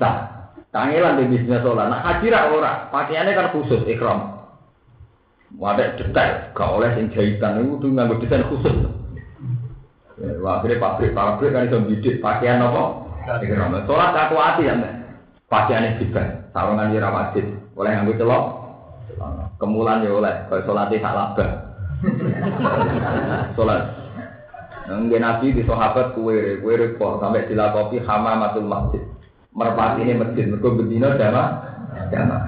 Sah. 0.00 0.14
Kangelan 0.72 1.20
di 1.20 1.36
bisnis 1.36 1.60
sholat. 1.60 1.92
Nah 1.92 2.00
haji 2.00 2.32
rak 2.32 2.48
ora, 2.48 2.72
pakaiannya 2.88 3.36
kan 3.36 3.52
khusus 3.52 3.84
ikram. 3.92 4.40
Wadah 5.60 6.00
detail, 6.00 6.50
gak 6.56 6.72
oleh 6.80 6.96
sing 6.96 7.12
jahitan 7.12 7.62
itu 7.62 7.78
tuh 7.78 7.92
nggak 7.92 8.24
desain 8.24 8.42
khusus. 8.48 8.74
Ya, 10.18 10.32
wah, 10.40 10.58
akhirnya 10.58 10.82
pabrik-pabrik 10.82 11.52
kan 11.52 11.68
bisa 11.68 11.78
bidik 11.86 12.18
pakaian 12.24 12.64
apa? 12.64 13.04
Ikram. 13.44 13.76
Sholat 13.84 14.16
aku 14.16 14.34
hati 14.40 14.64
ya. 14.64 14.74
Pakaiannya 15.46 16.00
juga, 16.00 16.43
sarungan 16.54 16.94
di 16.94 17.02
wajib. 17.02 17.44
Oleh 17.74 17.90
ngambil 17.90 18.18
celok, 18.22 18.44
kemulan 19.58 20.06
ya 20.06 20.14
oleh. 20.14 20.34
Kalau 20.46 20.62
sholatnya 20.62 21.02
tak 21.02 21.16
labah. 21.18 21.50
Sholat. 23.58 23.82
Nggak 24.84 25.20
nabi 25.20 25.56
di 25.56 25.62
sahabat 25.66 26.14
kue, 26.14 26.62
kue 26.62 26.74
repot. 26.78 27.18
Sampai 27.18 27.50
dilakopi 27.50 27.98
hamamatul 28.04 28.68
masjid. 28.68 29.02
Merpati 29.50 30.06
ini 30.06 30.14
masjid. 30.14 30.46
Mereka 30.46 30.76
berdino 30.76 31.18
jama 31.18 31.64
jama 32.10 32.38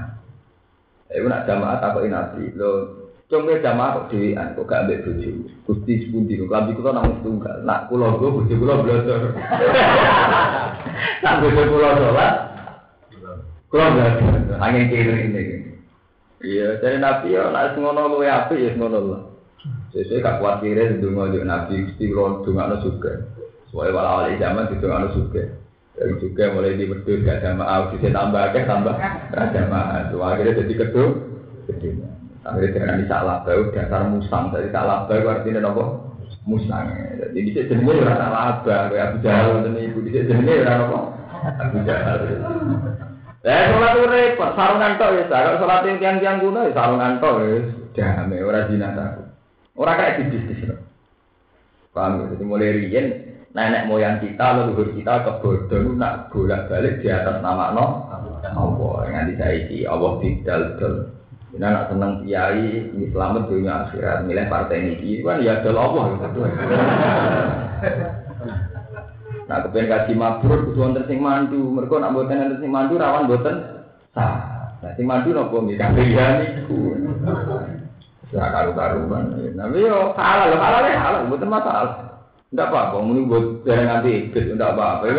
itu 1.07 1.27
nak 1.31 1.47
jama 1.47 1.78
tak 1.78 1.95
kok 1.95 2.11
nabi 2.11 2.51
lo 2.59 2.70
cuma 3.31 3.55
jama 3.62 3.95
kok 3.95 4.07
dewian 4.15 4.55
kok 4.55 4.66
gak 4.66 4.87
ambil 4.87 4.99
bojo. 5.07 5.31
Gusti 5.66 6.03
sepundi 6.03 6.39
lo 6.39 6.51
klambi 6.51 6.74
kulo 6.74 6.91
namun 6.93 7.23
tunggal 7.23 7.62
nak 7.62 7.87
kulo 7.89 8.19
gue 8.19 8.35
bojo 8.35 8.55
kulo 8.59 8.83
belajar 8.83 9.20
nak 11.24 11.35
bojo 11.41 11.62
kulo 11.62 11.89
kulo 13.77 13.93
belajar 13.93 14.57
angin 14.57 14.89
kiri 14.89 15.12
ini. 15.28 15.43
Iya 16.40 16.81
jadi 16.81 16.97
nabi 16.97 17.36
ya 17.36 17.53
nak 17.53 17.77
ngono 17.77 18.16
lu 18.16 18.24
ya 18.24 18.48
ya 18.48 18.73
ngono 18.73 18.98
lah 19.05 19.23
sesuai 19.93 20.24
gak 20.24 20.40
kuat 20.40 20.65
kiri 20.65 20.97
sedung 20.97 21.20
nabi 21.20 21.85
gusti 21.85 22.09
kulo 22.09 22.40
dungan 22.40 22.81
juga. 22.81 23.12
Soalnya 23.69 23.93
walau 23.93 24.32
zaman 24.32 24.73
dungan 24.81 25.12
juga. 25.12 25.44
Dan 25.97 26.20
juga 26.20 26.53
mulai 26.53 26.77
di 26.77 26.85
wedus 26.85 27.24
gak 27.24 27.40
ada 27.40 27.57
maaf, 27.57 27.89
bisa 27.97 28.12
tambah 28.12 28.53
akeh 28.53 28.69
tambah 28.69 28.97
ada 29.32 29.62
maaf. 29.65 30.12
Tuh 30.12 30.20
akhirnya 30.20 30.61
jadi 30.61 30.74
kedua, 30.77 31.09
akhirnya 32.44 32.69
dengan 32.77 33.01
salah 33.09 33.40
bau 33.40 33.73
dasar 33.73 34.05
musang. 34.05 34.53
Jadi 34.53 34.69
salah 34.77 35.09
bau 35.09 35.24
artinya 35.24 35.65
nopo 35.65 35.85
musang. 36.44 36.93
Jadi 37.16 37.39
bisa 37.48 37.65
jenenge 37.65 38.05
ora 38.05 38.12
salah 38.12 38.61
bau, 38.61 38.93
kayak 38.93 39.09
Abu 39.09 39.16
Jahal 39.24 39.65
dan 39.65 39.73
ibu 39.81 39.98
bisa 40.05 40.20
jenenge 40.28 40.69
ora 40.69 40.85
nopo 40.85 41.16
Abu 41.65 41.78
Jahal. 41.89 42.19
Eh, 43.47 43.62
sholat 43.70 43.94
itu 43.94 44.10
repot, 44.10 44.51
sarungan 44.59 44.98
tok 44.98 45.14
ya, 45.14 45.23
kalau 45.31 45.55
sholat 45.62 45.86
yang 45.86 46.02
tiang-tiang 46.02 46.43
kuno 46.43 46.66
ya 46.66 46.74
sarungan 46.74 47.23
tok 47.23 47.47
ya, 47.47 47.62
damai, 47.94 48.43
orang 48.43 48.66
jinazah. 48.66 49.23
Orang 49.78 49.94
kayak 50.02 50.35
bisnis. 50.35 50.74
Paham 51.94 52.27
ya? 52.27 52.35
Jadi 52.35 52.43
mulai 52.43 52.74
rian, 52.74 53.06
nenek 53.55 53.86
moyang 53.86 54.18
kita, 54.18 54.51
leluhur 54.51 54.90
kita 54.98 55.23
kebodohan 55.23 55.94
nak 55.94 56.35
bolak 56.35 56.66
balik 56.66 56.98
di 56.98 57.06
atas 57.06 57.39
nama 57.39 57.70
no 57.70 58.10
Allah 58.43 59.06
nganti 59.14 59.39
saiki 59.39 59.78
Allah 59.86 60.18
didal 60.18 60.62
dal 60.82 60.94
Ini 61.56 61.62
anak 61.62 61.89
seneng 61.89 62.27
kiai, 62.27 62.90
ini 62.93 63.09
selamat 63.14 63.48
dunia 63.48 63.89
akhirat, 63.89 64.28
milih 64.28 64.44
partai 64.51 64.93
ini, 64.93 65.24
kan 65.24 65.40
ya 65.40 65.62
ada 65.62 65.70
Allah. 65.73 66.05
Nah, 69.47 69.62
kepengen 69.62 69.90
kaji 69.94 70.12
mabrur, 70.18 70.59
kudu 70.66 70.78
wonten 70.82 71.06
sing 71.06 71.23
mandu. 71.23 71.70
Mereka 71.70 72.02
nak 72.02 72.18
buatan 72.18 72.35
wonten 72.35 72.59
sing 72.59 72.70
mandu, 72.70 72.98
rawan 72.98 73.31
buatan 73.31 73.56
sah. 74.10 74.35
Nah, 74.82 74.90
sing 74.98 75.06
mandu 75.06 75.31
nopo 75.31 75.62
mikir 75.62 75.86
ya 76.10 76.27
niku. 76.43 76.98
Ya 78.35 78.51
karu-karuan. 78.51 79.55
Tapi 79.55 79.86
yo 79.86 80.10
halal, 80.18 80.59
halal 80.59 80.82
ya 80.90 80.98
halal, 80.98 81.31
buatan 81.31 81.47
masalah. 81.47 81.94
Enggak 82.51 82.70
apa-apa, 82.70 82.97
muni 83.02 83.27
buat 83.27 83.66
dari 83.66 83.86
nanti 83.86 84.10
ikut, 84.31 84.55
enggak 84.55 84.74
apa-apa. 84.74 85.05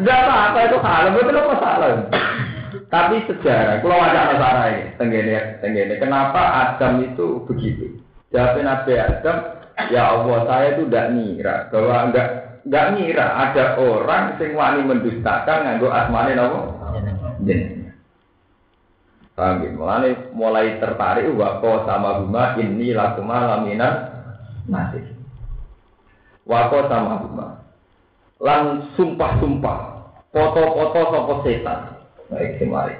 Enggak 0.00 0.20
apa-apa 0.24 0.58
itu 0.68 0.76
halal, 0.80 1.12
buatan 1.16 1.36
apa 1.36 1.54
salah. 1.60 1.90
Tapi 2.88 3.16
sejarah, 3.28 3.84
kalau 3.84 4.00
ada 4.00 4.32
sejarah 4.32 4.66
ini, 4.72 4.96
tenggene, 4.96 5.60
tenggene, 5.60 5.94
kenapa 6.00 6.40
Adam 6.40 7.04
itu 7.04 7.44
begitu? 7.44 8.00
Jawabnya 8.32 8.64
Nabi 8.64 8.92
Adam, 8.96 9.36
ya 9.86 10.02
Allah 10.18 10.38
saya 10.50 10.66
itu 10.74 10.82
tidak 10.90 11.06
ngira 11.14 11.56
bahwa 11.70 11.96
enggak 12.10 12.28
enggak 12.66 12.86
ngira 12.98 13.26
ada 13.26 13.64
orang 13.78 14.24
sing 14.42 14.50
wani 14.58 14.82
mendustakan 14.82 15.58
nganggo 15.62 15.88
asmane 15.94 16.32
napa? 16.34 16.60
Jeneng. 17.46 17.78
Paham 19.38 19.62
ya? 19.62 19.70
Mulai, 19.70 20.12
mulai 20.34 20.66
tertarik 20.82 21.30
wako 21.38 21.86
sama 21.86 22.18
huma 22.18 22.58
ini 22.58 22.90
lakuma 22.90 23.46
laminan 23.54 24.10
nasib. 24.66 25.06
Wako 26.42 26.90
sama 26.90 27.22
huma. 27.22 27.62
Lan 28.42 28.90
sumpah-sumpah. 28.98 29.78
Foto-foto 30.34 31.00
sopo 31.14 31.34
setan. 31.46 32.02
Baik, 32.26 32.60
mari. 32.66 32.98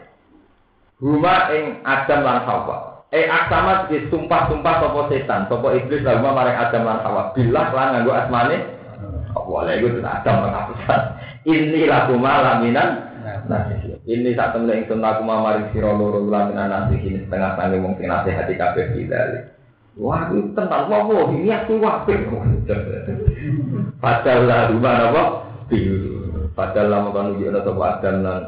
Huma 1.03 1.51
ing 1.55 1.83
Adam 1.83 2.23
lan 2.23 2.39
Hawa. 2.47 2.98
Eh 3.09 3.25
aksama 3.25 3.89
di 3.89 4.05
sumpah-sumpah 4.13 4.75
sopo 4.85 5.09
setan, 5.09 5.49
sopo 5.49 5.73
iblis 5.73 6.05
lalu 6.05 6.29
marang 6.29 6.61
Adam 6.61 6.85
lan 6.85 7.01
Hawa. 7.01 7.33
Bilah 7.33 7.73
lan 7.73 7.89
nganggo 7.97 8.13
asmane. 8.13 8.57
Boleh 9.33 9.81
itu 9.81 10.05
Adam 10.05 10.45
menghapusan. 10.45 11.01
Ini 11.49 11.89
laku 11.89 12.21
malaminan. 12.21 13.09
Nah, 13.49 13.65
ini 14.05 14.37
saat 14.37 14.53
temen 14.53 14.73
yang 14.73 14.89
sunnah 14.89 15.17
aku 15.17 15.23
mamaring 15.25 15.69
siro 15.73 15.93
loro 15.97 16.21
laminan 16.29 16.69
nasi 16.69 17.01
ini 17.01 17.25
setengah 17.25 17.57
sangi 17.57 17.81
mungkin 17.81 18.13
nasihati 18.13 18.57
kabeh 18.61 18.93
kita. 18.93 19.49
Wah, 19.97 20.29
itu 20.29 20.53
tentang 20.53 20.89
wah, 20.93 21.29
ini 21.33 21.49
aku 21.49 21.81
wapir. 21.81 22.29
Padahal 24.05 24.41
lah, 24.45 24.61
gimana 24.69 25.09
apa? 25.13 25.23
Padahal 26.53 26.87
lah, 26.93 26.99
mau 27.09 27.17
nunjuk 27.17 27.53
ada 27.53 27.61
sopo 27.65 27.81
Adam 27.85 28.17
lan 28.21 28.43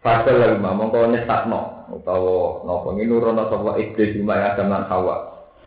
Fadal 0.00 0.40
lagi 0.40 0.56
mah 0.64 0.72
mongko 0.72 1.12
nyesakno 1.12 1.92
utawa 1.92 2.64
napa 2.64 2.88
nurono 2.96 3.52
sapa 3.52 3.76
iblis 3.76 4.16
Adam 4.24 4.72
lan 4.72 4.88
Hawa. 4.88 5.16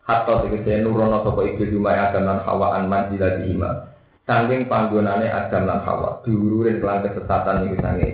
Hatta 0.10 0.42
tegese 0.42 0.82
nurono 0.82 1.22
sapa 1.22 1.46
iblis 1.46 1.70
umay 1.70 1.94
Adam 1.94 2.26
lan 2.26 2.42
Hawa 2.42 2.82
an 2.82 2.90
manjilati 2.90 3.46
ima. 3.54 3.94
Sangking 4.26 4.66
panggonane 4.66 5.30
Adam 5.30 5.70
lan 5.70 5.86
Hawa 5.86 6.26
diururin 6.26 6.82
kelan 6.82 7.06
kesesatan 7.06 7.70
iki 7.70 7.78
sange. 7.78 8.10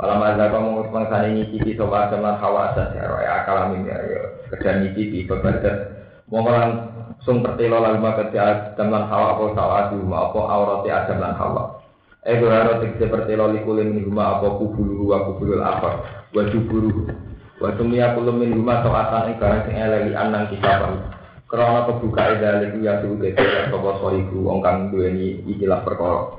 Kalau 0.00 0.18
mazhab 0.18 0.50
kamu 0.50 0.90
mengisani 0.90 1.28
nyicipi 1.38 1.78
sapa 1.78 2.10
Adam 2.10 2.26
lan 2.26 2.36
Hawa 2.42 2.74
saja 2.74 2.98
ya 2.98 3.30
akalamin 3.46 3.86
ya 3.86 4.02
sekedar 4.50 4.82
nyicipi 4.82 5.30
bebadat. 5.30 5.94
Mongko 6.26 6.50
langsung 6.50 7.38
pertelo 7.46 7.78
lalu 7.78 8.02
maka 8.02 8.26
Adam 8.34 8.88
lan 8.90 9.06
Hawa 9.06 9.38
apa 9.38 9.44
sawadu 9.54 10.10
apa 10.10 10.40
aurati 10.42 10.90
Adam 10.90 11.22
lan 11.22 11.38
Hawa. 11.38 11.79
Ego 12.20 12.52
haro 12.52 12.84
tegese 12.84 13.08
pertelo 13.08 13.48
likulin 13.48 13.96
min 13.96 14.04
huma 14.04 14.36
apa 14.36 14.60
kubulu 14.60 15.08
wa 15.08 15.24
kubulul 15.24 15.64
apa? 15.64 16.04
Wa 16.36 16.44
juburu 16.52 17.08
wa 17.56 17.72
tumia 17.80 18.12
kulum 18.12 18.44
min 18.44 18.52
huma 18.52 18.84
soatan 18.84 19.32
ing 19.32 19.36
barang 19.40 19.64
sing 19.64 19.76
eleli 19.80 20.12
anang 20.12 20.52
kitabah 20.52 21.20
krana 21.50 21.82
kebuka 21.90 22.38
edalik 22.38 22.78
ya 22.78 23.02
suwe 23.02 23.34
dadi 23.34 23.42
sapa 23.42 23.90
soriku 23.98 24.38
wong 24.46 24.62
kang 24.62 24.94
duweni 24.94 25.42
ikilah 25.50 25.82
perkara. 25.82 26.38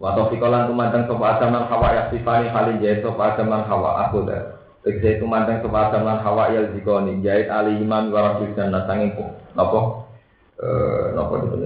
Wa 0.00 0.16
tofikolan 0.16 0.70
tumandang 0.70 1.04
sapa 1.04 1.24
adam 1.36 1.58
lan 1.58 1.64
hawa 1.68 1.88
ya 1.92 2.02
sifani 2.08 2.46
halin 2.48 2.80
jaya 2.80 3.04
sapa 3.04 3.36
adam 3.36 3.52
lan 3.52 3.68
hawa 3.68 4.08
aku 4.08 4.24
dah. 4.24 4.62
Tegese 4.80 5.20
tumandang 5.20 5.60
sapa 5.60 5.92
adam 5.92 6.08
lan 6.08 6.18
hawa 6.24 6.54
ya 6.54 6.70
zikoni 6.72 7.20
jahit 7.20 7.52
ali 7.52 7.82
iman 7.84 8.08
wa 8.08 8.40
dan 8.40 8.72
nasangin 8.72 9.12
napa 9.52 10.06
eh 10.58 11.04
napa 11.18 11.34
itu 11.44 11.56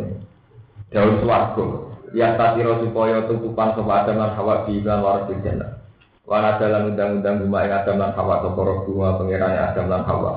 daun 0.93 1.15
swarga 1.25 1.67
yang 2.13 2.37
tatiro 2.37 2.81
supaya 2.85 3.25
tutupan 3.25 3.73
sopa 3.73 4.05
adam 4.05 4.21
lan 4.21 4.33
hawa 4.37 4.69
di 4.69 4.81
iklan 4.81 5.01
waras 5.01 5.29
di 5.29 5.37
jannah. 5.41 5.81
Wana 6.29 6.61
dalam 6.61 6.95
undang-undang 6.95 7.45
guma 7.45 7.67
yang 7.67 7.83
adam 7.83 7.97
lan 7.99 8.13
hawa 8.15 8.45
tokoro 8.45 8.85
guma 8.87 9.17
pengirani 9.17 9.59
adam 9.59 9.89
lan 9.89 10.03
hawa. 10.05 10.33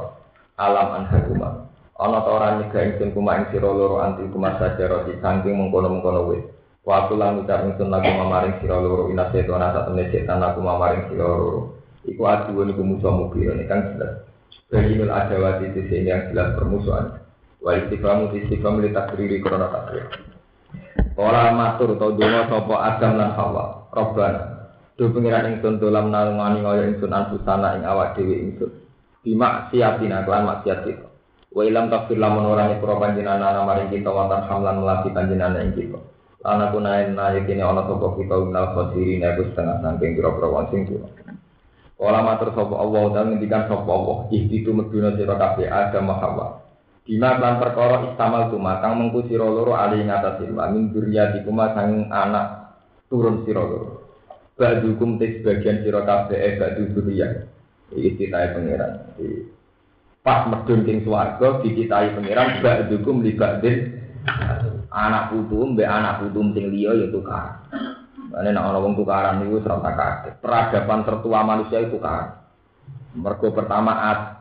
Alam 0.56 0.88
anha 1.04 1.18
guma. 1.28 1.50
Ono 1.96 2.18
ta 2.24 2.30
ora 2.32 2.60
ingsun 2.60 3.16
kuma 3.16 3.40
ing 3.40 3.46
sira 3.56 3.72
loro 3.72 4.04
anti 4.04 4.28
kuma 4.32 4.60
saja 4.60 4.88
roti 4.88 5.16
saking 5.20 5.56
mengkono-mengkono 5.56 6.22
wis. 6.32 6.44
Waktu 6.84 7.16
lan 7.16 7.44
ucap 7.44 7.64
ingsun 7.64 7.88
lagu 7.88 8.12
mamaring 8.12 8.60
sira 8.60 8.76
loro 8.80 9.08
ina 9.12 9.32
setan 9.32 9.64
sak 9.64 9.88
temne 9.88 10.04
setan 10.12 10.44
lagu 10.44 10.60
mamaring 10.60 11.08
sira 11.08 11.24
loro. 11.24 11.80
Iku 12.04 12.22
aduan 12.28 12.72
iku 12.76 12.84
musuh 12.84 13.32
kan 13.68 13.96
jelas. 13.96 14.28
Baginul 14.68 15.12
adawati 15.12 15.72
sehingga 15.72 16.12
yang 16.12 16.24
jelas 16.32 16.48
permusuhan. 16.58 17.06
Wa 17.64 17.72
istiqamu 17.80 18.34
istiqamu 18.34 18.84
li 18.84 18.92
takriri 18.92 19.40
korona 19.40 19.72
takrir. 19.72 20.35
Ora 21.16 21.56
matur 21.56 21.96
utawa 21.96 22.12
donga 22.12 22.42
sapa 22.52 22.76
Adam 22.76 23.12
lan 23.16 23.32
Hawa. 23.40 23.66
Robbana. 23.96 24.42
Do 24.96 25.12
pengiran 25.12 25.56
ingsun 25.56 25.80
dolam 25.80 26.12
nalungani 26.12 26.64
kaya 26.64 26.88
ingsun 26.92 27.12
anfusana 27.12 27.80
ing 27.80 27.84
awak 27.88 28.16
dhewe 28.16 28.36
ingsun. 28.36 28.72
Bima 29.24 29.68
siatina 29.72 30.24
kelan 30.24 30.48
maksiat 30.48 30.88
kita. 30.88 31.08
Wa 31.56 31.64
ilam 31.64 31.88
takfir 31.88 32.20
lamun 32.20 32.48
ora 32.48 32.68
nyepuro 32.68 33.00
panjenengan 33.00 33.64
maring 33.64 33.92
kita 33.92 34.12
wonten 34.12 34.44
hamlan 34.44 34.84
melati 34.84 35.12
panjenengan 35.16 35.64
ing 35.64 35.72
kita. 35.76 36.00
Lan 36.44 36.62
aku 36.68 36.78
naen 36.84 37.16
nae 37.16 37.44
kene 37.48 37.64
ana 37.64 37.88
sapa 37.88 38.08
kita 38.20 38.36
unal 38.38 38.76
khosirin 38.76 39.24
aku 39.24 39.50
setengah 39.50 39.82
saking 39.82 40.20
pira-pira 40.20 40.48
wong 40.52 40.68
sing. 40.70 40.84
Kala 41.96 42.20
matur 42.22 42.52
sapa 42.52 42.76
Allah 42.76 43.04
dan 43.16 43.26
ngendikan 43.32 43.72
sapa 43.72 43.88
Allah, 43.88 44.28
ihditu 44.36 44.76
meduna 44.76 45.16
sira 45.16 45.40
kabeh 45.40 45.72
Adam 45.72 46.12
Hawa. 46.12 46.65
Bima 47.06 47.38
lan 47.38 47.62
perkara 47.62 48.10
istamal 48.10 48.50
tuma 48.50 48.82
kang 48.82 48.98
mengku 48.98 49.30
sira 49.30 49.46
loro 49.46 49.78
ali 49.78 50.02
ngatasin 50.02 50.58
wa 50.58 50.66
min 50.74 50.90
dzurriyyati 50.90 51.46
kuma 51.46 51.70
sang 51.78 52.10
anak 52.10 52.74
turun 53.14 53.46
sira 53.46 53.62
loro. 53.62 54.02
Ba'dukum 54.58 55.22
tes 55.22 55.46
bagian 55.46 55.86
sira 55.86 56.02
kabeh 56.02 56.34
e 56.34 56.50
ba'du 56.58 56.90
dzurriyyah. 56.98 57.32
Iki 57.94 58.10
citae 58.18 58.58
pangeran. 58.58 59.14
Pas 60.26 60.50
medun 60.50 60.82
king 60.82 61.06
swarga 61.06 61.62
dicitahi 61.62 62.18
pangeran 62.18 62.66
ba'dukum 62.66 63.22
li 63.22 63.38
ba'din 63.38 63.78
anak 64.90 65.30
putu 65.30 65.62
mbek 65.78 65.86
anak 65.86 66.26
putu 66.26 66.42
sing 66.58 66.74
liya 66.74 67.06
ya 67.06 67.08
tukar. 67.14 67.70
Mane 68.34 68.50
nek 68.50 68.66
ana 68.66 68.82
wong 68.82 68.98
tukaran 68.98 69.46
niku 69.46 69.62
ora 69.62 69.94
kaget. 69.94 70.42
Peradaban 70.42 71.06
tertua 71.06 71.46
manusia 71.46 71.86
itu 71.86 72.02
tukaran. 72.02 72.34
Mergo 73.14 73.54
pertama 73.54 73.94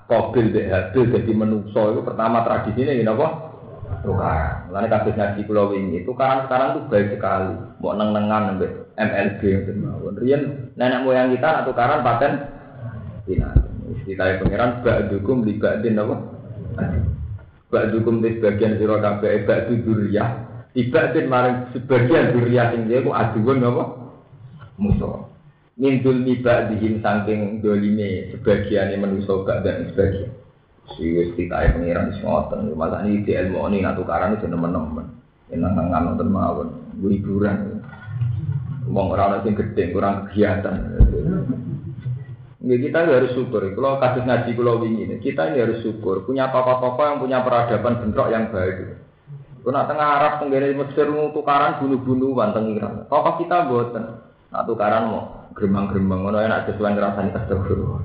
Kobil 0.05 0.53
dek 0.53 0.69
Habil 0.69 1.09
jadi 1.17 1.33
menungso 1.33 1.97
itu 1.97 2.01
pertama 2.05 2.45
tradisinya 2.45 2.93
ini 2.93 3.09
apa? 3.09 3.27
Tukaran. 4.05 4.69
Lalu 4.69 4.89
kasus 4.93 5.17
ngaji 5.17 5.41
pulau 5.49 5.73
ini 5.73 6.05
tukaran 6.05 6.45
sekarang 6.45 6.77
tuh 6.77 6.85
baik 6.93 7.17
sekali. 7.17 7.57
Mau 7.81 7.97
neng 7.97 8.13
nengan 8.13 8.53
sampai 8.53 8.71
MLB 9.01 9.41
gitu. 9.41 9.73
Rian 10.21 10.43
nenek 10.77 11.09
moyang 11.09 11.33
kita 11.33 11.49
nak 11.49 11.65
tukaran 11.65 12.05
paten 12.05 12.33
Cina. 13.25 13.49
Kita 14.05 14.45
pangeran 14.45 14.85
bak 14.85 15.09
dukung 15.09 15.41
di 15.41 15.57
bak 15.57 15.81
din 15.81 15.97
apa? 15.97 16.21
Bak 17.73 17.97
dukung 17.97 18.21
di 18.21 18.37
sebagian 18.37 18.77
siro 18.77 19.01
kabeh 19.01 19.49
bak 19.49 19.73
du 19.73 19.81
duriyah. 19.81 20.29
Tiba 20.77 21.17
din 21.17 21.33
maring 21.33 21.73
sebagian 21.73 22.37
duriyah 22.37 22.77
sing 22.77 22.93
dia 22.93 23.01
ku 23.01 23.09
aduan 23.17 23.65
apa? 23.65 23.85
Musuh 24.77 25.34
mindul 25.75 26.23
niba 26.23 26.71
dihim 26.71 27.03
saking 27.03 27.59
dolime 27.59 28.31
sebagian 28.31 28.95
yang 28.95 29.03
menuso 29.03 29.43
gak 29.43 29.67
dan 29.67 29.91
sebagian 29.91 30.31
si 30.95 31.03
wis 31.11 31.35
titahe 31.35 31.75
pengiran 31.75 32.15
wis 32.15 32.23
ngoten 32.23 32.71
masa 32.79 33.03
ini 33.03 33.27
di 33.27 33.35
ilmu 33.35 33.67
ini 33.73 33.83
nak 33.83 33.99
tukaran 33.99 34.39
itu 34.39 34.47
teman-teman 34.47 35.07
enak 35.51 35.71
nang 35.75 35.89
nonton 35.91 36.31
mawon 36.31 36.69
liburan 37.03 37.83
wong 38.87 39.07
ora 39.11 39.35
ana 39.35 39.37
sing 39.43 39.59
gedhe 39.59 39.91
kurang 39.91 40.31
kegiatan 40.31 40.95
Ya, 42.65 42.81
kita 42.81 43.05
harus 43.05 43.37
syukur. 43.37 43.61
Kalau 43.77 44.01
kasus 44.01 44.25
ngaji 44.25 44.57
pulau 44.57 44.81
ini, 44.89 45.21
kita 45.21 45.53
ini 45.53 45.61
harus 45.61 45.85
syukur. 45.85 46.25
Punya 46.25 46.49
tokoh-tokoh 46.49 47.05
yang 47.05 47.21
punya 47.21 47.45
peradaban 47.45 48.01
bentrok 48.01 48.33
yang 48.33 48.49
baik. 48.49 49.05
Kalau 49.61 49.85
tengah 49.85 50.09
Arab, 50.17 50.41
tenggara 50.41 50.73
Mesir, 50.73 51.13
tukaran 51.13 51.85
bunuh-bunuhan, 51.85 52.57
tengiran. 52.57 53.05
Tokoh 53.13 53.37
kita 53.37 53.69
buatan. 53.69 54.05
Nah, 54.49 54.65
tukaran 54.65 55.13
mau 55.13 55.44
gremang-gremang 55.55 56.27
ngono 56.27 56.39
enak 56.43 56.67
sesuai 56.69 56.99
ngrasani 56.99 57.31
astagfirullah. 57.33 58.03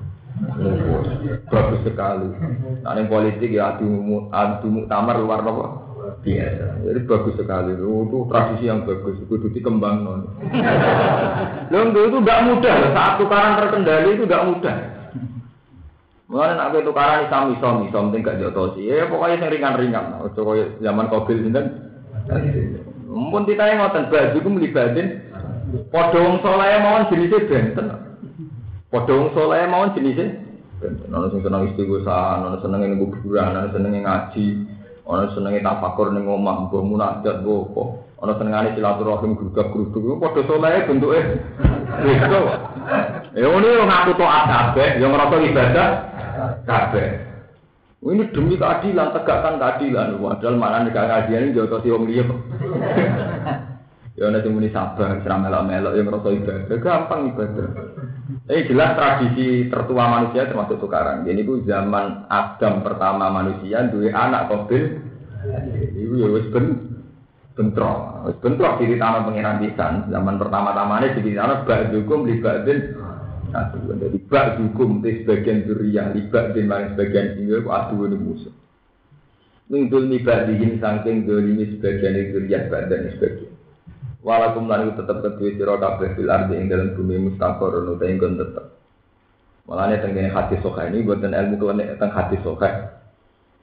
Bagus 1.49 1.81
sekali. 1.83 2.29
Nah, 2.85 2.95
yang 2.95 3.11
politik 3.11 3.51
ya 3.51 3.75
adu 3.75 3.89
adu 4.31 4.67
muktamar 4.71 5.19
luar 5.19 5.43
apa? 5.43 5.65
Biasa. 6.23 6.85
Jadi 6.85 6.99
bagus 7.03 7.35
sekali. 7.35 7.75
Itu 7.75 8.17
tradisi 8.31 8.69
yang 8.69 8.87
bagus. 8.87 9.19
Itu 9.19 9.49
dikembang 9.51 10.05
non. 10.05 10.21
Lo 11.73 11.77
itu 11.91 12.17
tidak 12.23 12.39
mudah. 12.47 12.75
Saat 12.95 13.13
tukaran 13.19 13.59
terkendali 13.59 14.15
itu 14.15 14.23
tidak 14.23 14.45
mudah. 14.47 14.75
Mulane 16.29 16.53
nek 16.61 16.69
kowe 16.77 16.81
tukaran 16.85 17.25
isam 17.25 17.57
isam 17.57 17.75
isam 17.89 18.03
penting 18.13 18.21
gak 18.21 18.37
jotosi. 18.37 18.85
Ya 18.85 19.09
pokoknya 19.09 19.41
sing 19.41 19.49
ringan-ringan. 19.49 20.21
Ojo 20.21 20.39
koyo 20.45 20.65
zaman 20.77 21.09
Qabil 21.09 21.41
sinten. 21.41 21.65
Mumpun 23.09 23.49
titahe 23.49 23.73
ngoten 23.73 24.13
baju 24.13 24.37
ku 24.37 24.49
mlibatin 24.53 25.28
padha 25.89 26.17
wong 26.17 26.37
saleh 26.41 26.81
mawon 26.81 27.09
jenise 27.13 27.37
benten. 27.45 27.87
Padha 28.89 29.13
wong 29.13 29.29
saleh 29.33 29.63
mawon 29.69 29.93
jenise 29.93 30.25
benten. 30.81 31.09
Ana 31.13 31.27
sing 31.29 31.41
seneng 31.45 31.69
istighosah, 31.71 32.43
ana 32.43 32.57
seneng 32.61 32.81
ning 32.81 32.99
kuburan, 32.99 33.55
ana 33.55 33.69
seneng 33.73 33.93
ngaji, 34.01 34.45
ana 35.05 35.25
seneng 35.33 35.53
tafakur 35.61 36.13
ning 36.13 36.25
omah, 36.25 36.67
mbok 36.67 36.83
munajat 36.85 37.41
mbok 37.41 37.61
apa. 37.73 37.83
Ana 38.19 38.33
senengane 38.35 38.75
silaturahim 38.75 39.39
grudak-gruduk 39.39 40.19
padha 40.19 40.41
saleh 40.43 40.83
bentuke. 40.83 41.21
Gitu. 42.03 42.39
Ya 43.37 43.45
ngono 43.47 43.67
ngaku 43.87 44.11
taat 44.19 44.43
kabeh, 44.49 44.89
ya 44.99 45.07
ngrasa 45.07 45.37
ibadah 45.39 45.89
kabeh. 46.67 47.07
Ini 47.99 48.31
demi 48.31 48.55
keadilan, 48.55 49.11
tegakkan 49.11 49.59
keadilan. 49.59 50.15
Padahal 50.23 50.55
mana 50.55 50.87
nih 50.87 50.95
keadilan 50.95 51.51
ini 51.51 51.55
jauh 51.55 51.83
si 51.83 51.91
om 51.91 52.07
liya. 52.07 52.23
Ya 54.19 54.27
nanti 54.27 54.51
muni 54.51 54.67
sabar, 54.75 55.23
seram 55.23 55.47
melok-melok 55.47 55.95
yang 55.95 56.11
ngerasa 56.11 56.29
ibadah, 56.35 56.77
gampang 56.83 57.21
ibadah. 57.31 57.67
Ini 58.51 58.67
jelas 58.67 58.91
tradisi 58.99 59.47
tertua 59.71 60.05
manusia 60.11 60.43
termasuk 60.43 60.83
tukaran. 60.83 61.23
Jadi 61.23 61.39
itu 61.39 61.63
zaman 61.63 62.27
Adam 62.27 62.83
pertama 62.83 63.31
manusia, 63.31 63.87
dua 63.87 64.11
anak 64.11 64.51
kobil. 64.51 64.99
Itu 65.95 66.19
ya 66.19 66.27
wis 66.35 66.51
ben 66.51 66.65
bentrok, 67.55 68.27
wis 68.27 68.37
bentrok 68.43 68.83
tanah 68.83 69.23
pengiran 69.23 69.63
pisan. 69.63 70.11
Zaman 70.11 70.35
pertama-tamanya 70.35 71.15
di 71.15 71.31
tanah 71.31 71.63
bak 71.63 71.95
hukum 71.95 72.27
libadin 72.27 72.99
Aduh, 73.49 73.97
jadi 73.97 74.17
bak 74.29 74.61
hukum 74.61 75.01
di 75.01 75.25
sebagian 75.25 75.65
durian, 75.65 76.13
libak 76.13 76.53
di 76.53 76.61
mana 76.61 76.93
sebagian 76.93 77.33
tinggal, 77.33 77.65
aku 77.65 78.05
aduh 78.05 78.05
ini 78.05 78.17
musuh. 78.21 78.53
Mingdul 79.73 80.05
nibak 80.05 80.45
dihin 80.49 80.77
sangking 80.77 81.25
dolimi 81.25 81.65
sebagian 81.73 82.29
durian, 82.29 82.69
badan 82.69 83.09
sebagian. 83.17 83.38
Walakum 84.19 84.67
lan 84.67 84.91
tetap 84.99 85.23
kedua 85.23 85.49
sira 85.55 85.75
kabeh 85.79 86.19
fil 86.19 86.27
ardi 86.27 86.59
ing 86.59 86.67
dalam 86.67 86.91
bumi 86.91 87.31
mustaqor 87.31 87.87
nu 87.87 87.95
tenggon 87.95 88.35
tetep. 88.35 88.75
Malane 89.63 90.03
tenggene 90.03 90.27
hati 90.27 90.59
soka 90.59 90.91
ini 90.91 91.07
buatan 91.07 91.31
ilmu 91.31 91.55
kelenek 91.55 91.95
teng 91.95 92.11
hati 92.11 92.35
soka. 92.43 92.99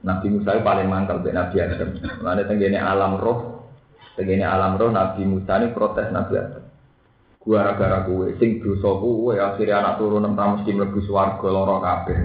Nabi 0.01 0.33
Musa 0.33 0.57
paling 0.57 0.89
mantap 0.89 1.21
be 1.21 1.29
Nabi 1.29 1.61
Adam. 1.61 1.93
Malane 2.25 2.49
tenggene 2.49 2.81
alam 2.81 3.21
roh, 3.21 3.69
tenggene 4.17 4.49
alam 4.49 4.81
roh 4.81 4.89
Nabi 4.89 5.21
Musa 5.29 5.61
ini 5.61 5.69
protes 5.77 6.09
Nabi 6.09 6.33
Adam. 6.41 6.63
Gua 7.47 7.63
gara-gara 7.63 8.03
gue, 8.03 8.35
sing 8.43 8.59
dosa 8.59 8.99
gue, 8.99 9.39
akhirnya 9.39 9.79
anak 9.79 10.03
turun 10.03 10.27
enam 10.27 10.59
mesti 10.59 10.67
mlebu 10.67 10.99
swarga 11.07 11.47
lara 11.47 11.77
kabeh. 11.79 12.17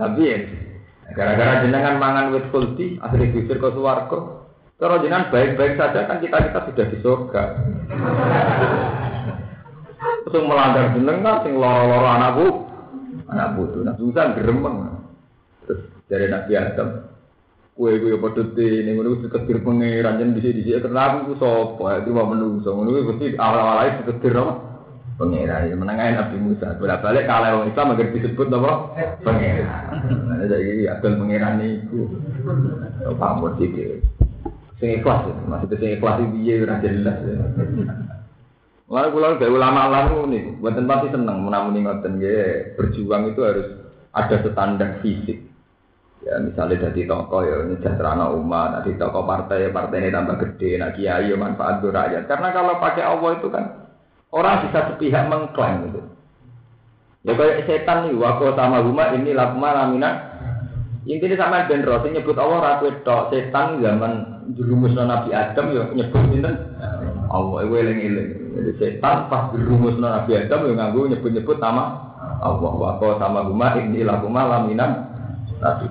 Tapi 0.00 0.20
ya, 0.24 0.38
gara-gara 1.12 1.60
jenengan 1.60 2.00
mangan 2.00 2.32
wit 2.32 2.48
kulti, 2.48 2.96
akhirnya 2.96 3.36
diusir 3.36 3.60
ke 3.60 3.68
swarga. 3.76 4.45
Kalau 4.76 5.00
jenengan 5.00 5.32
baik-baik 5.32 5.80
saja 5.80 6.04
kan 6.04 6.20
kita 6.20 6.36
kita 6.36 6.60
sudah 6.68 6.86
di 6.92 6.98
surga. 7.00 7.42
Terus 10.28 10.42
melanggar 10.44 10.92
jeneng 10.92 11.24
kan, 11.24 11.40
sing 11.48 11.56
loro-loro 11.56 12.08
anakku, 12.12 12.46
anak 13.32 13.56
butuh. 13.56 13.80
Nah, 13.88 13.96
susah 13.96 14.36
geremeng. 14.36 15.00
Terus 15.64 15.80
dari 16.12 16.28
Nabi 16.28 16.52
Adam, 16.60 17.08
kue 17.72 17.96
kue 18.04 18.20
padha 18.20 18.44
ini 18.60 18.92
ngono 18.92 19.16
wis 19.16 19.32
ketir 19.32 19.64
pangeran 19.64 20.20
jen 20.20 20.36
dhisik-dhisik 20.36 20.84
kenapa 20.84 21.24
ku 21.24 21.40
sapa? 21.40 22.04
Itu 22.04 22.12
wae 22.12 22.28
menungso. 22.28 22.76
Ngono 22.76 22.92
kuwi 22.92 23.08
mesti 23.16 23.26
awal-awal 23.40 23.96
itu 23.96 24.02
ketir 24.12 24.36
apa 24.36 24.52
pangeran 25.16 25.72
itu 25.72 25.76
menengahin 25.80 26.20
Nabi 26.20 26.36
Musa. 26.36 26.76
Bolak-balik 26.76 27.24
kalau 27.24 27.64
orang 27.64 27.72
Islam 27.72 27.92
agar 27.96 28.06
disebut 28.12 28.46
apa? 28.52 28.72
Pangeran 29.24 29.84
jadi 30.44 30.84
akal 30.92 31.16
pangeran 31.16 31.64
itu 31.64 32.12
pamor 33.16 33.56
sih 33.56 33.72
sing 34.78 35.00
ikhlas 35.00 35.28
maksudnya 35.48 35.76
sing 35.80 35.90
ikhlas 35.96 36.16
itu 36.20 36.36
jelas 36.84 37.18
Lalu 38.86 39.18
kalau 39.18 39.38
dari 39.42 39.50
ulama 39.50 39.90
lalu 39.90 40.18
nih, 40.30 40.42
buatan 40.62 40.86
pasti 40.86 41.10
senang 41.10 41.42
menamuni 41.42 41.82
ngoten 41.82 42.22
ya 42.22 42.70
berjuang 42.78 43.34
itu 43.34 43.40
harus 43.42 43.68
ada 44.14 44.38
standar 44.46 45.02
fisik. 45.02 45.42
Ya 46.22 46.38
misalnya 46.38 46.90
dari 46.90 47.02
toko 47.02 47.42
ya 47.42 47.66
ini 47.66 47.82
sejahtera 47.82 48.14
umat, 48.30 48.82
dari 48.82 48.94
toko 48.94 49.26
partai 49.26 49.74
partai 49.74 50.06
ini 50.06 50.14
tambah 50.14 50.38
gede, 50.38 50.78
nah 50.78 50.94
kiai 50.94 51.30
ya 51.30 51.34
manfaat 51.34 51.82
untuk 51.82 51.98
rakyat. 51.98 52.30
Karena 52.30 52.48
kalau 52.54 52.78
pakai 52.78 53.02
Allah 53.02 53.30
itu 53.34 53.48
kan 53.50 53.64
orang 54.30 54.70
bisa 54.70 54.78
sepihak 54.94 55.24
mengklaim 55.26 55.90
gitu. 55.90 56.00
Ya 57.26 57.34
kayak 57.34 57.66
setan 57.66 58.06
nih, 58.06 58.14
wako 58.14 58.54
sama 58.54 58.86
rumah 58.86 59.10
ini 59.18 59.34
lakma 59.34 59.82
lamina. 59.82 60.10
Intinya 61.10 61.42
sama 61.42 61.66
Ben 61.66 61.82
nyebut 61.82 62.38
Allah 62.38 62.78
ratu 62.78 62.86
setan 63.34 63.82
zaman 63.82 64.35
jurumus 64.54 64.94
Nabi 64.94 65.34
Adam 65.34 65.74
ya 65.74 65.82
nyebut 65.90 66.22
ini 66.30 66.38
Allah 67.26 67.60
eling 67.66 68.00
eling. 68.06 68.28
Jadi 68.54 68.72
setan 68.78 69.26
pas 69.26 69.50
jurumus 69.50 69.98
Nabi 69.98 70.38
Adam 70.38 70.70
ya 70.70 70.72
nganggu 70.78 71.10
nyebut-nyebut 71.10 71.58
nama 71.58 72.14
Allah 72.38 72.72
wako 72.72 73.18
sama 73.18 73.42
rumah 73.46 73.74
ini 73.80 74.06
lakma 74.06 74.46
lamina. 74.46 75.10
Nabi 75.58 75.86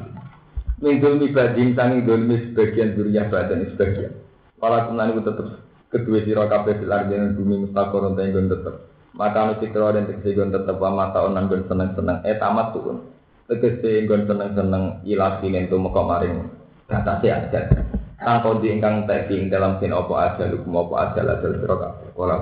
min 0.79 0.99
dulmi 1.01 1.31
badin 1.31 1.73
sanging 1.73 2.05
dulmi 2.05 2.51
sebagian 2.51 2.95
durinya 2.95 3.27
badan 3.27 3.67
sebagian. 3.73 4.11
Walau 4.59 4.87
kemudian 4.87 5.11
itu 5.11 5.21
tetap 5.27 5.47
kedua 5.91 6.19
siro 6.23 6.43
kabeh 6.47 6.79
fil 6.79 6.91
ardi 6.91 7.15
bumi 7.35 7.55
mustaqor 7.67 8.11
untuk 8.11 8.23
yang 8.23 8.47
tetap. 8.47 8.75
Maka 9.15 9.47
anu 9.47 9.53
sikro 9.63 9.95
dan 9.95 10.11
tegese 10.11 10.35
gon 10.35 10.51
tetep 10.51 10.75
wa 10.75 10.91
mata 10.91 11.23
onan 11.23 11.47
gon 11.47 11.63
seneng-seneng 11.71 12.19
eh 12.27 12.35
tamat 12.35 12.75
tuun. 12.75 12.99
Tegese 13.47 14.03
gon 14.03 14.27
seneng-seneng 14.27 15.07
ilasi 15.07 15.47
nentu 15.47 15.79
meko 15.79 16.03
maring 16.03 16.51
batase 16.91 17.31
aja. 17.31 17.61
Kang 18.25 18.41
kondi 18.41 18.73
ingkang 18.73 19.05
teki 19.05 19.53
dalam 19.53 19.77
sin 19.77 19.93
opo 19.93 20.17
aja 20.17 20.49
lukum 20.49 20.73
opo 20.81 20.97
aja 20.97 21.21
ladul 21.21 21.61
siro 21.61 21.77
kabeh. 21.77 22.09
Walau 22.17 22.41